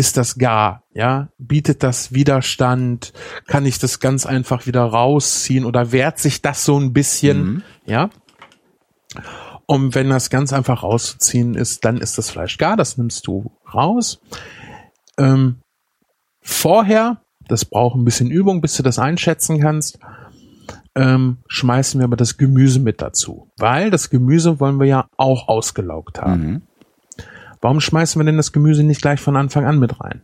ist 0.00 0.16
das 0.16 0.38
gar? 0.38 0.82
Ja, 0.94 1.28
bietet 1.36 1.82
das 1.82 2.14
Widerstand? 2.14 3.12
Kann 3.46 3.66
ich 3.66 3.78
das 3.78 4.00
ganz 4.00 4.24
einfach 4.24 4.64
wieder 4.64 4.82
rausziehen 4.82 5.66
oder 5.66 5.92
wehrt 5.92 6.18
sich 6.18 6.40
das 6.40 6.64
so 6.64 6.80
ein 6.80 6.94
bisschen? 6.94 7.62
Ja. 7.84 8.08
Und 9.66 9.94
wenn 9.94 10.08
das 10.08 10.30
ganz 10.30 10.54
einfach 10.54 10.84
rauszuziehen 10.84 11.54
ist, 11.54 11.84
dann 11.84 11.98
ist 11.98 12.16
das 12.16 12.30
Fleisch 12.30 12.56
gar. 12.56 12.78
Das 12.78 12.96
nimmst 12.96 13.26
du 13.26 13.52
raus. 13.74 14.22
Ähm, 15.18 15.56
vorher, 16.40 17.20
das 17.46 17.66
braucht 17.66 17.94
ein 17.94 18.06
bisschen 18.06 18.30
Übung, 18.30 18.62
bis 18.62 18.78
du 18.78 18.82
das 18.82 18.98
einschätzen 18.98 19.60
kannst, 19.60 19.98
ähm, 20.94 21.38
schmeißen 21.46 22.00
wir 22.00 22.06
aber 22.06 22.16
das 22.16 22.38
Gemüse 22.38 22.80
mit 22.80 23.02
dazu. 23.02 23.50
Weil 23.58 23.90
das 23.90 24.08
Gemüse 24.08 24.60
wollen 24.60 24.80
wir 24.80 24.86
ja 24.86 25.08
auch 25.18 25.48
ausgelaugt 25.48 26.22
haben. 26.22 26.42
Mhm. 26.42 26.62
Warum 27.60 27.80
schmeißen 27.80 28.20
wir 28.20 28.24
denn 28.24 28.36
das 28.36 28.52
Gemüse 28.52 28.82
nicht 28.84 29.02
gleich 29.02 29.20
von 29.20 29.36
Anfang 29.36 29.66
an 29.66 29.78
mit 29.78 30.00
rein? 30.00 30.22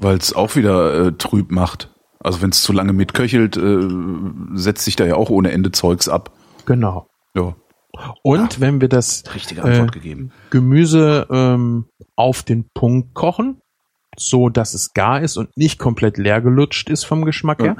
Weil 0.00 0.16
es 0.16 0.34
auch 0.34 0.56
wieder 0.56 1.06
äh, 1.06 1.12
trüb 1.12 1.50
macht. 1.50 1.90
Also 2.20 2.42
wenn 2.42 2.50
es 2.50 2.62
zu 2.62 2.72
lange 2.72 2.92
mitköchelt, 2.92 3.56
äh, 3.56 3.88
setzt 4.54 4.84
sich 4.84 4.96
da 4.96 5.04
ja 5.04 5.14
auch 5.16 5.30
ohne 5.30 5.52
Ende 5.52 5.72
Zeugs 5.72 6.08
ab. 6.08 6.32
Genau. 6.66 7.06
Ja, 7.34 7.54
Und 8.22 8.60
wenn 8.60 8.80
wir 8.80 8.88
das 8.88 9.24
richtige 9.34 9.62
Antwort 9.62 9.90
Äh, 9.90 9.98
gegeben. 9.98 10.32
Gemüse 10.50 11.26
ähm, 11.30 11.86
auf 12.16 12.42
den 12.42 12.68
Punkt 12.74 13.14
kochen, 13.14 13.60
so 14.16 14.48
dass 14.48 14.74
es 14.74 14.94
gar 14.94 15.20
ist 15.20 15.36
und 15.36 15.56
nicht 15.56 15.78
komplett 15.78 16.16
leer 16.18 16.40
gelutscht 16.40 16.88
ist 16.90 17.04
vom 17.04 17.24
Geschmack 17.24 17.62
her, 17.62 17.76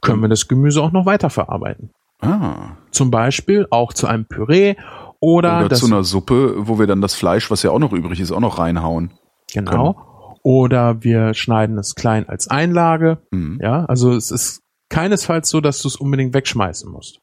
können 0.00 0.20
wir 0.22 0.28
das 0.28 0.48
Gemüse 0.48 0.82
auch 0.82 0.92
noch 0.92 1.06
weiterverarbeiten. 1.06 1.90
Ah. 2.20 2.76
Zum 2.90 3.10
Beispiel 3.10 3.66
auch 3.70 3.92
zu 3.92 4.06
einem 4.06 4.26
Püree 4.26 4.76
oder, 5.24 5.60
Oder 5.60 5.68
das, 5.70 5.80
zu 5.80 5.86
einer 5.86 6.04
Suppe, 6.04 6.54
wo 6.68 6.78
wir 6.78 6.86
dann 6.86 7.00
das 7.00 7.14
Fleisch, 7.14 7.50
was 7.50 7.62
ja 7.62 7.70
auch 7.70 7.78
noch 7.78 7.94
übrig 7.94 8.20
ist, 8.20 8.30
auch 8.30 8.40
noch 8.40 8.58
reinhauen. 8.58 9.10
genau. 9.52 10.36
Oder 10.42 11.02
wir 11.02 11.32
schneiden 11.32 11.78
es 11.78 11.94
klein 11.94 12.28
als 12.28 12.48
Einlage. 12.48 13.22
Mhm. 13.30 13.58
Ja, 13.62 13.86
also 13.86 14.12
es 14.12 14.30
ist 14.30 14.60
keinesfalls 14.90 15.48
so, 15.48 15.62
dass 15.62 15.80
du 15.80 15.88
es 15.88 15.96
unbedingt 15.96 16.34
wegschmeißen 16.34 16.92
musst. 16.92 17.20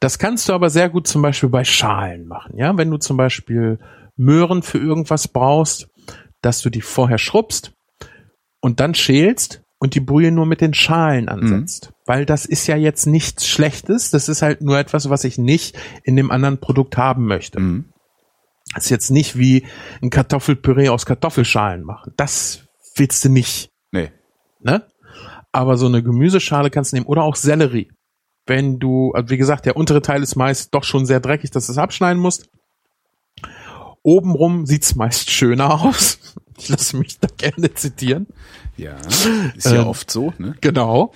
Das 0.00 0.18
kannst 0.18 0.48
du 0.48 0.54
aber 0.54 0.70
sehr 0.70 0.88
gut 0.88 1.06
zum 1.06 1.20
Beispiel 1.20 1.50
bei 1.50 1.64
Schalen 1.64 2.26
machen. 2.26 2.56
Ja, 2.56 2.74
wenn 2.78 2.90
du 2.90 2.96
zum 2.96 3.18
Beispiel 3.18 3.78
Möhren 4.16 4.62
für 4.62 4.78
irgendwas 4.78 5.28
brauchst, 5.28 5.88
dass 6.40 6.62
du 6.62 6.70
die 6.70 6.80
vorher 6.80 7.18
schrubbst 7.18 7.74
und 8.62 8.80
dann 8.80 8.94
schälst 8.94 9.62
und 9.78 9.94
die 9.94 10.00
Brühe 10.00 10.30
nur 10.32 10.46
mit 10.46 10.60
den 10.60 10.74
Schalen 10.74 11.28
ansetzt. 11.28 11.92
Weil 12.06 12.24
das 12.24 12.46
ist 12.46 12.66
ja 12.66 12.76
jetzt 12.76 13.06
nichts 13.06 13.46
Schlechtes. 13.46 14.10
Das 14.10 14.28
ist 14.28 14.42
halt 14.42 14.62
nur 14.62 14.78
etwas, 14.78 15.10
was 15.10 15.24
ich 15.24 15.38
nicht 15.38 15.76
in 16.04 16.16
dem 16.16 16.30
anderen 16.30 16.58
Produkt 16.58 16.96
haben 16.96 17.26
möchte. 17.26 17.60
Mhm. 17.60 17.92
Das 18.74 18.84
ist 18.84 18.90
jetzt 18.90 19.10
nicht 19.10 19.38
wie 19.38 19.64
ein 20.02 20.10
Kartoffelpüree 20.10 20.88
aus 20.88 21.06
Kartoffelschalen 21.06 21.82
machen. 21.84 22.12
Das 22.16 22.64
willst 22.96 23.24
du 23.24 23.28
nicht 23.28 23.70
Nee. 23.92 24.10
ne? 24.60 24.86
Aber 25.52 25.76
so 25.78 25.86
eine 25.86 26.02
Gemüseschale 26.02 26.70
kannst 26.70 26.92
du 26.92 26.96
nehmen 26.96 27.06
oder 27.06 27.22
auch 27.22 27.36
Sellerie. 27.36 27.90
Wenn 28.46 28.78
du, 28.78 29.12
also 29.12 29.30
wie 29.30 29.36
gesagt, 29.38 29.66
der 29.66 29.76
untere 29.76 30.02
Teil 30.02 30.22
ist 30.22 30.36
meist 30.36 30.74
doch 30.74 30.84
schon 30.84 31.06
sehr 31.06 31.20
dreckig, 31.20 31.50
dass 31.50 31.66
du 31.66 31.72
es 31.72 31.78
abschneiden 31.78 32.20
musst. 32.20 32.48
Obenrum 34.02 34.66
sieht's 34.66 34.94
meist 34.94 35.30
schöner 35.30 35.80
aus. 35.82 36.18
Ich 36.58 36.68
lasse 36.68 36.96
mich 36.96 37.18
da 37.20 37.28
gerne 37.36 37.72
zitieren. 37.74 38.26
Ja, 38.76 38.96
ist 39.54 39.66
ja 39.66 39.82
Ähm, 39.82 39.86
oft 39.86 40.10
so, 40.10 40.32
ne? 40.38 40.54
Genau. 40.60 41.12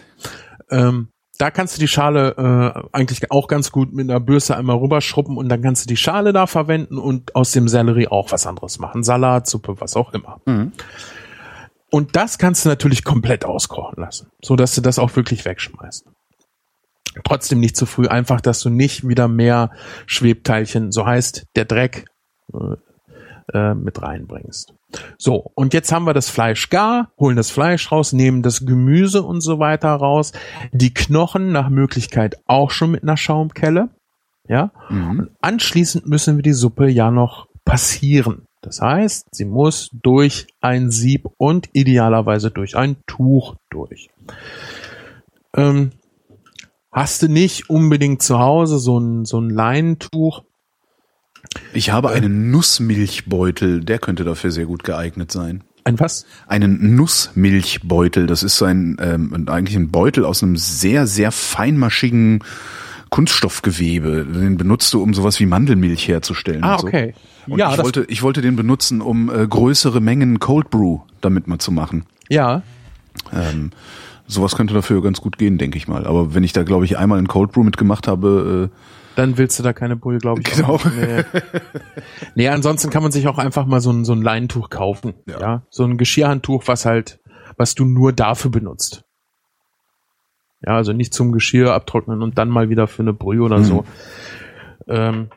Ähm, 0.71 1.09
da 1.39 1.51
kannst 1.51 1.77
du 1.77 1.81
die 1.81 1.89
Schale 1.89 2.35
äh, 2.37 2.89
eigentlich 2.93 3.31
auch 3.31 3.49
ganz 3.49 3.73
gut 3.73 3.95
mit 3.95 4.11
einer 4.11 4.21
Bürste 4.21 4.57
einmal 4.57 4.77
rüberschruppen 4.77 5.39
und 5.39 5.49
dann 5.49 5.63
kannst 5.63 5.85
du 5.85 5.89
die 5.89 5.97
Schale 5.97 6.35
da 6.35 6.47
verwenden 6.47 6.99
und 6.99 7.35
aus 7.35 7.53
dem 7.53 7.67
Sellerie 7.67 8.09
auch 8.09 8.31
was 8.31 8.47
anderes 8.47 8.79
machen. 8.79 9.03
Salat, 9.03 9.47
Suppe, 9.47 9.81
was 9.81 9.97
auch 9.97 10.13
immer. 10.13 10.41
Mhm. 10.45 10.73
Und 11.91 12.15
das 12.15 12.39
kannst 12.39 12.65
du 12.65 12.69
natürlich 12.69 13.05
komplett 13.05 13.45
auskochen 13.45 14.01
lassen, 14.03 14.29
so 14.43 14.55
dass 14.55 14.75
du 14.75 14.81
das 14.83 14.99
auch 14.99 15.17
wirklich 15.17 15.45
wegschmeißt. 15.45 16.05
Trotzdem 17.25 17.59
nicht 17.59 17.77
zu 17.77 17.87
früh, 17.87 18.07
einfach, 18.07 18.41
dass 18.41 18.61
du 18.61 18.69
nicht 18.69 19.09
wieder 19.09 19.27
mehr 19.27 19.71
Schwebteilchen, 20.07 20.93
so 20.93 21.07
heißt 21.07 21.47
der 21.57 21.65
Dreck, 21.65 22.05
äh, 22.53 22.77
äh, 23.53 23.75
mit 23.75 24.01
reinbringst. 24.01 24.75
So, 25.19 25.51
und 25.55 25.73
jetzt 25.75 25.93
haben 25.93 26.05
wir 26.07 26.15
das 26.15 26.29
Fleisch 26.29 26.69
gar, 26.71 27.13
holen 27.19 27.37
das 27.37 27.51
Fleisch 27.51 27.93
raus, 27.93 28.13
nehmen 28.13 28.43
das 28.43 28.67
Gemüse 28.67 29.23
und 29.23 29.41
so 29.41 29.59
weiter 29.59 29.91
raus, 29.91 30.33
die 30.73 30.93
Knochen 30.93 31.53
nach 31.53 31.69
Möglichkeit 31.69 32.37
auch 32.47 32.71
schon 32.71 32.91
mit 32.91 33.03
einer 33.03 33.17
Schaumkelle. 33.17 33.91
Ja, 34.49 34.73
Mhm. 34.89 35.11
und 35.11 35.31
anschließend 35.41 36.07
müssen 36.07 36.37
wir 36.37 36.43
die 36.43 36.55
Suppe 36.55 36.89
ja 36.89 37.11
noch 37.11 37.47
passieren. 37.65 38.47
Das 38.63 38.81
heißt, 38.81 39.29
sie 39.31 39.45
muss 39.45 39.91
durch 39.93 40.49
ein 40.61 40.91
Sieb 40.91 41.29
und 41.39 41.69
idealerweise 41.73 42.51
durch 42.51 42.77
ein 42.77 42.97
Tuch 43.07 43.55
durch. 43.71 44.11
Ähm, 45.57 45.91
hast 46.93 47.23
du 47.23 47.29
nicht 47.29 47.71
unbedingt 47.71 48.23
zu 48.23 48.39
Hause 48.39 48.79
so 48.79 48.99
ein, 48.99 49.25
so 49.25 49.41
ein 49.41 49.51
Leinentuch? 49.51 50.43
Ich 51.73 51.91
habe 51.91 52.11
einen 52.11 52.51
Nussmilchbeutel, 52.51 53.81
der 53.85 53.99
könnte 53.99 54.25
dafür 54.25 54.51
sehr 54.51 54.67
gut 54.67 54.85
geeignet 54.85 55.33
sein. 55.33 55.63
Ein 55.85 55.99
was? 55.99 56.27
Einen 56.47 56.95
Nussmilchbeutel, 56.95 58.27
das 58.27 58.43
ist 58.43 58.63
ein 58.63 58.97
ähm, 59.01 59.47
eigentlich 59.49 59.77
ein 59.77 59.91
Beutel 59.91 60.25
aus 60.25 60.43
einem 60.43 60.57
sehr, 60.57 61.07
sehr 61.07 61.33
feinmaschigen 61.33 62.45
Kunststoffgewebe. 63.11 64.25
Den 64.27 64.57
benutzt 64.57 64.93
du, 64.95 65.03
um 65.03 65.15
sowas 65.15 65.41
wie 65.41 65.47
Mandelmilch 65.47 66.07
herzustellen. 66.07 66.63
Ah, 66.63 66.75
und 66.75 66.81
so. 66.81 66.87
okay. 66.87 67.15
Und 67.49 67.59
ja, 67.59 67.73
ich, 67.73 67.83
wollte, 67.83 68.05
ich 68.09 68.23
wollte 68.23 68.43
den 68.43 68.55
benutzen, 68.57 69.01
um 69.01 69.31
äh, 69.31 69.47
größere 69.47 70.01
Mengen 70.01 70.39
Cold 70.39 70.71
Brew 70.71 71.01
damit 71.21 71.49
mal 71.49 71.59
zu 71.59 71.73
machen. 71.73 72.05
ja, 72.29 72.63
Ähm, 73.33 73.71
sowas 74.29 74.55
könnte 74.55 74.75
dafür 74.75 75.03
ganz 75.03 75.21
gut 75.21 75.39
gehen, 75.39 75.59
denke 75.59 75.77
ich 75.77 75.89
mal. 75.89 76.07
Aber 76.07 76.35
wenn 76.35 76.45
ich 76.45 76.53
da, 76.53 76.63
glaube 76.63 76.85
ich, 76.85 76.99
einmal 76.99 77.19
einen 77.19 77.27
Cold 77.27 77.51
Brew 77.51 77.65
mitgemacht 77.65 78.07
habe, 78.07 78.71
äh, 78.71 78.77
dann 79.17 79.37
willst 79.39 79.59
du 79.59 79.63
da 79.63 79.73
keine 79.73 79.97
Brühe, 79.97 80.19
glaube 80.19 80.41
ich. 80.41 80.53
Genau. 80.53 80.69
auch. 80.75 80.85
Nee. 80.85 81.25
nee, 82.35 82.49
ansonsten 82.49 82.91
kann 82.91 83.03
man 83.03 83.13
sich 83.13 83.29
auch 83.29 83.39
einfach 83.39 83.67
mal 83.67 83.81
so 83.81 83.91
ein, 83.91 84.05
so 84.05 84.13
ein 84.13 84.23
Leinentuch 84.23 84.71
kaufen. 84.71 85.15
Ja. 85.27 85.41
Ja. 85.41 85.63
So 85.71 85.85
ein 85.85 85.97
Geschirrhandtuch, 85.99 86.65
was 86.67 86.87
halt, 86.87 87.19
was 87.57 87.75
du 87.75 87.85
nur 87.85 88.13
dafür 88.13 88.51
benutzt. 88.51 89.05
Ja, 90.65 90.77
also 90.77 90.93
nicht 90.93 91.15
zum 91.15 91.33
Geschirr 91.33 91.73
abtrocknen 91.75 92.23
und 92.23 92.37
dann 92.39 92.49
mal 92.51 92.69
wieder 92.69 92.87
für 92.87 93.03
eine 93.03 93.13
Brühe 93.15 93.43
oder 93.43 93.59
Mhm. 93.59 93.65
so. 93.65 93.85
Ähm, 94.89 95.29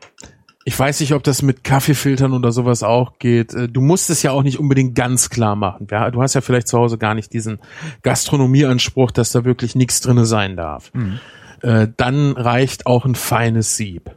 ich 0.66 0.78
weiß 0.78 1.00
nicht, 1.00 1.12
ob 1.12 1.22
das 1.22 1.42
mit 1.42 1.62
Kaffeefiltern 1.64 2.32
oder 2.32 2.50
sowas 2.52 2.82
auch 2.82 3.18
geht. 3.18 3.52
Äh, 3.54 3.68
Du 3.68 3.80
musst 3.82 4.08
es 4.08 4.22
ja 4.22 4.30
auch 4.30 4.42
nicht 4.42 4.58
unbedingt 4.58 4.94
ganz 4.94 5.28
klar 5.30 5.56
machen. 5.56 5.86
Ja, 5.90 6.10
du 6.10 6.22
hast 6.22 6.34
ja 6.34 6.40
vielleicht 6.40 6.68
zu 6.68 6.78
Hause 6.78 6.96
gar 6.98 7.14
nicht 7.14 7.32
diesen 7.32 7.58
Gastronomieanspruch, 8.02 9.10
dass 9.10 9.32
da 9.32 9.44
wirklich 9.44 9.74
nichts 9.74 10.00
drinne 10.00 10.24
sein 10.24 10.56
darf. 10.56 10.90
Äh, 11.64 11.88
dann 11.96 12.32
reicht 12.32 12.84
auch 12.84 13.06
ein 13.06 13.14
feines 13.14 13.78
Sieb. 13.78 14.14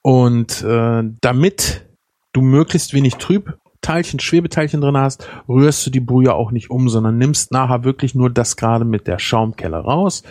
Und 0.00 0.62
äh, 0.62 1.02
damit 1.20 1.84
du 2.32 2.40
möglichst 2.40 2.94
wenig 2.94 3.16
Trübteilchen, 3.16 4.18
Schwebeteilchen 4.18 4.80
drin 4.80 4.96
hast, 4.96 5.28
rührst 5.46 5.84
du 5.84 5.90
die 5.90 6.00
Brühe 6.00 6.32
auch 6.32 6.52
nicht 6.52 6.70
um, 6.70 6.88
sondern 6.88 7.18
nimmst 7.18 7.52
nachher 7.52 7.84
wirklich 7.84 8.14
nur 8.14 8.30
das 8.30 8.56
gerade 8.56 8.86
mit 8.86 9.06
der 9.06 9.18
Schaumkelle 9.18 9.76
raus, 9.76 10.22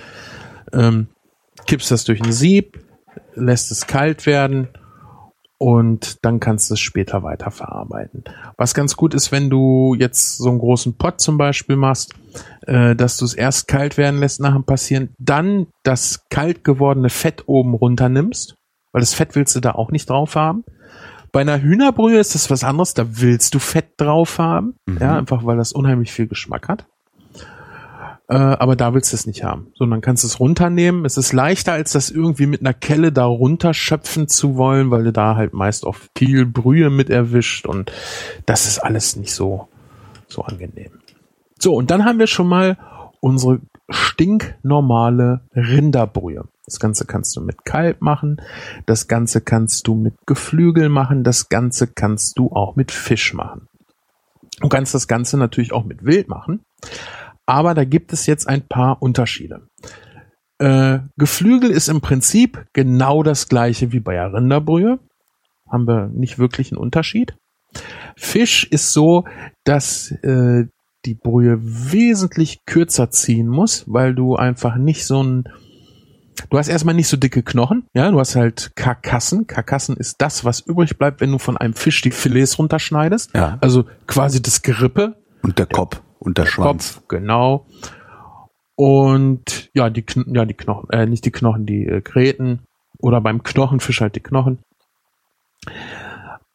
ähm, 0.73 1.09
kippst 1.67 1.91
das 1.91 2.03
durch 2.05 2.23
ein 2.23 2.31
Sieb, 2.31 2.79
lässt 3.35 3.71
es 3.71 3.85
kalt 3.85 4.25
werden 4.25 4.69
und 5.57 6.23
dann 6.25 6.39
kannst 6.39 6.69
du 6.69 6.73
es 6.73 6.79
später 6.79 7.23
weiter 7.23 7.51
verarbeiten. 7.51 8.23
Was 8.57 8.73
ganz 8.73 8.95
gut 8.97 9.13
ist, 9.13 9.31
wenn 9.31 9.49
du 9.49 9.95
jetzt 9.97 10.37
so 10.37 10.49
einen 10.49 10.59
großen 10.59 10.97
Pott 10.97 11.21
zum 11.21 11.37
Beispiel 11.37 11.77
machst, 11.77 12.13
äh, 12.67 12.95
dass 12.95 13.17
du 13.17 13.25
es 13.25 13.33
erst 13.33 13.67
kalt 13.67 13.97
werden 13.97 14.19
lässt 14.19 14.41
nach 14.41 14.53
dem 14.53 14.65
Passieren, 14.65 15.13
dann 15.17 15.67
das 15.83 16.25
kalt 16.29 16.63
gewordene 16.63 17.09
Fett 17.09 17.43
oben 17.47 17.73
runter 17.73 18.09
nimmst, 18.09 18.55
weil 18.91 19.01
das 19.01 19.13
Fett 19.13 19.35
willst 19.35 19.55
du 19.55 19.61
da 19.61 19.71
auch 19.71 19.91
nicht 19.91 20.09
drauf 20.09 20.35
haben. 20.35 20.63
Bei 21.31 21.41
einer 21.41 21.61
Hühnerbrühe 21.61 22.19
ist 22.19 22.33
das 22.33 22.49
was 22.49 22.63
anderes, 22.63 22.93
da 22.93 23.05
willst 23.19 23.53
du 23.55 23.59
Fett 23.59 23.93
drauf 23.97 24.39
haben, 24.39 24.75
ja, 24.99 25.17
einfach 25.17 25.45
weil 25.45 25.57
das 25.57 25.73
unheimlich 25.73 26.11
viel 26.11 26.27
Geschmack 26.27 26.69
hat. 26.69 26.87
Äh, 28.28 28.36
aber 28.36 28.76
da 28.76 28.93
willst 28.93 29.11
du 29.11 29.15
es 29.15 29.28
nicht 29.28 29.43
haben, 29.43 29.67
sondern 29.76 30.01
kannst 30.01 30.23
es 30.23 30.39
runternehmen. 30.39 31.05
Es 31.05 31.17
ist 31.17 31.32
leichter, 31.32 31.73
als 31.73 31.91
das 31.91 32.09
irgendwie 32.09 32.47
mit 32.47 32.61
einer 32.61 32.73
Kelle 32.73 33.11
da 33.11 33.26
runterschöpfen 33.26 34.28
zu 34.28 34.55
wollen, 34.55 34.89
weil 34.89 35.03
du 35.03 35.11
da 35.11 35.36
halt 35.36 35.53
meist 35.53 35.86
auch 35.86 35.95
viel 36.17 36.45
Brühe 36.45 36.89
mit 36.89 37.09
erwischt 37.09 37.67
und 37.67 37.91
das 38.45 38.65
ist 38.65 38.80
alles 38.80 39.15
nicht 39.15 39.34
so, 39.34 39.67
so 40.28 40.41
angenehm. 40.41 40.91
So, 41.59 41.76
und 41.76 41.91
dann 41.91 42.03
haben 42.03 42.19
wir 42.19 42.28
schon 42.28 42.47
mal 42.47 42.78
unsere 43.19 43.61
stinknormale 43.89 45.41
Rinderbrühe. 45.55 46.45
Das 46.65 46.80
Ganze 46.80 47.05
kannst 47.05 47.36
du 47.36 47.41
mit 47.41 47.63
Kalb 47.63 48.01
machen, 48.01 48.41
das 48.88 49.07
Ganze 49.07 49.41
kannst 49.41 49.88
du 49.88 49.93
mit 49.93 50.15
Geflügel 50.26 50.89
machen, 50.89 51.23
das 51.23 51.49
Ganze 51.49 51.86
kannst 51.86 52.39
du 52.39 52.51
auch 52.51 52.76
mit 52.76 52.91
Fisch 52.91 53.36
machen. 53.36 53.67
Du 54.61 54.69
kannst 54.69 54.95
das 54.95 55.07
Ganze 55.07 55.38
natürlich 55.38 55.73
auch 55.73 55.86
mit 55.86 56.05
Wild 56.05 56.28
machen, 56.28 56.61
aber 57.45 57.73
da 57.73 57.85
gibt 57.85 58.13
es 58.13 58.25
jetzt 58.25 58.47
ein 58.47 58.67
paar 58.67 59.01
Unterschiede. 59.01 59.67
Äh, 60.57 60.99
Geflügel 61.17 61.69
ist 61.69 61.89
im 61.89 62.01
Prinzip 62.01 62.65
genau 62.73 63.23
das 63.23 63.49
gleiche 63.49 63.91
wie 63.91 63.99
bei 63.99 64.13
der 64.13 64.33
Rinderbrühe. 64.33 64.99
Haben 65.69 65.87
wir 65.87 66.07
nicht 66.07 66.39
wirklich 66.39 66.71
einen 66.71 66.79
Unterschied. 66.79 67.35
Fisch 68.15 68.65
ist 68.65 68.93
so, 68.93 69.25
dass 69.65 70.11
äh, 70.23 70.65
die 71.05 71.15
Brühe 71.15 71.59
wesentlich 71.61 72.65
kürzer 72.65 73.11
ziehen 73.11 73.47
muss, 73.47 73.83
weil 73.87 74.15
du 74.15 74.35
einfach 74.35 74.77
nicht 74.77 75.05
so 75.05 75.21
ein 75.21 75.49
Du 76.49 76.57
hast 76.57 76.67
erstmal 76.67 76.95
nicht 76.95 77.07
so 77.07 77.15
dicke 77.15 77.43
Knochen, 77.43 77.85
ja, 77.93 78.11
du 78.11 78.19
hast 78.19 78.35
halt 78.35 78.71
Karkassen. 78.75 79.47
Karkassen 79.47 79.95
ist 79.95 80.21
das, 80.21 80.43
was 80.43 80.59
übrig 80.59 80.97
bleibt, 80.97 81.21
wenn 81.21 81.31
du 81.31 81.37
von 81.37 81.55
einem 81.55 81.73
Fisch 81.73 82.01
die 82.01 82.11
Filets 82.11 82.59
runterschneidest. 82.59 83.31
Ja. 83.33 83.57
Also 83.61 83.85
quasi 84.05 84.41
das 84.41 84.61
Gerippe, 84.61 85.15
und 85.41 85.59
der 85.59 85.65
Kopf 85.65 86.01
und 86.26 86.38
der 86.38 86.45
Schwanz. 86.45 86.95
Kopf, 86.95 87.07
genau. 87.07 87.65
Und 88.76 89.69
ja, 89.73 89.89
die, 89.89 90.01
Kn 90.01 90.34
ja, 90.36 90.45
die 90.45 90.53
Knochen, 90.53 90.89
äh, 90.89 91.05
nicht 91.05 91.26
die 91.26 91.32
Knochen, 91.32 91.65
die 91.65 91.86
äh, 91.86 92.01
Gräten 92.01 92.59
oder 92.99 93.21
beim 93.21 93.43
Knochenfisch 93.43 94.01
halt 94.01 94.15
die 94.15 94.21
Knochen. 94.21 94.59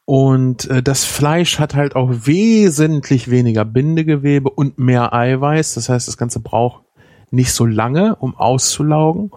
Und 0.05 0.69
äh, 0.69 0.83
das 0.83 1.05
Fleisch 1.05 1.57
hat 1.57 1.73
halt 1.73 1.95
auch 1.95 2.09
wesentlich 2.11 3.31
weniger 3.31 3.65
Bindegewebe 3.65 4.49
und 4.49 4.77
mehr 4.77 5.13
Eiweiß. 5.13 5.73
Das 5.75 5.89
heißt, 5.89 6.07
das 6.07 6.17
Ganze 6.17 6.39
braucht 6.39 6.83
nicht 7.31 7.53
so 7.53 7.65
lange, 7.65 8.15
um 8.17 8.35
auszulaugen. 8.35 9.31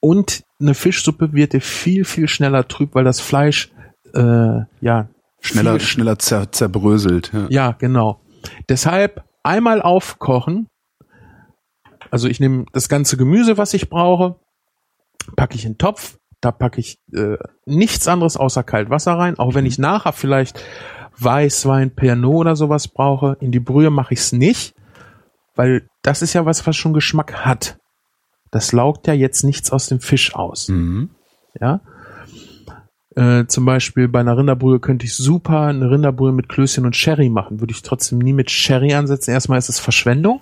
Und 0.00 0.42
eine 0.60 0.74
Fischsuppe 0.74 1.32
wird 1.32 1.52
dir 1.52 1.60
viel, 1.60 2.04
viel 2.04 2.28
schneller 2.28 2.66
trüb, 2.66 2.94
weil 2.94 3.04
das 3.04 3.20
Fleisch 3.20 3.70
äh, 4.14 4.60
ja 4.80 5.08
Schneller, 5.40 5.78
schneller 5.80 6.18
zer, 6.18 6.50
zerbröselt. 6.50 7.30
Ja. 7.32 7.46
ja, 7.50 7.72
genau. 7.72 8.20
Deshalb 8.68 9.24
einmal 9.46 9.80
aufkochen. 9.80 10.68
Also 12.10 12.28
ich 12.28 12.40
nehme 12.40 12.66
das 12.72 12.88
ganze 12.88 13.16
Gemüse, 13.16 13.58
was 13.58 13.74
ich 13.74 13.88
brauche, 13.88 14.36
packe 15.36 15.54
ich 15.56 15.64
in 15.64 15.72
den 15.72 15.78
Topf. 15.78 16.18
Da 16.40 16.52
packe 16.52 16.80
ich 16.80 16.98
äh, 17.12 17.38
nichts 17.64 18.06
anderes 18.06 18.36
außer 18.36 18.62
Kaltwasser 18.62 19.14
rein. 19.14 19.38
Auch 19.38 19.54
wenn 19.54 19.66
ich 19.66 19.78
nachher 19.78 20.12
vielleicht 20.12 20.62
Weißwein, 21.18 21.94
Pernod 21.94 22.42
oder 22.42 22.56
sowas 22.56 22.88
brauche. 22.88 23.36
In 23.40 23.52
die 23.52 23.60
Brühe 23.60 23.90
mache 23.90 24.14
ich 24.14 24.20
es 24.20 24.32
nicht, 24.32 24.74
weil 25.54 25.88
das 26.02 26.22
ist 26.22 26.34
ja 26.34 26.44
was, 26.44 26.66
was 26.66 26.76
schon 26.76 26.92
Geschmack 26.92 27.44
hat. 27.44 27.78
Das 28.50 28.72
laugt 28.72 29.06
ja 29.06 29.14
jetzt 29.14 29.42
nichts 29.42 29.72
aus 29.72 29.88
dem 29.88 30.00
Fisch 30.00 30.34
aus. 30.34 30.68
Mhm. 30.68 31.10
Ja. 31.58 31.80
Äh, 33.16 33.46
zum 33.46 33.64
Beispiel 33.64 34.08
bei 34.08 34.20
einer 34.20 34.36
Rinderbrühe 34.36 34.78
könnte 34.78 35.06
ich 35.06 35.16
super 35.16 35.62
eine 35.62 35.90
Rinderbrühe 35.90 36.32
mit 36.32 36.48
Klößchen 36.48 36.84
und 36.84 36.94
Sherry 36.94 37.30
machen. 37.30 37.60
Würde 37.60 37.72
ich 37.72 37.82
trotzdem 37.82 38.18
nie 38.18 38.34
mit 38.34 38.50
Sherry 38.50 38.92
ansetzen. 38.94 39.30
Erstmal 39.30 39.58
ist 39.58 39.70
es 39.70 39.80
Verschwendung. 39.80 40.40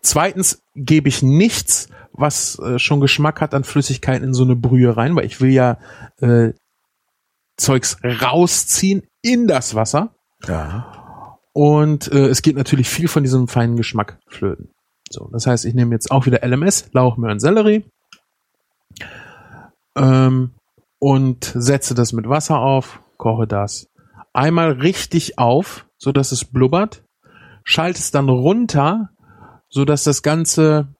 Zweitens 0.00 0.62
gebe 0.74 1.08
ich 1.08 1.22
nichts, 1.22 1.88
was 2.12 2.58
äh, 2.60 2.78
schon 2.78 3.00
Geschmack 3.00 3.40
hat 3.40 3.54
an 3.54 3.64
Flüssigkeit 3.64 4.22
in 4.22 4.34
so 4.34 4.44
eine 4.44 4.56
Brühe 4.56 4.96
rein, 4.96 5.16
weil 5.16 5.26
ich 5.26 5.40
will 5.40 5.50
ja 5.50 5.78
äh, 6.20 6.52
Zeugs 7.56 7.98
rausziehen 8.04 9.02
in 9.20 9.48
das 9.48 9.74
Wasser. 9.74 10.14
Ja. 10.46 11.38
Und 11.52 12.10
äh, 12.12 12.28
es 12.28 12.42
geht 12.42 12.56
natürlich 12.56 12.88
viel 12.88 13.08
von 13.08 13.24
diesem 13.24 13.48
feinen 13.48 13.76
Geschmack 13.76 14.18
flöten. 14.28 14.70
So, 15.10 15.28
das 15.32 15.46
heißt, 15.46 15.64
ich 15.64 15.74
nehme 15.74 15.92
jetzt 15.92 16.12
auch 16.12 16.24
wieder 16.24 16.46
LMS, 16.46 16.88
Lauch, 16.92 17.16
Möhren, 17.16 17.40
Sellerie 17.40 17.84
ähm, 19.96 20.52
und 21.00 21.52
setze 21.56 21.94
das 21.94 22.12
mit 22.12 22.28
Wasser 22.28 22.60
auf, 22.60 23.00
koche 23.16 23.48
das 23.48 23.90
einmal 24.32 24.72
richtig 24.72 25.38
auf, 25.38 25.86
so 25.98 26.12
dass 26.12 26.30
es 26.30 26.44
blubbert, 26.44 27.02
schalte 27.64 27.98
es 27.98 28.12
dann 28.12 28.28
runter, 28.28 29.10
so 29.68 29.84
dass 29.84 30.04
das 30.04 30.22
Ganze 30.22 30.94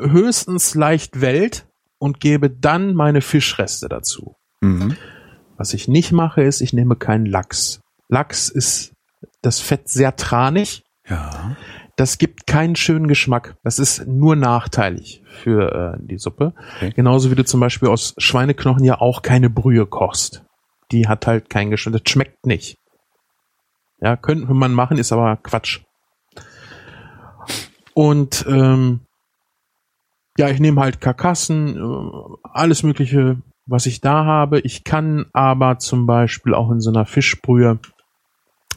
höchstens 0.00 0.74
leicht 0.74 1.20
Welt 1.20 1.66
und 1.98 2.20
gebe 2.20 2.50
dann 2.50 2.94
meine 2.94 3.22
Fischreste 3.22 3.88
dazu. 3.88 4.36
Mhm. 4.60 4.96
Was 5.56 5.72
ich 5.72 5.88
nicht 5.88 6.12
mache, 6.12 6.42
ist, 6.42 6.60
ich 6.60 6.72
nehme 6.72 6.96
keinen 6.96 7.26
Lachs. 7.26 7.80
Lachs 8.08 8.48
ist 8.48 8.92
das 9.40 9.60
Fett 9.60 9.88
sehr 9.88 10.16
tranig. 10.16 10.84
Ja. 11.08 11.56
Das 11.96 12.18
gibt 12.18 12.46
keinen 12.46 12.76
schönen 12.76 13.08
Geschmack. 13.08 13.56
Das 13.64 13.78
ist 13.78 14.06
nur 14.06 14.36
nachteilig 14.36 15.22
für 15.24 15.94
äh, 15.94 15.98
die 15.98 16.18
Suppe. 16.18 16.52
Okay. 16.76 16.92
Genauso 16.94 17.30
wie 17.30 17.34
du 17.34 17.44
zum 17.44 17.60
Beispiel 17.60 17.88
aus 17.88 18.14
Schweineknochen 18.18 18.84
ja 18.84 19.00
auch 19.00 19.22
keine 19.22 19.48
Brühe 19.48 19.86
kochst. 19.86 20.44
Die 20.92 21.08
hat 21.08 21.26
halt 21.26 21.48
keinen 21.48 21.70
Geschmack. 21.70 21.94
Das 21.94 22.12
schmeckt 22.12 22.44
nicht. 22.44 22.76
Ja, 24.00 24.16
könnte 24.16 24.52
man 24.52 24.74
machen, 24.74 24.98
ist 24.98 25.12
aber 25.12 25.36
Quatsch. 25.36 25.80
Und 27.94 28.44
ähm, 28.46 29.00
ja, 30.36 30.50
ich 30.50 30.60
nehme 30.60 30.82
halt 30.82 31.00
Karkassen, 31.00 31.76
äh, 31.76 32.36
alles 32.42 32.82
Mögliche, 32.82 33.40
was 33.64 33.86
ich 33.86 34.02
da 34.02 34.26
habe. 34.26 34.60
Ich 34.60 34.84
kann 34.84 35.26
aber 35.32 35.78
zum 35.78 36.06
Beispiel 36.06 36.54
auch 36.54 36.70
in 36.70 36.80
so 36.80 36.90
einer 36.90 37.06
Fischbrühe, 37.06 37.78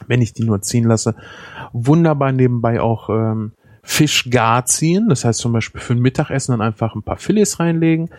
wenn 0.06 0.22
ich 0.22 0.32
die 0.32 0.44
nur 0.44 0.62
ziehen 0.62 0.84
lasse, 0.84 1.14
wunderbar 1.72 2.32
nebenbei 2.32 2.80
auch 2.80 3.10
ähm, 3.10 3.52
Fisch 3.82 4.28
gar 4.30 4.66
ziehen. 4.66 5.08
Das 5.08 5.24
heißt 5.24 5.40
zum 5.40 5.52
Beispiel 5.52 5.80
für 5.80 5.94
ein 5.94 6.00
Mittagessen 6.00 6.52
dann 6.52 6.60
einfach 6.60 6.94
ein 6.94 7.02
paar 7.02 7.16
Filets 7.16 7.60
reinlegen, 7.60 8.10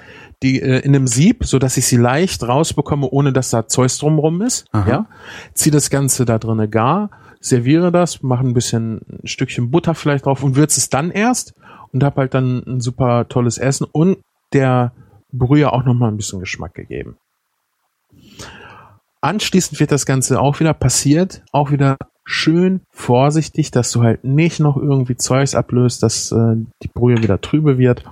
die 0.44 0.62
äh, 0.62 0.80
in 0.80 0.95
einem 0.95 1.08
Sieb, 1.08 1.45
so 1.45 1.60
dass 1.60 1.78
ich 1.78 1.86
sie 1.86 1.98
leicht 1.98 2.44
rausbekomme, 2.44 3.08
ohne 3.10 3.32
dass 3.32 3.52
da 3.52 3.68
Zeus 3.68 3.98
drumrum 3.98 4.41
ist. 4.41 4.66
Aha. 4.72 4.90
Ja, 4.90 5.06
ziehe 5.53 5.72
das 5.72 5.90
Ganze 5.90 6.26
da 6.26 6.40
drinne 6.40 6.68
gar, 6.68 7.12
serviere 7.40 7.91
das, 7.91 8.24
mache 8.24 8.45
ein 8.45 8.53
bisschen 8.53 9.02
ein 9.24 9.28
Stückchen 9.28 9.72
Butter 9.72 9.94
vielleicht 9.94 10.26
drauf 10.26 10.44
und 10.44 10.56
würze 10.56 10.80
es 10.80 10.90
dann 10.90 11.12
erst 11.12 11.53
und 11.94 12.03
habe 12.03 12.22
halt 12.22 12.34
dann 12.34 12.64
ein 12.66 12.82
super 12.82 13.28
tolles 13.28 13.58
Essen 13.58 13.86
und 13.91 14.18
der 14.53 14.94
Brühe 15.32 15.72
auch 15.72 15.86
noch 15.86 15.94
mal 15.94 16.10
ein 16.10 16.18
bisschen 16.18 16.40
Geschmack 16.40 16.74
gegeben. 16.74 17.18
Anschließend 19.22 19.80
wird 19.80 19.91
das 19.91 20.06
Ganze 20.07 20.41
auch 20.41 20.60
wieder 20.60 20.73
passiert, 20.73 21.43
auch 21.52 21.72
wieder 21.72 21.98
schön 22.23 22.81
vorsichtig, 22.89 23.72
dass 23.72 23.91
du 23.91 24.02
halt 24.02 24.23
nicht 24.23 24.60
noch 24.60 24.77
irgendwie 24.77 25.15
Zeugs 25.15 25.53
ablöst, 25.53 26.02
dass 26.02 26.31
äh, 26.31 26.56
die 26.81 26.88
Brühe 26.88 27.22
wieder 27.22 27.39
trübe 27.39 27.77
wird. 27.77 28.03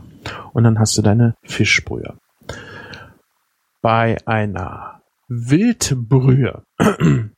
Und 0.54 0.64
dann 0.64 0.80
hast 0.80 0.98
du 0.98 1.02
deine 1.02 1.36
Fischbrühe. 1.44 2.16
Bei 3.82 4.18
einer 4.26 5.02
Wildbrühe, 5.28 6.64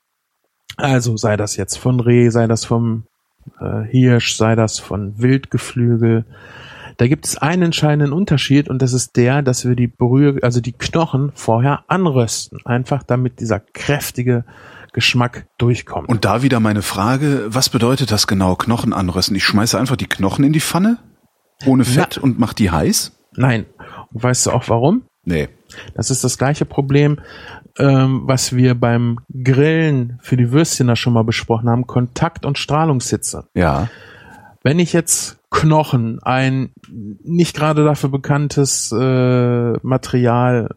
also 0.78 1.18
sei 1.18 1.38
das 1.38 1.56
jetzt 1.56 1.78
von 1.78 2.00
Reh, 2.00 2.30
sei 2.30 2.48
das 2.48 2.66
vom 2.66 3.06
äh, 3.60 3.84
Hirsch, 3.84 4.36
sei 4.36 4.56
das 4.56 4.80
von 4.80 5.20
Wildgeflügel, 5.20 6.26
da 7.02 7.08
gibt 7.08 7.26
es 7.26 7.36
einen 7.36 7.64
entscheidenden 7.64 8.14
Unterschied 8.14 8.70
und 8.70 8.80
das 8.80 8.94
ist 8.94 9.16
der, 9.16 9.42
dass 9.42 9.68
wir 9.68 9.76
die 9.76 9.88
Brühe, 9.88 10.38
also 10.44 10.62
die 10.62 10.74
Knochen 10.74 11.32
vorher 11.34 11.84
anrösten. 11.88 12.60
Einfach 12.64 13.02
damit 13.02 13.40
dieser 13.40 13.60
kräftige 13.60 14.46
Geschmack 14.94 15.48
durchkommt. 15.58 16.10
Und 16.10 16.26
da 16.26 16.44
wieder 16.44 16.60
meine 16.60 16.84
Frage, 16.84 17.46
was 17.48 17.70
bedeutet 17.70 18.12
das 18.12 18.28
genau, 18.28 18.56
Knochen 18.56 18.94
anrösten? 18.94 19.36
Ich 19.36 19.44
schmeiße 19.46 19.80
einfach 19.80 19.96
die 19.96 20.06
Knochen 20.06 20.46
in 20.46 20.54
die 20.54 20.60
Pfanne, 20.60 21.00
ohne 21.66 21.86
Fett 21.86 22.20
und 22.20 22.38
mach 22.38 22.54
die 22.54 22.70
heiß? 22.70 23.14
Nein. 23.36 23.66
Und 24.14 24.22
weißt 24.22 24.46
du 24.46 24.52
auch 24.52 24.70
warum? 24.70 25.02
Nee. 25.26 25.50
Das 25.96 26.12
ist 26.12 26.24
das 26.24 26.38
gleiche 26.38 26.66
Problem, 26.66 27.20
ähm, 27.80 28.22
was 28.26 28.56
wir 28.56 28.76
beim 28.76 29.18
Grillen 29.44 30.20
für 30.22 30.38
die 30.38 30.52
Würstchen 30.52 30.86
da 30.86 30.96
schon 30.96 31.14
mal 31.14 31.24
besprochen 31.24 31.68
haben. 31.68 31.88
Kontakt- 31.88 32.46
und 32.46 32.60
Strahlungshitze. 32.60 33.48
Ja. 33.56 33.90
Wenn 34.62 34.78
ich 34.78 34.94
jetzt 34.94 35.41
Knochen, 35.52 36.20
ein 36.24 36.72
nicht 36.90 37.56
gerade 37.56 37.84
dafür 37.84 38.10
bekanntes 38.10 38.92
äh, 38.92 39.74
Material, 39.84 40.70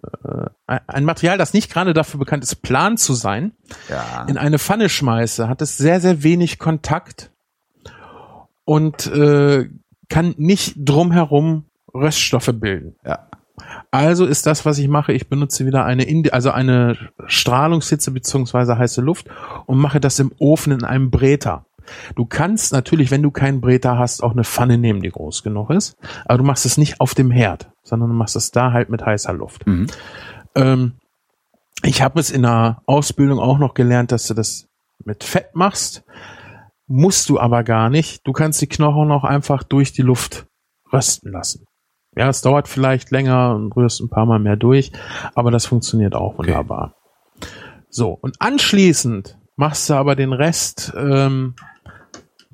äh, 0.67 0.79
ein 0.89 1.05
Material, 1.05 1.39
das 1.39 1.55
nicht 1.55 1.73
gerade 1.73 1.95
dafür 1.95 2.19
bekannt 2.19 2.43
ist, 2.43 2.57
plan 2.57 2.97
zu 2.97 3.15
sein, 3.15 3.53
Ja. 3.89 4.27
in 4.29 4.37
eine 4.37 4.59
Pfanne 4.59 4.89
schmeiße, 4.89 5.49
hat 5.49 5.63
es 5.63 5.79
sehr, 5.79 6.01
sehr 6.01 6.25
wenig 6.25 6.59
Kontakt 6.59 7.31
und 8.65 9.07
äh, 9.07 9.69
kann 10.09 10.35
nicht 10.39 10.75
drumherum 10.77 11.65
Röststoffe 11.95 12.51
bilden. 12.55 12.97
Ja. 13.07 13.29
Also 13.93 14.27
ist 14.27 14.45
das, 14.47 14.67
was 14.67 14.79
ich 14.79 14.89
mache, 14.89 15.13
ich 15.13 15.29
benutze 15.29 15.67
wieder 15.67 15.85
eine, 15.85 16.03
Indi 16.03 16.31
also 16.31 16.51
eine 16.51 16.97
Strahlungshitze 17.27 18.11
beziehungsweise 18.11 18.77
heiße 18.77 19.01
Luft 19.01 19.29
und 19.67 19.79
mache 19.79 20.01
das 20.01 20.19
im 20.19 20.33
Ofen 20.39 20.73
in 20.73 20.83
einem 20.85 21.13
Bräter. 21.13 21.65
Du 22.15 22.27
kannst 22.27 22.73
natürlich, 22.73 23.11
wenn 23.11 23.23
du 23.23 23.31
keinen 23.31 23.61
Bräter 23.61 23.99
hast, 23.99 24.23
auch 24.23 24.33
eine 24.33 24.45
Pfanne 24.45 24.79
nehmen, 24.79 25.03
die 25.03 25.11
groß 25.11 25.43
genug 25.43 25.71
ist, 25.71 25.97
aber 26.25 26.39
du 26.39 26.45
machst 26.45 26.67
es 26.67 26.79
nicht 26.79 27.01
auf 27.01 27.15
dem 27.15 27.31
Herd, 27.31 27.71
sondern 27.83 28.09
du 28.11 28.15
machst 28.15 28.37
es 28.37 28.51
da 28.51 28.73
halt 28.73 28.89
mit 28.89 29.05
heißer 29.05 29.33
Luft. 29.33 29.67
Mhm. 29.67 29.87
Ähm, 30.55 30.93
ich 31.83 32.03
habe 32.03 32.19
es 32.21 32.31
in 32.31 32.43
der 32.43 32.83
Ausbildung 32.87 33.39
auch 33.39 33.59
noch 33.59 33.75
gelernt, 33.75 34.13
dass 34.13 34.27
du 34.27 34.35
das 34.35 34.69
mit 35.05 35.25
Fett 35.25 35.55
machst, 35.55 36.05
musst 36.87 37.29
du 37.29 37.39
aber 37.39 37.63
gar 37.65 37.91
nicht. 37.91 38.27
Du 38.27 38.33
kannst 38.33 38.61
die 38.61 38.67
Knochen 38.67 39.11
auch 39.11 39.25
einfach 39.25 39.63
durch 39.63 39.93
die 39.93 40.03
Luft 40.03 40.47
rösten 40.93 41.31
lassen. 41.33 41.67
Ja, 42.17 42.29
es 42.29 42.43
dauert 42.43 42.69
vielleicht 42.69 43.11
länger 43.11 43.55
und 43.55 43.75
rührst 43.75 44.01
ein 44.01 44.09
paar 44.09 44.25
Mal 44.27 44.39
mehr 44.39 44.57
durch, 44.57 44.93
aber 45.35 45.51
das 45.51 45.67
funktioniert 45.67 46.15
auch 46.15 46.35
Okay. 46.39 46.49
wunderbar. 46.49 46.95
So, 47.91 48.11
und 48.11 48.37
anschließend 48.41 49.39
machst 49.57 49.91
du 49.91 49.95
aber 49.95 50.15
den 50.17 50.33
Rest 50.33 50.93
ähm, 50.97 51.55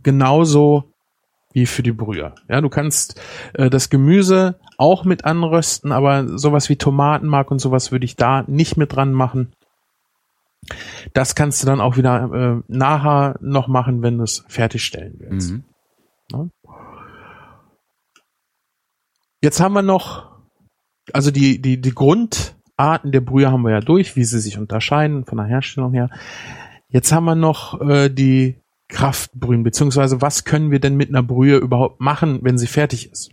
genauso 0.03 0.85
wie 1.53 1.67
für 1.67 1.83
die 1.83 1.93
Brühe. 1.93 2.35
Ja, 2.49 2.61
du 2.61 2.69
kannst 2.69 3.21
äh, 3.55 3.71
das 3.71 3.91
Gemüse 3.91 4.59
auch 4.77 5.05
mit 5.05 5.25
anrösten, 5.25 5.93
aber 5.93 6.39
sowas 6.39 6.69
wie 6.69 6.77
Tomatenmark 6.77 7.51
und 7.51 7.59
sowas 7.59 7.91
würde 7.93 8.05
ich 8.05 8.17
da 8.17 8.45
nicht 8.47 8.77
mit 8.77 8.95
dran 8.95 9.13
machen. 9.13 9.53
Das 11.13 11.35
kannst 11.35 11.63
du 11.63 11.67
dann 11.67 11.81
auch 11.81 11.97
wieder 11.97 12.31
äh, 12.33 12.63
nachher 12.69 13.37
noch 13.41 13.67
machen, 13.67 14.03
wenn 14.03 14.19
du 14.19 14.25
es 14.25 14.45
fertigstellen 14.49 15.15
willst. 15.19 15.53
Mhm. 15.53 15.65
Jetzt 19.43 19.61
haben 19.61 19.73
wir 19.73 19.83
noch, 19.83 20.31
also 21.13 21.31
die, 21.31 21.61
die, 21.61 21.81
die 21.81 21.95
Grundarten 21.95 23.11
der 23.11 23.23
Brühe 23.23 23.51
haben 23.51 23.63
wir 23.63 23.71
ja 23.71 23.81
durch, 23.81 24.15
wie 24.15 24.25
sie 24.25 24.39
sich 24.39 24.59
unterscheiden 24.59 25.25
von 25.25 25.39
der 25.39 25.47
Herstellung 25.47 25.95
her. 25.95 26.11
Jetzt 26.89 27.11
haben 27.11 27.25
wir 27.25 27.35
noch 27.35 27.81
äh, 27.81 28.11
die 28.11 28.60
Kraftbrühen, 28.91 29.62
beziehungsweise 29.62 30.21
was 30.21 30.45
können 30.45 30.71
wir 30.71 30.81
denn 30.81 30.97
mit 30.97 31.09
einer 31.09 31.23
Brühe 31.23 31.57
überhaupt 31.57 32.01
machen, 32.01 32.41
wenn 32.43 32.59
sie 32.59 32.67
fertig 32.67 33.11
ist? 33.11 33.31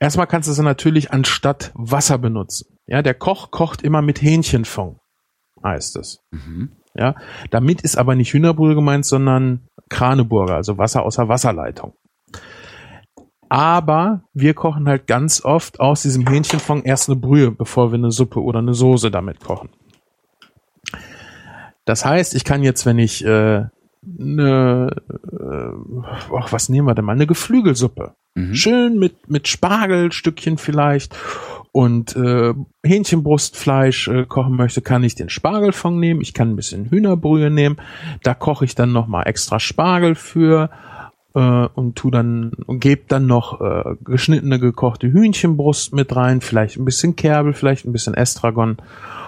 Erstmal 0.00 0.26
kannst 0.26 0.48
du 0.48 0.52
sie 0.52 0.62
natürlich 0.62 1.12
anstatt 1.12 1.72
Wasser 1.74 2.18
benutzen. 2.18 2.78
Ja, 2.86 3.02
der 3.02 3.14
Koch 3.14 3.50
kocht 3.50 3.82
immer 3.82 4.02
mit 4.02 4.20
Hähnchenfond, 4.20 4.98
heißt 5.62 5.96
es. 5.96 6.20
Mhm. 6.30 6.72
Ja, 6.96 7.16
damit 7.50 7.80
ist 7.82 7.96
aber 7.96 8.14
nicht 8.14 8.32
Hühnerbrühe 8.32 8.74
gemeint, 8.74 9.04
sondern 9.04 9.68
Kraneburger, 9.88 10.54
also 10.54 10.78
Wasser 10.78 11.04
aus 11.04 11.16
der 11.16 11.28
Wasserleitung. 11.28 11.94
Aber 13.48 14.22
wir 14.32 14.54
kochen 14.54 14.88
halt 14.88 15.06
ganz 15.06 15.44
oft 15.44 15.80
aus 15.80 16.02
diesem 16.02 16.26
Hähnchenfond 16.26 16.86
erst 16.86 17.08
eine 17.08 17.16
Brühe, 17.16 17.50
bevor 17.50 17.92
wir 17.92 17.98
eine 17.98 18.10
Suppe 18.10 18.42
oder 18.42 18.58
eine 18.60 18.74
Soße 18.74 19.10
damit 19.10 19.40
kochen. 19.40 19.70
Das 21.84 22.04
heißt, 22.04 22.34
ich 22.34 22.44
kann 22.44 22.62
jetzt, 22.62 22.86
wenn 22.86 22.98
ich 22.98 23.24
äh, 23.24 23.66
eine, 24.18 24.90
äh, 25.32 26.34
ach, 26.36 26.52
was 26.52 26.68
nehmen 26.68 26.86
wir 26.86 26.94
denn 26.94 27.04
mal, 27.04 27.12
eine 27.12 27.26
Geflügelsuppe, 27.26 28.14
Mhm. 28.36 28.54
schön 28.54 28.98
mit 28.98 29.30
mit 29.30 29.46
Spargelstückchen 29.46 30.58
vielleicht 30.58 31.14
und 31.70 32.16
äh, 32.16 32.52
Hähnchenbrustfleisch 32.84 34.08
äh, 34.08 34.26
kochen 34.26 34.56
möchte, 34.56 34.80
kann 34.82 35.04
ich 35.04 35.14
den 35.14 35.28
Spargelfond 35.28 35.98
nehmen. 35.98 36.20
Ich 36.20 36.34
kann 36.34 36.50
ein 36.50 36.56
bisschen 36.56 36.90
Hühnerbrühe 36.90 37.50
nehmen. 37.50 37.76
Da 38.22 38.34
koche 38.34 38.64
ich 38.64 38.74
dann 38.74 38.92
noch 38.92 39.06
mal 39.06 39.22
extra 39.22 39.60
Spargel 39.60 40.14
für 40.16 40.70
äh, 41.34 41.66
und 41.74 41.96
tu 41.96 42.10
dann 42.10 42.52
und 42.66 42.80
gebe 42.80 43.02
dann 43.08 43.26
noch 43.26 43.60
äh, 43.60 43.94
geschnittene 44.04 44.58
gekochte 44.58 45.12
Hühnchenbrust 45.12 45.94
mit 45.94 46.14
rein, 46.14 46.40
vielleicht 46.40 46.76
ein 46.76 46.84
bisschen 46.84 47.16
Kerbel, 47.16 47.52
vielleicht 47.52 47.86
ein 47.86 47.92
bisschen 47.92 48.14
Estragon 48.14 48.76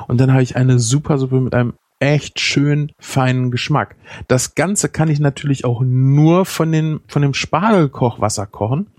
und 0.09 0.21
dann 0.21 0.33
habe 0.33 0.43
ich 0.43 0.57
eine 0.57 0.79
super 0.79 1.19
Suppe 1.19 1.41
mit 1.41 1.55
einem 1.55 1.75
echt 1.99 2.41
schön 2.41 2.93
feinen 2.99 3.51
Geschmack. 3.51 3.97
Das 4.29 4.55
Ganze 4.55 4.89
kann 4.89 5.09
ich 5.09 5.21
natürlich 5.21 5.65
auch 5.65 5.81
nur 5.81 6.45
von 6.45 6.71
den 6.73 7.01
von 7.09 7.23
dem 7.23 7.35
Spargelkochwasser 7.35 8.47
kochen. 8.47 8.91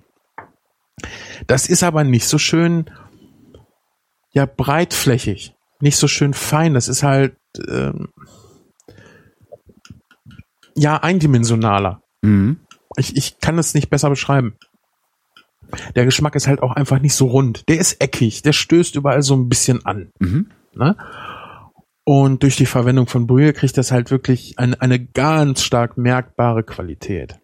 Das 1.45 1.67
ist 1.67 1.83
aber 1.83 2.03
nicht 2.03 2.25
so 2.25 2.37
schön 2.37 2.89
ja 4.31 4.45
breitflächig, 4.45 5.55
nicht 5.79 5.97
so 5.97 6.07
schön 6.07 6.33
fein. 6.33 6.73
Das 6.73 6.87
ist 6.87 7.03
halt 7.03 7.35
ähm, 7.67 8.09
ja 10.75 10.97
eindimensionaler. 10.97 12.01
Mhm. 12.21 12.59
Ich, 12.97 13.15
ich 13.15 13.39
kann 13.39 13.59
es 13.59 13.73
nicht 13.73 13.89
besser 13.89 14.09
beschreiben. 14.09 14.55
Der 15.95 16.05
Geschmack 16.05 16.35
ist 16.35 16.47
halt 16.47 16.63
auch 16.63 16.71
einfach 16.71 16.99
nicht 16.99 17.13
so 17.13 17.27
rund. 17.27 17.67
Der 17.67 17.77
ist 17.77 18.01
eckig, 18.01 18.41
der 18.41 18.53
stößt 18.53 18.95
überall 18.95 19.21
so 19.21 19.35
ein 19.35 19.49
bisschen 19.49 19.85
an. 19.85 20.09
Mhm. 20.19 20.49
Ne? 20.73 20.95
Und 22.09 22.43
durch 22.43 22.55
die 22.55 22.65
Verwendung 22.65 23.07
von 23.07 23.27
Brühe 23.27 23.51
kriegt 23.51 23.77
das 23.77 23.91
halt 23.91 24.11
wirklich 24.11 24.57
eine, 24.57 24.79
eine 24.79 24.97
ganz 24.97 25.61
stark 25.61 25.97
merkbare 25.97 26.63
Qualität. 26.63 27.37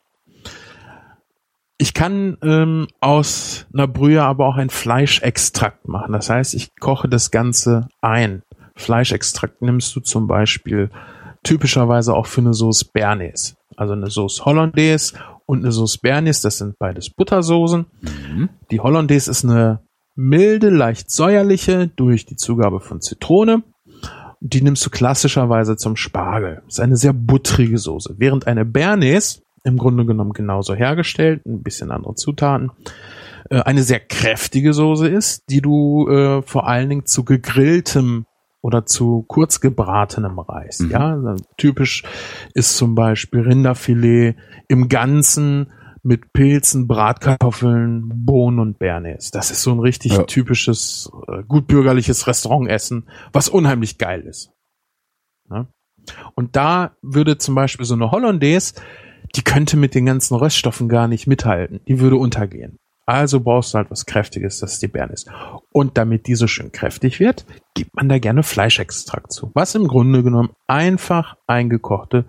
Ich 1.78 1.94
kann 1.94 2.38
ähm, 2.42 2.88
aus 3.02 3.66
einer 3.74 3.90
Brühe 3.90 4.24
aber 4.24 4.48
auch 4.48 4.56
ein 4.56 4.70
Fleischextrakt 4.70 5.90
machen. 5.90 6.14
Das 6.14 6.30
heißt, 6.30 6.54
ich 6.54 6.78
koche 6.80 7.10
das 7.10 7.30
Ganze 7.30 7.90
ein. 8.00 8.42
Fleischextrakt 8.78 9.62
nimmst 9.62 9.94
du 9.98 10.00
zum 10.00 10.28
Beispiel 10.28 10.92
typischerweise 11.44 12.14
auch 12.14 12.28
für 12.28 12.40
eine 12.40 12.54
Sauce 12.54 12.86
Bernays. 12.86 13.58
Also 13.76 13.92
eine 13.92 14.10
Sauce 14.10 14.46
Hollandaise 14.46 15.14
und 15.46 15.64
eine 15.64 15.74
Sauce 15.74 15.98
Bernays, 15.98 16.40
das 16.40 16.60
sind 16.60 16.80
beides 16.80 17.10
Buttersoßen. 17.10 17.86
Mhm. 18.00 18.50
Die 18.72 18.80
Hollandaise 18.80 19.30
ist 19.30 19.44
eine 19.44 19.82
milde, 20.16 20.70
leicht 20.70 21.12
säuerliche 21.12 21.90
durch 21.90 22.26
die 22.26 22.38
Zugabe 22.38 22.80
von 22.80 23.02
Zitrone. 23.02 23.62
Die 24.46 24.62
nimmst 24.62 24.86
du 24.86 24.90
klassischerweise 24.90 25.78
zum 25.78 25.96
Spargel. 25.96 26.62
ist 26.68 26.82
eine 26.82 26.98
sehr 26.98 27.14
buttrige 27.14 27.78
Soße. 27.78 28.16
Während 28.18 28.46
eine 28.46 28.66
Bernays 28.66 29.42
im 29.64 29.78
Grunde 29.78 30.06
genommen 30.06 30.34
genauso 30.34 30.76
hergestellt, 30.76 31.46
ein 31.46 31.64
bisschen 31.64 31.92
andere 31.92 32.16
Zutaten, 32.16 32.72
äh, 33.50 33.62
eine 33.62 33.84
sehr 33.84 34.02
kräftige 34.02 34.74
Soße 34.74 35.08
ist, 35.08 35.44
die 35.50 35.62
du 35.62 36.10
äh, 36.10 36.42
vor 36.42 36.68
allen 36.68 36.90
Dingen 36.90 37.06
zu 37.06 37.24
gegrilltem 37.24 38.26
oder 38.62 38.86
zu 38.86 39.24
kurz 39.30 39.62
gebratenem 39.62 40.40
Reis. 40.40 40.80
Mhm. 40.80 40.92
Ja, 40.92 41.36
typisch 41.56 42.04
ist 42.54 42.76
zum 42.76 42.96
Beispiel 42.96 43.42
Rinderfilet 43.42 44.36
im 44.68 44.90
Ganzen 44.90 45.72
mit 46.04 46.34
Pilzen, 46.34 46.88
Bratkartoffeln, 46.88 48.26
Bohnen 48.26 48.60
und 48.60 48.78
Bernays. 48.80 49.32
Das 49.32 49.52
ist 49.52 49.64
so 49.64 49.72
ein 49.72 49.80
richtig 49.80 50.14
Ja. 50.14 50.24
typisches, 50.24 51.10
äh, 51.28 51.44
gutbürgerliches 51.48 52.28
Restaurantessen, 52.28 53.08
was 53.32 53.48
unheimlich 53.50 53.98
geil 53.98 54.22
ist. 54.22 54.52
Ja? 55.50 55.68
Und 56.36 56.56
da 56.58 56.96
würde 57.02 57.38
zum 57.38 57.56
Beispiel 57.56 57.86
so 57.86 57.94
eine 57.94 58.12
Hollandaise, 58.12 58.74
die 59.36 59.42
könnte 59.42 59.78
mit 59.78 59.96
den 59.96 60.06
ganzen 60.06 60.36
Röststoffen 60.36 60.90
gar 60.90 61.08
nicht 61.08 61.26
mithalten. 61.28 61.80
Die 61.88 62.00
würde 62.02 62.18
untergehen. 62.18 62.78
Also 63.06 63.40
brauchst 63.42 63.74
du 63.74 63.78
halt 63.80 63.92
was 63.92 64.06
Kräftiges, 64.06 64.60
das 64.60 64.74
ist 64.74 64.82
die 64.82 64.88
Bernays. 64.88 65.26
Und 65.72 65.98
damit 65.98 66.28
die 66.28 66.36
so 66.36 66.48
schön 66.48 66.72
kräftig 66.72 67.20
wird, 67.20 67.46
gibt 67.76 67.94
man 67.96 68.08
da 68.08 68.18
gerne 68.20 68.44
Fleischextrakt 68.44 69.32
zu. 69.32 69.52
Was 69.54 69.76
im 69.76 69.88
Grunde 69.88 70.24
genommen 70.24 70.52
einfach 70.68 71.36
eingekochte 71.48 72.26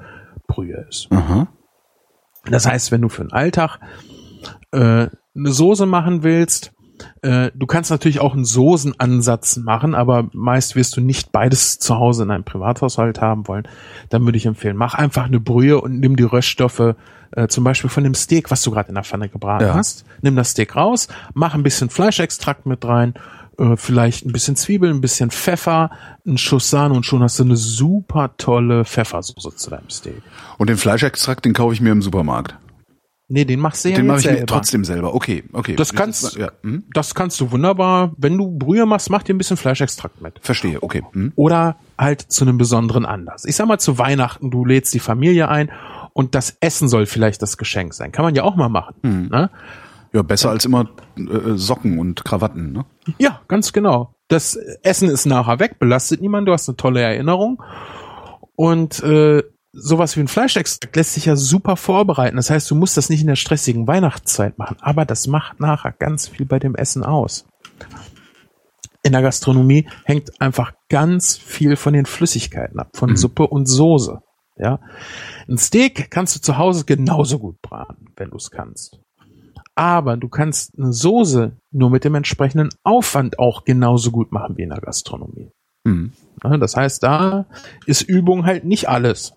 Brühe 0.49 0.85
ist. 0.89 1.09
Aha. 1.11 1.49
Das 2.51 2.67
heißt, 2.67 2.93
wenn 2.93 3.03
du 3.03 3.09
für 3.09 3.23
den 3.23 3.33
Alltag 3.33 3.79
äh, 4.73 4.79
eine 4.79 5.11
Soße 5.53 5.87
machen 5.87 6.23
willst, 6.23 6.73
äh, 7.23 7.51
du 7.55 7.67
kannst 7.67 7.91
natürlich 7.91 8.21
auch 8.21 8.35
einen 8.35 8.45
Soßenansatz 8.45 9.57
machen, 9.57 9.95
aber 9.95 10.29
meist 10.33 10.77
wirst 10.77 10.97
du 10.97 11.01
nicht 11.01 11.33
beides 11.33 11.79
zu 11.79 11.97
Hause 11.99 12.23
in 12.23 12.31
einem 12.31 12.45
Privathaushalt 12.45 13.21
haben 13.21 13.49
wollen. 13.49 13.67
Dann 14.11 14.25
würde 14.25 14.39
ich 14.39 14.47
empfehlen, 14.47 14.77
mach 14.77 14.95
einfach 14.95 15.25
eine 15.25 15.41
Brühe 15.41 15.81
und 15.81 15.99
nimm 15.99 16.17
die 16.17 16.23
Röststoffe 16.23 16.95
äh, 17.33 17.49
zum 17.49 17.65
Beispiel 17.65 17.91
von 17.91 18.05
dem 18.05 18.15
Steak, 18.15 18.51
was 18.51 18.63
du 18.63 18.71
gerade 18.71 18.91
in 18.91 18.95
der 18.95 19.05
Pfanne 19.05 19.29
gebraten 19.29 19.65
Ja. 19.65 19.75
hast. 19.75 20.05
Nimm 20.23 20.37
das 20.37 20.51
Steak 20.51 20.77
raus, 20.77 21.09
mach 21.35 21.55
ein 21.55 21.65
bisschen 21.65 21.91
Fleischextrakt 21.91 22.65
mit 22.67 22.85
rein, 22.85 23.15
äh, 23.59 23.77
vielleicht 23.77 24.27
ein 24.27 24.33
bisschen 24.33 24.57
Zwiebeln, 24.57 24.97
ein 24.97 25.01
bisschen 25.01 25.31
Pfeffer, 25.31 25.91
einen 26.27 26.39
Schuss 26.39 26.71
Sahne 26.71 26.95
und 26.95 27.05
schon 27.05 27.23
hast 27.23 27.39
du 27.39 27.45
eine 27.45 27.57
super 27.57 28.37
tolle 28.37 28.85
Pfeffersoße 28.85 29.57
zu 29.57 29.71
deinem 29.71 29.91
Steak. 29.91 30.23
Und 30.59 30.69
den 30.69 30.77
Fleischextrakt, 30.77 31.45
den 31.45 31.53
kaufe 31.53 31.75
ich 31.75 31.81
mir 31.81 31.93
im 31.93 32.03
Supermarkt. 32.03 32.57
Nee, 33.27 33.47
den 33.47 33.59
machst 33.59 33.85
du 33.85 33.89
ja 33.89 33.97
den 33.97 34.07
mache 34.07 34.19
jetzt 34.19 34.25
ich 34.27 34.31
mir 34.31 34.37
selber. 34.37 34.55
trotzdem 34.55 34.85
selber. 34.85 35.15
Okay, 35.15 35.45
okay. 35.53 35.77
Das 35.77 35.95
kannst, 35.95 36.37
ja, 36.37 36.53
hm? 36.63 36.85
das 36.93 37.15
kannst 37.15 37.41
du 37.41 37.51
wunderbar, 37.51 38.13
wenn 38.19 38.37
du 38.37 38.51
Brühe 38.51 38.85
machst, 38.85 39.09
mach 39.09 39.23
dir 39.23 39.35
ein 39.35 39.39
bisschen 39.39 39.57
Fleischextrakt 39.57 40.21
mit. 40.21 40.39
Verstehe, 40.43 40.83
okay. 40.83 41.03
Hm? 41.13 41.33
Oder 41.35 41.77
halt 41.97 42.21
zu 42.21 42.45
einem 42.45 42.59
besonderen 42.59 43.07
Anlass. 43.07 43.47
Ich 43.47 43.57
sag 43.57 43.67
mal 43.67 43.79
zu 43.79 43.99
Weihnachten, 43.99 44.51
du 44.51 44.67
lädst 44.67 44.93
die 44.93 45.01
Familie 45.01 45.49
ein 45.49 45.71
und 46.13 46.35
das 46.35 46.59
Essen 46.61 46.89
soll 46.89 47.07
vielleicht 47.07 47.41
das 47.41 47.57
Geschenk 47.57 47.95
sein. 47.95 48.13
Kann 48.13 48.25
man 48.25 48.35
ja 48.35 48.43
auch 48.43 48.57
mal 48.57 48.69
machen. 48.69 48.95
Hm. 49.03 49.29
Ne? 49.29 49.51
Ja, 50.15 50.23
besser 50.23 50.51
als 50.51 50.65
immer 50.65 50.89
äh, 51.17 51.57
Socken 51.57 51.99
und 51.99 52.25
Krawatten, 52.25 52.73
ne? 52.73 52.85
Ja, 53.19 53.41
ganz 53.49 53.73
genau. 53.73 54.15
Das 54.29 54.55
Essen 54.83 55.09
ist 55.11 55.27
nachher 55.27 55.59
weg, 55.59 55.79
belastet 55.79 56.21
niemand, 56.21 56.47
du 56.49 56.53
hast 56.53 56.69
eine 56.69 56.77
tolle 56.77 57.03
Erinnerung. 57.03 57.63
Und 58.57 59.03
äh, 59.03 59.43
sowas 59.73 60.17
wie 60.17 60.21
ein 60.21 60.29
Fleischextrakt 60.29 60.95
lässt 60.95 61.15
sich 61.15 61.25
ja 61.27 61.35
super 61.35 61.77
vorbereiten. 61.77 62.37
Das 62.37 62.49
heißt, 62.49 62.71
du 62.71 62.77
musst 62.77 62.97
das 62.97 63.11
nicht 63.11 63.23
in 63.23 63.27
der 63.27 63.35
stressigen 63.37 63.89
Weihnachtszeit 63.89 64.57
machen, 64.57 64.77
aber 64.81 65.05
das 65.05 65.27
macht 65.27 65.59
nachher 65.59 65.93
ganz 65.93 66.29
viel 66.29 66.47
bei 66.47 66.61
dem 66.61 66.77
Essen 66.77 67.03
aus. 67.03 67.47
In 69.03 69.13
der 69.13 69.23
Gastronomie 69.23 69.89
hängt 70.05 70.41
einfach 70.41 70.73
ganz 70.89 71.37
viel 71.37 71.77
von 71.77 71.93
den 71.93 72.07
Flüssigkeiten 72.07 72.79
ab, 72.79 72.91
von 72.95 73.11
Mhm. 73.11 73.17
Suppe 73.17 73.47
und 73.49 73.67
Soße. 73.67 74.21
Ja, 74.57 74.79
ein 75.49 75.59
Steak 75.59 76.13
kannst 76.13 76.37
du 76.37 76.41
zu 76.41 76.57
Hause 76.57 76.85
genauso 76.85 77.41
gut 77.41 77.61
braten, 77.61 78.07
wenn 78.17 78.31
du 78.31 78.37
es 78.37 78.53
kannst. 78.53 79.01
Aber 79.75 80.17
du 80.17 80.29
kannst 80.29 80.79
eine 80.79 80.93
Soße 80.93 81.53
nur 81.73 81.91
mit 81.91 82.05
dem 82.05 82.15
entsprechenden 82.15 82.71
Aufwand 82.85 83.39
auch 83.39 83.65
genauso 83.65 84.11
gut 84.11 84.31
machen 84.31 84.57
wie 84.57 84.63
in 84.63 84.71
der 84.71 84.81
Gastronomie. 84.81 85.51
Hm. 85.87 86.13
Ja, 86.43 86.57
Das 86.57 86.77
heißt, 86.77 87.03
da 87.03 87.47
ist 87.87 88.03
Übung 88.03 88.47
halt 88.47 88.65
nicht 88.65 88.89
alles. 88.89 89.35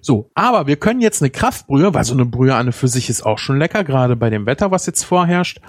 So, 0.00 0.30
aber 0.34 0.66
wir 0.66 0.76
können 0.76 1.00
jetzt 1.00 1.22
eine 1.22 1.30
Kraftbrühe, 1.30 1.94
weil 1.94 2.04
so 2.04 2.14
eine 2.14 2.26
Brühe 2.26 2.54
an 2.56 2.66
und 2.66 2.72
für 2.72 2.88
sich 2.88 3.08
ist 3.08 3.22
auch 3.22 3.38
schon 3.38 3.58
lecker, 3.58 3.84
gerade 3.84 4.16
bei 4.16 4.30
dem 4.30 4.46
Wetter, 4.46 4.72
was 4.72 4.86
jetzt 4.86 5.04
vorherrscht, 5.04 5.60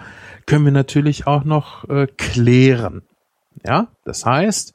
können 0.47 0.65
wir 0.65 0.71
natürlich 0.71 1.27
auch 1.27 1.43
noch 1.43 1.87
äh, 1.87 2.07
klären. 2.17 3.03
Ja, 3.63 3.89
das 4.05 4.25
heißt, 4.25 4.73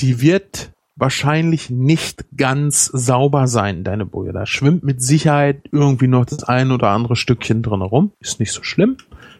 die 0.00 0.20
wird 0.20 0.72
wahrscheinlich 1.00 1.70
nicht 1.70 2.24
ganz 2.36 2.86
sauber 2.86 3.46
sein, 3.46 3.84
deine 3.84 4.06
Brühe. 4.06 4.32
Da 4.32 4.46
schwimmt 4.46 4.84
mit 4.84 5.02
Sicherheit 5.02 5.62
irgendwie 5.72 6.06
noch 6.06 6.26
das 6.26 6.44
ein 6.44 6.70
oder 6.70 6.90
andere 6.90 7.16
Stückchen 7.16 7.62
drin 7.62 7.82
rum. 7.82 8.12
Ist 8.20 8.38
nicht 8.38 8.52
so 8.52 8.62
schlimm, 8.62 8.98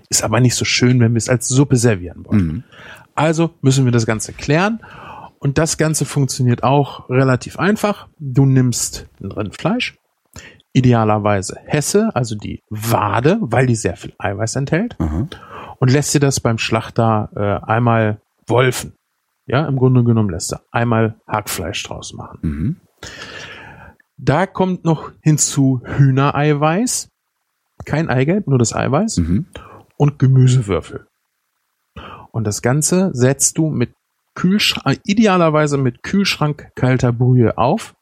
ist 0.09 0.25
aber 0.25 0.41
nicht 0.41 0.55
so 0.55 0.65
schön, 0.65 0.99
wenn 1.01 1.13
wir 1.13 1.19
es 1.19 1.29
als 1.29 1.49
Suppe 1.49 1.77
servieren 1.77 2.25
wollen. 2.25 2.47
Mhm. 2.47 2.65
Also 3.15 3.51
müssen 3.61 3.85
wir 3.85 3.93
das 3.93 4.07
Ganze 4.07 4.33
klären. 4.33 4.81
Und 5.39 5.57
das 5.57 5.79
Ganze 5.79 6.05
funktioniert 6.05 6.63
auch 6.63 7.09
relativ 7.09 7.59
einfach. 7.59 8.09
Du 8.19 8.45
nimmst 8.45 9.07
ein 9.23 9.33
Rindfleisch, 9.33 9.97
idealerweise 10.73 11.59
Hesse, 11.65 12.11
also 12.15 12.35
die 12.35 12.63
Wade, 12.69 13.39
weil 13.41 13.67
die 13.67 13.75
sehr 13.75 13.97
viel 13.97 14.13
Eiweiß 14.19 14.57
enthält, 14.57 14.97
Aha. 14.99 15.29
und 15.79 15.91
lässt 15.91 16.15
dir 16.15 16.21
das 16.21 16.41
beim 16.41 16.59
Schlachter 16.59 17.31
äh, 17.35 17.71
einmal 17.71 18.21
wolfen. 18.47 18.93
Ja, 19.51 19.67
im 19.67 19.77
Grunde 19.77 20.05
genommen 20.05 20.31
lässt 20.31 20.53
er 20.53 20.63
einmal 20.71 21.17
Hackfleisch 21.27 21.83
draus 21.83 22.13
machen. 22.13 22.39
Mhm. 22.43 22.77
Da 24.17 24.47
kommt 24.47 24.85
noch 24.85 25.11
hinzu 25.23 25.81
Hühnereiweiß, 25.85 27.09
kein 27.85 28.09
Eigelb, 28.09 28.47
nur 28.47 28.59
das 28.59 28.75
Eiweiß 28.75 29.19
Mhm. 29.19 29.47
und 29.97 30.19
Gemüsewürfel. 30.19 31.07
Und 32.33 32.45
das 32.47 32.63
Ganze 32.63 33.11
setzt 33.13 33.59
du 33.59 33.71
mit 33.71 33.93
Kühlschrank, 34.35 35.01
idealerweise 35.05 35.79
mit 35.79 36.03
Kühlschrank 36.03 36.71
kalter 36.77 37.13
Brühe 37.13 37.59
auf 37.59 37.95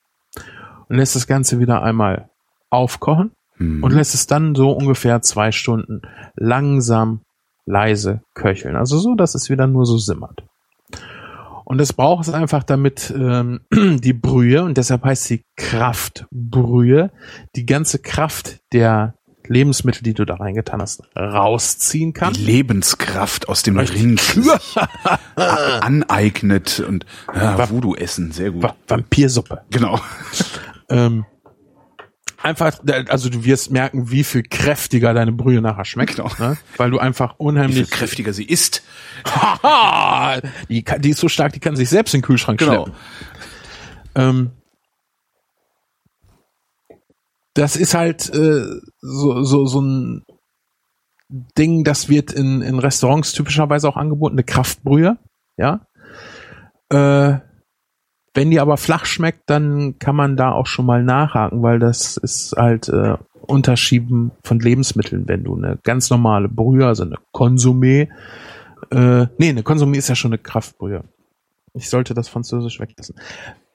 und 0.89 0.97
lässt 0.97 1.17
das 1.17 1.27
Ganze 1.27 1.59
wieder 1.61 1.83
einmal 1.83 2.29
aufkochen 2.71 3.31
Mhm. 3.57 3.83
und 3.83 3.93
lässt 3.93 4.15
es 4.15 4.27
dann 4.27 4.55
so 4.55 4.73
ungefähr 4.73 5.23
zwei 5.23 5.51
Stunden 5.53 6.03
langsam 6.35 7.23
leise 7.65 8.23
köcheln. 8.35 8.77
Also 8.77 8.99
so, 8.99 9.15
dass 9.15 9.35
es 9.35 9.49
wieder 9.51 9.67
nur 9.67 9.87
so 9.87 9.97
simmert. 9.99 10.43
Und 11.71 11.77
das 11.77 11.93
braucht 11.93 12.27
es 12.27 12.33
einfach, 12.33 12.63
damit 12.63 13.13
ähm, 13.15 13.61
die 13.71 14.15
Brühe, 14.15 14.63
und 14.65 14.79
deshalb 14.79 15.05
heißt 15.05 15.25
sie 15.25 15.43
Kraftbrühe, 15.57 17.11
die 17.57 17.67
ganze 17.67 17.99
Kraft 17.99 18.61
der 18.73 19.15
Lebensmittel, 19.47 20.03
die 20.03 20.15
du 20.15 20.25
da 20.25 20.37
reingetan 20.37 20.81
hast, 20.81 21.03
rausziehen 21.15 22.15
kann. 22.15 22.33
die 22.33 22.43
Lebenskraft 22.45 23.51
aus 23.51 23.63
dem. 23.65 23.79
Rind 23.79 24.21
aneignet 25.37 26.81
und 26.81 27.05
ja, 27.35 27.71
Voodoo 27.71 27.95
essen, 27.95 28.33
sehr 28.33 28.51
gut. 28.51 28.63
Va- 28.63 28.77
Vampirsuppe. 28.87 29.61
Genau. 29.71 30.01
Ähm, 30.91 31.27
einfach, 32.49 32.81
also 33.09 33.29
du 33.31 33.45
wirst 33.45 33.71
merken, 33.71 34.11
wie 34.11 34.25
viel 34.25 34.43
kräftiger 34.43 35.15
deine 35.15 35.33
Brühe 35.33 35.61
nachher 35.61 35.85
schmeckt, 35.85 36.17
Genau. 36.17 36.31
ne? 36.39 36.57
weil 36.77 36.91
du 36.91 36.99
einfach 36.99 37.35
Wie 37.35 37.37
viel 37.43 37.47
unheimlich 37.47 37.91
kräftiger 37.91 38.33
sie 38.33 38.45
ist. 38.45 38.83
Die, 40.69 40.83
kann, 40.83 41.01
die 41.01 41.11
ist 41.11 41.21
so 41.21 41.29
stark, 41.29 41.53
die 41.53 41.61
kann 41.61 41.77
sich 41.77 41.89
selbst 41.89 42.15
in 42.15 42.21
den 42.21 42.27
Kühlschrank 42.27 42.59
Genau. 42.59 42.85
schleppen. 42.85 42.93
Ähm, 44.15 44.51
das 47.55 47.77
ist 47.77 47.95
halt 47.95 48.29
äh, 48.33 48.65
so, 49.01 49.43
so, 49.43 49.67
so 49.67 49.81
ein 49.81 50.25
Ding, 51.29 51.85
das 51.85 52.09
wird 52.09 52.33
in, 52.33 52.63
in 52.63 52.79
Restaurants 52.79 53.33
typischerweise 53.33 53.89
auch 53.89 53.97
angeboten, 53.97 54.35
eine 54.37 54.45
Kraftbrühe, 54.45 55.19
ja. 55.57 55.81
Äh, 56.91 57.41
wenn 58.35 58.51
die 58.51 58.61
aber 58.61 58.77
flach 58.77 59.07
schmeckt, 59.07 59.51
dann 59.51 59.99
kann 59.99 60.17
man 60.17 60.37
da 60.37 60.53
auch 60.53 60.67
schon 60.67 60.87
mal 60.87 61.03
nachhaken, 61.03 61.63
weil 61.63 61.79
das 61.79 62.17
ist 62.17 62.55
halt 62.57 62.89
äh, 62.89 63.17
Unterschieben 63.41 64.31
von 64.45 64.61
Lebensmitteln. 64.61 65.27
Wenn 65.27 65.45
du 65.45 65.57
eine 65.57 65.79
ganz 65.83 66.11
normale 66.11 66.49
Brühe, 66.49 66.87
also 66.87 67.05
eine 67.05 67.17
Konsumé, 67.33 68.09
äh, 68.91 69.27
nee, 69.39 69.49
eine 69.49 69.63
Konsumé 69.63 69.97
ist 69.97 70.09
ja 70.09 70.15
schon 70.15 70.33
eine 70.33 70.39
Kraftbrühe. 70.39 71.05
Ich 71.75 71.89
sollte 71.89 72.15
das 72.15 72.29
Französisch 72.29 72.81
weglassen. 72.81 73.17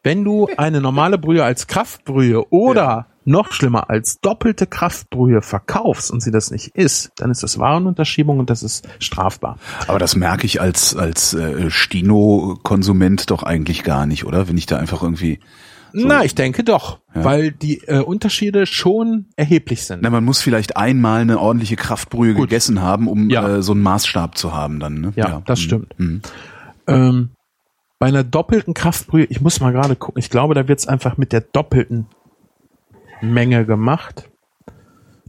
Wenn 0.04 0.26
du 0.26 0.50
eine 0.58 0.82
normale 0.82 1.18
Brühe 1.18 1.46
als 1.46 1.68
Kraftbrühe 1.68 2.52
oder 2.52 3.08
noch 3.26 3.54
schlimmer 3.54 3.90
als 3.90 4.20
doppelte 4.20 4.68
Kraftbrühe 4.68 5.42
verkaufst 5.42 6.12
und 6.12 6.22
sie 6.22 6.30
das 6.32 6.52
nicht 6.52 6.76
ist, 6.76 7.12
dann 7.16 7.32
ist 7.32 7.42
das 7.42 7.58
Warenunterschiebung 7.58 8.38
und 8.38 8.50
das 8.50 8.64
ist 8.64 8.86
strafbar. 9.00 9.58
Aber 9.88 10.00
das 10.00 10.18
merke 10.18 10.46
ich 10.46 10.60
als 10.60 10.94
als 10.96 11.34
äh, 11.34 11.70
Stino-Konsument 11.70 13.32
doch 13.32 13.44
eigentlich 13.44 13.84
gar 13.84 14.06
nicht, 14.06 14.26
oder? 14.26 14.50
Wenn 14.50 14.58
ich 14.58 14.66
da 14.66 14.78
einfach 14.78 15.02
irgendwie 15.02 15.40
so. 15.94 16.08
Na, 16.08 16.26
ich 16.26 16.36
denke 16.36 16.64
doch, 16.64 17.00
ja. 17.16 17.24
weil 17.24 17.52
die 17.52 17.84
äh, 17.86 18.00
Unterschiede 18.00 18.66
schon 18.66 19.28
erheblich 19.36 19.86
sind. 19.86 20.02
Na, 20.02 20.10
man 20.10 20.26
muss 20.26 20.42
vielleicht 20.42 20.76
einmal 20.76 21.22
eine 21.22 21.40
ordentliche 21.40 21.76
Kraftbrühe 21.76 22.34
Gut. 22.34 22.50
gegessen 22.50 22.82
haben, 22.82 23.08
um 23.08 23.30
ja. 23.30 23.58
äh, 23.58 23.62
so 23.62 23.74
einen 23.74 23.84
Maßstab 23.84 24.38
zu 24.38 24.54
haben 24.54 24.80
dann. 24.80 25.00
Ne? 25.00 25.14
Ja, 25.16 25.30
ja. 25.30 25.42
das 25.46 25.60
mhm. 25.60 25.64
stimmt. 25.64 26.00
Mhm. 26.00 26.22
Ähm, 26.88 27.30
bei 28.04 28.10
einer 28.10 28.26
doppelten 28.26 28.74
Kraftbrühe, 28.74 29.24
ich 29.24 29.40
muss 29.40 29.62
mal 29.62 29.72
gerade 29.72 29.96
gucken, 29.96 30.20
ich 30.20 30.30
glaube, 30.30 30.56
da 30.56 30.68
wird 30.68 30.78
es 30.78 30.90
einfach 30.90 31.16
mit 31.16 31.32
der 31.32 31.40
doppelten 31.40 32.08
Menge 33.22 33.66
gemacht. 33.66 34.30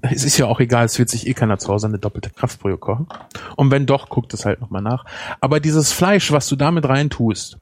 Es 0.02 0.24
ist 0.24 0.38
ja 0.38 0.46
auch 0.46 0.58
egal, 0.58 0.86
es 0.86 0.98
wird 0.98 1.08
sich 1.08 1.28
eh 1.28 1.34
keiner 1.34 1.56
zu 1.58 1.72
Hause 1.72 1.86
eine 1.86 2.00
doppelte 2.00 2.30
Kraftbrühe 2.30 2.76
kochen. 2.76 3.06
Und 3.54 3.70
wenn 3.70 3.86
doch, 3.86 4.08
guckt 4.08 4.34
es 4.34 4.44
halt 4.44 4.60
nochmal 4.60 4.82
nach. 4.82 5.04
Aber 5.40 5.60
dieses 5.60 5.92
Fleisch, 5.92 6.32
was 6.32 6.48
du 6.48 6.56
damit 6.56 6.88
reintust, 6.88 7.58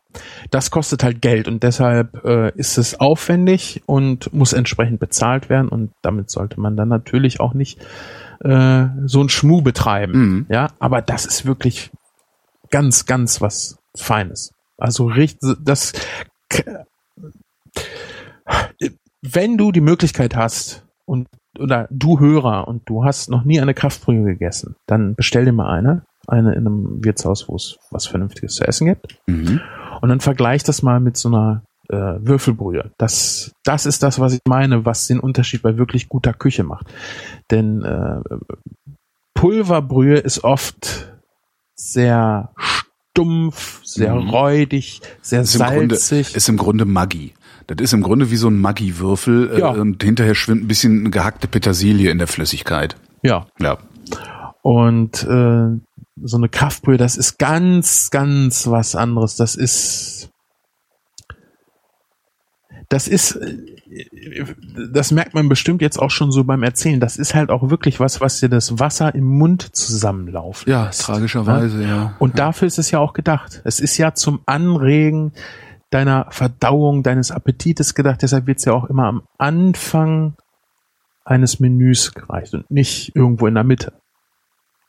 das 0.50 0.70
kostet 0.70 1.04
halt 1.04 1.20
Geld 1.20 1.46
und 1.46 1.62
deshalb 1.62 2.24
äh, 2.24 2.50
ist 2.56 2.78
es 2.78 2.98
aufwendig 2.98 3.82
und 3.84 4.32
muss 4.32 4.54
entsprechend 4.54 4.98
bezahlt 4.98 5.50
werden 5.50 5.68
und 5.68 5.92
damit 6.00 6.30
sollte 6.30 6.58
man 6.58 6.74
dann 6.74 6.88
natürlich 6.88 7.38
auch 7.38 7.52
nicht 7.52 7.78
äh, 8.40 8.86
so 9.04 9.22
ein 9.22 9.28
Schmuh 9.28 9.60
betreiben. 9.60 10.12
Mhm. 10.14 10.46
Ja, 10.48 10.68
aber 10.78 11.02
das 11.02 11.26
ist 11.26 11.44
wirklich 11.44 11.90
ganz, 12.70 13.04
ganz 13.04 13.42
was 13.42 13.76
Feines. 13.94 14.54
Also 14.82 15.06
richtig, 15.06 15.38
das, 15.62 15.92
wenn 19.22 19.56
du 19.56 19.70
die 19.70 19.80
Möglichkeit 19.80 20.34
hast 20.34 20.84
und 21.04 21.28
oder 21.56 21.86
du 21.90 22.18
Hörer 22.18 22.66
und 22.66 22.88
du 22.88 23.04
hast 23.04 23.30
noch 23.30 23.44
nie 23.44 23.60
eine 23.60 23.74
Kraftbrühe 23.74 24.24
gegessen, 24.24 24.74
dann 24.86 25.14
bestell 25.14 25.44
dir 25.44 25.52
mal 25.52 25.70
eine, 25.70 26.02
eine 26.26 26.54
in 26.54 26.66
einem 26.66 27.04
Wirtshaus, 27.04 27.48
wo 27.48 27.54
es 27.54 27.78
was 27.92 28.08
Vernünftiges 28.08 28.56
zu 28.56 28.64
essen 28.64 28.86
gibt. 28.88 29.18
Mhm. 29.28 29.60
Und 30.00 30.08
dann 30.08 30.18
vergleich 30.18 30.64
das 30.64 30.82
mal 30.82 30.98
mit 30.98 31.16
so 31.16 31.28
einer 31.28 31.62
äh, 31.88 32.18
Würfelbrühe. 32.18 32.90
Das, 32.98 33.52
das 33.62 33.86
ist 33.86 34.02
das, 34.02 34.18
was 34.18 34.32
ich 34.32 34.40
meine, 34.48 34.84
was 34.84 35.06
den 35.06 35.20
Unterschied 35.20 35.62
bei 35.62 35.78
wirklich 35.78 36.08
guter 36.08 36.32
Küche 36.32 36.64
macht. 36.64 36.92
Denn 37.52 37.82
äh, 37.82 38.20
Pulverbrühe 39.34 40.16
ist 40.16 40.42
oft 40.42 41.12
sehr 41.76 42.52
stumpf, 43.12 43.84
sehr 43.84 44.14
mhm. 44.14 44.30
räudig, 44.30 45.00
sehr 45.20 45.42
ist 45.42 45.52
salzig. 45.52 46.26
Grunde, 46.26 46.36
ist 46.36 46.48
im 46.48 46.56
Grunde 46.56 46.84
Maggi. 46.84 47.34
Das 47.66 47.76
ist 47.80 47.92
im 47.92 48.02
Grunde 48.02 48.30
wie 48.30 48.36
so 48.36 48.48
ein 48.48 48.60
Maggi-Würfel 48.60 49.52
äh, 49.54 49.60
ja. 49.60 49.68
und 49.70 50.02
hinterher 50.02 50.34
schwimmt 50.34 50.64
ein 50.64 50.68
bisschen 50.68 51.10
gehackte 51.10 51.46
Petersilie 51.46 52.10
in 52.10 52.18
der 52.18 52.26
Flüssigkeit. 52.26 52.96
Ja. 53.22 53.46
Ja. 53.60 53.78
Und 54.62 55.22
äh, 55.24 55.78
so 56.22 56.36
eine 56.36 56.48
Kraftbrühe, 56.48 56.96
das 56.96 57.16
ist 57.16 57.38
ganz, 57.38 58.10
ganz 58.10 58.66
was 58.66 58.96
anderes. 58.96 59.36
Das 59.36 59.54
ist 59.54 60.30
das 62.92 63.08
ist, 63.08 63.38
das 64.92 65.12
merkt 65.12 65.32
man 65.32 65.48
bestimmt 65.48 65.80
jetzt 65.80 65.98
auch 65.98 66.10
schon 66.10 66.30
so 66.30 66.44
beim 66.44 66.62
Erzählen. 66.62 67.00
Das 67.00 67.16
ist 67.16 67.34
halt 67.34 67.48
auch 67.50 67.70
wirklich 67.70 68.00
was, 68.00 68.20
was 68.20 68.40
dir 68.40 68.50
das 68.50 68.78
Wasser 68.78 69.14
im 69.14 69.24
Mund 69.24 69.74
zusammenlaufen 69.74 70.70
Ja, 70.70 70.86
lässt. 70.86 71.00
tragischerweise, 71.02 71.82
ja. 71.82 71.88
ja. 71.88 72.16
Und 72.18 72.38
dafür 72.38 72.68
ist 72.68 72.78
es 72.78 72.90
ja 72.90 72.98
auch 72.98 73.14
gedacht. 73.14 73.62
Es 73.64 73.80
ist 73.80 73.96
ja 73.96 74.12
zum 74.12 74.40
Anregen 74.44 75.32
deiner 75.88 76.26
Verdauung, 76.30 77.02
deines 77.02 77.30
Appetites 77.30 77.94
gedacht. 77.94 78.20
Deshalb 78.20 78.46
wird 78.46 78.58
es 78.58 78.66
ja 78.66 78.74
auch 78.74 78.84
immer 78.84 79.06
am 79.06 79.22
Anfang 79.38 80.34
eines 81.24 81.58
Menüs 81.58 82.12
gereicht 82.12 82.52
und 82.52 82.70
nicht 82.70 83.16
irgendwo 83.16 83.46
in 83.46 83.54
der 83.54 83.64
Mitte. 83.64 83.94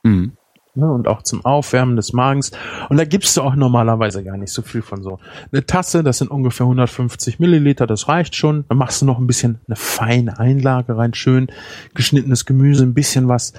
Mhm 0.02 0.32
ne, 0.74 0.90
und 0.90 1.08
auch 1.08 1.22
zum 1.22 1.44
Aufwärmen 1.44 1.96
des 1.96 2.12
Magens. 2.12 2.52
Und 2.88 2.96
da 2.96 3.04
gibst 3.04 3.36
du 3.36 3.42
auch 3.42 3.54
normalerweise 3.54 4.22
gar 4.24 4.36
nicht 4.36 4.52
so 4.52 4.62
viel 4.62 4.82
von 4.82 5.02
so. 5.02 5.18
Eine 5.52 5.66
Tasse, 5.66 6.02
das 6.02 6.18
sind 6.18 6.30
ungefähr 6.30 6.64
150 6.64 7.38
Milliliter, 7.38 7.86
das 7.86 8.08
reicht 8.08 8.36
schon. 8.36 8.64
Dann 8.68 8.78
machst 8.78 9.02
du 9.02 9.06
noch 9.06 9.18
ein 9.18 9.26
bisschen 9.26 9.60
eine 9.66 9.76
feine 9.76 10.38
Einlage 10.38 10.96
rein, 10.96 11.14
schön 11.14 11.48
geschnittenes 11.94 12.44
Gemüse, 12.44 12.84
ein 12.84 12.94
bisschen 12.94 13.28
was 13.28 13.52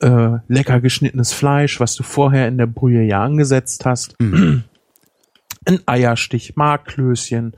äh, 0.00 0.38
lecker 0.48 0.80
geschnittenes 0.80 1.32
Fleisch, 1.32 1.80
was 1.80 1.94
du 1.94 2.02
vorher 2.02 2.48
in 2.48 2.58
der 2.58 2.66
Brühe 2.66 3.02
ja 3.02 3.22
angesetzt 3.22 3.84
hast. 3.84 4.18
Mhm. 4.20 4.64
Ein 5.66 5.80
Eierstich, 5.84 6.56
Marklöschen, 6.56 7.52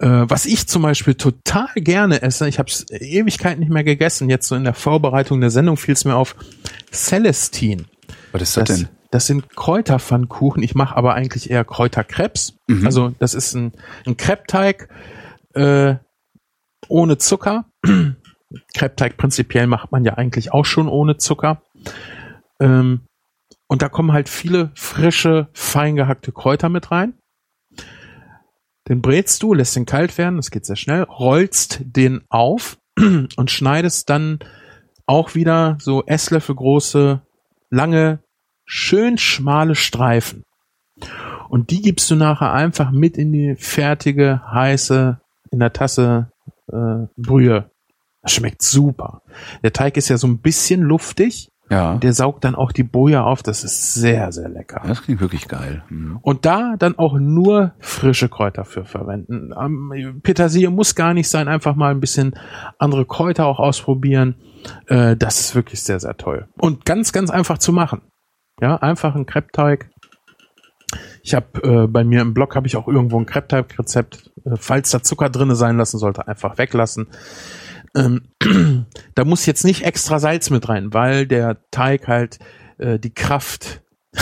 äh, 0.00 0.24
was 0.28 0.46
ich 0.46 0.66
zum 0.66 0.82
Beispiel 0.82 1.14
total 1.14 1.68
gerne 1.76 2.22
esse, 2.22 2.48
ich 2.48 2.58
habe 2.58 2.68
es 2.68 2.90
Ewigkeit 2.90 3.58
nicht 3.58 3.70
mehr 3.70 3.84
gegessen, 3.84 4.30
jetzt 4.30 4.48
so 4.48 4.56
in 4.56 4.64
der 4.64 4.74
Vorbereitung 4.74 5.40
der 5.40 5.50
Sendung 5.50 5.76
fiel 5.76 5.92
es 5.92 6.04
mir 6.04 6.16
auf, 6.16 6.34
Celestine. 6.90 7.84
Was 8.32 8.42
ist 8.42 8.56
das, 8.56 8.68
das 8.68 8.78
denn? 8.78 8.88
Das 9.10 9.26
sind 9.26 9.56
Kräuterpfannkuchen. 9.56 10.62
Ich 10.62 10.74
mache 10.74 10.96
aber 10.96 11.14
eigentlich 11.14 11.50
eher 11.50 11.64
Kräuterkrebs. 11.64 12.56
Mhm. 12.68 12.86
Also 12.86 13.12
das 13.18 13.34
ist 13.34 13.54
ein, 13.54 13.72
ein 14.06 14.16
Kreppteig 14.16 14.88
äh, 15.54 15.96
ohne 16.88 17.18
Zucker. 17.18 17.66
Kreppteig 18.74 19.16
prinzipiell 19.16 19.66
macht 19.66 19.92
man 19.92 20.04
ja 20.04 20.14
eigentlich 20.14 20.52
auch 20.52 20.64
schon 20.64 20.88
ohne 20.88 21.16
Zucker. 21.16 21.62
Ähm, 22.60 23.00
und 23.68 23.82
da 23.82 23.88
kommen 23.88 24.12
halt 24.12 24.28
viele 24.28 24.70
frische, 24.74 25.48
fein 25.52 25.96
gehackte 25.96 26.32
Kräuter 26.32 26.68
mit 26.68 26.90
rein. 26.90 27.14
Den 28.88 29.02
brätst 29.02 29.42
du, 29.42 29.54
lässt 29.54 29.76
den 29.76 29.86
kalt 29.86 30.18
werden, 30.18 30.36
das 30.36 30.50
geht 30.50 30.66
sehr 30.66 30.76
schnell, 30.76 31.04
rollst 31.04 31.80
den 31.84 32.22
auf 32.28 32.78
und 33.36 33.50
schneidest 33.50 34.10
dann 34.10 34.40
auch 35.06 35.34
wieder 35.34 35.78
so 35.80 36.04
Esslöffel 36.06 36.54
große 36.54 37.22
lange, 37.70 38.20
schön 38.64 39.16
schmale 39.18 39.74
Streifen. 39.74 40.44
Und 41.48 41.70
die 41.70 41.82
gibst 41.82 42.10
du 42.10 42.16
nachher 42.16 42.52
einfach 42.52 42.90
mit 42.90 43.16
in 43.16 43.32
die 43.32 43.56
fertige, 43.56 44.42
heiße, 44.52 45.20
in 45.50 45.58
der 45.58 45.72
Tasse 45.72 46.30
äh, 46.70 47.06
Brühe. 47.16 47.70
Das 48.22 48.32
schmeckt 48.32 48.62
super. 48.62 49.22
Der 49.62 49.72
Teig 49.72 49.96
ist 49.96 50.08
ja 50.08 50.18
so 50.18 50.26
ein 50.26 50.38
bisschen 50.38 50.82
luftig. 50.82 51.50
Ja. 51.70 51.94
Der 51.96 52.12
saugt 52.12 52.44
dann 52.44 52.56
auch 52.56 52.72
die 52.72 52.82
Boje 52.82 53.22
auf. 53.22 53.42
Das 53.42 53.62
ist 53.62 53.94
sehr, 53.94 54.32
sehr 54.32 54.48
lecker. 54.48 54.82
Das 54.86 55.02
klingt 55.02 55.20
wirklich 55.20 55.46
geil. 55.46 55.84
Mhm. 55.88 56.18
Und 56.20 56.44
da 56.44 56.74
dann 56.76 56.98
auch 56.98 57.14
nur 57.14 57.72
frische 57.78 58.28
Kräuter 58.28 58.64
für 58.64 58.84
verwenden. 58.84 60.20
Petersilie 60.22 60.70
muss 60.70 60.96
gar 60.96 61.14
nicht 61.14 61.28
sein. 61.28 61.46
Einfach 61.46 61.76
mal 61.76 61.92
ein 61.92 62.00
bisschen 62.00 62.34
andere 62.78 63.06
Kräuter 63.06 63.46
auch 63.46 63.60
ausprobieren. 63.60 64.34
Äh, 64.86 65.16
das 65.16 65.40
ist 65.40 65.54
wirklich 65.54 65.82
sehr, 65.82 66.00
sehr 66.00 66.16
toll. 66.16 66.48
Und 66.58 66.84
ganz, 66.84 67.12
ganz 67.12 67.30
einfach 67.30 67.58
zu 67.58 67.72
machen. 67.72 68.02
Ja, 68.60 68.76
einfach 68.76 69.14
ein 69.14 69.26
Kreppteig. 69.26 69.90
Ich 71.22 71.34
habe 71.34 71.62
äh, 71.62 71.86
bei 71.86 72.04
mir 72.04 72.20
im 72.22 72.34
Blog 72.34 72.56
habe 72.56 72.66
ich 72.66 72.76
auch 72.76 72.88
irgendwo 72.88 73.18
ein 73.18 73.26
Kreppteig-Rezept. 73.26 74.30
Äh, 74.44 74.56
falls 74.56 74.90
da 74.90 75.02
Zucker 75.02 75.30
drinne 75.30 75.56
sein 75.56 75.76
lassen 75.76 75.98
sollte, 75.98 76.26
einfach 76.26 76.58
weglassen. 76.58 77.08
Ähm, 77.94 78.28
da 79.14 79.24
muss 79.24 79.46
jetzt 79.46 79.64
nicht 79.64 79.84
extra 79.84 80.18
Salz 80.18 80.50
mit 80.50 80.68
rein, 80.68 80.92
weil 80.92 81.26
der 81.26 81.58
Teig 81.70 82.08
halt 82.08 82.38
äh, 82.78 82.98
die 82.98 83.14
Kraft 83.14 83.82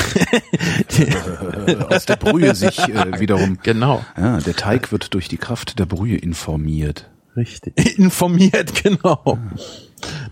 aus 1.88 2.04
der 2.06 2.16
Brühe 2.16 2.54
sich 2.54 2.78
äh, 2.78 3.18
wiederum. 3.20 3.58
Genau. 3.62 4.04
Ja, 4.16 4.38
der 4.38 4.54
Teig 4.54 4.92
wird 4.92 5.14
durch 5.14 5.28
die 5.28 5.38
Kraft 5.38 5.78
der 5.78 5.86
Brühe 5.86 6.16
informiert. 6.16 7.10
Richtig. 7.36 7.74
Informiert, 7.98 8.82
genau. 8.82 9.38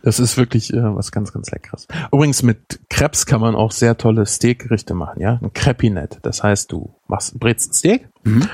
Das 0.02 0.20
ist 0.20 0.36
wirklich 0.36 0.72
äh, 0.72 0.94
was 0.94 1.12
ganz, 1.12 1.32
ganz 1.32 1.51
Leckeres. 1.51 1.86
Übrigens, 2.12 2.43
mit 2.43 2.80
Krebs 2.88 3.26
kann 3.26 3.40
man 3.40 3.55
auch 3.55 3.72
sehr 3.72 3.97
tolle 3.97 4.26
Steakgerichte 4.26 4.94
machen, 4.94 5.20
ja. 5.20 5.38
Ein 5.43 5.52
Crepinett. 5.52 6.18
Das 6.22 6.43
heißt, 6.43 6.72
du 6.72 6.94
machst, 7.09 7.38
brätst 7.38 7.70
ein 7.70 7.74
Steak, 7.74 8.09
mhm. 8.24 8.48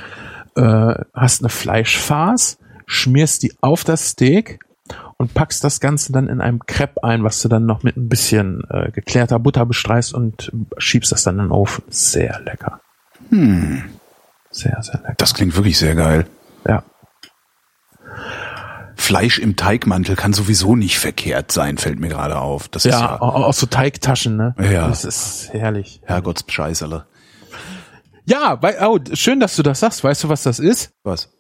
äh, 0.57 0.95
hast 1.15 1.43
eine 1.43 1.49
Fleischfarce, 1.49 2.59
schmierst 2.87 3.43
die 3.43 3.53
auf 3.61 3.85
das 3.85 4.09
Steak 4.09 4.61
und 5.17 5.35
packst 5.35 5.63
das 5.65 5.81
Ganze 5.81 6.13
dann 6.13 6.29
in 6.29 6.41
einem 6.41 6.61
Crepe 6.67 7.03
ein, 7.05 7.25
was 7.25 7.41
du 7.43 7.49
dann 7.49 7.67
noch 7.67 7.83
mit 7.83 7.97
ein 7.97 8.09
bisschen 8.09 8.65
äh, 8.71 8.91
geklärter 8.91 9.39
Butter 9.39 9.67
bestreist 9.67 10.15
und 10.15 10.53
schiebst 10.79 11.13
das 11.13 11.23
dann 11.23 11.39
in 11.39 11.47
den 11.47 11.53
Ofen. 11.53 11.85
Sehr 11.89 12.41
lecker. 12.41 12.81
Hm. 13.31 13.85
Sehr, 14.51 14.83
sehr 14.83 15.01
lecker. 15.01 15.15
Das 15.19 15.35
klingt 15.35 15.57
wirklich 15.57 15.79
sehr 15.79 15.95
geil. 15.95 16.27
Ja. 16.67 16.83
Fleisch 19.03 19.41
im 19.41 19.57
Teigmantel 19.57 20.15
kann 20.15 20.33
sowieso 20.33 20.77
nicht 20.77 20.97
verkehrt 20.97 21.51
sein, 21.51 21.77
fällt 21.77 21.99
mir 21.99 22.09
gerade 22.09 22.39
auf. 22.39 22.69
Das 22.69 22.85
ja, 22.85 22.91
ist 22.91 23.01
ja 23.01 23.19
aus 23.19 23.59
so 23.59 23.67
Teigtaschen, 23.67 24.37
ne? 24.37 24.55
Ja. 24.59 24.87
Das 24.87 25.05
ist 25.05 25.49
herrlich. 25.53 26.01
Herrgottsbescheißerle. 26.05 27.05
Ja, 28.25 28.63
weil, 28.63 28.77
oh, 28.81 29.01
schön, 29.13 29.41
dass 29.41 29.57
du 29.57 29.65
das 29.65 29.81
sagst. 29.81 30.05
Weißt 30.05 30.23
du, 30.23 30.29
was 30.29 30.45
das 30.45 30.61
ist? 30.61 30.93
Was? 31.03 31.31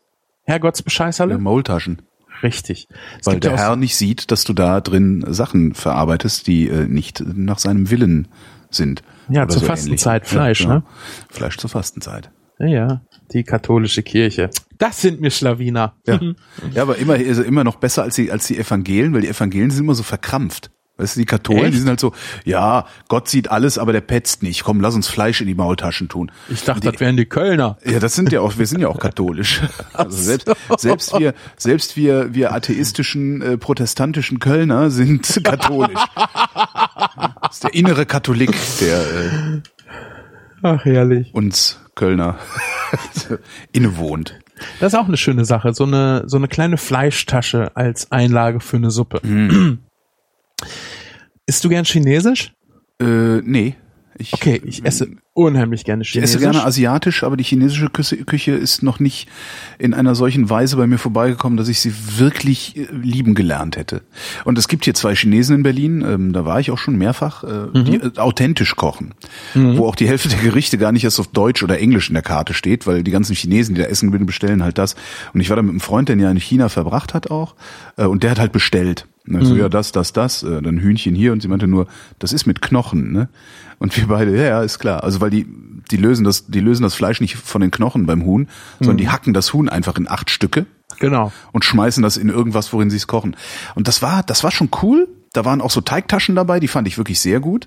Herrgottsbescheißerle? 0.43 1.39
Maultaschen. 1.39 2.03
Richtig. 2.43 2.89
Es 3.21 3.27
Weil 3.27 3.39
der 3.39 3.57
Herr 3.57 3.77
nicht 3.77 3.97
sieht, 3.97 4.33
dass 4.33 4.43
du 4.43 4.55
da 4.55 4.81
drin 4.81 5.25
Sachen 5.29 5.75
verarbeitest, 5.75 6.49
die 6.49 6.67
äh, 6.67 6.89
nicht 6.89 7.21
nach 7.25 7.61
seinem 7.61 7.91
Willen 7.91 8.27
sind. 8.71 9.05
Ja, 9.29 9.47
zur 9.47 9.61
so 9.61 9.67
Fastenzeit 9.67 10.23
ähnlich. 10.23 10.33
Fleisch, 10.33 10.61
ja, 10.63 10.69
ne? 10.69 10.83
Fleisch 11.31 11.59
zur 11.59 11.71
Fastenzeit. 11.71 12.33
Ja, 12.59 12.67
ja, 12.67 13.01
die 13.33 13.45
katholische 13.45 14.03
Kirche. 14.03 14.51
Das 14.83 15.01
sind 15.01 15.21
mir 15.21 15.31
Schlawiner. 15.31 15.95
Ja, 16.09 16.19
ja 16.75 16.83
aber 16.83 16.99
immer, 16.99 17.15
also 17.15 17.45
immer 17.45 17.63
noch 17.63 17.77
besser 17.77 18.03
als 18.03 18.17
die, 18.17 18.33
als 18.33 18.49
die 18.49 18.59
Evangelien, 18.59 19.15
weil 19.15 19.21
die 19.21 19.29
Evangelien 19.29 19.71
sind 19.71 19.85
immer 19.85 19.95
so 19.95 20.03
verkrampft. 20.03 20.73
Weißt 20.97 21.15
du, 21.15 21.21
die 21.21 21.27
Katholen, 21.27 21.67
Echt? 21.67 21.75
die 21.75 21.79
sind 21.79 21.89
halt 21.89 22.01
so, 22.01 22.13
ja, 22.45 22.87
Gott 23.07 23.29
sieht 23.29 23.49
alles, 23.49 23.79
aber 23.79 23.93
der 23.93 24.01
petzt 24.01 24.43
nicht. 24.43 24.65
Komm, 24.65 24.81
lass 24.81 24.97
uns 24.97 25.07
Fleisch 25.07 25.41
in 25.41 25.47
die 25.47 25.55
Maultaschen 25.55 26.09
tun. 26.09 26.33
Ich 26.49 26.65
dachte, 26.65 26.91
das 26.91 26.99
wären 26.99 27.17
die 27.17 27.27
Kölner. 27.27 27.79
Ja, 27.85 28.01
das 28.01 28.17
sind 28.17 28.33
ja 28.33 28.41
auch, 28.41 28.59
wir 28.59 28.67
sind 28.67 28.81
ja 28.81 28.89
auch 28.89 28.99
katholisch. 28.99 29.61
Also 29.93 30.21
selbst, 30.21 30.51
selbst 30.79 31.19
wir, 31.19 31.35
selbst 31.57 31.97
wir, 31.97 32.35
wir 32.35 32.53
atheistischen, 32.53 33.41
äh, 33.41 33.59
protestantischen 33.59 34.41
Kölner 34.41 34.91
sind 34.91 35.41
katholisch. 35.45 36.01
Das 37.41 37.53
ist 37.53 37.65
der 37.65 37.75
innere 37.75 38.05
Katholik, 38.05 38.53
der 38.81 39.01
äh, 39.01 39.61
Ach, 40.63 40.85
herrlich. 40.85 41.33
uns 41.35 41.79
Kölner 41.95 42.39
innewohnt. 43.73 44.42
Das 44.81 44.93
ist 44.93 44.99
auch 44.99 45.09
eine 45.09 45.17
schöne 45.17 45.45
Sache. 45.45 45.75
So 45.75 45.85
eine, 45.85 46.25
so 46.27 46.37
eine 46.37 46.49
kleine 46.49 46.77
Fleischtasche 46.77 47.77
als 47.77 48.11
Einlage 48.13 48.61
für 48.61 48.77
eine 48.77 48.91
Suppe. 48.91 49.21
Mhm. 49.23 49.79
Isst 51.47 51.65
du 51.65 51.69
gern 51.69 51.85
Chinesisch? 51.85 52.53
Äh, 53.01 53.41
nee. 53.43 53.77
Ich, 54.19 54.33
Okay, 54.33 54.61
ich 54.65 54.85
esse 54.85 55.09
unheimlich 55.35 55.85
gerne 55.85 56.03
Ich 56.03 56.11
Chinesisch. 56.11 56.37
esse 56.37 56.43
gerne 56.43 56.65
asiatisch, 56.65 57.23
aber 57.25 57.37
die 57.37 57.45
chinesische 57.45 57.89
Küche, 57.89 58.53
ist 58.53 58.83
noch 58.83 59.01
nicht 59.01 59.29
in 59.79 59.95
einer 59.95 60.15
solchen 60.15 60.51
Weise 60.51 60.77
bei 60.77 60.87
mir 60.87 60.99
vorbeigekommen, 60.99 61.57
dass 61.57 61.69
ich 61.69 61.81
sie 61.81 61.93
wirklich 62.19 62.77
äh, 62.77 62.87
lieben 62.93 63.35
gelernt 63.35 63.77
hätte. 63.77 64.03
Und 64.45 64.59
es 64.59 64.69
gibt 64.69 64.85
hier 64.85 64.95
zwei 64.95 65.15
Chinesen 65.15 65.57
in 65.57 65.63
Berlin, 65.63 66.05
ähm, 66.07 66.33
da 66.33 66.45
war 66.45 66.61
ich 66.61 66.71
auch 66.71 66.79
schon 66.79 66.97
mehrfach, 66.97 67.45
äh, 67.45 67.83
die 67.83 67.97
äh, 67.97 68.19
authentisch 68.19 68.77
kochen, 68.77 69.15
wo 69.55 69.87
auch 69.87 69.97
die 69.97 70.09
Hälfte 70.09 70.29
der 70.29 70.39
Gerichte 70.39 70.79
gar 70.79 70.93
nicht 70.93 71.05
erst 71.05 71.21
auf 71.21 71.29
Deutsch 71.29 71.63
oder 71.63 71.79
Englisch 71.79 72.09
in 72.09 72.15
der 72.15 72.23
Karte 72.23 72.55
steht, 72.55 72.87
weil 72.87 73.03
die 73.03 73.11
ganzen 73.11 73.35
Chinesen, 73.35 73.75
die 73.75 73.81
da 73.81 73.87
essen 73.87 74.13
bestellen 74.27 74.63
halt 74.63 74.79
das. 74.79 74.95
Und 75.33 75.41
ich 75.41 75.49
war 75.49 75.57
da 75.57 75.63
mit 75.63 75.71
einem 75.71 75.81
Freund, 75.81 76.09
der 76.09 76.17
ja 76.17 76.31
in 76.31 76.37
China 76.39 76.69
verbracht 76.69 77.15
hat 77.15 77.31
auch, 77.31 77.55
äh, 77.97 78.05
und 78.05 78.23
der 78.23 78.33
hat 78.33 78.39
halt 78.39 78.53
bestellt. 78.53 79.07
Und 79.27 79.41
ich 79.41 79.47
so, 79.49 79.55
ja, 79.55 79.69
das, 79.69 79.93
das, 79.93 80.13
das, 80.13 80.43
äh, 80.43 80.61
dann 80.63 80.79
Hühnchen 80.79 81.15
hier 81.15 81.33
und 81.33 81.41
sie 81.43 81.49
meinte 81.49 81.69
nur, 81.69 81.87
das 82.19 82.33
ist 82.33 82.47
mit 82.47 82.61
Knochen, 82.61 83.13
ne? 83.13 83.29
Und 83.79 83.97
wir 83.97 84.09
beide, 84.09 84.37
ja, 84.37 84.43
ja, 84.45 84.63
ist 84.63 84.79
klar. 84.81 85.05
Also 85.05 85.21
weil 85.21 85.31
die, 85.31 85.47
die 85.91 85.97
lösen 85.97 86.25
das, 86.25 86.47
die 86.47 86.61
lösen 86.61 86.83
das 86.83 86.95
Fleisch 86.95 87.21
nicht 87.21 87.37
von 87.37 87.61
den 87.61 87.71
Knochen 87.71 88.07
beim 88.07 88.25
Huhn, 88.25 88.49
sondern 88.81 88.97
die 88.97 89.09
hacken 89.11 89.33
das 89.33 89.53
Huhn 89.53 89.69
einfach 89.69 89.97
in 89.97 90.09
acht 90.09 90.31
Stücke 90.31 90.67
Genau. 90.99 91.33
und 91.53 91.65
schmeißen 91.65 92.03
das 92.03 92.17
in 92.17 92.29
irgendwas, 92.29 92.73
worin 92.73 92.91
sie 92.91 92.97
es 92.97 93.07
kochen. 93.07 93.37
Und 93.75 93.89
das 93.89 94.03
war, 94.03 94.23
das 94.23 94.45
war 94.45 94.51
schon 94.51 94.71
cool. 94.83 95.09
Da 95.33 95.45
waren 95.45 95.61
auch 95.61 95.71
so 95.71 95.81
Teigtaschen 95.81 96.35
dabei, 96.37 96.61
die 96.61 96.69
fand 96.69 96.87
ich 96.87 96.99
wirklich 96.99 97.19
sehr 97.21 97.41
gut. 97.41 97.67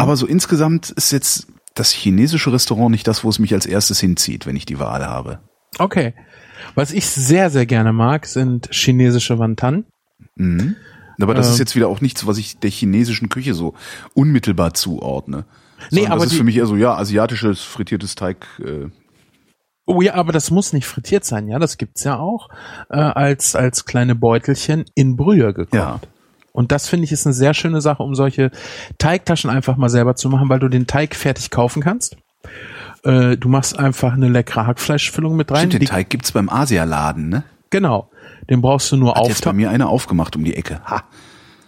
Aber 0.00 0.16
so 0.16 0.26
insgesamt 0.26 0.90
ist 0.90 1.12
jetzt 1.12 1.46
das 1.74 1.92
chinesische 1.92 2.52
Restaurant 2.52 2.90
nicht 2.90 3.06
das, 3.06 3.24
wo 3.24 3.28
es 3.30 3.38
mich 3.38 3.52
als 3.54 3.66
erstes 3.66 4.00
hinzieht, 4.00 4.46
wenn 4.46 4.56
ich 4.56 4.66
die 4.66 4.78
Wahl 4.78 5.06
habe. 5.06 5.38
Okay. 5.78 6.14
Was 6.74 6.92
ich 6.92 7.06
sehr, 7.06 7.50
sehr 7.50 7.66
gerne 7.66 7.92
mag, 7.92 8.26
sind 8.26 8.68
chinesische 8.72 9.38
Wantan. 9.38 9.84
Aber 11.20 11.34
das 11.34 11.46
Ähm. 11.48 11.52
ist 11.54 11.58
jetzt 11.58 11.76
wieder 11.76 11.88
auch 11.88 12.00
nichts, 12.00 12.26
was 12.26 12.38
ich 12.38 12.58
der 12.58 12.70
chinesischen 12.70 13.28
Küche 13.28 13.54
so 13.54 13.74
unmittelbar 14.14 14.74
zuordne. 14.74 15.44
Nee, 15.90 15.96
Sondern 16.00 16.12
aber 16.12 16.18
das 16.20 16.26
ist 16.26 16.32
die- 16.32 16.38
für 16.38 16.44
mich 16.44 16.56
eher 16.56 16.66
so, 16.66 16.76
ja, 16.76 16.94
asiatisches 16.94 17.60
frittiertes 17.62 18.14
Teig. 18.14 18.46
Äh, 18.60 18.88
Oh 19.86 20.00
ja, 20.00 20.14
aber 20.14 20.32
das 20.32 20.50
muss 20.50 20.72
nicht 20.72 20.86
frittiert 20.86 21.26
sein, 21.26 21.46
ja. 21.46 21.58
Das 21.58 21.76
gibt's 21.76 22.04
ja 22.04 22.18
auch 22.18 22.48
äh, 22.88 22.96
als 22.96 23.54
als 23.54 23.84
kleine 23.84 24.14
Beutelchen 24.14 24.86
in 24.94 25.14
Brühe 25.16 25.52
gekocht. 25.52 25.74
Ja. 25.74 26.00
Und 26.52 26.72
das 26.72 26.88
finde 26.88 27.04
ich 27.04 27.12
ist 27.12 27.26
eine 27.26 27.34
sehr 27.34 27.52
schöne 27.52 27.82
Sache, 27.82 28.02
um 28.02 28.14
solche 28.14 28.50
Teigtaschen 28.96 29.50
einfach 29.50 29.76
mal 29.76 29.90
selber 29.90 30.16
zu 30.16 30.30
machen, 30.30 30.48
weil 30.48 30.58
du 30.60 30.68
den 30.68 30.86
Teig 30.86 31.14
fertig 31.14 31.50
kaufen 31.50 31.82
kannst. 31.82 32.16
Äh, 33.02 33.36
du 33.36 33.48
machst 33.50 33.78
einfach 33.78 34.14
eine 34.14 34.28
leckere 34.30 34.66
Hackfleischfüllung 34.66 35.36
mit 35.36 35.50
rein. 35.50 35.58
stimmt, 35.58 35.74
den 35.74 35.80
Die- 35.80 35.86
Teig 35.86 36.08
gibt's 36.08 36.32
beim 36.32 36.48
Asialaden, 36.48 37.28
ne? 37.28 37.44
Genau. 37.68 38.08
Den 38.50 38.60
brauchst 38.60 38.90
du 38.92 38.96
nur 38.96 39.14
Hat 39.14 39.28
jetzt 39.28 39.44
bei 39.44 39.52
mir 39.52 39.70
einer 39.70 39.88
aufgemacht 39.88 40.36
um 40.36 40.44
die 40.44 40.54
Ecke. 40.54 40.80
Ha, 40.84 41.04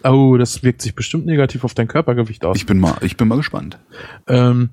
Oh, 0.03 0.37
das 0.37 0.63
wirkt 0.63 0.81
sich 0.81 0.95
bestimmt 0.95 1.25
negativ 1.25 1.63
auf 1.63 1.73
dein 1.73 1.87
Körpergewicht 1.87 2.45
aus. 2.45 2.55
ich 2.55 2.65
bin 2.65 2.79
mal, 2.79 2.95
ich 3.01 3.17
bin 3.17 3.27
mal 3.27 3.35
gespannt. 3.35 3.79
Ähm, 4.27 4.69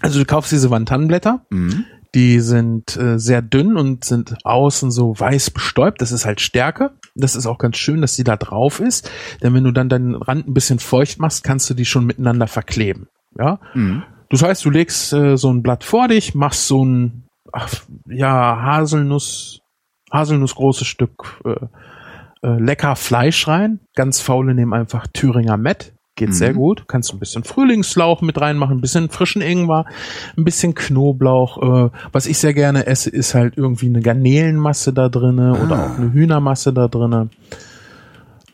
also 0.00 0.18
du 0.18 0.24
kaufst 0.26 0.52
diese 0.52 0.70
Wantanblätter, 0.70 1.46
die 2.14 2.40
sind 2.40 2.96
äh, 2.96 3.18
sehr 3.18 3.40
dünn 3.42 3.76
und 3.76 4.04
sind 4.04 4.36
außen 4.44 4.90
so 4.90 5.18
weiß 5.18 5.50
bestäubt. 5.50 6.00
Das 6.02 6.12
ist 6.12 6.26
halt 6.26 6.40
Stärke. 6.40 6.92
Das 7.14 7.34
ist 7.34 7.46
auch 7.46 7.58
ganz 7.58 7.78
schön, 7.78 8.02
dass 8.02 8.14
die 8.14 8.24
da 8.24 8.36
drauf 8.36 8.78
ist. 8.80 9.10
Denn 9.42 9.54
wenn 9.54 9.64
du 9.64 9.72
dann 9.72 9.88
deinen 9.88 10.14
Rand 10.14 10.46
ein 10.46 10.54
bisschen 10.54 10.78
feucht 10.78 11.18
machst, 11.18 11.42
kannst 11.42 11.68
du 11.70 11.74
die 11.74 11.86
schon 11.86 12.04
miteinander 12.04 12.46
verkleben. 12.46 13.08
Ja. 13.38 13.58
Das 14.28 14.42
heißt, 14.42 14.64
du 14.64 14.70
legst 14.70 15.12
äh, 15.14 15.36
so 15.36 15.50
ein 15.50 15.62
Blatt 15.62 15.82
vor 15.82 16.08
dich, 16.08 16.34
machst 16.34 16.66
so 16.66 16.84
ein 16.84 17.24
ach, 17.52 17.72
ja 18.08 18.60
Haselnuss 18.62 19.60
Haselnussgroßes 20.12 20.86
Stück 20.86 21.40
äh, 21.44 22.46
äh, 22.46 22.58
lecker 22.58 22.96
Fleisch 22.96 23.48
rein. 23.48 23.80
Ganz 23.94 24.20
faule 24.20 24.54
nehmen 24.54 24.72
einfach 24.72 25.06
Thüringer 25.12 25.56
Mett. 25.56 25.92
Geht 26.14 26.34
sehr 26.34 26.54
gut. 26.54 26.84
Kannst 26.88 27.12
du 27.12 27.16
ein 27.16 27.18
bisschen 27.18 27.44
Frühlingslauch 27.44 28.22
mit 28.22 28.40
reinmachen, 28.40 28.78
ein 28.78 28.80
bisschen 28.80 29.10
frischen 29.10 29.42
Ingwer, 29.42 29.84
ein 30.38 30.44
bisschen 30.44 30.74
Knoblauch. 30.74 31.90
Äh, 31.90 31.90
was 32.10 32.26
ich 32.26 32.38
sehr 32.38 32.54
gerne 32.54 32.86
esse, 32.86 33.10
ist 33.10 33.34
halt 33.34 33.58
irgendwie 33.58 33.86
eine 33.86 34.00
Garnelenmasse 34.00 34.94
da 34.94 35.10
drinne 35.10 35.60
oder 35.62 35.74
auch 35.84 35.98
eine 35.98 36.14
Hühnermasse 36.14 36.72
da 36.72 36.88
drinne. 36.88 37.28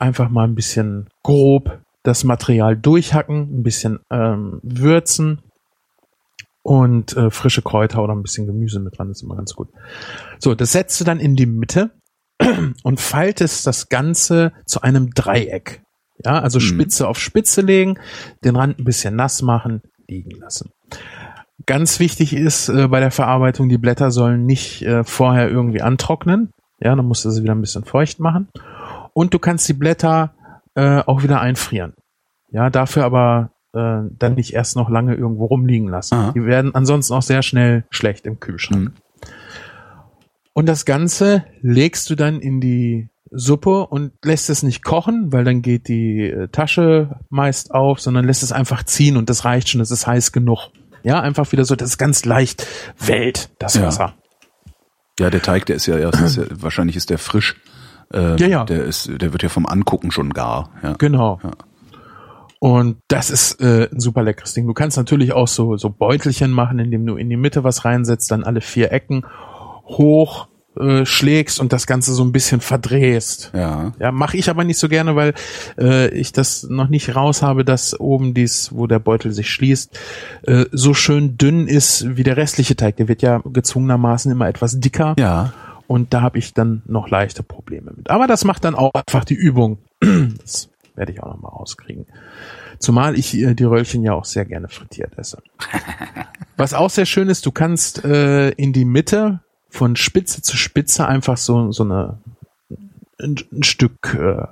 Einfach 0.01 0.29
mal 0.29 0.43
ein 0.43 0.57
bisschen 0.57 1.07
grob 1.23 1.79
das 2.03 2.25
Material 2.25 2.77
durchhacken, 2.77 3.61
ein 3.61 3.63
bisschen 3.63 4.01
ähm, 4.11 4.59
würzen 4.65 5.39
und 6.63 7.17
äh, 7.17 7.31
frische 7.31 7.63
Kräuter 7.63 8.03
oder 8.03 8.15
ein 8.15 8.23
bisschen 8.23 8.47
Gemüse 8.47 8.81
mit 8.81 8.99
dran, 8.99 9.11
ist 9.11 9.23
immer 9.23 9.37
ganz 9.37 9.55
gut. 9.55 9.69
So, 10.39 10.55
das 10.55 10.73
setzt 10.73 11.01
du 11.01 11.05
dann 11.05 11.21
in 11.21 11.37
die 11.37 11.47
Mitte 11.47 11.91
und 12.83 13.01
faltest 13.01 13.67
das 13.67 13.89
Ganze 13.89 14.53
zu 14.67 14.83
einem 14.83 15.11
Dreieck. 15.11 15.83
Ja, 16.25 16.41
also 16.41 16.61
Spitze 16.61 17.09
auf 17.09 17.19
Spitze 17.19 17.63
legen, 17.63 17.99
den 18.45 18.55
Rand 18.55 18.79
ein 18.79 18.85
bisschen 18.85 19.17
nass 19.17 19.43
machen, 19.43 19.83
liegen 20.07 20.31
lassen. 20.31 20.71
Ganz 21.67 21.99
wichtig 22.01 22.33
ist 22.33 22.69
äh, 22.69 22.89
bei 22.89 23.01
der 23.01 23.11
Verarbeitung, 23.11 23.69
die 23.69 23.79
Blätter 23.79 24.11
sollen 24.11 24.47
nicht 24.47 24.83
äh, 24.83 25.05
vorher 25.05 25.49
irgendwie 25.49 25.83
antrocknen. 25.83 26.51
Ja, 26.81 26.95
dann 26.95 27.07
musst 27.07 27.25
du 27.25 27.31
sie 27.31 27.43
wieder 27.43 27.55
ein 27.55 27.61
bisschen 27.61 27.85
feucht 27.85 28.21
machen. 28.21 28.49
Und 29.15 29.35
du 29.35 29.39
kannst 29.39 29.69
die 29.69 29.75
Blätter 29.75 30.35
äh, 30.75 31.01
auch 31.07 31.23
wieder 31.23 31.41
einfrieren. 31.41 31.95
Ja, 32.51 32.71
dafür 32.71 33.05
aber 33.05 33.52
äh, 33.75 34.03
dann 34.19 34.35
nicht 34.35 34.53
erst 34.55 34.77
noch 34.77 34.89
lange 34.91 35.15
irgendwo 35.15 35.47
rumliegen 35.47 35.89
lassen. 35.89 36.15
Aha. 36.15 36.33
Die 36.33 36.45
werden 36.45 36.75
ansonsten 36.75 37.15
auch 37.15 37.23
sehr 37.23 37.43
schnell 37.43 37.85
schlecht 37.91 38.27
im 38.27 38.41
Kühlschrank. 38.41 38.91
Mhm. 38.91 38.93
Und 40.55 40.67
das 40.67 40.85
Ganze 40.85 41.45
legst 41.63 42.11
du 42.11 42.15
dann 42.15 42.41
in 42.41 42.61
die 42.61 43.09
Suppe 43.31 43.87
und 43.87 44.13
lässt 44.23 44.51
es 44.51 44.63
nicht 44.63 44.85
kochen, 44.85 45.33
weil 45.33 45.45
dann 45.45 45.63
geht 45.63 45.89
die 45.89 46.21
äh, 46.29 46.49
Tasche 46.49 47.17
meist 47.31 47.73
auf, 47.75 48.01
sondern 48.01 48.27
lässt 48.27 48.43
es 48.43 48.53
einfach 48.53 48.83
ziehen 48.83 49.17
und 49.17 49.31
das 49.31 49.47
reicht 49.47 49.71
schon, 49.71 49.79
das 49.79 49.91
ist 49.91 50.07
heiß 50.07 50.33
genug. 50.33 50.69
Ja, 51.03 51.21
einfach 51.21 51.51
wieder 51.53 51.65
so, 51.65 51.75
das 51.75 51.91
ist 51.91 51.99
ganz 51.99 52.27
leicht 52.27 52.67
Welt, 52.99 53.49
das 53.59 53.75
Ja. 53.75 53.85
Wasser. 53.85 54.15
Ja, 55.19 55.31
der 55.31 55.41
Teig, 55.43 55.65
der 55.67 55.77
ist 55.77 55.87
ja 55.87 55.97
erst, 55.97 56.21
ist 56.21 56.37
ja, 56.37 56.45
wahrscheinlich 56.51 56.97
ist 56.97 57.09
der 57.11 57.19
frisch. 57.19 57.57
Äh, 58.13 58.37
Ja, 58.37 58.47
ja. 58.47 58.65
Der 58.65 58.85
ist, 58.85 59.09
der 59.21 59.33
wird 59.33 59.43
ja 59.43 59.49
vom 59.49 59.65
Angucken 59.67 60.11
schon 60.11 60.31
gar. 60.35 60.71
Ja. 60.83 60.93
Genau. 60.99 61.41
Ja. 61.43 61.51
Und 62.63 62.99
das 63.09 63.31
ist 63.31 63.61
äh, 63.61 63.89
ein 63.91 63.99
super 63.99 64.23
leckeres 64.23 64.55
Ding. 64.55 64.69
Du 64.69 64.73
kannst 64.73 64.97
natürlich 64.97 65.33
auch 65.33 65.49
so, 65.49 65.77
so 65.77 65.91
Beutelchen 65.91 66.53
machen, 66.53 66.79
indem 66.79 67.05
du 67.05 67.17
in 67.17 67.29
die 67.29 67.37
Mitte 67.37 67.65
was 67.65 67.85
reinsetzt, 67.85 68.31
dann 68.31 68.45
alle 68.45 68.61
vier 68.61 68.93
Ecken 68.93 69.27
hoch 69.85 70.47
äh, 70.79 71.05
schlägst 71.05 71.59
und 71.59 71.73
das 71.73 71.89
Ganze 71.89 72.15
so 72.15 72.23
ein 72.23 72.31
bisschen 72.31 72.61
verdrehst. 72.61 73.51
Ja. 73.53 73.95
Ja, 73.99 74.13
mache 74.13 74.37
ich 74.37 74.49
aber 74.49 74.63
nicht 74.63 74.79
so 74.79 74.89
gerne, 74.89 75.17
weil 75.17 75.35
äh, 75.77 76.09
ich 76.11 76.31
das 76.31 76.63
noch 76.63 76.87
nicht 76.87 77.17
raus 77.17 77.43
habe, 77.43 77.65
dass 77.65 77.99
oben 77.99 78.33
dies, 78.33 78.71
wo 78.73 78.87
der 78.87 79.01
Beutel 79.01 79.33
sich 79.33 79.51
schließt, 79.51 79.99
äh, 80.45 80.67
so 80.71 80.95
schön 80.95 81.37
dünn 81.37 81.67
ist 81.67 82.17
wie 82.17 82.23
der 82.23 82.37
restliche 82.37 82.77
Teig. 82.77 82.95
Der 82.95 83.09
wird 83.09 83.23
ja 83.23 83.43
gezwungenermaßen 83.45 84.31
immer 84.31 84.47
etwas 84.47 84.79
dicker. 84.79 85.17
Ja. 85.19 85.53
Und 85.89 86.15
da 86.15 86.21
habe 86.21 86.39
ich 86.39 86.55
dann 86.55 86.83
noch 86.87 87.09
leichte 87.09 87.43
Probleme 87.43 87.91
mit. 87.97 88.09
Aber 88.09 88.29
das 88.29 88.45
macht 88.45 88.65
dann 88.65 88.77
auch 88.77 88.93
einfach 88.95 89.25
die 89.25 89.35
Übung. 89.35 89.79
Das 90.41 90.72
werde 90.95 91.13
ich 91.13 91.23
auch 91.23 91.29
noch 91.29 91.41
mal 91.41 91.49
rauskriegen. 91.49 92.07
Zumal 92.79 93.19
ich 93.19 93.35
äh, 93.37 93.55
die 93.55 93.65
Röllchen 93.65 94.03
ja 94.03 94.15
auch 94.15 94.25
sehr 94.25 94.45
gerne 94.45 94.69
frittiert 94.69 95.17
esse. 95.19 95.43
Was 96.57 96.75
auch 96.75 96.91
sehr 96.91 97.07
schön 97.07 97.29
ist, 97.29 97.47
du 97.47 97.53
kannst 97.53 98.05
äh, 98.05 98.51
in 98.51 98.73
die 98.73 98.85
Mitte 98.85 99.41
von 99.69 99.97
Spitze 99.97 100.43
zu 100.43 100.57
Spitze 100.57 101.07
einfach 101.07 101.37
so, 101.37 101.73
so 101.73 101.85
eine 101.85 102.19
ein, 103.23 103.37
ein 103.53 103.63
Stück 103.63 104.15
äh, 104.15 104.47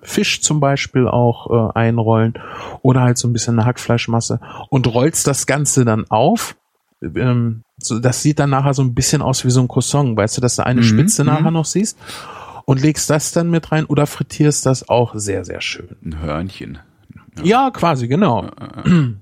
Fisch 0.00 0.40
zum 0.40 0.60
Beispiel 0.60 1.08
auch 1.08 1.50
äh, 1.50 1.78
einrollen 1.78 2.34
oder 2.82 3.02
halt 3.02 3.18
so 3.18 3.26
ein 3.26 3.32
bisschen 3.32 3.58
eine 3.58 3.66
Hackfleischmasse 3.66 4.40
und 4.70 4.86
rollst 4.86 5.26
das 5.26 5.46
Ganze 5.46 5.84
dann 5.84 6.04
auf. 6.08 6.56
Ähm, 7.02 7.62
so, 7.78 7.98
das 7.98 8.22
sieht 8.22 8.38
dann 8.38 8.50
nachher 8.50 8.72
so 8.72 8.82
ein 8.82 8.94
bisschen 8.94 9.20
aus 9.20 9.44
wie 9.44 9.50
so 9.50 9.60
ein 9.60 9.68
Croissant, 9.68 10.16
weißt 10.16 10.36
du, 10.36 10.40
dass 10.40 10.56
du 10.56 10.64
eine 10.64 10.80
Mhm, 10.80 10.84
Spitze 10.84 11.24
mhm. 11.24 11.30
nachher 11.30 11.50
noch 11.50 11.64
siehst 11.64 11.98
und 12.66 12.82
legst 12.82 13.08
das 13.08 13.32
dann 13.32 13.48
mit 13.48 13.72
rein 13.72 13.86
oder 13.86 14.06
frittierst 14.06 14.66
das 14.66 14.88
auch 14.88 15.14
sehr, 15.14 15.44
sehr 15.44 15.62
schön. 15.62 15.96
Ein 16.04 16.20
Hörnchen. 16.20 16.78
Ja, 17.42 17.70
quasi, 17.70 18.08
genau. 18.08 18.50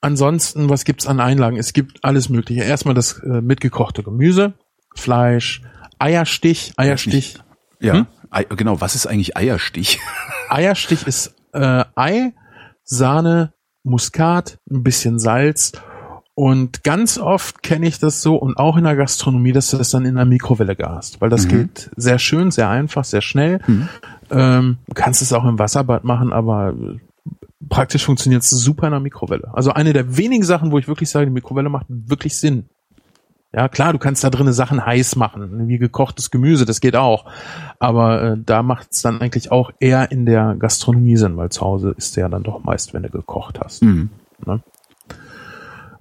Ansonsten, 0.00 0.68
was 0.68 0.84
gibt's 0.84 1.06
an 1.06 1.20
Einlagen? 1.20 1.56
Es 1.56 1.72
gibt 1.72 2.04
alles 2.04 2.28
Mögliche. 2.28 2.62
Erstmal 2.62 2.94
das 2.94 3.18
äh, 3.20 3.40
mitgekochte 3.40 4.02
Gemüse. 4.02 4.54
Fleisch, 4.94 5.62
Eierstich, 5.98 6.72
Eierstich. 6.76 7.38
Ja, 7.80 7.94
Hm? 7.94 8.06
Ei, 8.30 8.44
genau. 8.44 8.80
Was 8.80 8.94
ist 8.94 9.06
eigentlich 9.06 9.36
Eierstich? 9.36 10.00
Eierstich 10.48 11.06
ist 11.06 11.34
äh, 11.52 11.84
Ei, 11.94 12.32
Sahne, 12.82 13.52
Muskat, 13.82 14.58
ein 14.70 14.82
bisschen 14.82 15.18
Salz. 15.18 15.72
Und 16.36 16.82
ganz 16.82 17.16
oft 17.18 17.62
kenne 17.62 17.86
ich 17.86 18.00
das 18.00 18.20
so 18.20 18.34
und 18.36 18.56
auch 18.56 18.76
in 18.76 18.84
der 18.84 18.96
Gastronomie, 18.96 19.52
dass 19.52 19.70
du 19.70 19.76
das 19.76 19.90
dann 19.90 20.04
in 20.04 20.16
der 20.16 20.24
Mikrowelle 20.24 20.74
gast, 20.74 21.20
weil 21.20 21.30
das 21.30 21.44
Mhm. 21.46 21.50
geht 21.50 21.90
sehr 21.96 22.18
schön, 22.18 22.50
sehr 22.50 22.68
einfach, 22.68 23.04
sehr 23.04 23.20
schnell. 23.20 23.60
Ähm, 24.30 24.78
du 24.88 24.94
kannst 24.94 25.22
es 25.22 25.32
auch 25.32 25.44
im 25.44 25.58
Wasserbad 25.60 26.02
machen, 26.02 26.32
aber 26.32 26.70
äh, 26.70 26.98
praktisch 27.68 28.04
funktioniert 28.04 28.42
es 28.42 28.50
super 28.50 28.86
in 28.86 28.90
der 28.90 29.00
Mikrowelle. 29.00 29.48
Also 29.54 29.72
eine 29.72 29.92
der 29.92 30.16
wenigen 30.16 30.42
Sachen, 30.42 30.72
wo 30.72 30.78
ich 30.78 30.88
wirklich 30.88 31.08
sage, 31.08 31.26
die 31.26 31.32
Mikrowelle 31.32 31.68
macht 31.68 31.86
wirklich 31.88 32.36
Sinn. 32.36 32.64
Ja, 33.52 33.68
klar, 33.68 33.92
du 33.92 34.00
kannst 34.00 34.24
da 34.24 34.30
drinnen 34.30 34.52
Sachen 34.52 34.84
heiß 34.84 35.14
machen, 35.14 35.68
wie 35.68 35.78
gekochtes 35.78 36.32
Gemüse, 36.32 36.64
das 36.64 36.80
geht 36.80 36.96
auch. 36.96 37.26
Aber 37.78 38.20
äh, 38.22 38.36
da 38.44 38.64
macht 38.64 38.88
es 38.90 39.02
dann 39.02 39.20
eigentlich 39.20 39.52
auch 39.52 39.70
eher 39.78 40.10
in 40.10 40.26
der 40.26 40.56
Gastronomie 40.58 41.16
Sinn, 41.16 41.36
weil 41.36 41.50
zu 41.50 41.60
Hause 41.60 41.94
ist 41.96 42.16
der 42.16 42.22
ja 42.24 42.28
dann 42.28 42.42
doch 42.42 42.64
meist, 42.64 42.92
wenn 42.92 43.04
du 43.04 43.10
gekocht 43.10 43.60
hast. 43.62 43.82
Hm. 43.82 44.10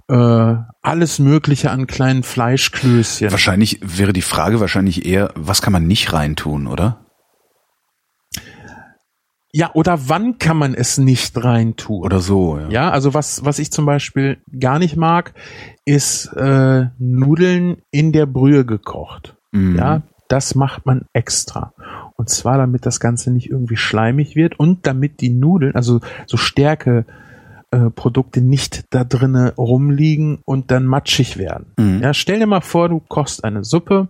Äh, 0.09 0.55
alles 0.81 1.19
Mögliche 1.19 1.71
an 1.71 1.87
kleinen 1.87 2.23
Fleischklößchen. 2.23 3.31
Wahrscheinlich 3.31 3.79
wäre 3.81 4.13
die 4.13 4.21
Frage 4.21 4.59
wahrscheinlich 4.59 5.05
eher, 5.05 5.31
was 5.35 5.61
kann 5.61 5.73
man 5.73 5.87
nicht 5.87 6.11
reintun, 6.11 6.67
oder? 6.67 6.99
Ja, 9.55 9.69
oder 9.75 10.09
wann 10.09 10.39
kann 10.39 10.57
man 10.57 10.73
es 10.73 10.97
nicht 10.97 11.41
reintun? 11.41 12.03
Oder 12.03 12.19
so, 12.19 12.57
ja. 12.57 12.69
Ja, 12.69 12.89
also 12.89 13.13
was, 13.13 13.45
was 13.45 13.59
ich 13.59 13.71
zum 13.71 13.85
Beispiel 13.85 14.41
gar 14.59 14.79
nicht 14.79 14.97
mag, 14.97 15.35
ist 15.85 16.25
äh, 16.35 16.87
Nudeln 16.97 17.77
in 17.91 18.11
der 18.11 18.25
Brühe 18.25 18.65
gekocht. 18.65 19.37
Mhm. 19.51 19.77
Ja, 19.77 20.01
das 20.27 20.55
macht 20.55 20.87
man 20.87 21.05
extra. 21.13 21.73
Und 22.15 22.29
zwar, 22.29 22.57
damit 22.57 22.87
das 22.87 22.99
Ganze 22.99 23.31
nicht 23.31 23.51
irgendwie 23.51 23.77
schleimig 23.77 24.35
wird 24.35 24.59
und 24.59 24.87
damit 24.87 25.21
die 25.21 25.29
Nudeln, 25.29 25.75
also 25.75 25.99
so 26.25 26.37
Stärke, 26.37 27.05
äh, 27.73 27.89
Produkte 27.89 28.39
nicht 28.39 28.85
da 28.91 29.03
drinnen 29.03 29.49
rumliegen 29.57 30.39
und 30.45 30.69
dann 30.69 30.85
matschig 30.85 31.37
werden. 31.37 31.73
Mhm. 31.77 32.01
Ja, 32.03 32.13
stell 32.13 32.37
dir 32.37 32.45
mal 32.45 32.61
vor, 32.61 32.87
du 32.87 32.99
kochst 32.99 33.43
eine 33.43 33.63
Suppe 33.63 34.09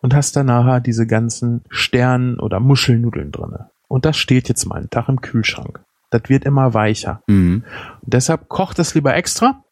und 0.00 0.14
hast 0.14 0.36
dann 0.36 0.46
nachher 0.46 0.80
diese 0.80 1.04
ganzen 1.04 1.62
Stern- 1.70 2.38
oder 2.38 2.60
Muschelnudeln 2.60 3.32
drinne. 3.32 3.70
Und 3.88 4.04
das 4.04 4.16
steht 4.16 4.48
jetzt 4.48 4.64
mal 4.66 4.76
einen 4.76 4.90
Tag 4.90 5.08
im 5.08 5.20
Kühlschrank. 5.20 5.80
Das 6.10 6.22
wird 6.28 6.44
immer 6.44 6.72
weicher. 6.72 7.22
Mhm. 7.26 7.64
Deshalb 8.02 8.48
kocht 8.48 8.78
es 8.78 8.94
lieber 8.94 9.16
extra 9.16 9.64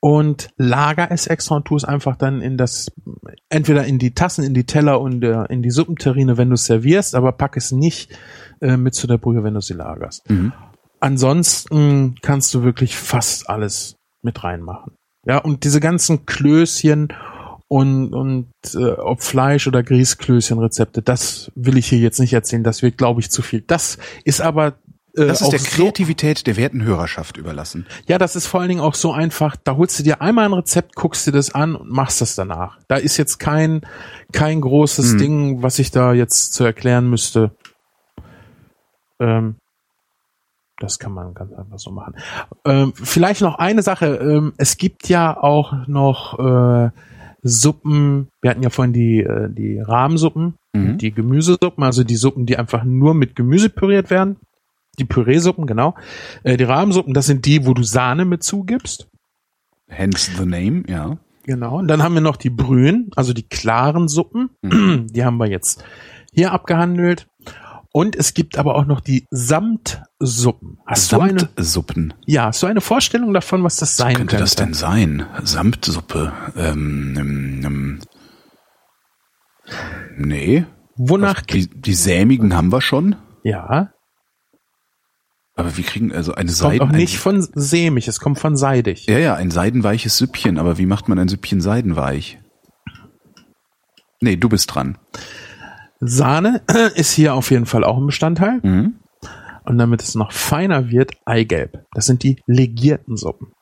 und 0.00 0.50
lager 0.58 1.10
es 1.10 1.26
extra 1.26 1.56
und 1.56 1.64
tu 1.64 1.76
es 1.76 1.84
einfach 1.84 2.16
dann 2.16 2.42
in 2.42 2.58
das, 2.58 2.92
entweder 3.48 3.86
in 3.86 3.98
die 3.98 4.12
Tassen, 4.12 4.44
in 4.44 4.52
die 4.52 4.66
Teller 4.66 5.00
und 5.00 5.24
äh, 5.24 5.44
in 5.44 5.62
die 5.62 5.70
Suppenterrine, 5.70 6.36
wenn 6.36 6.48
du 6.48 6.54
es 6.54 6.66
servierst, 6.66 7.14
aber 7.14 7.32
pack 7.32 7.56
es 7.56 7.72
nicht 7.72 8.14
äh, 8.60 8.76
mit 8.76 8.94
zu 8.94 9.06
der 9.06 9.16
Brühe, 9.16 9.42
wenn 9.42 9.54
du 9.54 9.60
sie 9.60 9.74
lagerst. 9.74 10.28
Mhm. 10.28 10.52
Ansonsten 11.06 12.16
kannst 12.20 12.52
du 12.52 12.64
wirklich 12.64 12.96
fast 12.96 13.48
alles 13.48 13.94
mit 14.22 14.42
reinmachen. 14.42 14.96
Ja, 15.24 15.38
und 15.38 15.62
diese 15.62 15.78
ganzen 15.78 16.26
Klößchen 16.26 17.12
und, 17.68 18.12
und 18.12 18.48
äh, 18.74 18.90
ob 18.90 19.22
Fleisch 19.22 19.68
oder 19.68 19.84
Grießklößchen-Rezepte, 19.84 21.02
das 21.02 21.52
will 21.54 21.78
ich 21.78 21.86
hier 21.88 22.00
jetzt 22.00 22.18
nicht 22.18 22.32
erzählen. 22.32 22.64
Das 22.64 22.82
wird, 22.82 22.98
glaube 22.98 23.20
ich, 23.20 23.30
zu 23.30 23.42
viel. 23.42 23.60
Das 23.60 23.98
ist 24.24 24.40
aber 24.40 24.78
äh, 25.16 25.26
Das 25.28 25.42
ist 25.42 25.50
der 25.50 25.60
so 25.60 25.66
Kreativität 25.66 26.44
der 26.48 26.56
werten 26.56 26.82
Hörerschaft 26.82 27.36
überlassen. 27.36 27.86
ja, 28.08 28.18
das 28.18 28.34
ist 28.34 28.46
vor 28.48 28.58
allen 28.60 28.68
Dingen 28.68 28.80
auch 28.80 28.94
so 28.96 29.12
einfach, 29.12 29.54
da 29.62 29.76
holst 29.76 29.98
du 30.00 30.02
dir 30.02 30.20
einmal 30.20 30.46
ein 30.46 30.52
Rezept, 30.54 30.96
guckst 30.96 31.24
dir 31.24 31.32
das 31.32 31.54
an 31.54 31.76
und 31.76 31.88
machst 31.88 32.20
das 32.20 32.34
danach. 32.34 32.78
Da 32.88 32.96
ist 32.96 33.16
jetzt 33.16 33.38
kein, 33.38 33.82
kein 34.32 34.60
großes 34.60 35.12
Hm. 35.12 35.18
Ding, 35.18 35.62
was 35.62 35.78
ich 35.78 35.92
da 35.92 36.12
jetzt 36.14 36.52
zu 36.52 36.64
erklären 36.64 37.08
müsste. 37.08 37.52
Ähm, 39.20 39.56
das 40.78 40.98
kann 40.98 41.12
man 41.12 41.34
ganz 41.34 41.52
einfach 41.52 41.78
so 41.78 41.90
machen. 41.90 42.14
Ähm, 42.64 42.92
vielleicht 42.94 43.40
noch 43.40 43.56
eine 43.58 43.82
Sache. 43.82 44.16
Ähm, 44.16 44.52
es 44.58 44.76
gibt 44.76 45.08
ja 45.08 45.36
auch 45.36 45.86
noch 45.86 46.38
äh, 46.38 46.90
Suppen. 47.42 48.28
Wir 48.42 48.50
hatten 48.50 48.62
ja 48.62 48.70
vorhin 48.70 48.92
die, 48.92 49.20
äh, 49.20 49.48
die 49.50 49.78
Rahmsuppen, 49.80 50.54
Mhm. 50.74 50.98
die 50.98 51.12
Gemüsesuppen, 51.12 51.82
also 51.84 52.04
die 52.04 52.16
Suppen, 52.16 52.44
die 52.44 52.58
einfach 52.58 52.84
nur 52.84 53.14
mit 53.14 53.34
Gemüse 53.36 53.70
püriert 53.70 54.10
werden. 54.10 54.36
Die 54.98 55.04
Püreesuppen, 55.04 55.66
genau. 55.66 55.94
Äh, 56.42 56.56
die 56.56 56.64
Rahmsuppen, 56.64 57.14
das 57.14 57.26
sind 57.26 57.46
die, 57.46 57.66
wo 57.66 57.72
du 57.74 57.82
Sahne 57.82 58.24
mit 58.24 58.42
zugibst. 58.42 59.08
Hence 59.88 60.30
the 60.36 60.44
name, 60.44 60.82
ja. 60.88 61.16
Genau. 61.44 61.78
Und 61.78 61.88
dann 61.88 62.02
haben 62.02 62.14
wir 62.14 62.20
noch 62.20 62.36
die 62.36 62.50
Brühen, 62.50 63.10
also 63.14 63.32
die 63.32 63.44
klaren 63.48 64.08
Suppen. 64.08 64.50
Die 64.62 65.24
haben 65.24 65.36
wir 65.38 65.46
jetzt 65.48 65.84
hier 66.32 66.52
abgehandelt. 66.52 67.28
Und 67.96 68.14
es 68.14 68.34
gibt 68.34 68.58
aber 68.58 68.74
auch 68.74 68.84
noch 68.84 69.00
die 69.00 69.26
Samtsuppen. 69.30 70.76
Hast 70.84 71.08
Samtsuppen. 71.08 72.12
ja, 72.26 72.44
hast 72.48 72.62
du 72.62 72.66
eine 72.66 72.82
Vorstellung 72.82 73.32
davon, 73.32 73.64
was 73.64 73.78
das 73.78 73.96
sein 73.96 74.16
Könnte 74.16 74.36
könnte? 74.36 74.42
das 74.44 74.54
denn 74.54 74.74
sein? 74.74 75.24
Samtsuppe. 75.42 76.30
Ähm, 76.58 77.16
ähm, 77.18 77.62
ähm. 77.64 78.00
Nee. 80.18 80.66
Wonach, 80.96 81.40
Die, 81.40 81.70
die 81.70 81.94
sämigen 81.94 82.54
haben 82.54 82.70
wir 82.70 82.82
schon. 82.82 83.16
ja, 83.44 83.88
Aber 85.54 85.74
wir 85.78 85.84
kriegen 85.84 86.12
also 86.12 86.34
eine 86.34 86.48
kommt 86.48 86.58
Seiden. 86.58 86.88
auch 86.88 86.92
nicht 86.92 87.16
von 87.16 87.48
sämig, 87.54 88.08
es 88.08 88.20
kommt 88.20 88.38
von 88.38 88.58
seidig. 88.58 89.06
ja, 89.06 89.16
ja, 89.18 89.34
ein 89.36 89.50
seidenweiches 89.50 90.18
Süppchen. 90.18 90.58
Aber 90.58 90.76
wie 90.76 90.84
macht 90.84 91.08
man 91.08 91.18
ein 91.18 91.28
Süppchen 91.28 91.62
seidenweich? 91.62 92.38
Nee, 94.20 94.36
du 94.36 94.50
bist 94.50 94.74
dran. 94.74 94.98
Sahne 96.00 96.62
ist 96.94 97.12
hier 97.12 97.34
auf 97.34 97.50
jeden 97.50 97.66
Fall 97.66 97.84
auch 97.84 97.96
ein 97.96 98.06
Bestandteil. 98.06 98.60
Mhm. 98.62 99.00
Und 99.64 99.78
damit 99.78 100.02
es 100.02 100.14
noch 100.14 100.30
feiner 100.32 100.90
wird, 100.90 101.12
Eigelb. 101.24 101.84
Das 101.92 102.06
sind 102.06 102.22
die 102.22 102.40
legierten 102.46 103.16
Suppen. 103.16 103.52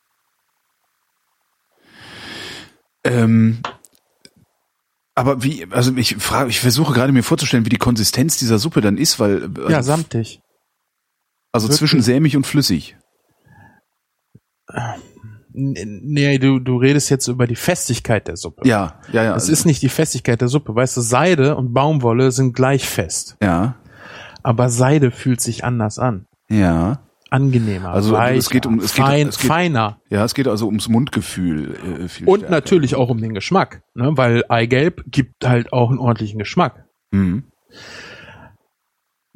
Ähm, 3.04 3.60
aber 5.14 5.42
wie, 5.42 5.66
also 5.70 5.94
ich 5.96 6.16
frage, 6.16 6.50
ich 6.50 6.60
versuche 6.60 6.92
gerade 6.92 7.12
mir 7.12 7.22
vorzustellen, 7.22 7.64
wie 7.64 7.70
die 7.70 7.76
Konsistenz 7.78 8.36
dieser 8.38 8.58
Suppe 8.58 8.80
dann 8.80 8.98
ist, 8.98 9.20
weil 9.20 9.44
also, 9.44 9.68
Ja, 9.70 9.82
samtig. 9.82 10.40
also 11.52 11.68
wirklich. 11.68 11.78
zwischen 11.78 12.02
sämig 12.02 12.36
und 12.36 12.46
flüssig. 12.46 12.96
Nee, 15.56 16.38
du, 16.38 16.58
du 16.58 16.76
redest 16.78 17.10
jetzt 17.10 17.28
über 17.28 17.46
die 17.46 17.54
Festigkeit 17.54 18.26
der 18.28 18.36
Suppe. 18.36 18.66
Ja, 18.68 18.98
ja, 19.12 19.22
ja. 19.22 19.36
Es 19.36 19.48
ist 19.48 19.64
nicht 19.66 19.80
die 19.82 19.88
Festigkeit 19.88 20.40
der 20.40 20.48
Suppe. 20.48 20.74
Weißt 20.74 20.96
du, 20.96 21.00
Seide 21.00 21.56
und 21.56 21.72
Baumwolle 21.72 22.32
sind 22.32 22.54
gleich 22.54 22.88
fest. 22.88 23.36
ja, 23.40 23.76
Aber 24.42 24.68
Seide 24.68 25.10
fühlt 25.12 25.40
sich 25.40 25.64
anders 25.64 25.98
an. 25.98 26.26
ja, 26.48 27.00
Angenehmer, 27.30 27.88
Also, 27.88 28.12
weicher, 28.12 28.36
es 28.38 28.48
geht 28.50 28.64
um- 28.66 28.78
es 28.78 28.94
geht- 28.94 29.04
fein, 29.04 29.28
es 29.28 29.38
geht- 29.38 29.48
feiner. 29.48 29.98
ja. 30.08 30.24
Es 30.24 30.34
geht 30.34 30.46
also 30.46 30.66
ums 30.66 30.88
Mundgefühl. 30.88 31.74
Äh, 31.74 32.02
Und 32.26 32.40
stärker. 32.40 32.50
natürlich 32.50 32.94
auch 32.94 33.08
um 33.10 33.20
den 33.20 33.34
Geschmack. 33.34 33.82
Ne? 33.94 34.12
Weil 34.14 34.44
Eigelb 34.48 35.02
gibt 35.08 35.44
halt 35.44 35.72
auch 35.72 35.90
einen 35.90 35.98
ordentlichen 35.98 36.38
Geschmack. 36.38 36.84
Mhm. 37.10 37.44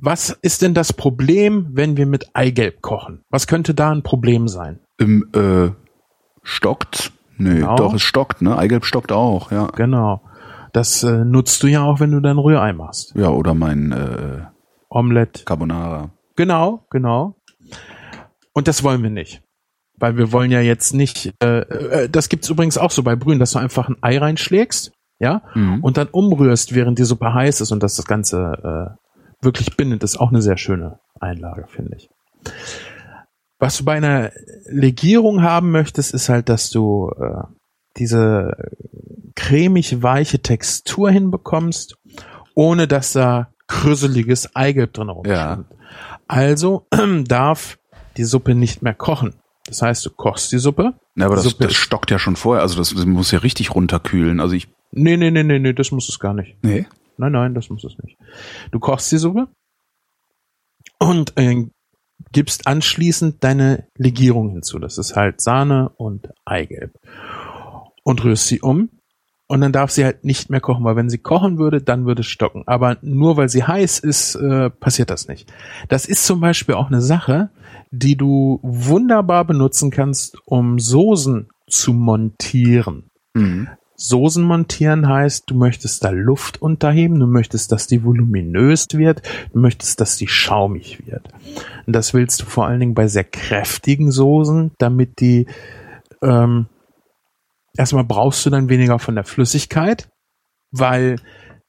Was 0.01 0.31
ist 0.43 0.63
denn 0.63 0.75
das 0.75 0.93
Problem, 0.93 1.71
wenn 1.73 1.97
wir 1.97 2.07
mit 2.07 2.27
Eigelb 2.35 2.83
kochen? 2.83 3.23
Was 3.31 3.49
könnte 3.49 3.75
da 3.75 3.91
ein 3.91 4.05
Problem 4.05 4.47
sein? 4.47 4.79
Im, 4.99 5.25
äh, 5.35 5.71
stockt? 6.49 7.13
Nee, 7.37 7.61
Genau. 7.61 7.77
doch, 7.77 7.95
es 7.95 8.03
stockt, 8.03 8.43
ne? 8.43 8.57
Eigelb 8.59 8.85
stockt 8.85 9.13
auch, 9.13 9.53
ja. 9.53 9.67
Genau. 9.77 10.23
Das 10.73 11.03
äh, 11.03 11.25
nutzt 11.25 11.63
du 11.63 11.67
ja 11.67 11.83
auch, 11.83 12.01
wenn 12.01 12.11
du 12.11 12.21
dein 12.21 12.39
Rührei 12.39 12.73
machst. 12.73 13.15
Ja, 13.15 13.29
oder 13.31 13.55
mein 13.55 13.93
äh, 13.93 14.45
Omelette. 14.89 15.45
Carbonara. 15.45 16.11
Genau, 16.37 16.85
genau. 16.91 17.37
Und 18.53 18.69
das 18.69 18.83
wollen 18.83 19.03
wir 19.03 19.11
nicht. 19.11 19.43
Weil 19.99 20.17
wir 20.17 20.31
wollen 20.33 20.51
ja 20.51 20.61
jetzt 20.61 20.95
nicht, 20.95 21.33
äh, 21.43 21.61
äh, 21.61 22.09
das 22.09 22.29
gibt's 22.29 22.49
übrigens 22.49 22.79
auch 22.79 22.91
so 22.91 23.03
bei 23.03 23.17
Brühen, 23.17 23.39
dass 23.39 23.53
du 23.53 23.59
einfach 23.59 23.89
ein 23.89 23.97
Ei 24.03 24.19
reinschlägst, 24.19 24.93
ja, 25.19 25.43
Mhm. 25.55 25.83
und 25.83 25.97
dann 25.97 26.09
umrührst, 26.09 26.75
während 26.75 26.99
die 26.99 27.05
Suppe 27.05 27.33
heiß 27.35 27.61
ist 27.61 27.73
und 27.73 27.83
dass 27.83 27.97
das 27.97 28.07
Ganze 28.07 28.97
äh, 29.01 29.45
wirklich 29.45 29.77
bindet, 29.77 30.03
ist 30.05 30.19
auch 30.21 30.31
eine 30.31 30.43
sehr 30.43 30.57
schöne 30.57 30.99
Einlage, 31.21 31.67
finde 31.69 31.97
ich. 31.97 32.09
Was 33.59 33.79
du 33.79 33.85
bei 33.85 33.95
einer 33.95 34.31
Legierung 34.67 35.43
haben 35.43 35.71
möchtest, 35.71 36.15
ist 36.15 36.29
halt, 36.29 36.49
dass 36.49 36.71
du 36.71 37.11
äh, 37.21 37.43
diese 37.97 38.57
cremig 39.35 40.03
weiche 40.03 40.41
Textur 40.41 41.11
hinbekommst, 41.11 41.97
ohne 42.55 42.87
dass 42.87 43.13
da 43.13 43.53
krüsseliges 43.67 44.55
Eigelb 44.55 44.93
drin 44.93 45.09
rumschwimmt. 45.09 45.37
Ja. 45.37 45.65
Also 46.27 46.87
darf 47.25 47.79
die 48.17 48.25
Suppe 48.25 48.55
nicht 48.55 48.83
mehr 48.83 48.95
kochen. 48.95 49.35
Das 49.67 49.83
heißt, 49.83 50.05
du 50.07 50.11
kochst 50.11 50.51
die 50.53 50.59
Suppe. 50.59 50.95
Ja, 51.15 51.27
aber 51.27 51.37
das, 51.37 51.45
Suppe 51.45 51.65
das 51.65 51.75
stockt 51.75 52.11
ja 52.11 52.19
schon 52.19 52.37
vorher, 52.37 52.63
also 52.63 52.77
das, 52.79 52.95
das 52.95 53.05
muss 53.05 53.31
ja 53.31 53.41
richtig 53.41 53.75
runterkühlen. 53.75 54.41
Also 54.41 54.55
ich. 54.55 54.69
Nee, 54.93 55.17
nee, 55.17 55.31
nee, 55.31 55.43
nee, 55.43 55.59
nee, 55.59 55.73
das 55.73 55.91
muss 55.91 56.09
es 56.09 56.19
gar 56.19 56.33
nicht. 56.33 56.57
Nee. 56.63 56.87
Nein, 57.19 57.33
nein, 57.33 57.55
das 57.55 57.69
muss 57.69 57.85
es 57.85 57.99
nicht. 58.03 58.17
Du 58.71 58.79
kochst 58.79 59.13
die 59.13 59.19
Suppe 59.19 59.49
und 60.99 61.37
äh, 61.37 61.67
gibst 62.33 62.67
anschließend 62.67 63.43
deine 63.45 63.87
Legierung 63.97 64.51
hinzu. 64.51 64.79
Das 64.79 64.99
ist 64.99 65.17
halt 65.17 65.41
Sahne 65.41 65.91
und 65.97 66.29
Eigelb. 66.45 66.99
Und 68.05 68.25
rührst 68.25 68.47
sie 68.47 68.61
um 68.61 68.91
Und 69.51 69.63
dann 69.63 69.73
darf 69.73 69.91
sie 69.91 70.05
halt 70.05 70.25
nicht 70.25 70.51
mehr 70.51 70.61
kochen, 70.61 70.85
weil 70.85 70.97
wenn 70.97 71.09
sie 71.09 71.19
kochen 71.19 71.59
würde, 71.59 71.81
dann 71.81 72.05
würde 72.05 72.21
es 72.21 72.27
stocken. 72.27 72.65
Aber 72.67 72.99
nur 73.01 73.37
weil 73.39 73.49
sie 73.49 73.65
heiß 73.65 73.99
ist, 74.01 74.35
äh, 74.35 74.69
passiert 74.69 75.09
das 75.09 75.27
nicht. 75.27 75.51
Das 75.89 76.05
ist 76.05 76.27
zum 76.27 76.41
Beispiel 76.41 76.75
auch 76.75 76.89
eine 76.89 77.01
Sache, 77.01 77.51
die 77.91 78.17
du 78.17 78.61
wunderbar 78.63 79.47
benutzen 79.47 79.91
kannst, 79.91 80.37
um 80.45 80.79
Soßen 80.79 81.49
zu 81.67 81.95
montieren. 81.95 83.11
Mhm. 83.35 83.69
Soßen 84.01 84.45
montieren 84.45 85.09
heißt, 85.09 85.51
du 85.51 85.57
möchtest 85.57 86.05
da 86.05 86.11
Luft 86.11 86.63
unterheben, 86.63 87.19
du 87.19 87.27
möchtest, 87.27 87.73
dass 87.73 87.89
die 87.89 88.05
voluminös 88.05 88.87
wird, 88.93 89.23
du 89.53 89.59
möchtest, 89.59 90.01
dass 90.01 90.17
die 90.17 90.29
schaumig 90.29 91.05
wird. 91.07 91.29
Und 91.85 91.97
das 91.97 92.15
willst 92.15 92.41
du 92.41 92.45
vor 92.47 92.67
allen 92.67 92.79
Dingen 92.79 92.95
bei 92.95 93.09
sehr 93.09 93.25
kräftigen 93.25 94.13
Soßen, 94.13 94.71
damit 94.79 95.19
die 95.19 95.47
ähm, 96.23 96.67
erstmal 97.77 98.05
brauchst 98.05 98.47
du 98.47 98.51
dann 98.51 98.69
weniger 98.69 99.01
von 99.01 99.17
der 99.17 99.25
Flüssigkeit, 99.25 100.09
weil 100.71 101.17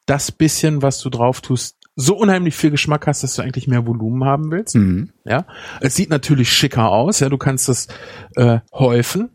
das 0.05 0.31
bisschen, 0.31 0.83
was 0.83 0.99
du 0.99 1.09
drauf 1.09 1.41
tust, 1.41 1.77
so 1.95 2.15
unheimlich 2.15 2.55
viel 2.55 2.71
Geschmack 2.71 3.07
hast, 3.07 3.23
dass 3.23 3.35
du 3.35 3.41
eigentlich 3.41 3.67
mehr 3.67 3.85
Volumen 3.85 4.23
haben 4.23 4.51
willst. 4.51 4.75
Mhm. 4.75 5.11
Ja, 5.25 5.45
es 5.81 5.95
sieht 5.95 6.09
natürlich 6.09 6.51
schicker 6.51 6.91
aus. 6.91 7.19
Ja, 7.19 7.29
du 7.29 7.37
kannst 7.37 7.69
es 7.69 7.87
äh, 8.35 8.59
häufen. 8.71 9.31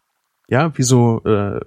Ja, 0.48 0.76
wie 0.76 0.82
so 0.82 1.22
äh, 1.24 1.60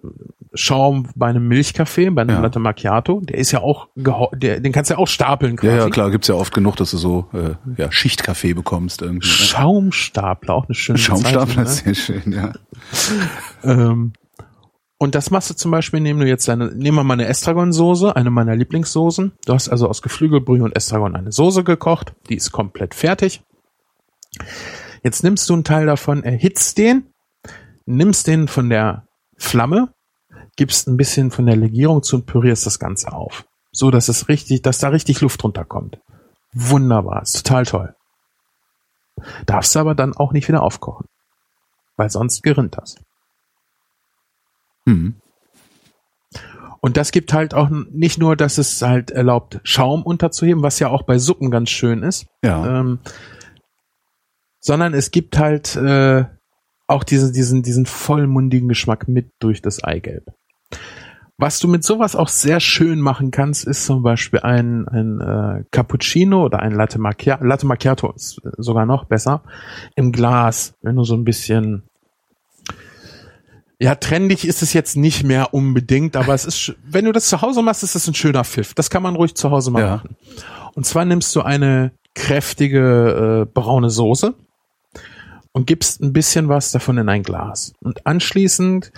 Schaum 0.53 1.09
bei 1.15 1.27
einem 1.27 1.47
Milchkaffee, 1.47 2.09
bei 2.09 2.21
einem 2.23 2.35
Ja. 2.37 2.41
Latte 2.41 2.59
Macchiato. 2.59 3.21
Der 3.21 3.37
ist 3.37 3.51
ja 3.51 3.61
auch, 3.61 3.87
der, 3.95 4.59
den 4.59 4.71
kannst 4.71 4.89
du 4.89 4.95
ja 4.95 4.97
auch 4.99 5.07
stapeln 5.07 5.57
quasi. 5.57 5.73
Ja, 5.75 5.83
ja, 5.83 5.89
klar, 5.89 6.11
gibt's 6.11 6.27
ja 6.27 6.35
oft 6.35 6.53
genug, 6.53 6.75
dass 6.77 6.91
du 6.91 6.97
so 6.97 7.27
äh, 7.33 7.55
ja, 7.81 7.91
Schichtkaffee 7.91 8.53
bekommst 8.53 9.01
irgendwie. 9.01 9.27
ne? 9.27 9.33
Schaumstapler, 9.33 10.53
auch 10.53 10.65
eine 10.67 10.75
schöne 10.75 10.97
Schaumstapler 10.97 11.45
Bezeichnung, 11.45 11.65
ist 11.65 12.05
sehr 12.05 12.21
schön, 12.21 12.31
ja. 12.31 12.47
ne? 12.47 12.53
ähm, 13.63 14.13
Und 14.99 15.13
das 15.15 15.29
machst 15.31 15.49
du 15.49 15.53
zum 15.53 15.71
Beispiel, 15.71 15.99
indem 15.99 16.19
du 16.19 16.27
jetzt 16.27 16.49
eine, 16.49 16.67
nehmen 16.73 16.97
wir 16.97 17.03
mal 17.03 17.13
eine 17.13 17.27
Estragon-Soße, 17.27 18.15
eine 18.15 18.31
meiner 18.31 18.55
Lieblingssoßen. 18.55 19.33
Du 19.45 19.53
hast 19.53 19.69
also 19.69 19.87
aus 19.87 20.01
Geflügelbrühe 20.01 20.63
und 20.63 20.75
Estragon 20.75 21.15
eine 21.15 21.31
Soße 21.31 21.63
gekocht, 21.63 22.13
die 22.29 22.35
ist 22.35 22.51
komplett 22.51 22.95
fertig. 22.95 23.41
Jetzt 25.03 25.23
nimmst 25.23 25.49
du 25.49 25.53
einen 25.53 25.63
Teil 25.63 25.85
davon, 25.85 26.23
erhitzt 26.23 26.77
den, 26.77 27.07
nimmst 27.85 28.27
den 28.27 28.47
von 28.47 28.69
der 28.69 29.03
Flamme, 29.37 29.89
gibst 30.57 30.87
ein 30.87 30.97
bisschen 30.97 31.31
von 31.31 31.45
der 31.45 31.55
Legierung 31.55 32.03
zu 32.03 32.17
und 32.17 32.25
pürierst 32.25 32.65
das 32.65 32.79
Ganze 32.79 33.13
auf. 33.13 33.45
So, 33.71 33.91
dass 33.91 34.09
es 34.09 34.27
richtig, 34.27 34.61
dass 34.63 34.79
da 34.79 34.89
richtig 34.89 35.21
Luft 35.21 35.43
runterkommt. 35.43 35.99
Wunderbar, 36.53 37.21
ist 37.21 37.37
total 37.45 37.65
toll. 37.65 37.95
Darfst 39.45 39.75
du 39.75 39.79
aber 39.79 39.95
dann 39.95 40.15
auch 40.15 40.33
nicht 40.33 40.47
wieder 40.47 40.61
aufkochen. 40.63 41.07
Weil 41.95 42.09
sonst 42.09 42.43
gerinnt 42.43 42.77
das. 42.77 42.95
Hm. 44.85 45.15
Und 46.79 46.97
das 46.97 47.11
gibt 47.11 47.33
halt 47.33 47.53
auch 47.53 47.69
nicht 47.69 48.19
nur, 48.19 48.35
dass 48.35 48.57
es 48.57 48.81
halt 48.81 49.11
erlaubt, 49.11 49.59
Schaum 49.63 50.03
unterzuheben, 50.03 50.61
was 50.63 50.79
ja 50.79 50.89
auch 50.89 51.03
bei 51.03 51.17
Suppen 51.17 51.49
ganz 51.51 51.69
schön 51.69 52.03
ist, 52.03 52.27
Ja. 52.43 52.79
ähm, 52.79 52.99
sondern 54.59 54.93
es 54.93 55.11
gibt 55.11 55.37
halt 55.37 55.75
äh, 55.75 56.25
auch 56.87 57.03
diese, 57.03 57.31
diesen, 57.31 57.63
diesen 57.63 57.85
vollmundigen 57.85 58.69
Geschmack 58.69 59.07
mit 59.07 59.31
durch 59.39 59.61
das 59.61 59.83
Eigelb. 59.83 60.33
Was 61.39 61.59
du 61.59 61.67
mit 61.67 61.83
sowas 61.83 62.15
auch 62.15 62.29
sehr 62.29 62.59
schön 62.59 62.99
machen 62.99 63.29
kannst, 63.29 63.65
ist 63.65 63.85
zum 63.85 64.01
Beispiel 64.01 64.39
ein, 64.39 64.87
ein 64.87 65.21
äh, 65.21 65.63
Cappuccino 65.69 66.43
oder 66.43 66.59
ein 66.59 66.71
Latte 66.73 66.97
Macchiato. 66.99 67.43
Latte 67.43 67.67
Macchiato 67.67 68.11
ist 68.13 68.41
sogar 68.57 68.87
noch 68.87 69.05
besser. 69.05 69.43
Im 69.95 70.11
Glas, 70.11 70.73
wenn 70.81 70.95
du 70.95 71.03
so 71.03 71.13
ein 71.15 71.25
bisschen 71.25 71.83
ja, 73.79 73.93
trendig 73.93 74.47
ist 74.47 74.63
es 74.63 74.73
jetzt 74.73 74.97
nicht 74.97 75.23
mehr 75.23 75.53
unbedingt, 75.53 76.15
aber 76.15 76.33
es 76.33 76.45
ist, 76.45 76.73
wenn 76.83 77.05
du 77.05 77.11
das 77.11 77.29
zu 77.29 77.43
Hause 77.43 77.61
machst, 77.61 77.83
ist 77.83 77.93
es 77.93 78.07
ein 78.07 78.15
schöner 78.15 78.43
Pfiff. 78.43 78.73
Das 78.73 78.89
kann 78.89 79.03
man 79.03 79.15
ruhig 79.15 79.35
zu 79.35 79.51
Hause 79.51 79.69
mal 79.69 79.81
Ja. 79.81 79.95
machen. 79.97 80.15
Und 80.73 80.87
zwar 80.87 81.05
nimmst 81.05 81.35
du 81.35 81.41
eine 81.43 81.91
kräftige 82.15 83.43
äh, 83.43 83.51
braune 83.53 83.91
Soße 83.91 84.33
und 85.57 85.65
gibst 85.65 86.03
ein 86.03 86.13
bisschen 86.13 86.49
was 86.49 86.71
davon 86.71 86.99
in 86.99 87.09
ein 87.09 87.23
Glas. 87.23 87.73
Und 87.81 88.05
anschließend 88.05 88.91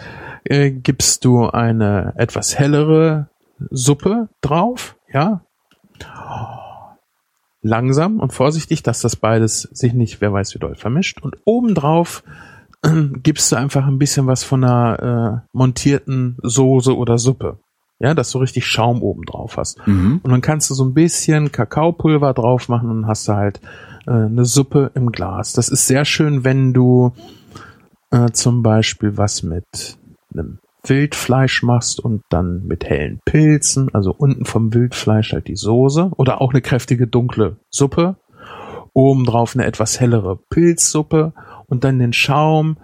äh, 0.43 0.71
gibst 0.71 1.23
du 1.23 1.45
eine 1.49 2.13
etwas 2.17 2.59
hellere 2.59 3.29
Suppe 3.71 4.27
drauf, 4.41 4.97
ja. 5.13 5.41
Langsam 7.61 8.19
und 8.19 8.33
vorsichtig, 8.33 8.83
dass 8.83 8.99
das 8.99 9.15
beides 9.15 9.61
sich 9.71 9.93
nicht, 9.93 10.19
wer 10.19 10.33
weiß 10.33 10.53
wie 10.53 10.59
doll 10.59 10.75
vermischt. 10.75 11.21
Und 11.21 11.37
obendrauf 11.45 12.23
äh, 12.83 12.89
gibst 13.23 13.53
du 13.53 13.55
einfach 13.55 13.87
ein 13.87 13.97
bisschen 13.97 14.27
was 14.27 14.43
von 14.43 14.65
einer 14.65 15.43
äh, 15.45 15.47
montierten 15.53 16.37
Soße 16.43 16.95
oder 16.95 17.17
Suppe. 17.17 17.59
Ja, 18.01 18.13
dass 18.13 18.31
du 18.31 18.39
richtig 18.39 18.65
Schaum 18.65 19.01
oben 19.01 19.23
drauf 19.23 19.55
hast. 19.55 19.85
Mhm. 19.87 20.19
Und 20.23 20.31
dann 20.31 20.41
kannst 20.41 20.69
du 20.69 20.73
so 20.73 20.83
ein 20.83 20.93
bisschen 20.93 21.53
Kakaopulver 21.53 22.33
drauf 22.33 22.67
machen 22.67 22.89
und 22.89 23.07
hast 23.07 23.29
du 23.29 23.33
halt 23.33 23.61
äh, 24.09 24.25
eine 24.25 24.45
Suppe 24.45 24.91
im 24.95 25.11
Glas. 25.11 25.53
Das 25.53 25.69
ist 25.69 25.87
sehr 25.87 26.03
schön, 26.03 26.43
wenn 26.43 26.73
du 26.73 27.13
äh, 28.11 28.31
zum 28.31 28.63
Beispiel 28.63 29.17
was 29.17 29.43
mit 29.43 29.97
einem 30.33 30.59
Wildfleisch 30.83 31.61
machst 31.61 31.99
und 31.99 32.23
dann 32.29 32.65
mit 32.65 32.85
hellen 32.85 33.19
Pilzen, 33.25 33.93
also 33.93 34.13
unten 34.17 34.45
vom 34.45 34.73
Wildfleisch 34.73 35.33
halt 35.33 35.47
die 35.47 35.55
Soße 35.55 36.11
oder 36.17 36.41
auch 36.41 36.51
eine 36.51 36.61
kräftige 36.61 37.05
dunkle 37.05 37.57
Suppe, 37.69 38.15
obendrauf 38.93 39.55
eine 39.55 39.65
etwas 39.65 39.99
hellere 39.99 40.37
Pilzsuppe 40.49 41.33
und 41.67 41.83
dann 41.83 41.99
den 41.99 42.13
Schaum. 42.13 42.77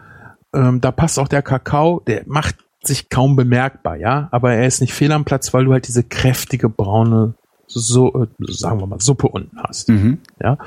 Ähm, 0.53 0.81
da 0.81 0.91
passt 0.91 1.17
auch 1.17 1.27
der 1.27 1.41
Kakao, 1.41 2.01
der 2.05 2.23
macht 2.27 2.55
sich 2.83 3.09
kaum 3.09 3.35
bemerkbar, 3.35 3.95
ja, 3.95 4.27
aber 4.31 4.53
er 4.53 4.67
ist 4.67 4.81
nicht 4.81 4.93
fehl 4.93 5.11
am 5.11 5.25
Platz, 5.25 5.53
weil 5.53 5.65
du 5.65 5.71
halt 5.71 5.87
diese 5.87 6.03
kräftige 6.03 6.69
braune, 6.69 7.33
so, 7.65 8.13
äh, 8.13 8.27
sagen 8.51 8.79
wir 8.79 8.85
mal, 8.85 8.99
Suppe 8.99 9.27
unten 9.27 9.57
hast. 9.63 9.89
Mhm. 9.89 10.19
Ja. 10.39 10.57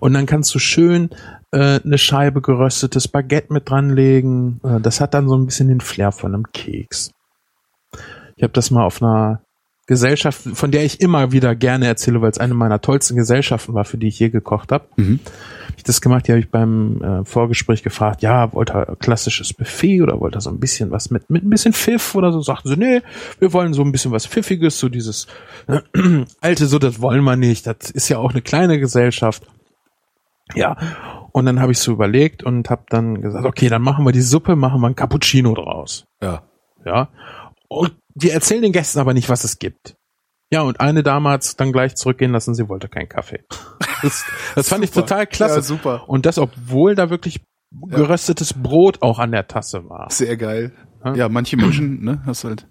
Und 0.00 0.14
dann 0.14 0.26
kannst 0.26 0.54
du 0.54 0.58
schön 0.58 1.10
äh, 1.52 1.80
eine 1.84 1.98
Scheibe 1.98 2.40
geröstetes 2.40 3.08
Baguette 3.08 3.52
mit 3.52 3.68
dranlegen. 3.68 4.60
Äh, 4.64 4.80
das 4.80 5.00
hat 5.00 5.14
dann 5.14 5.28
so 5.28 5.36
ein 5.36 5.46
bisschen 5.46 5.68
den 5.68 5.80
Flair 5.80 6.12
von 6.12 6.34
einem 6.34 6.52
Keks. 6.52 7.12
Ich 8.36 8.42
habe 8.42 8.52
das 8.52 8.70
mal 8.70 8.84
auf 8.84 9.02
einer 9.02 9.40
Gesellschaft, 9.86 10.40
von 10.54 10.72
der 10.72 10.84
ich 10.84 11.00
immer 11.00 11.30
wieder 11.30 11.54
gerne 11.54 11.86
erzähle, 11.86 12.20
weil 12.20 12.30
es 12.30 12.38
eine 12.38 12.54
meiner 12.54 12.80
tollsten 12.80 13.14
Gesellschaften 13.14 13.72
war, 13.72 13.84
für 13.84 13.98
die 13.98 14.08
ich 14.08 14.18
je 14.18 14.30
gekocht 14.30 14.72
habe. 14.72 14.86
Mhm. 14.96 15.20
Hab 15.68 15.76
ich 15.76 15.84
das 15.84 16.00
gemacht, 16.00 16.26
die 16.26 16.32
habe 16.32 16.40
ich 16.40 16.50
beim 16.50 17.00
äh, 17.02 17.24
Vorgespräch 17.24 17.84
gefragt, 17.84 18.20
ja, 18.20 18.52
wollt 18.52 18.74
ihr 18.74 18.96
klassisches 18.98 19.54
Buffet 19.54 20.02
oder 20.02 20.18
wollt 20.18 20.34
ihr 20.34 20.40
so 20.40 20.50
ein 20.50 20.58
bisschen 20.58 20.90
was 20.90 21.10
mit, 21.10 21.30
mit 21.30 21.44
ein 21.44 21.50
bisschen 21.50 21.72
Pfiff 21.72 22.16
oder 22.16 22.32
so? 22.32 22.40
Sagten 22.40 22.68
sie, 22.68 22.76
nee, 22.76 23.00
wir 23.38 23.52
wollen 23.52 23.74
so 23.74 23.82
ein 23.82 23.92
bisschen 23.92 24.10
was 24.10 24.26
Pfiffiges, 24.26 24.80
so 24.80 24.88
dieses 24.88 25.28
äh, 25.68 25.80
alte, 26.40 26.66
so 26.66 26.80
das 26.80 27.00
wollen 27.00 27.22
wir 27.22 27.36
nicht. 27.36 27.68
Das 27.68 27.90
ist 27.92 28.08
ja 28.08 28.18
auch 28.18 28.32
eine 28.32 28.42
kleine 28.42 28.80
Gesellschaft. 28.80 29.44
Ja, 30.54 30.76
und 31.32 31.46
dann 31.46 31.60
habe 31.60 31.72
ich 31.72 31.78
so 31.78 31.92
überlegt 31.92 32.42
und 32.42 32.70
habe 32.70 32.84
dann 32.88 33.20
gesagt, 33.20 33.44
okay, 33.44 33.68
dann 33.68 33.82
machen 33.82 34.04
wir 34.04 34.12
die 34.12 34.20
Suppe, 34.22 34.56
machen 34.56 34.80
wir 34.80 34.88
ein 34.88 34.94
Cappuccino 34.94 35.54
draus. 35.54 36.06
Ja. 36.22 36.44
Ja. 36.84 37.08
Und 37.68 37.96
wir 38.14 38.32
erzählen 38.32 38.62
den 38.62 38.72
Gästen 38.72 39.00
aber 39.00 39.12
nicht, 39.12 39.28
was 39.28 39.44
es 39.44 39.58
gibt. 39.58 39.96
Ja, 40.52 40.62
und 40.62 40.80
eine 40.80 41.02
Dame 41.02 41.30
hat's 41.30 41.56
dann 41.56 41.72
gleich 41.72 41.96
zurückgehen 41.96 42.30
lassen, 42.30 42.54
sie 42.54 42.68
wollte 42.68 42.88
keinen 42.88 43.08
Kaffee. 43.08 43.44
Das, 44.02 44.26
das 44.54 44.68
fand 44.68 44.84
ich 44.84 44.90
total 44.90 45.26
klasse. 45.26 45.54
Ja, 45.54 45.62
super. 45.62 46.06
Und 46.06 46.26
das, 46.26 46.36
obwohl 46.36 46.94
da 46.94 47.08
wirklich 47.08 47.40
geröstetes 47.70 48.52
Brot 48.52 49.00
auch 49.00 49.18
an 49.18 49.32
der 49.32 49.48
Tasse 49.48 49.88
war. 49.88 50.10
Sehr 50.10 50.36
geil. 50.36 50.72
Ja, 51.14 51.30
manche 51.30 51.56
Menschen, 51.56 52.04
ne, 52.04 52.22
hast 52.26 52.44
halt. 52.44 52.68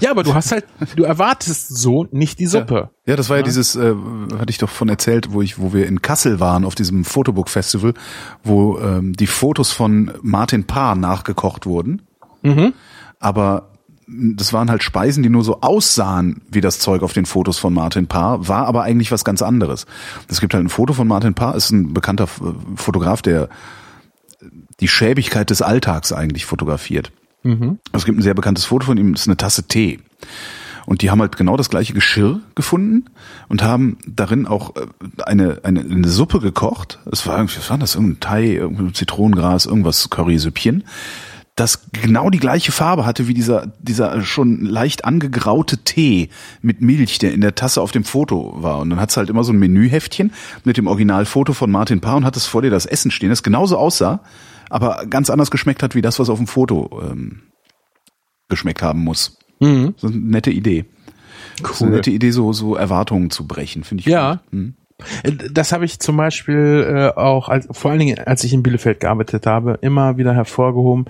Ja, 0.00 0.10
aber 0.10 0.22
du 0.22 0.34
hast 0.34 0.52
halt, 0.52 0.64
du 0.96 1.04
erwartest 1.04 1.76
so 1.76 2.06
nicht 2.10 2.38
die 2.38 2.46
Suppe. 2.46 2.90
Ja, 3.06 3.16
das 3.16 3.28
war 3.30 3.38
ja, 3.38 3.42
dieses, 3.42 3.76
äh, 3.76 3.94
hatte 4.38 4.50
ich 4.50 4.58
doch 4.58 4.70
von 4.70 4.88
erzählt, 4.88 5.32
wo 5.32 5.42
ich, 5.42 5.58
wo 5.58 5.72
wir 5.72 5.86
in 5.86 6.02
Kassel 6.02 6.40
waren 6.40 6.64
auf 6.64 6.74
diesem 6.74 7.04
Fotobook 7.04 7.48
Festival, 7.48 7.94
wo 8.42 8.78
ähm, 8.78 9.12
die 9.14 9.26
Fotos 9.26 9.72
von 9.72 10.12
Martin 10.22 10.64
Paar 10.64 10.94
nachgekocht 10.94 11.66
wurden. 11.66 12.02
Mhm. 12.42 12.72
Aber 13.18 13.70
mh, 14.06 14.34
das 14.36 14.52
waren 14.52 14.70
halt 14.70 14.82
Speisen, 14.82 15.22
die 15.22 15.28
nur 15.28 15.44
so 15.44 15.60
aussahen 15.60 16.42
wie 16.50 16.60
das 16.60 16.78
Zeug 16.78 17.02
auf 17.02 17.12
den 17.12 17.26
Fotos 17.26 17.58
von 17.58 17.74
Martin 17.74 18.06
Paar, 18.06 18.48
war 18.48 18.66
aber 18.66 18.82
eigentlich 18.82 19.12
was 19.12 19.24
ganz 19.24 19.42
anderes. 19.42 19.86
Es 20.28 20.40
gibt 20.40 20.54
halt 20.54 20.64
ein 20.64 20.68
Foto 20.68 20.92
von 20.92 21.08
Martin 21.08 21.34
Paar, 21.34 21.54
ist 21.56 21.70
ein 21.70 21.92
bekannter 21.92 22.24
äh, 22.24 22.76
Fotograf, 22.76 23.22
der 23.22 23.48
die 24.80 24.88
Schäbigkeit 24.88 25.50
des 25.50 25.62
Alltags 25.62 26.12
eigentlich 26.12 26.44
fotografiert. 26.44 27.12
Mhm. 27.42 27.78
Es 27.92 28.04
gibt 28.04 28.18
ein 28.18 28.22
sehr 28.22 28.34
bekanntes 28.34 28.64
Foto 28.64 28.86
von 28.86 28.96
ihm, 28.96 29.12
das 29.12 29.22
ist 29.22 29.28
eine 29.28 29.36
Tasse 29.36 29.64
Tee. 29.64 29.98
Und 30.86 31.02
die 31.02 31.10
haben 31.10 31.20
halt 31.20 31.36
genau 31.36 31.56
das 31.56 31.70
gleiche 31.70 31.92
Geschirr 31.92 32.40
gefunden 32.54 33.04
und 33.48 33.62
haben 33.62 33.98
darin 34.06 34.46
auch 34.46 34.74
äh, 34.76 34.86
eine, 35.24 35.60
eine, 35.62 35.80
eine 35.80 36.08
Suppe 36.08 36.40
gekocht. 36.40 36.98
Es 37.10 37.26
war 37.26 37.36
irgendwie, 37.36 37.58
was 37.58 37.70
war 37.70 37.78
das? 37.78 37.94
Irgendein 37.94 38.20
Thai, 38.20 38.46
irgendein 38.54 38.94
Zitronengras, 38.94 39.66
irgendwas 39.66 40.10
Currysüppchen. 40.10 40.84
Das 41.54 41.86
genau 41.92 42.30
die 42.30 42.38
gleiche 42.38 42.72
Farbe 42.72 43.04
hatte 43.04 43.28
wie 43.28 43.34
dieser, 43.34 43.66
dieser 43.78 44.22
schon 44.22 44.64
leicht 44.64 45.04
angegraute 45.04 45.78
Tee 45.78 46.30
mit 46.62 46.80
Milch, 46.80 47.18
der 47.18 47.34
in 47.34 47.42
der 47.42 47.54
Tasse 47.54 47.82
auf 47.82 47.92
dem 47.92 48.04
Foto 48.04 48.54
war. 48.56 48.78
Und 48.78 48.88
dann 48.88 48.98
hat's 48.98 49.18
halt 49.18 49.28
immer 49.28 49.44
so 49.44 49.52
ein 49.52 49.58
Menüheftchen 49.58 50.32
mit 50.64 50.78
dem 50.78 50.86
Originalfoto 50.86 51.52
von 51.52 51.70
Martin 51.70 52.00
Paar 52.00 52.16
und 52.16 52.24
hattest 52.24 52.48
vor 52.48 52.62
dir 52.62 52.70
das 52.70 52.86
Essen 52.86 53.10
stehen, 53.10 53.28
das 53.28 53.42
genauso 53.42 53.76
aussah, 53.76 54.20
aber 54.72 55.04
ganz 55.08 55.30
anders 55.30 55.50
geschmeckt 55.50 55.82
hat 55.82 55.94
wie 55.94 56.02
das, 56.02 56.18
was 56.18 56.30
auf 56.30 56.38
dem 56.38 56.46
Foto 56.46 57.00
ähm, 57.02 57.42
geschmeckt 58.48 58.82
haben 58.82 59.00
muss. 59.04 59.38
Mhm. 59.60 59.94
So 59.96 60.08
eine 60.08 60.16
nette 60.16 60.50
Idee. 60.50 60.86
Cool. 61.62 61.74
So 61.74 61.84
eine 61.86 61.96
nette 61.96 62.10
Idee, 62.10 62.30
so, 62.30 62.52
so 62.52 62.74
Erwartungen 62.74 63.30
zu 63.30 63.46
brechen, 63.46 63.84
finde 63.84 64.00
ich 64.02 64.06
Ja. 64.06 64.34
gut. 64.34 64.52
Hm. 64.52 64.74
Das 65.52 65.72
habe 65.72 65.84
ich 65.84 65.98
zum 65.98 66.16
Beispiel 66.16 66.86
äh, 66.88 67.18
auch, 67.18 67.48
als, 67.48 67.66
vor 67.72 67.90
allen 67.90 67.98
Dingen 68.00 68.18
als 68.20 68.44
ich 68.44 68.52
in 68.52 68.62
Bielefeld 68.62 69.00
gearbeitet 69.00 69.46
habe, 69.46 69.78
immer 69.82 70.16
wieder 70.16 70.32
hervorgehoben. 70.34 71.06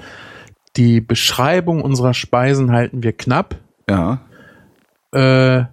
Die 0.77 1.01
Beschreibung 1.03 1.83
unserer 1.83 2.15
Speisen 2.15 2.73
halten 2.73 3.03
wir 3.03 3.13
knapp, 3.13 3.57
Ja. 3.89 4.23
äh, 5.13 5.65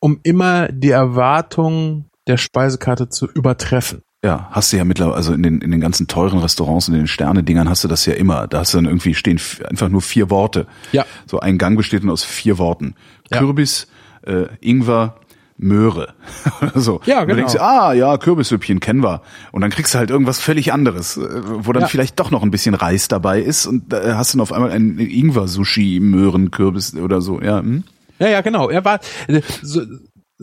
um 0.00 0.18
immer 0.24 0.68
die 0.68 0.90
Erwartung 0.90 2.06
der 2.26 2.36
Speisekarte 2.38 3.08
zu 3.08 3.26
übertreffen. 3.30 4.02
Ja, 4.24 4.48
hast 4.52 4.72
du 4.72 4.78
ja 4.78 4.84
mittlerweile, 4.84 5.16
also 5.16 5.34
in 5.34 5.42
den, 5.42 5.60
in 5.60 5.70
den 5.70 5.80
ganzen 5.82 6.06
teuren 6.08 6.38
Restaurants 6.38 6.88
und 6.88 6.94
in 6.94 7.00
den 7.02 7.06
Sterne-Dingern 7.06 7.68
hast 7.68 7.84
du 7.84 7.88
das 7.88 8.06
ja 8.06 8.14
immer. 8.14 8.46
Da 8.46 8.60
hast 8.60 8.72
du 8.72 8.78
dann 8.78 8.86
irgendwie 8.86 9.12
stehen 9.12 9.38
einfach 9.68 9.90
nur 9.90 10.00
vier 10.00 10.30
Worte. 10.30 10.66
Ja. 10.92 11.04
So 11.26 11.40
ein 11.40 11.58
Gang 11.58 11.76
besteht 11.76 12.02
dann 12.02 12.08
aus 12.10 12.24
vier 12.24 12.56
Worten. 12.56 12.94
Ja. 13.30 13.38
Kürbis, 13.38 13.86
äh, 14.26 14.46
Ingwer, 14.60 15.16
Möhre. 15.58 16.14
So. 16.74 17.02
Ja, 17.04 17.20
Und 17.20 17.28
du 17.28 17.34
genau. 17.34 17.46
denkst, 17.48 17.60
ah, 17.62 17.92
ja, 17.92 18.16
Kürbissüppchen 18.16 18.80
kennen 18.80 19.02
wir. 19.02 19.20
Und 19.52 19.60
dann 19.60 19.70
kriegst 19.70 19.92
du 19.94 19.98
halt 19.98 20.08
irgendwas 20.08 20.40
völlig 20.40 20.72
anderes, 20.72 21.18
äh, 21.18 21.28
wo 21.44 21.72
dann 21.74 21.82
Ja. 21.82 21.88
vielleicht 21.88 22.18
doch 22.18 22.30
noch 22.30 22.42
ein 22.42 22.50
bisschen 22.50 22.74
Reis 22.74 23.08
dabei 23.08 23.40
ist 23.42 23.66
und 23.66 23.92
da 23.92 24.16
hast 24.16 24.32
du 24.32 24.38
dann 24.38 24.42
auf 24.42 24.52
einmal 24.54 24.70
ein 24.72 24.98
Ingwer-Sushi, 24.98 26.00
Möhren, 26.00 26.50
Kürbis 26.50 26.96
oder 26.96 27.20
so. 27.20 27.42
Ja, 27.42 27.58
hm? 27.60 27.84
Ja, 28.18 28.28
ja, 28.28 28.40
genau. 28.40 28.70
Er 28.70 28.84
war 28.86 29.00
äh, 29.28 29.42
so, 29.60 29.82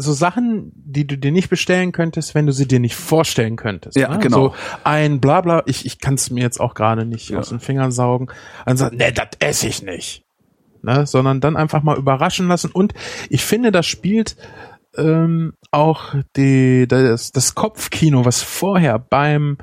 so 0.01 0.13
Sachen, 0.13 0.71
die 0.75 1.05
du 1.07 1.17
dir 1.17 1.31
nicht 1.31 1.49
bestellen 1.49 1.91
könntest, 1.91 2.35
wenn 2.35 2.45
du 2.45 2.51
sie 2.51 2.67
dir 2.67 2.79
nicht 2.79 2.95
vorstellen 2.95 3.55
könntest. 3.55 3.95
Ja, 3.97 4.09
ne? 4.09 4.19
genau. 4.19 4.49
So 4.49 4.55
ein 4.83 5.19
Blabla, 5.21 5.63
ich, 5.65 5.85
ich 5.85 5.99
kann 5.99 6.15
es 6.15 6.29
mir 6.29 6.41
jetzt 6.41 6.59
auch 6.59 6.73
gerade 6.73 7.05
nicht 7.05 7.29
Ja. 7.29 7.39
aus 7.39 7.49
den 7.49 7.59
Fingern 7.59 7.91
saugen. 7.91 8.27
Dann 8.65 8.77
sagt, 8.77 8.95
nee, 8.95 9.11
das 9.11 9.27
esse 9.39 9.67
ich 9.67 9.81
nicht. 9.83 10.23
Ne? 10.81 11.05
Sondern 11.05 11.41
dann 11.41 11.55
einfach 11.57 11.83
mal 11.83 11.97
überraschen 11.97 12.47
lassen. 12.47 12.71
Und 12.71 12.93
ich 13.29 13.43
finde, 13.45 13.71
das 13.71 13.85
spielt 13.85 14.35
ähm, 14.97 15.53
auch 15.71 16.15
die, 16.35 16.87
das, 16.87 17.31
das 17.31 17.55
Kopfkino, 17.55 18.25
was 18.25 18.41
vorher 18.41 18.99
beim 18.99 19.57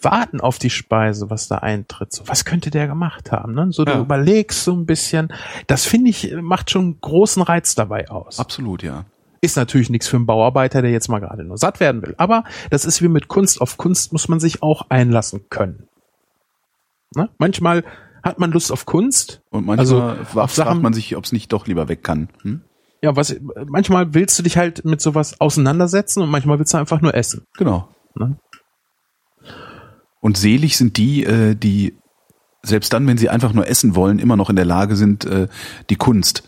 Warten 0.00 0.40
auf 0.40 0.58
die 0.58 0.70
Speise, 0.70 1.30
was 1.30 1.46
da 1.48 1.58
eintritt. 1.58 2.12
So, 2.12 2.26
was 2.26 2.44
könnte 2.44 2.70
der 2.70 2.88
gemacht 2.88 3.30
haben? 3.30 3.54
Ne? 3.54 3.68
So, 3.70 3.84
du 3.84 3.92
Ja. 3.92 4.00
überlegst 4.00 4.64
so 4.64 4.72
ein 4.72 4.84
bisschen. 4.86 5.32
Das 5.68 5.84
finde 5.84 6.10
ich, 6.10 6.34
macht 6.40 6.70
schon 6.70 7.00
großen 7.00 7.42
Reiz 7.42 7.74
dabei 7.76 8.08
aus. 8.10 8.40
absolut, 8.40 8.82
ja. 8.82 9.04
Ist 9.44 9.56
natürlich 9.56 9.90
nichts 9.90 10.06
für 10.06 10.16
einen 10.16 10.26
Bauarbeiter, 10.26 10.82
der 10.82 10.92
jetzt 10.92 11.08
mal 11.08 11.18
gerade 11.18 11.42
nur 11.44 11.58
satt 11.58 11.80
werden 11.80 12.00
will. 12.02 12.14
Aber 12.16 12.44
das 12.70 12.84
ist 12.84 13.02
wie 13.02 13.08
mit 13.08 13.26
Kunst. 13.26 13.60
Auf 13.60 13.76
Kunst 13.76 14.12
muss 14.12 14.28
man 14.28 14.38
sich 14.38 14.62
auch 14.62 14.86
einlassen 14.88 15.46
können. 15.50 15.88
Ne? 17.16 17.28
Manchmal 17.38 17.84
hat 18.22 18.38
man 18.38 18.52
Lust 18.52 18.70
auf 18.70 18.86
Kunst. 18.86 19.42
Und 19.50 19.66
manchmal 19.66 19.78
Also, 19.80 20.00
auf 20.00 20.28
fragt 20.28 20.50
Sachen- 20.52 20.80
man 20.82 20.92
sich, 20.94 21.16
ob 21.16 21.24
es 21.24 21.32
nicht 21.32 21.52
doch 21.52 21.66
lieber 21.66 21.88
weg 21.88 22.04
kann. 22.04 22.28
Hm? 22.42 22.62
Ja, 23.02 23.16
was, 23.16 23.34
manchmal 23.66 24.14
willst 24.14 24.38
du 24.38 24.44
dich 24.44 24.56
halt 24.56 24.84
mit 24.84 25.00
sowas 25.00 25.40
auseinandersetzen 25.40 26.22
und 26.22 26.30
manchmal 26.30 26.60
willst 26.60 26.72
du 26.72 26.78
einfach 26.78 27.00
nur 27.00 27.14
essen. 27.16 27.44
Genau. 27.58 27.88
Ne? 28.14 28.38
Und 30.20 30.36
selig 30.36 30.76
sind 30.76 30.96
die, 30.98 31.24
äh, 31.24 31.56
die 31.56 31.96
selbst 32.62 32.92
dann, 32.92 33.08
wenn 33.08 33.18
sie 33.18 33.28
einfach 33.28 33.52
nur 33.52 33.66
essen 33.66 33.96
wollen, 33.96 34.20
immer 34.20 34.36
noch 34.36 34.50
in 34.50 34.54
der 34.56 34.64
Lage 34.64 34.94
sind, 34.94 35.24
äh, 35.24 35.48
die 35.90 35.96
Kunst 35.96 36.44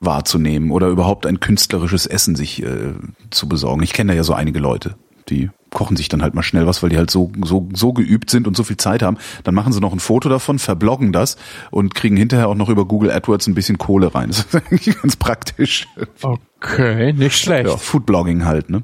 wahrzunehmen 0.00 0.70
oder 0.70 0.88
überhaupt 0.88 1.26
ein 1.26 1.40
künstlerisches 1.40 2.06
Essen 2.06 2.36
sich 2.36 2.62
äh, 2.62 2.94
zu 3.30 3.48
besorgen. 3.48 3.82
Ich 3.82 3.92
kenne 3.92 4.12
da 4.12 4.16
ja 4.16 4.24
so 4.24 4.32
einige 4.34 4.60
Leute, 4.60 4.94
die 5.28 5.50
kochen 5.70 5.96
sich 5.96 6.08
dann 6.08 6.22
halt 6.22 6.34
mal 6.34 6.42
schnell 6.42 6.66
was, 6.66 6.82
weil 6.82 6.90
die 6.90 6.96
halt 6.96 7.10
so, 7.10 7.30
so, 7.44 7.68
so 7.74 7.92
geübt 7.92 8.30
sind 8.30 8.46
und 8.46 8.56
so 8.56 8.64
viel 8.64 8.76
Zeit 8.76 9.02
haben. 9.02 9.18
Dann 9.44 9.54
machen 9.54 9.72
sie 9.72 9.80
noch 9.80 9.92
ein 9.92 10.00
Foto 10.00 10.28
davon, 10.28 10.58
verbloggen 10.58 11.12
das 11.12 11.36
und 11.70 11.94
kriegen 11.94 12.16
hinterher 12.16 12.48
auch 12.48 12.54
noch 12.54 12.68
über 12.68 12.86
Google 12.86 13.10
AdWords 13.10 13.46
ein 13.48 13.54
bisschen 13.54 13.78
Kohle 13.78 14.14
rein. 14.14 14.28
Das 14.38 14.40
ist 14.40 14.54
eigentlich 14.54 15.00
ganz 15.00 15.16
praktisch. 15.16 15.86
Okay, 16.22 17.12
nicht 17.12 17.36
schlecht. 17.36 17.68
Ja, 17.68 17.76
Foodblogging 17.76 18.44
halt, 18.44 18.70
ne? 18.70 18.82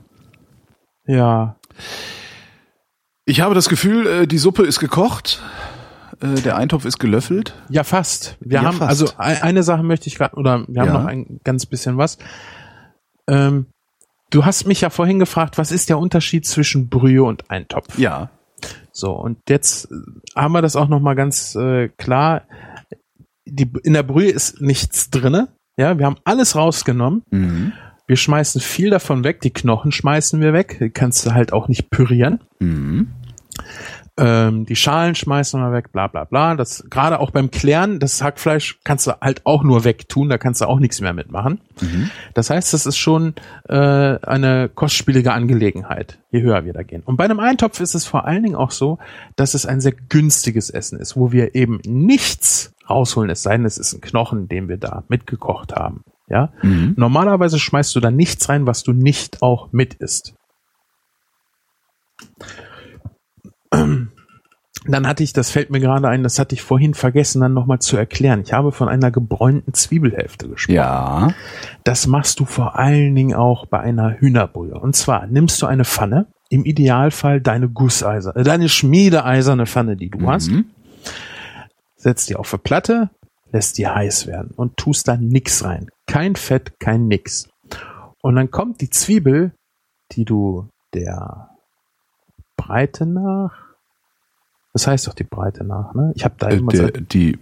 Ja. 1.06 1.56
Ich 3.24 3.40
habe 3.40 3.54
das 3.54 3.68
Gefühl, 3.68 4.06
äh, 4.06 4.26
die 4.26 4.38
Suppe 4.38 4.64
ist 4.64 4.80
gekocht, 4.80 5.42
äh, 6.24 6.40
der 6.40 6.56
Eintopf 6.56 6.84
ist 6.84 6.98
gelöffelt. 6.98 7.54
Ja, 7.68 7.84
fast. 7.84 8.36
Wir 8.40 8.60
Ja, 8.60 8.62
haben, 8.64 8.78
fast. 8.78 8.88
also 9.02 9.12
ein- 9.18 9.42
eine 9.42 9.62
Sache 9.62 9.82
möchte 9.82 10.08
ich 10.08 10.16
gerade, 10.16 10.36
oder 10.36 10.64
wir 10.68 10.82
haben 10.82 10.88
Ja. 10.88 10.98
noch 10.98 11.06
ein 11.06 11.40
ganz 11.44 11.66
bisschen 11.66 11.96
was. 11.98 12.18
Ähm, 13.28 13.66
du 14.30 14.44
hast 14.44 14.66
mich 14.66 14.80
ja 14.80 14.90
vorhin 14.90 15.18
gefragt, 15.18 15.58
was 15.58 15.72
ist 15.72 15.88
der 15.88 15.98
Unterschied 15.98 16.46
zwischen 16.46 16.88
Brühe 16.88 17.22
und 17.24 17.50
Eintopf? 17.50 17.98
Ja. 17.98 18.30
So, 18.92 19.12
und 19.12 19.38
jetzt 19.48 19.90
äh, 19.90 19.94
haben 20.36 20.52
wir 20.52 20.62
das 20.62 20.76
auch 20.76 20.88
nochmal 20.88 21.14
ganz 21.16 21.54
äh, 21.54 21.88
klar. 21.88 22.42
Die, 23.46 23.70
in 23.82 23.92
der 23.92 24.02
Brühe 24.04 24.30
ist 24.30 24.60
nichts 24.60 25.10
drinne. 25.10 25.48
Ja, 25.76 25.98
wir 25.98 26.06
haben 26.06 26.16
alles 26.24 26.54
rausgenommen. 26.56 27.22
Mhm. 27.30 27.72
Wir 28.06 28.16
schmeißen 28.16 28.60
viel 28.60 28.90
davon 28.90 29.24
weg. 29.24 29.40
Die 29.40 29.50
Knochen 29.50 29.90
schmeißen 29.90 30.40
wir 30.40 30.52
weg. 30.52 30.78
Die 30.80 30.90
kannst 30.90 31.26
du 31.26 31.32
halt 31.32 31.52
auch 31.52 31.68
nicht 31.68 31.90
pürieren. 31.90 32.40
Mhm. 32.60 33.08
Ähm, 34.16 34.64
die 34.64 34.76
Schalen 34.76 35.16
schmeißen 35.16 35.60
wir 35.60 35.72
weg, 35.72 35.90
bla 35.90 36.06
bla 36.06 36.22
bla. 36.22 36.54
Das 36.54 36.84
gerade 36.88 37.18
auch 37.18 37.32
beim 37.32 37.50
Klären, 37.50 37.98
das 37.98 38.22
Hackfleisch 38.22 38.78
kannst 38.84 39.08
du 39.08 39.12
halt 39.20 39.44
auch 39.44 39.64
nur 39.64 39.82
wegtun, 39.82 40.28
da 40.28 40.38
kannst 40.38 40.60
du 40.60 40.66
auch 40.66 40.78
nichts 40.78 41.00
mehr 41.00 41.12
mitmachen. 41.12 41.60
Das 42.32 42.48
heißt, 42.48 42.72
das 42.72 42.86
ist 42.86 42.96
schon 42.96 43.34
äh, 43.68 43.74
eine 43.74 44.68
kostspielige 44.72 45.32
Angelegenheit, 45.32 46.20
je 46.30 46.42
höher 46.42 46.64
wir 46.64 46.72
da 46.72 46.84
gehen. 46.84 47.02
Und 47.04 47.16
bei 47.16 47.24
einem 47.24 47.40
Eintopf 47.40 47.80
ist 47.80 47.94
es 47.96 48.06
vor 48.06 48.24
allen 48.24 48.44
Dingen 48.44 48.54
auch 48.54 48.70
so, 48.70 48.98
dass 49.34 49.54
es 49.54 49.66
ein 49.66 49.80
sehr 49.80 49.94
günstiges 50.08 50.70
Essen 50.70 51.00
ist, 51.00 51.16
wo 51.16 51.32
wir 51.32 51.56
eben 51.56 51.80
nichts 51.84 52.72
rausholen, 52.88 53.30
es 53.30 53.42
sei 53.42 53.56
denn, 53.56 53.66
es 53.66 53.78
ist 53.78 53.94
ein 53.94 54.00
Knochen, 54.00 54.46
den 54.46 54.68
wir 54.68 54.76
da 54.76 55.02
mitgekocht 55.08 55.74
haben. 55.74 56.04
Ja, 56.28 56.50
Mhm. 56.62 56.94
normalerweise 56.96 57.58
schmeißt 57.58 57.94
du 57.96 58.00
da 58.00 58.10
nichts 58.12 58.48
rein, 58.48 58.66
was 58.66 58.82
du 58.84 58.92
nicht 58.92 59.42
auch 59.42 59.72
mit 59.72 59.94
isst. 59.94 60.34
Dann 64.86 65.06
hatte 65.06 65.22
ich, 65.22 65.32
das 65.32 65.50
fällt 65.50 65.70
mir 65.70 65.80
gerade 65.80 66.08
ein, 66.08 66.22
das 66.22 66.38
hatte 66.38 66.54
ich 66.54 66.60
vorhin 66.60 66.92
vergessen, 66.92 67.40
dann 67.40 67.54
nochmal 67.54 67.78
zu 67.78 67.96
erklären. 67.96 68.42
Ich 68.44 68.52
habe 68.52 68.70
von 68.70 68.86
einer 68.90 69.10
gebräunten 69.10 69.72
Zwiebelhälfte 69.72 70.46
gesprochen. 70.46 70.74
Ja. 70.74 71.28
Das 71.84 72.06
machst 72.06 72.38
du 72.38 72.44
vor 72.44 72.78
allen 72.78 73.14
Dingen 73.14 73.32
auch 73.34 73.64
bei 73.64 73.80
einer 73.80 74.20
Hühnerbrühe. 74.20 74.78
Und 74.78 74.94
zwar 74.94 75.26
nimmst 75.26 75.62
du 75.62 75.66
eine 75.66 75.86
Pfanne, 75.86 76.26
im 76.50 76.66
Idealfall 76.66 77.40
deine 77.40 77.70
Gusseisen, 77.70 78.36
äh, 78.36 78.42
deine 78.42 78.68
schmiedeeiserne 78.68 79.64
Pfanne, 79.64 79.96
die 79.96 80.10
du 80.10 80.28
hast, 80.28 80.50
Mhm. 80.50 80.66
setzt 81.96 82.28
die 82.28 82.36
auf 82.36 82.52
eine 82.52 82.60
Platte, 82.62 83.08
lässt 83.52 83.78
die 83.78 83.88
heiß 83.88 84.26
werden 84.26 84.50
und 84.54 84.76
tust 84.76 85.08
da 85.08 85.16
nix 85.16 85.64
rein. 85.64 85.88
Kein 86.06 86.36
Fett, 86.36 86.78
kein 86.78 87.06
nix. 87.08 87.48
Und 88.20 88.36
dann 88.36 88.50
kommt 88.50 88.82
die 88.82 88.90
Zwiebel, 88.90 89.52
die 90.12 90.26
du 90.26 90.68
der 90.92 91.48
Breite 92.58 93.06
nach, 93.06 93.63
das 94.74 94.86
heißt 94.86 95.06
doch 95.06 95.14
die 95.14 95.24
Breite 95.24 95.64
nach, 95.64 95.94
ne? 95.94 96.12
Ich 96.16 96.24
habe 96.24 96.34
da 96.38 96.48
Äh, 96.48 96.56
immer 96.56 96.72
der, 96.72 96.90
die, 96.90 97.38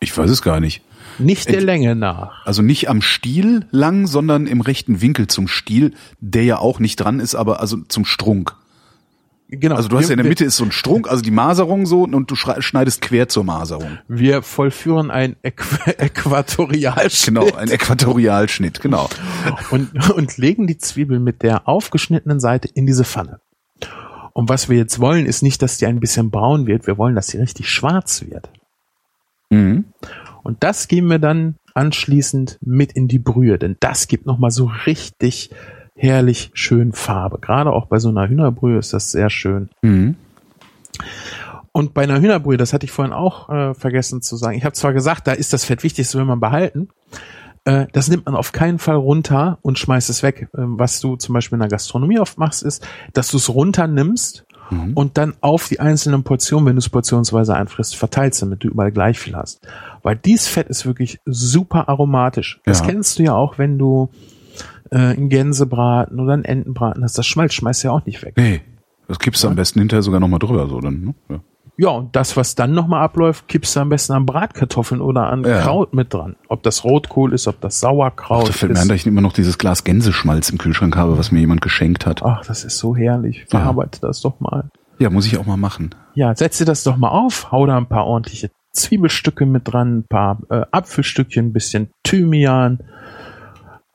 ich 0.00 0.16
weiß 0.16 0.30
es 0.30 0.42
gar 0.42 0.60
nicht. 0.60 0.82
nicht 1.18 1.48
der 1.48 1.58
äh, 1.58 1.64
Länge 1.64 1.96
nach. 1.96 2.46
Also 2.46 2.62
nicht 2.62 2.88
am 2.88 3.02
Stiel 3.02 3.66
lang, 3.72 4.06
sondern 4.06 4.46
im 4.46 4.60
rechten 4.60 5.00
Winkel 5.00 5.26
zum 5.26 5.48
Stiel, 5.48 5.94
der 6.20 6.44
ja 6.44 6.58
auch 6.58 6.78
nicht 6.78 6.96
dran 6.96 7.18
ist, 7.18 7.34
aber 7.34 7.60
also 7.60 7.78
zum 7.88 8.04
Strunk. 8.04 8.54
Genau. 9.50 9.76
Also 9.76 9.88
du 9.88 9.96
hast 9.96 10.08
ja 10.08 10.12
in 10.12 10.18
der 10.18 10.26
Mitte 10.28 10.44
ist 10.44 10.56
so 10.56 10.64
ein 10.64 10.72
Strunk, 10.72 11.08
also 11.10 11.22
die 11.22 11.30
Maserung 11.30 11.86
so 11.86 12.02
und 12.02 12.30
du 12.30 12.36
schneidest 12.36 13.00
quer 13.00 13.30
zur 13.30 13.44
Maserung. 13.44 13.96
Wir 14.06 14.42
vollführen 14.42 15.10
ein 15.10 15.36
Äqu 15.42 15.64
Äquatorialschnitt 15.96 17.24
Genau, 17.34 17.56
ein 17.56 17.70
Äquatorialschnitt, 17.70 18.80
genau. 18.82 19.08
und, 19.70 20.10
und 20.10 20.36
legen 20.36 20.66
die 20.66 20.76
Zwiebel 20.76 21.18
mit 21.18 21.42
der 21.42 21.66
aufgeschnittenen 21.66 22.40
Seite 22.40 22.68
in 22.68 22.84
diese 22.84 23.04
Pfanne. 23.04 23.40
Und 24.32 24.48
was 24.48 24.68
wir 24.68 24.76
jetzt 24.76 25.00
wollen, 25.00 25.26
ist 25.26 25.42
nicht, 25.42 25.62
dass 25.62 25.78
die 25.78 25.86
ein 25.86 26.00
bisschen 26.00 26.30
braun 26.30 26.66
wird. 26.66 26.86
Wir 26.86 26.98
wollen, 26.98 27.14
dass 27.14 27.28
sie 27.28 27.38
richtig 27.38 27.68
schwarz 27.68 28.24
wird. 28.28 28.50
Mhm. 29.50 29.86
Und 30.42 30.62
das 30.62 30.88
geben 30.88 31.08
wir 31.10 31.18
dann 31.18 31.56
anschließend 31.74 32.58
mit 32.60 32.92
in 32.92 33.08
die 33.08 33.18
Brühe, 33.18 33.58
denn 33.58 33.76
das 33.80 34.08
gibt 34.08 34.26
nochmal 34.26 34.50
so 34.50 34.70
richtig 34.86 35.50
herrlich 35.94 36.50
schön 36.54 36.92
Farbe. 36.92 37.38
Gerade 37.38 37.72
auch 37.72 37.86
bei 37.86 37.98
so 37.98 38.08
einer 38.08 38.28
Hühnerbrühe 38.28 38.78
ist 38.78 38.92
das 38.92 39.10
sehr 39.10 39.30
schön. 39.30 39.68
Mhm. 39.82 40.16
Und 41.72 41.94
bei 41.94 42.02
einer 42.02 42.20
Hühnerbrühe, 42.20 42.56
das 42.56 42.72
hatte 42.72 42.86
ich 42.86 42.92
vorhin 42.92 43.12
auch 43.12 43.48
äh, 43.50 43.74
vergessen 43.74 44.22
zu 44.22 44.36
sagen. 44.36 44.56
Ich 44.56 44.64
habe 44.64 44.74
zwar 44.74 44.92
gesagt, 44.92 45.26
da 45.26 45.32
ist 45.32 45.52
das 45.52 45.64
Fett 45.64 45.82
wichtig, 45.84 46.06
das 46.06 46.14
will 46.14 46.24
man 46.24 46.40
behalten. 46.40 46.88
Äh, 47.64 47.86
das 47.92 48.08
nimmt 48.08 48.26
man 48.26 48.34
auf 48.34 48.52
keinen 48.52 48.78
Fall 48.78 48.96
runter 48.96 49.58
und 49.62 49.78
schmeißt 49.78 50.10
es 50.10 50.22
weg. 50.22 50.48
Ähm, 50.56 50.78
was 50.78 51.00
du 51.00 51.16
zum 51.16 51.32
Beispiel 51.34 51.56
in 51.56 51.60
der 51.60 51.68
Gastronomie 51.68 52.18
oft 52.18 52.38
machst, 52.38 52.62
ist, 52.62 52.86
dass 53.12 53.28
du 53.30 53.36
es 53.36 53.48
runternimmst 53.48 54.44
Mhm. 54.70 54.92
und 54.94 55.16
dann 55.16 55.32
auf 55.40 55.66
die 55.68 55.80
einzelnen 55.80 56.24
Portionen, 56.24 56.66
wenn 56.66 56.74
du 56.76 56.80
es 56.80 56.90
portionsweise 56.90 57.54
einfrisst, 57.56 57.96
verteilst, 57.96 58.42
damit 58.42 58.62
du 58.64 58.68
überall 58.68 58.92
gleich 58.92 59.18
viel 59.18 59.34
hast. 59.34 59.66
Weil 60.02 60.16
dieses 60.16 60.46
Fett 60.46 60.68
ist 60.68 60.84
wirklich 60.84 61.20
super 61.24 61.88
aromatisch. 61.88 62.60
Das 62.66 62.80
Ja. 62.80 62.86
kennst 62.86 63.18
du 63.18 63.22
ja 63.22 63.34
auch, 63.34 63.56
wenn 63.58 63.78
du 63.78 64.10
äh, 64.90 64.96
einen 64.96 65.28
Gänsebraten 65.30 66.18
oder 66.20 66.32
einen 66.34 66.44
Entenbraten 66.44 67.02
hast. 67.02 67.16
Das 67.18 67.26
Schmalz 67.26 67.54
schmeißt 67.54 67.82
du 67.84 67.88
ja 67.88 67.92
auch 67.94 68.04
nicht 68.06 68.22
weg. 68.22 68.34
Nee, 68.36 68.60
das 69.06 69.18
kippst 69.18 69.42
du 69.44 69.48
am 69.48 69.54
besten 69.56 69.78
hinterher 69.80 70.02
sogar 70.02 70.20
nochmal 70.20 70.38
drüber, 70.38 70.66
so 70.68 70.80
dann, 70.80 71.00
ne? 71.02 71.14
Ja. 71.30 71.40
Ja, 71.80 71.90
und 71.90 72.16
das, 72.16 72.36
was 72.36 72.56
dann 72.56 72.72
nochmal 72.72 73.04
abläuft, 73.04 73.46
kippst 73.46 73.76
du 73.76 73.80
am 73.80 73.88
besten 73.88 74.12
an 74.12 74.26
Bratkartoffeln 74.26 75.00
oder 75.00 75.28
an 75.28 75.44
Ja. 75.44 75.60
Kraut 75.60 75.94
mit 75.94 76.12
dran. 76.12 76.34
Ob 76.48 76.64
das 76.64 76.82
Rotkohl 76.82 77.32
ist, 77.32 77.46
ob 77.46 77.60
das 77.60 77.78
Sauerkraut 77.78 78.48
Da 78.48 78.52
fällt 78.52 78.72
mir 78.72 78.78
ist. 78.78 78.82
ein, 78.82 78.88
dass 78.88 78.96
ich 78.96 79.06
immer 79.06 79.20
noch 79.20 79.32
dieses 79.32 79.58
Glas 79.58 79.84
Gänseschmalz 79.84 80.50
im 80.50 80.58
Kühlschrank 80.58 80.96
habe, 80.96 81.16
was 81.16 81.30
mir 81.30 81.38
jemand 81.38 81.60
geschenkt 81.62 82.04
hat. 82.04 82.24
Ach, 82.24 82.44
das 82.44 82.64
ist 82.64 82.78
so 82.78 82.96
herrlich. 82.96 83.46
Verarbeite 83.48 84.00
das 84.00 84.20
doch 84.20 84.40
mal. 84.40 84.64
Ja, 84.98 85.08
muss 85.08 85.26
ich 85.26 85.38
auch 85.38 85.46
mal 85.46 85.56
machen. 85.56 85.94
Ja, 86.14 86.34
setz 86.34 86.58
dir 86.58 86.64
das 86.64 86.82
doch 86.82 86.96
mal 86.96 87.10
auf, 87.10 87.52
hau 87.52 87.64
da 87.64 87.76
ein 87.76 87.86
paar 87.86 88.06
ordentliche 88.06 88.50
Zwiebelstücke 88.72 89.46
mit 89.46 89.72
dran, 89.72 89.98
ein 89.98 90.04
paar 90.08 90.38
äh, 90.50 90.62
Apfelstückchen, 90.72 91.46
ein 91.46 91.52
bisschen 91.52 91.90
Thymian, 92.02 92.80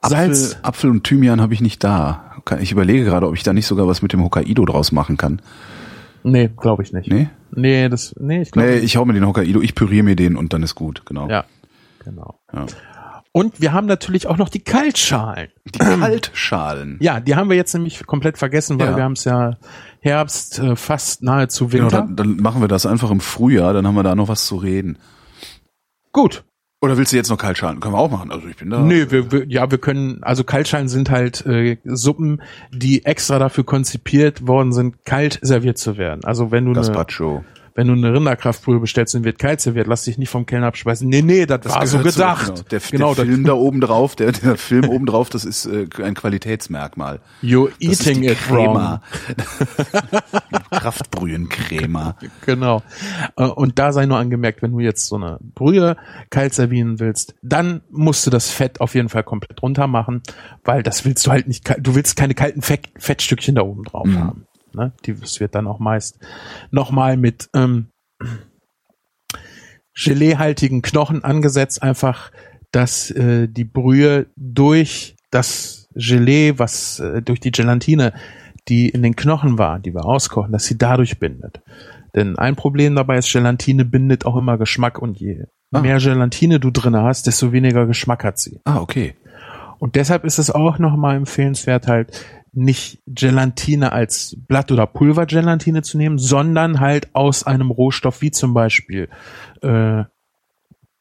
Salz. 0.02 0.54
Apfel, 0.54 0.60
Apfel 0.64 0.90
und 0.90 1.04
Thymian 1.04 1.42
habe 1.42 1.54
ich 1.54 1.62
nicht 1.62 1.84
da. 1.84 2.42
Ich 2.60 2.72
überlege 2.72 3.06
gerade, 3.06 3.28
ob 3.28 3.36
ich 3.36 3.44
da 3.44 3.54
nicht 3.54 3.68
sogar 3.68 3.88
was 3.88 4.02
mit 4.02 4.12
dem 4.14 4.22
Hokkaido 4.24 4.66
draus 4.66 4.92
machen 4.92 5.16
kann. 5.18 5.42
Nee, 6.24 6.50
glaube 6.56 6.84
ich 6.84 6.94
nicht. 6.94 7.10
Nee? 7.12 7.30
Nee, 7.52 7.90
das, 7.90 8.16
nee, 8.20 8.42
ich 8.42 8.52
glaube 8.52 8.70
Nee, 8.70 8.78
ich 8.78 8.96
hau 8.98 9.06
mir 9.06 9.14
den 9.14 9.26
Hokkaido, 9.28 9.62
ich 9.62 9.76
püriere 9.76 10.04
mir 10.04 10.16
den 10.16 10.36
und 10.38 10.54
dann 10.54 10.64
ist 10.64 10.76
gut, 10.76 11.06
genau. 11.06 11.30
Ja, 11.30 11.46
genau. 12.04 12.40
Ja. 12.54 12.66
Und 13.36 13.60
wir 13.62 13.74
haben 13.74 13.88
natürlich 13.88 14.28
auch 14.28 14.38
noch 14.38 14.50
die 14.50 14.60
Kaltschalen. 14.64 15.50
Die 15.66 15.80
Kaltschalen. 15.80 16.98
Ja, 17.02 17.20
die 17.20 17.36
haben 17.36 17.50
wir 17.50 17.56
jetzt 17.58 17.74
nämlich 17.74 18.06
komplett 18.06 18.38
vergessen, 18.38 18.80
weil 18.80 18.92
Ja. 18.92 18.96
wir 18.96 19.04
haben 19.04 19.14
es 19.14 19.24
ja 19.26 19.58
Herbst, 20.02 20.60
äh, 20.60 20.76
fast 20.76 21.24
nahezu 21.24 21.68
Genau, 21.68 21.86
Winter. 21.86 21.98
dann, 22.02 22.16
dann 22.16 22.38
machen 22.38 22.62
wir 22.62 22.68
das 22.68 22.86
einfach 22.86 23.10
im 23.12 23.20
Frühjahr, 23.22 23.74
dann 23.74 23.88
haben 23.88 23.96
wir 23.96 24.04
da 24.04 24.16
noch 24.16 24.28
was 24.28 24.46
zu 24.46 24.56
reden. 24.58 24.98
Gut. 26.12 26.44
Oder 26.84 26.98
willst 26.98 27.14
du 27.14 27.16
jetzt 27.16 27.30
noch 27.30 27.38
Kaltschalen? 27.38 27.80
Können 27.80 27.94
wir 27.94 28.00
auch 28.00 28.12
machen. 28.12 28.30
Also 28.30 28.46
ich 28.46 28.58
bin 28.58 28.70
da. 28.70 28.80
Nö, 28.80 29.06
wir, 29.10 29.32
wir, 29.32 29.46
ja, 29.48 29.72
wir 29.72 29.78
können, 29.78 30.22
also 30.22 30.44
Kaltschalen 30.44 30.90
sind 30.90 31.10
halt 31.10 31.46
äh, 31.46 31.78
Suppen, 31.86 32.42
die 32.74 33.06
extra 33.06 33.40
dafür 33.40 33.64
konzipiert 33.64 34.50
worden 34.50 34.74
sind, 34.74 35.06
kalt 35.06 35.40
serviert 35.42 35.78
zu 35.78 35.96
werden. 35.96 36.26
Also 36.26 36.52
wenn 36.52 36.66
du 36.66 36.72
eine, 36.72 36.82
Gazpacho. 36.82 37.46
Wenn 37.76 37.88
du 37.88 37.94
eine 37.94 38.14
Rinderkraftbrühe 38.14 38.80
bestellst 38.80 39.16
und 39.16 39.24
wird 39.24 39.40
kalt 39.40 39.60
serviert, 39.62 39.88
lass 39.88 40.04
dich 40.04 40.18
nicht 40.18 40.30
vom 40.30 40.46
Kellner 40.46 40.68
abspeisen. 40.68 41.10
Nee, 41.10 41.22
nee, 41.24 41.46
das, 41.46 41.66
war 41.66 41.86
so 41.88 41.98
gehört 41.98 42.14
zu- 42.14 42.20
gedacht. 42.20 42.46
Genau, 42.46 42.64
der, 42.70 42.80
genau 42.92 43.14
der 43.16 43.26
das, 43.26 43.34
Film 43.34 43.44
da 43.46 43.54
oben 43.54 43.82
drauf, 43.82 44.16
der, 44.16 44.32
der 44.32 44.58
Film 44.58 44.90
oben 44.90 45.06
drauf, 45.06 45.30
das 45.30 45.44
ist 45.46 45.66
äh, 45.66 45.88
ein 46.04 46.14
Qualitätsmerkmal. 46.14 47.20
you're 47.42 47.70
Das 47.82 47.92
ist 48.00 48.08
eating 48.08 48.22
die 48.22 48.28
it 48.30 48.50
wrong. 48.50 48.66
Crema. 48.76 49.02
Kraftbrühencrema. 50.72 52.16
Genau. 52.46 52.84
Äh, 53.38 53.44
Und 53.46 53.80
da 53.80 53.92
sei 53.92 54.06
nur 54.06 54.18
angemerkt, 54.18 54.62
wenn 54.62 54.72
du 54.72 54.80
jetzt 54.80 55.08
so 55.08 55.16
eine 55.16 55.38
Brühe 55.42 55.98
kalt 56.30 56.54
servieren 56.54 57.00
willst, 57.00 57.36
dann 57.42 57.82
musst 57.90 58.26
du 58.26 58.30
das 58.30 58.50
Fett 58.50 58.82
auf 58.82 58.96
jeden 58.96 59.10
Fall 59.10 59.24
komplett 59.24 59.62
runter 59.62 59.88
machen, 59.88 60.22
weil 60.64 60.84
das 60.84 61.06
willst 61.06 61.26
du 61.28 61.32
halt 61.32 61.48
nicht, 61.48 61.68
du 61.80 61.96
willst 61.96 62.16
keine 62.16 62.34
kalten 62.36 62.62
Fett, 62.62 62.90
Fettstückchen 62.98 63.56
da 63.56 63.62
oben 63.64 63.84
drauf 63.84 64.06
Mhm. 64.06 64.20
haben. 64.20 64.46
Ne? 64.76 64.94
Die, 65.06 65.14
das 65.16 65.40
wird 65.40 65.56
dann 65.56 65.68
auch 65.68 65.80
meist 65.80 66.20
nochmal 66.72 67.18
mit 67.18 67.50
ähm, 67.54 67.88
Geleehaltigen 69.96 70.82
Knochen 70.82 71.24
angesetzt, 71.24 71.84
einfach, 71.84 72.32
dass 72.72 73.12
äh, 73.12 73.48
die 73.48 73.66
Brühe 73.66 74.28
durch 74.36 75.16
das 75.30 75.88
Gelee, 75.96 76.54
was 76.58 77.00
äh, 77.00 77.22
durch 77.22 77.40
die 77.40 77.52
Gelatine, 77.52 78.14
die 78.68 78.90
in 78.90 79.04
den 79.04 79.16
Knochen 79.16 79.58
war, 79.58 79.80
die 79.80 79.94
wir 79.94 80.06
auskochen, 80.06 80.52
dass 80.52 80.66
sie 80.66 80.78
dadurch 80.78 81.20
bindet. 81.20 81.62
Denn 82.16 82.38
ein 82.38 82.56
Problem 82.56 82.96
dabei 82.96 83.18
ist, 83.18 83.32
Gelatine 83.32 83.86
bindet 83.86 84.26
auch 84.26 84.36
immer 84.36 84.58
Geschmack 84.58 85.00
und 85.00 85.20
je 85.20 85.46
Ah. 85.74 85.82
mehr 85.82 85.98
Gelatine 85.98 86.60
du 86.60 86.70
drin 86.70 86.96
hast, 86.96 87.28
desto 87.28 87.52
weniger 87.52 87.88
Geschmack 87.88 88.24
hat 88.24 88.38
sie. 88.38 88.62
Ah, 88.64 88.80
okay. 88.80 89.16
Und 89.80 89.96
deshalb 89.96 90.24
ist 90.24 90.38
es 90.38 90.52
auch 90.52 90.78
nochmal 90.78 91.16
empfehlenswert, 91.16 91.88
halt 91.88 92.26
nicht 92.54 93.02
Gelatine 93.08 93.92
als 93.92 94.38
Blatt- 94.48 94.72
oder 94.72 94.86
Pulvergelatine 94.86 95.82
zu 95.82 95.98
nehmen, 95.98 96.18
sondern 96.18 96.80
halt 96.80 97.14
aus 97.14 97.46
einem 97.46 97.72
Rohstoff 97.72 98.22
wie 98.22 98.32
zum 98.32 98.54
Beispiel 98.54 99.10
äh, 99.62 100.04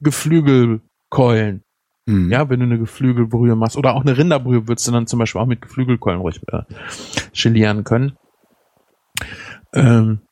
Geflügelkeulen. 0.01 1.63
Hm. 2.09 2.31
Ja, 2.31 2.49
wenn 2.49 2.61
du 2.61 2.67
eine 2.67 2.79
Geflügelbrühe 2.79 3.55
machst 3.55 3.77
oder 3.77 3.95
auch 3.95 4.03
eine 4.03 4.17
Rinderbrühe, 4.17 4.67
würdest 4.67 4.89
du 4.89 4.93
dann 4.93 5.07
zum 5.07 5.19
Beispiel 5.19 5.41
auch 5.41 5.47
mit 5.47 5.63
Geflügelkeulen 5.63 6.21
ruhig 6.21 6.41
äh, 6.49 6.63
gelieren 7.33 7.85
können. 7.85 8.17
Ähm, 9.73 10.23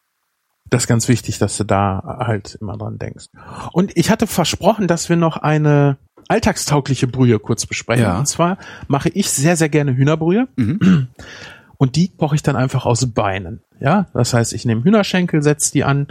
das 0.70 0.84
ist 0.84 0.88
ganz 0.88 1.08
wichtig, 1.08 1.38
dass 1.38 1.56
du 1.56 1.64
da 1.64 2.18
halt 2.20 2.56
immer 2.60 2.78
dran 2.78 2.98
denkst. 2.98 3.26
Und 3.72 3.96
ich 3.96 4.10
hatte 4.10 4.26
versprochen, 4.26 4.86
dass 4.86 5.08
wir 5.08 5.16
noch 5.16 5.36
eine 5.36 5.98
alltagstaugliche 6.28 7.06
Brühe 7.06 7.38
kurz 7.38 7.66
besprechen. 7.66 8.04
Ja. 8.04 8.18
Und 8.18 8.26
zwar 8.26 8.58
mache 8.88 9.08
ich 9.10 9.30
sehr, 9.30 9.56
sehr 9.56 9.68
gerne 9.68 9.96
Hühnerbrühe. 9.96 10.48
Mhm. 10.56 11.08
Und 11.76 11.96
die 11.96 12.08
koche 12.08 12.34
ich 12.34 12.42
dann 12.42 12.56
einfach 12.56 12.84
aus 12.84 13.06
Beinen. 13.12 13.62
Ja, 13.80 14.06
das 14.12 14.34
heißt, 14.34 14.52
ich 14.52 14.66
nehme 14.66 14.84
Hühnerschenkel, 14.84 15.42
setze 15.42 15.72
die 15.72 15.84
an, 15.84 16.08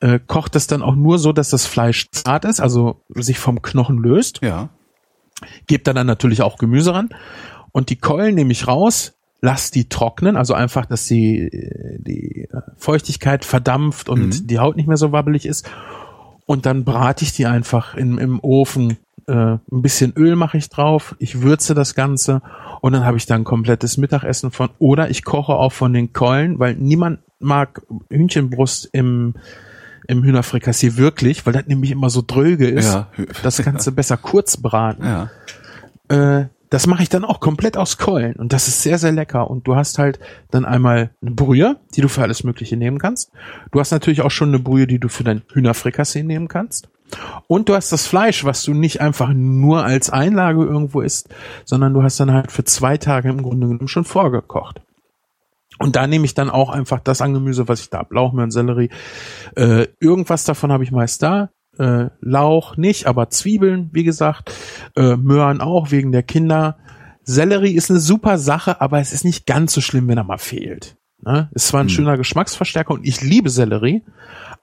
äh, 0.00 0.18
koche 0.26 0.50
das 0.50 0.66
dann 0.66 0.80
auch 0.82 0.94
nur 0.94 1.18
so, 1.18 1.32
dass 1.32 1.50
das 1.50 1.66
Fleisch 1.66 2.10
zart 2.10 2.46
ist, 2.46 2.60
also 2.60 3.02
sich 3.10 3.38
vom 3.38 3.60
Knochen 3.60 3.98
löst. 3.98 4.40
Ja. 4.40 4.70
Gebe 5.66 5.82
da 5.84 5.92
dann 5.92 6.06
natürlich 6.06 6.40
auch 6.40 6.56
Gemüse 6.56 6.94
ran. 6.94 7.10
Und 7.72 7.90
die 7.90 7.96
Keulen 7.96 8.34
nehme 8.34 8.52
ich 8.52 8.66
raus, 8.66 9.12
lass 9.42 9.70
die 9.70 9.88
trocknen, 9.90 10.36
also 10.36 10.54
einfach, 10.54 10.86
dass 10.86 11.06
die, 11.06 11.40
äh, 11.40 11.98
die 11.98 12.48
Feuchtigkeit 12.78 13.44
verdampft 13.44 14.08
und 14.08 14.26
Mhm. 14.26 14.46
die 14.46 14.58
Haut 14.58 14.76
nicht 14.76 14.88
mehr 14.88 14.96
so 14.96 15.12
wabbelig 15.12 15.44
ist. 15.44 15.68
Und 16.46 16.66
dann 16.66 16.84
brate 16.84 17.24
ich 17.24 17.32
die 17.32 17.46
einfach 17.46 17.94
im, 17.94 18.18
im 18.18 18.40
Ofen. 18.40 18.96
Äh, 19.30 19.58
ein 19.70 19.82
bisschen 19.82 20.12
Öl 20.16 20.34
mache 20.34 20.58
ich 20.58 20.68
drauf, 20.70 21.14
ich 21.20 21.40
würze 21.40 21.72
das 21.74 21.94
Ganze 21.94 22.42
und 22.80 22.92
dann 22.92 23.04
habe 23.04 23.16
ich 23.16 23.26
dann 23.26 23.42
ein 23.42 23.44
komplettes 23.44 23.96
Mittagessen 23.96 24.50
von. 24.50 24.70
Oder 24.80 25.08
ich 25.08 25.22
koche 25.22 25.52
auch 25.52 25.70
von 25.72 25.92
den 25.92 26.12
Keulen, 26.12 26.58
weil 26.58 26.74
niemand 26.74 27.20
mag 27.38 27.82
Hühnchenbrust 28.10 28.88
im, 28.92 29.34
im 30.08 30.24
Hühnerfrikassee 30.24 30.96
wirklich, 30.96 31.46
weil 31.46 31.52
das 31.52 31.68
nämlich 31.68 31.92
immer 31.92 32.10
so 32.10 32.24
dröge 32.26 32.68
ist. 32.68 32.92
Ja. 32.92 33.06
Das 33.44 33.62
Ganze 33.62 33.92
besser 34.00 34.16
kurz 34.16 34.56
braten 34.56 35.04
Ja. 35.04 35.30
äh, 36.08 36.46
das 36.70 36.86
mache 36.86 37.02
ich 37.02 37.08
dann 37.08 37.24
auch 37.24 37.40
komplett 37.40 37.76
aus 37.76 37.98
Keulen 37.98 38.34
und 38.36 38.52
das 38.52 38.68
ist 38.68 38.82
sehr, 38.82 38.98
sehr 38.98 39.10
lecker. 39.12 39.50
Und 39.50 39.66
du 39.66 39.76
hast 39.76 39.98
halt 39.98 40.18
dann 40.50 40.64
einmal 40.64 41.10
eine 41.20 41.32
Brühe, 41.32 41.76
die 41.94 42.00
du 42.00 42.08
für 42.08 42.22
alles 42.22 42.42
Mögliche 42.44 42.76
nehmen 42.76 42.98
kannst. 42.98 43.32
Du 43.72 43.80
hast 43.80 43.90
natürlich 43.90 44.22
auch 44.22 44.30
schon 44.30 44.50
eine 44.50 44.60
Brühe, 44.60 44.86
die 44.86 44.98
du 45.00 45.08
für 45.08 45.24
dein 45.24 45.42
Hühnerfrikassee 45.52 46.22
nehmen 46.22 46.46
kannst. 46.48 46.88
Und 47.46 47.68
du 47.68 47.74
hast 47.74 47.92
das 47.92 48.06
Fleisch, 48.06 48.44
was 48.44 48.62
du 48.62 48.74
nicht 48.74 49.00
einfach 49.00 49.30
nur 49.34 49.84
als 49.84 50.10
Einlage 50.10 50.64
irgendwo 50.64 51.00
isst, 51.00 51.28
sondern 51.64 51.94
du 51.94 52.02
hast 52.02 52.20
dann 52.20 52.32
halt 52.32 52.52
für 52.52 52.64
zwei 52.64 52.96
Tage 52.96 53.28
im 53.28 53.42
Grunde 53.42 53.68
genommen 53.68 53.88
schon 53.88 54.04
vorgekocht. 54.04 54.82
Und 55.78 55.96
da 55.96 56.06
nehme 56.06 56.26
ich 56.26 56.34
dann 56.34 56.50
auch 56.50 56.68
einfach 56.68 57.00
das 57.00 57.22
an 57.22 57.32
Gemüse, 57.32 57.66
was 57.66 57.80
ich 57.80 57.88
da 57.88 57.98
habe. 57.98 58.14
Lauchmöhren, 58.14 58.50
Sellerie. 58.50 58.90
Äh, 59.56 59.86
irgendwas 59.98 60.44
davon 60.44 60.72
habe 60.72 60.84
ich 60.84 60.92
meist 60.92 61.22
da. 61.22 61.50
Äh, 61.78 62.10
Lauch 62.20 62.76
nicht, 62.76 63.06
aber 63.06 63.30
Zwiebeln, 63.30 63.88
wie 63.92 64.04
gesagt. 64.04 64.52
Äh, 64.94 65.16
Möhren 65.16 65.62
auch, 65.62 65.90
wegen 65.90 66.12
der 66.12 66.22
Kinder. 66.22 66.76
Sellerie 67.22 67.72
ist 67.74 67.90
eine 67.90 68.00
super 68.00 68.36
Sache, 68.36 68.80
aber 68.82 69.00
es 69.00 69.12
ist 69.12 69.24
nicht 69.24 69.46
ganz 69.46 69.72
so 69.72 69.80
schlimm, 69.80 70.06
wenn 70.08 70.18
er 70.18 70.24
mal 70.24 70.38
fehlt. 70.38 70.98
Ne? 71.22 71.50
Ist 71.52 71.68
zwar 71.68 71.80
ein 71.82 71.88
schöner 71.88 72.16
Geschmacksverstärker 72.16 72.94
und 72.94 73.06
ich 73.06 73.20
liebe 73.20 73.50
Sellerie, 73.50 74.02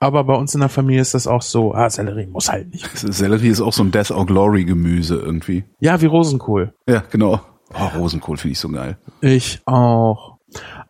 aber 0.00 0.24
bei 0.24 0.34
uns 0.34 0.54
in 0.54 0.60
der 0.60 0.68
Familie 0.68 1.00
ist 1.00 1.14
das 1.14 1.26
auch 1.26 1.42
so, 1.42 1.74
ah, 1.74 1.88
Sellerie 1.88 2.26
muss 2.26 2.50
halt 2.50 2.72
nicht. 2.72 2.88
Sellerie 2.94 3.48
ist 3.48 3.60
auch 3.60 3.72
so 3.72 3.82
ein 3.84 3.90
Death 3.92 4.10
or 4.10 4.26
Glory 4.26 4.64
Gemüse 4.64 5.16
irgendwie. 5.16 5.64
Ja, 5.80 6.00
wie 6.00 6.06
Rosenkohl. 6.06 6.74
Ja, 6.88 7.02
genau. 7.10 7.40
Oh, 7.74 7.98
Rosenkohl 7.98 8.36
finde 8.38 8.52
ich 8.52 8.58
so 8.58 8.68
geil. 8.70 8.96
Ich 9.20 9.60
auch. 9.66 10.38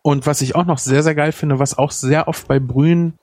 Und 0.01 0.25
was 0.25 0.41
ich 0.41 0.55
auch 0.55 0.65
noch 0.65 0.77
sehr, 0.77 1.03
sehr 1.03 1.13
geil 1.15 1.31
finde, 1.33 1.59
was 1.59 1.77
auch 1.77 1.91
sehr 1.91 2.27
oft 2.27 2.47
bei 2.47 2.59
Brühen 2.59 3.15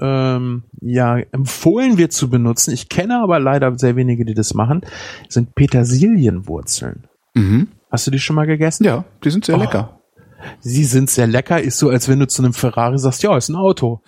ähm, 0.00 0.64
ja 0.80 1.18
empfohlen 1.18 1.98
wird 1.98 2.12
zu 2.12 2.30
benutzen, 2.30 2.72
ich 2.72 2.88
kenne 2.88 3.20
aber 3.22 3.38
leider 3.38 3.78
sehr 3.78 3.94
wenige, 3.94 4.24
die 4.24 4.34
das 4.34 4.54
machen, 4.54 4.80
sind 5.28 5.54
Petersilienwurzeln. 5.54 7.04
Mhm. 7.34 7.68
Hast 7.90 8.06
du 8.06 8.10
die 8.10 8.18
schon 8.18 8.36
mal 8.36 8.46
gegessen? 8.46 8.84
Ja, 8.84 9.04
die 9.22 9.30
sind 9.30 9.44
sehr 9.44 9.56
Oh. 9.56 9.60
lecker. 9.60 9.98
Sie 10.60 10.84
sind 10.84 11.10
sehr 11.10 11.26
lecker, 11.26 11.60
ist 11.60 11.78
so, 11.78 11.88
als 11.90 12.08
wenn 12.08 12.18
du 12.20 12.26
zu 12.26 12.42
einem 12.42 12.52
Ferrari 12.54 12.98
sagst, 12.98 13.22
ja, 13.22 13.36
ist 13.36 13.48
ein 13.48 13.56
Auto. 13.56 14.00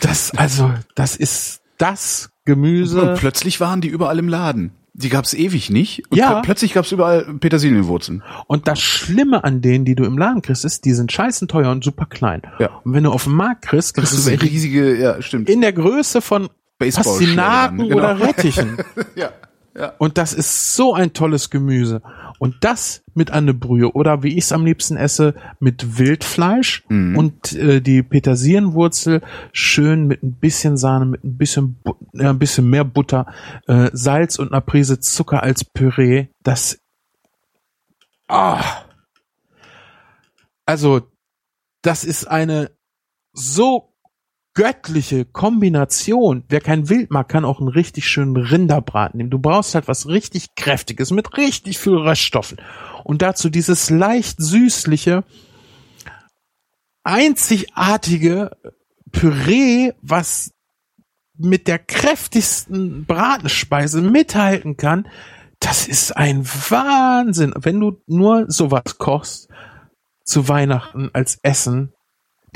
Das, 0.00 0.30
also, 0.36 0.72
das 0.94 1.16
ist 1.16 1.60
das 1.78 2.30
Gemüse. 2.44 3.02
Und 3.12 3.18
plötzlich 3.18 3.60
waren 3.60 3.80
die 3.80 3.88
überall 3.88 4.18
im 4.18 4.28
Laden. 4.28 4.72
Die 4.92 5.08
gab's 5.08 5.34
ewig 5.34 5.70
nicht. 5.70 6.02
Und 6.10 6.18
Ja. 6.18 6.40
pl- 6.40 6.42
plötzlich 6.42 6.72
gab's 6.74 6.90
überall 6.92 7.22
Petersilienwurzeln. 7.38 8.22
Und 8.46 8.66
das 8.66 8.80
Schlimme 8.80 9.44
an 9.44 9.60
denen, 9.62 9.84
die 9.84 9.94
du 9.94 10.04
im 10.04 10.18
Laden 10.18 10.42
kriegst, 10.42 10.64
ist, 10.64 10.84
die 10.84 10.92
sind 10.94 11.12
scheißen 11.12 11.48
teuer 11.48 11.70
und 11.70 11.84
super 11.84 12.06
klein. 12.06 12.42
Ja. 12.58 12.70
Und 12.84 12.92
wenn 12.94 13.04
du 13.04 13.10
auf 13.10 13.24
dem 13.24 13.34
Markt 13.34 13.62
kriegst, 13.62 13.94
kriegst 13.94 14.12
Das 14.12 14.24
du 14.24 14.30
welche 14.30 14.42
riesige, 14.44 14.98
ja, 15.00 15.22
stimmt. 15.22 15.48
in 15.48 15.60
der 15.60 15.72
Größe 15.72 16.20
von 16.20 16.48
Baseballschlägern, 16.78 17.36
Pastinaken 17.36 17.78
genau. 17.88 17.96
oder 17.96 18.20
Rettichen. 18.20 18.78
ja. 19.14 19.30
Ja. 19.80 19.94
Und 19.96 20.18
das 20.18 20.34
ist 20.34 20.74
so 20.76 20.92
ein 20.92 21.14
tolles 21.14 21.48
Gemüse. 21.48 22.02
Und 22.38 22.56
das 22.60 23.02
mit 23.14 23.30
einer 23.30 23.54
Brühe 23.54 23.90
oder 23.92 24.22
wie 24.22 24.36
ich 24.36 24.44
es 24.44 24.52
am 24.52 24.66
liebsten 24.66 24.98
esse, 24.98 25.34
mit 25.58 25.98
Wildfleisch 25.98 26.84
Mhm. 26.90 27.16
und 27.16 27.52
äh, 27.54 27.80
die 27.80 28.02
Petersilienwurzel 28.02 29.22
schön 29.52 30.06
mit 30.06 30.22
ein 30.22 30.34
bisschen 30.34 30.76
Sahne, 30.76 31.06
mit 31.06 31.24
ein 31.24 31.38
bisschen, 31.38 31.76
äh, 32.12 32.26
ein 32.26 32.38
bisschen 32.38 32.68
mehr 32.68 32.84
Butter, 32.84 33.24
äh, 33.68 33.88
Salz 33.94 34.38
und 34.38 34.52
einer 34.52 34.60
Prise 34.60 35.00
Zucker 35.00 35.42
als 35.42 35.64
Püree. 35.64 36.26
Das, 36.42 36.78
ah, 38.28 38.62
also 40.66 41.00
das 41.80 42.04
ist 42.04 42.26
eine 42.26 42.70
so 43.32 43.89
göttliche 44.54 45.24
Kombination. 45.24 46.44
Wer 46.48 46.60
kein 46.60 46.88
Wild 46.88 47.10
mag, 47.10 47.28
kann 47.28 47.44
auch 47.44 47.60
einen 47.60 47.68
richtig 47.68 48.08
schönen 48.08 48.36
Rinderbraten 48.36 49.18
nehmen. 49.18 49.30
Du 49.30 49.38
brauchst 49.38 49.74
halt 49.74 49.88
was 49.88 50.08
richtig 50.08 50.54
kräftiges 50.56 51.10
mit 51.10 51.36
richtig 51.36 51.78
viel 51.78 51.96
Reststoffen. 51.96 52.58
Und 53.04 53.22
dazu 53.22 53.48
dieses 53.48 53.90
leicht 53.90 54.40
süßliche, 54.40 55.24
einzigartige 57.04 58.50
Püree, 59.12 59.92
was 60.02 60.52
mit 61.36 61.66
der 61.68 61.78
kräftigsten 61.78 63.06
Bratenspeise 63.06 64.02
mithalten 64.02 64.76
kann. 64.76 65.08
Das 65.58 65.88
ist 65.88 66.16
ein 66.16 66.46
Wahnsinn. 66.46 67.54
Wenn 67.56 67.80
du 67.80 68.02
nur 68.06 68.50
sowas 68.50 68.98
kochst 68.98 69.48
zu 70.24 70.48
Weihnachten 70.48 71.10
als 71.12 71.38
Essen, 71.42 71.92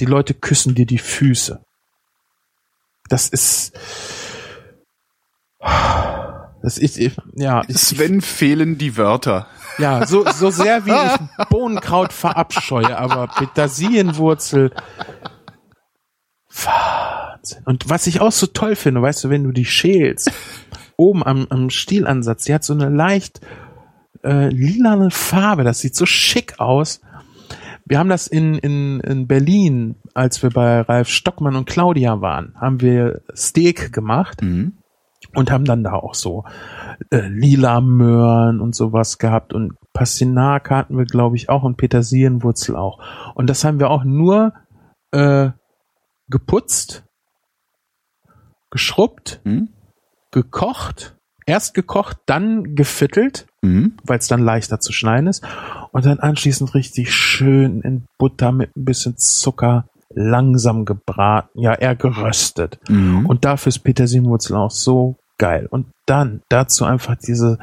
die 0.00 0.06
Leute 0.06 0.34
küssen 0.34 0.74
dir 0.74 0.86
die 0.86 0.98
Füße. 0.98 1.63
Das 3.08 3.28
ist, 3.28 3.72
das 6.62 6.78
ist, 6.78 6.98
ja. 7.34 7.62
Sven 7.68 8.22
fehlen 8.22 8.78
die 8.78 8.96
Wörter. 8.96 9.46
Ja, 9.78 10.06
so, 10.06 10.24
so 10.30 10.50
sehr 10.50 10.86
wie 10.86 10.92
ich 10.92 11.48
Bohnenkraut 11.48 12.12
verabscheue, 12.12 12.96
aber 12.96 13.26
Petersilienwurzel, 13.26 14.70
Wahnsinn. 16.48 17.62
Und 17.64 17.88
was 17.88 18.06
ich 18.06 18.20
auch 18.20 18.32
so 18.32 18.46
toll 18.46 18.76
finde, 18.76 19.02
weißt 19.02 19.24
du, 19.24 19.30
wenn 19.30 19.44
du 19.44 19.52
die 19.52 19.64
schälst, 19.64 20.30
oben 20.96 21.24
am, 21.24 21.46
am 21.50 21.70
Stielansatz, 21.70 22.44
die 22.44 22.54
hat 22.54 22.64
so 22.64 22.72
eine 22.72 22.88
leicht 22.88 23.40
äh, 24.22 24.48
lilane 24.48 25.10
Farbe, 25.10 25.64
das 25.64 25.80
sieht 25.80 25.94
so 25.94 26.06
schick 26.06 26.60
aus. 26.60 27.00
Wir 27.86 27.98
haben 27.98 28.08
das 28.08 28.26
in, 28.26 28.54
in, 28.54 29.00
in 29.00 29.26
Berlin, 29.26 29.96
als 30.14 30.42
wir 30.42 30.50
bei 30.50 30.80
Ralf 30.80 31.08
Stockmann 31.08 31.56
und 31.56 31.68
Claudia 31.68 32.20
waren, 32.20 32.54
haben 32.58 32.80
wir 32.80 33.22
Steak 33.34 33.92
gemacht 33.92 34.42
mhm. 34.42 34.78
und 35.34 35.50
haben 35.50 35.64
dann 35.64 35.84
da 35.84 35.92
auch 35.92 36.14
so 36.14 36.44
äh, 37.10 37.28
lila 37.28 37.80
Möhren 37.82 38.60
und 38.60 38.74
sowas 38.74 39.18
gehabt 39.18 39.52
und 39.52 39.74
Pastinake 39.92 40.74
hatten 40.74 40.96
wir, 40.96 41.04
glaube 41.04 41.36
ich, 41.36 41.48
auch 41.48 41.62
und 41.62 41.76
Petersilienwurzel 41.76 42.74
auch. 42.74 42.98
Und 43.34 43.48
das 43.48 43.64
haben 43.64 43.78
wir 43.78 43.90
auch 43.90 44.04
nur 44.04 44.54
äh, 45.12 45.50
geputzt, 46.28 47.04
geschrubbt, 48.70 49.40
mhm. 49.44 49.68
gekocht, 50.32 51.16
erst 51.46 51.74
gekocht, 51.74 52.16
dann 52.26 52.74
gefittelt, 52.74 53.46
mhm. 53.64 53.96
weil 54.04 54.18
es 54.18 54.28
dann 54.28 54.42
leichter 54.42 54.80
zu 54.80 54.92
schneiden 54.92 55.26
ist 55.26 55.42
und 55.92 56.04
dann 56.06 56.18
anschließend 56.18 56.74
richtig 56.74 57.12
schön 57.12 57.80
in 57.80 58.04
Butter 58.18 58.52
mit 58.52 58.76
ein 58.76 58.84
bisschen 58.84 59.16
Zucker 59.16 59.86
langsam 60.14 60.84
gebraten, 60.84 61.60
ja 61.60 61.74
eher 61.74 61.96
geröstet. 61.96 62.78
Mhm. 62.88 63.26
Und 63.26 63.44
dafür 63.44 63.70
ist 63.70 63.80
Petersilienwurzel 63.80 64.56
auch 64.56 64.70
so 64.70 65.16
geil. 65.38 65.66
Und 65.68 65.86
dann 66.06 66.42
dazu 66.48 66.84
einfach 66.84 67.16
diese 67.16 67.58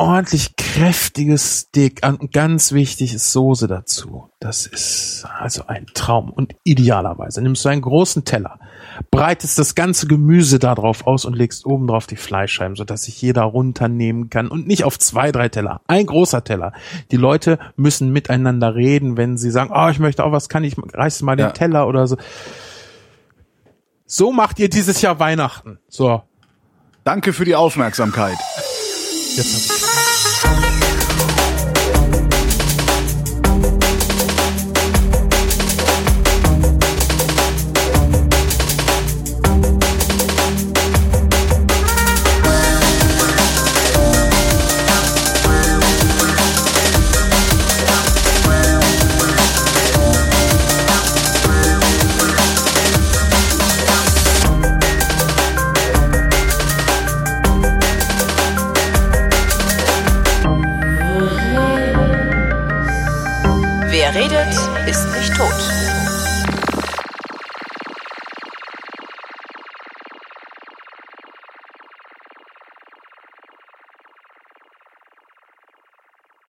ordentlich 0.00 0.56
kräftiges 0.56 1.60
Steak 1.60 2.00
und 2.06 2.32
ganz 2.32 2.72
wichtig 2.72 3.12
ist 3.12 3.32
Soße 3.32 3.68
dazu. 3.68 4.30
Das 4.40 4.64
ist 4.64 5.26
also 5.38 5.66
ein 5.66 5.86
Traum 5.92 6.30
und 6.30 6.54
idealerweise 6.64 7.42
nimmst 7.42 7.66
du 7.66 7.68
einen 7.68 7.82
großen 7.82 8.24
Teller, 8.24 8.58
breitest 9.10 9.58
das 9.58 9.74
ganze 9.74 10.06
Gemüse 10.06 10.58
da 10.58 10.74
drauf 10.74 11.06
aus 11.06 11.26
und 11.26 11.36
legst 11.36 11.66
oben 11.66 11.86
drauf 11.86 12.06
die 12.06 12.16
Fleischscheiben, 12.16 12.76
sodass 12.76 13.02
sich 13.02 13.20
jeder 13.20 13.42
runternehmen 13.42 14.30
kann 14.30 14.48
und 14.48 14.66
nicht 14.66 14.84
auf 14.84 14.98
zwei, 14.98 15.32
drei 15.32 15.50
Teller. 15.50 15.82
Ein 15.86 16.06
großer 16.06 16.44
Teller. 16.44 16.72
Die 17.10 17.18
Leute 17.18 17.58
müssen 17.76 18.10
miteinander 18.10 18.74
reden, 18.74 19.18
wenn 19.18 19.36
sie 19.36 19.50
sagen, 19.50 19.70
oh, 19.70 19.90
ich 19.90 19.98
möchte 19.98 20.24
auch 20.24 20.32
was, 20.32 20.48
kann 20.48 20.64
ich, 20.64 20.76
reiß 20.78 21.20
mal 21.22 21.36
den 21.36 21.46
ja. 21.46 21.52
Teller 21.52 21.86
oder 21.86 22.06
so. 22.06 22.16
So 24.06 24.32
macht 24.32 24.58
ihr 24.60 24.70
dieses 24.70 25.02
Jahr 25.02 25.18
Weihnachten. 25.18 25.78
So. 25.88 26.22
Danke 27.04 27.34
für 27.34 27.44
die 27.44 27.54
Aufmerksamkeit. 27.54 28.38
Jetzt 29.36 29.89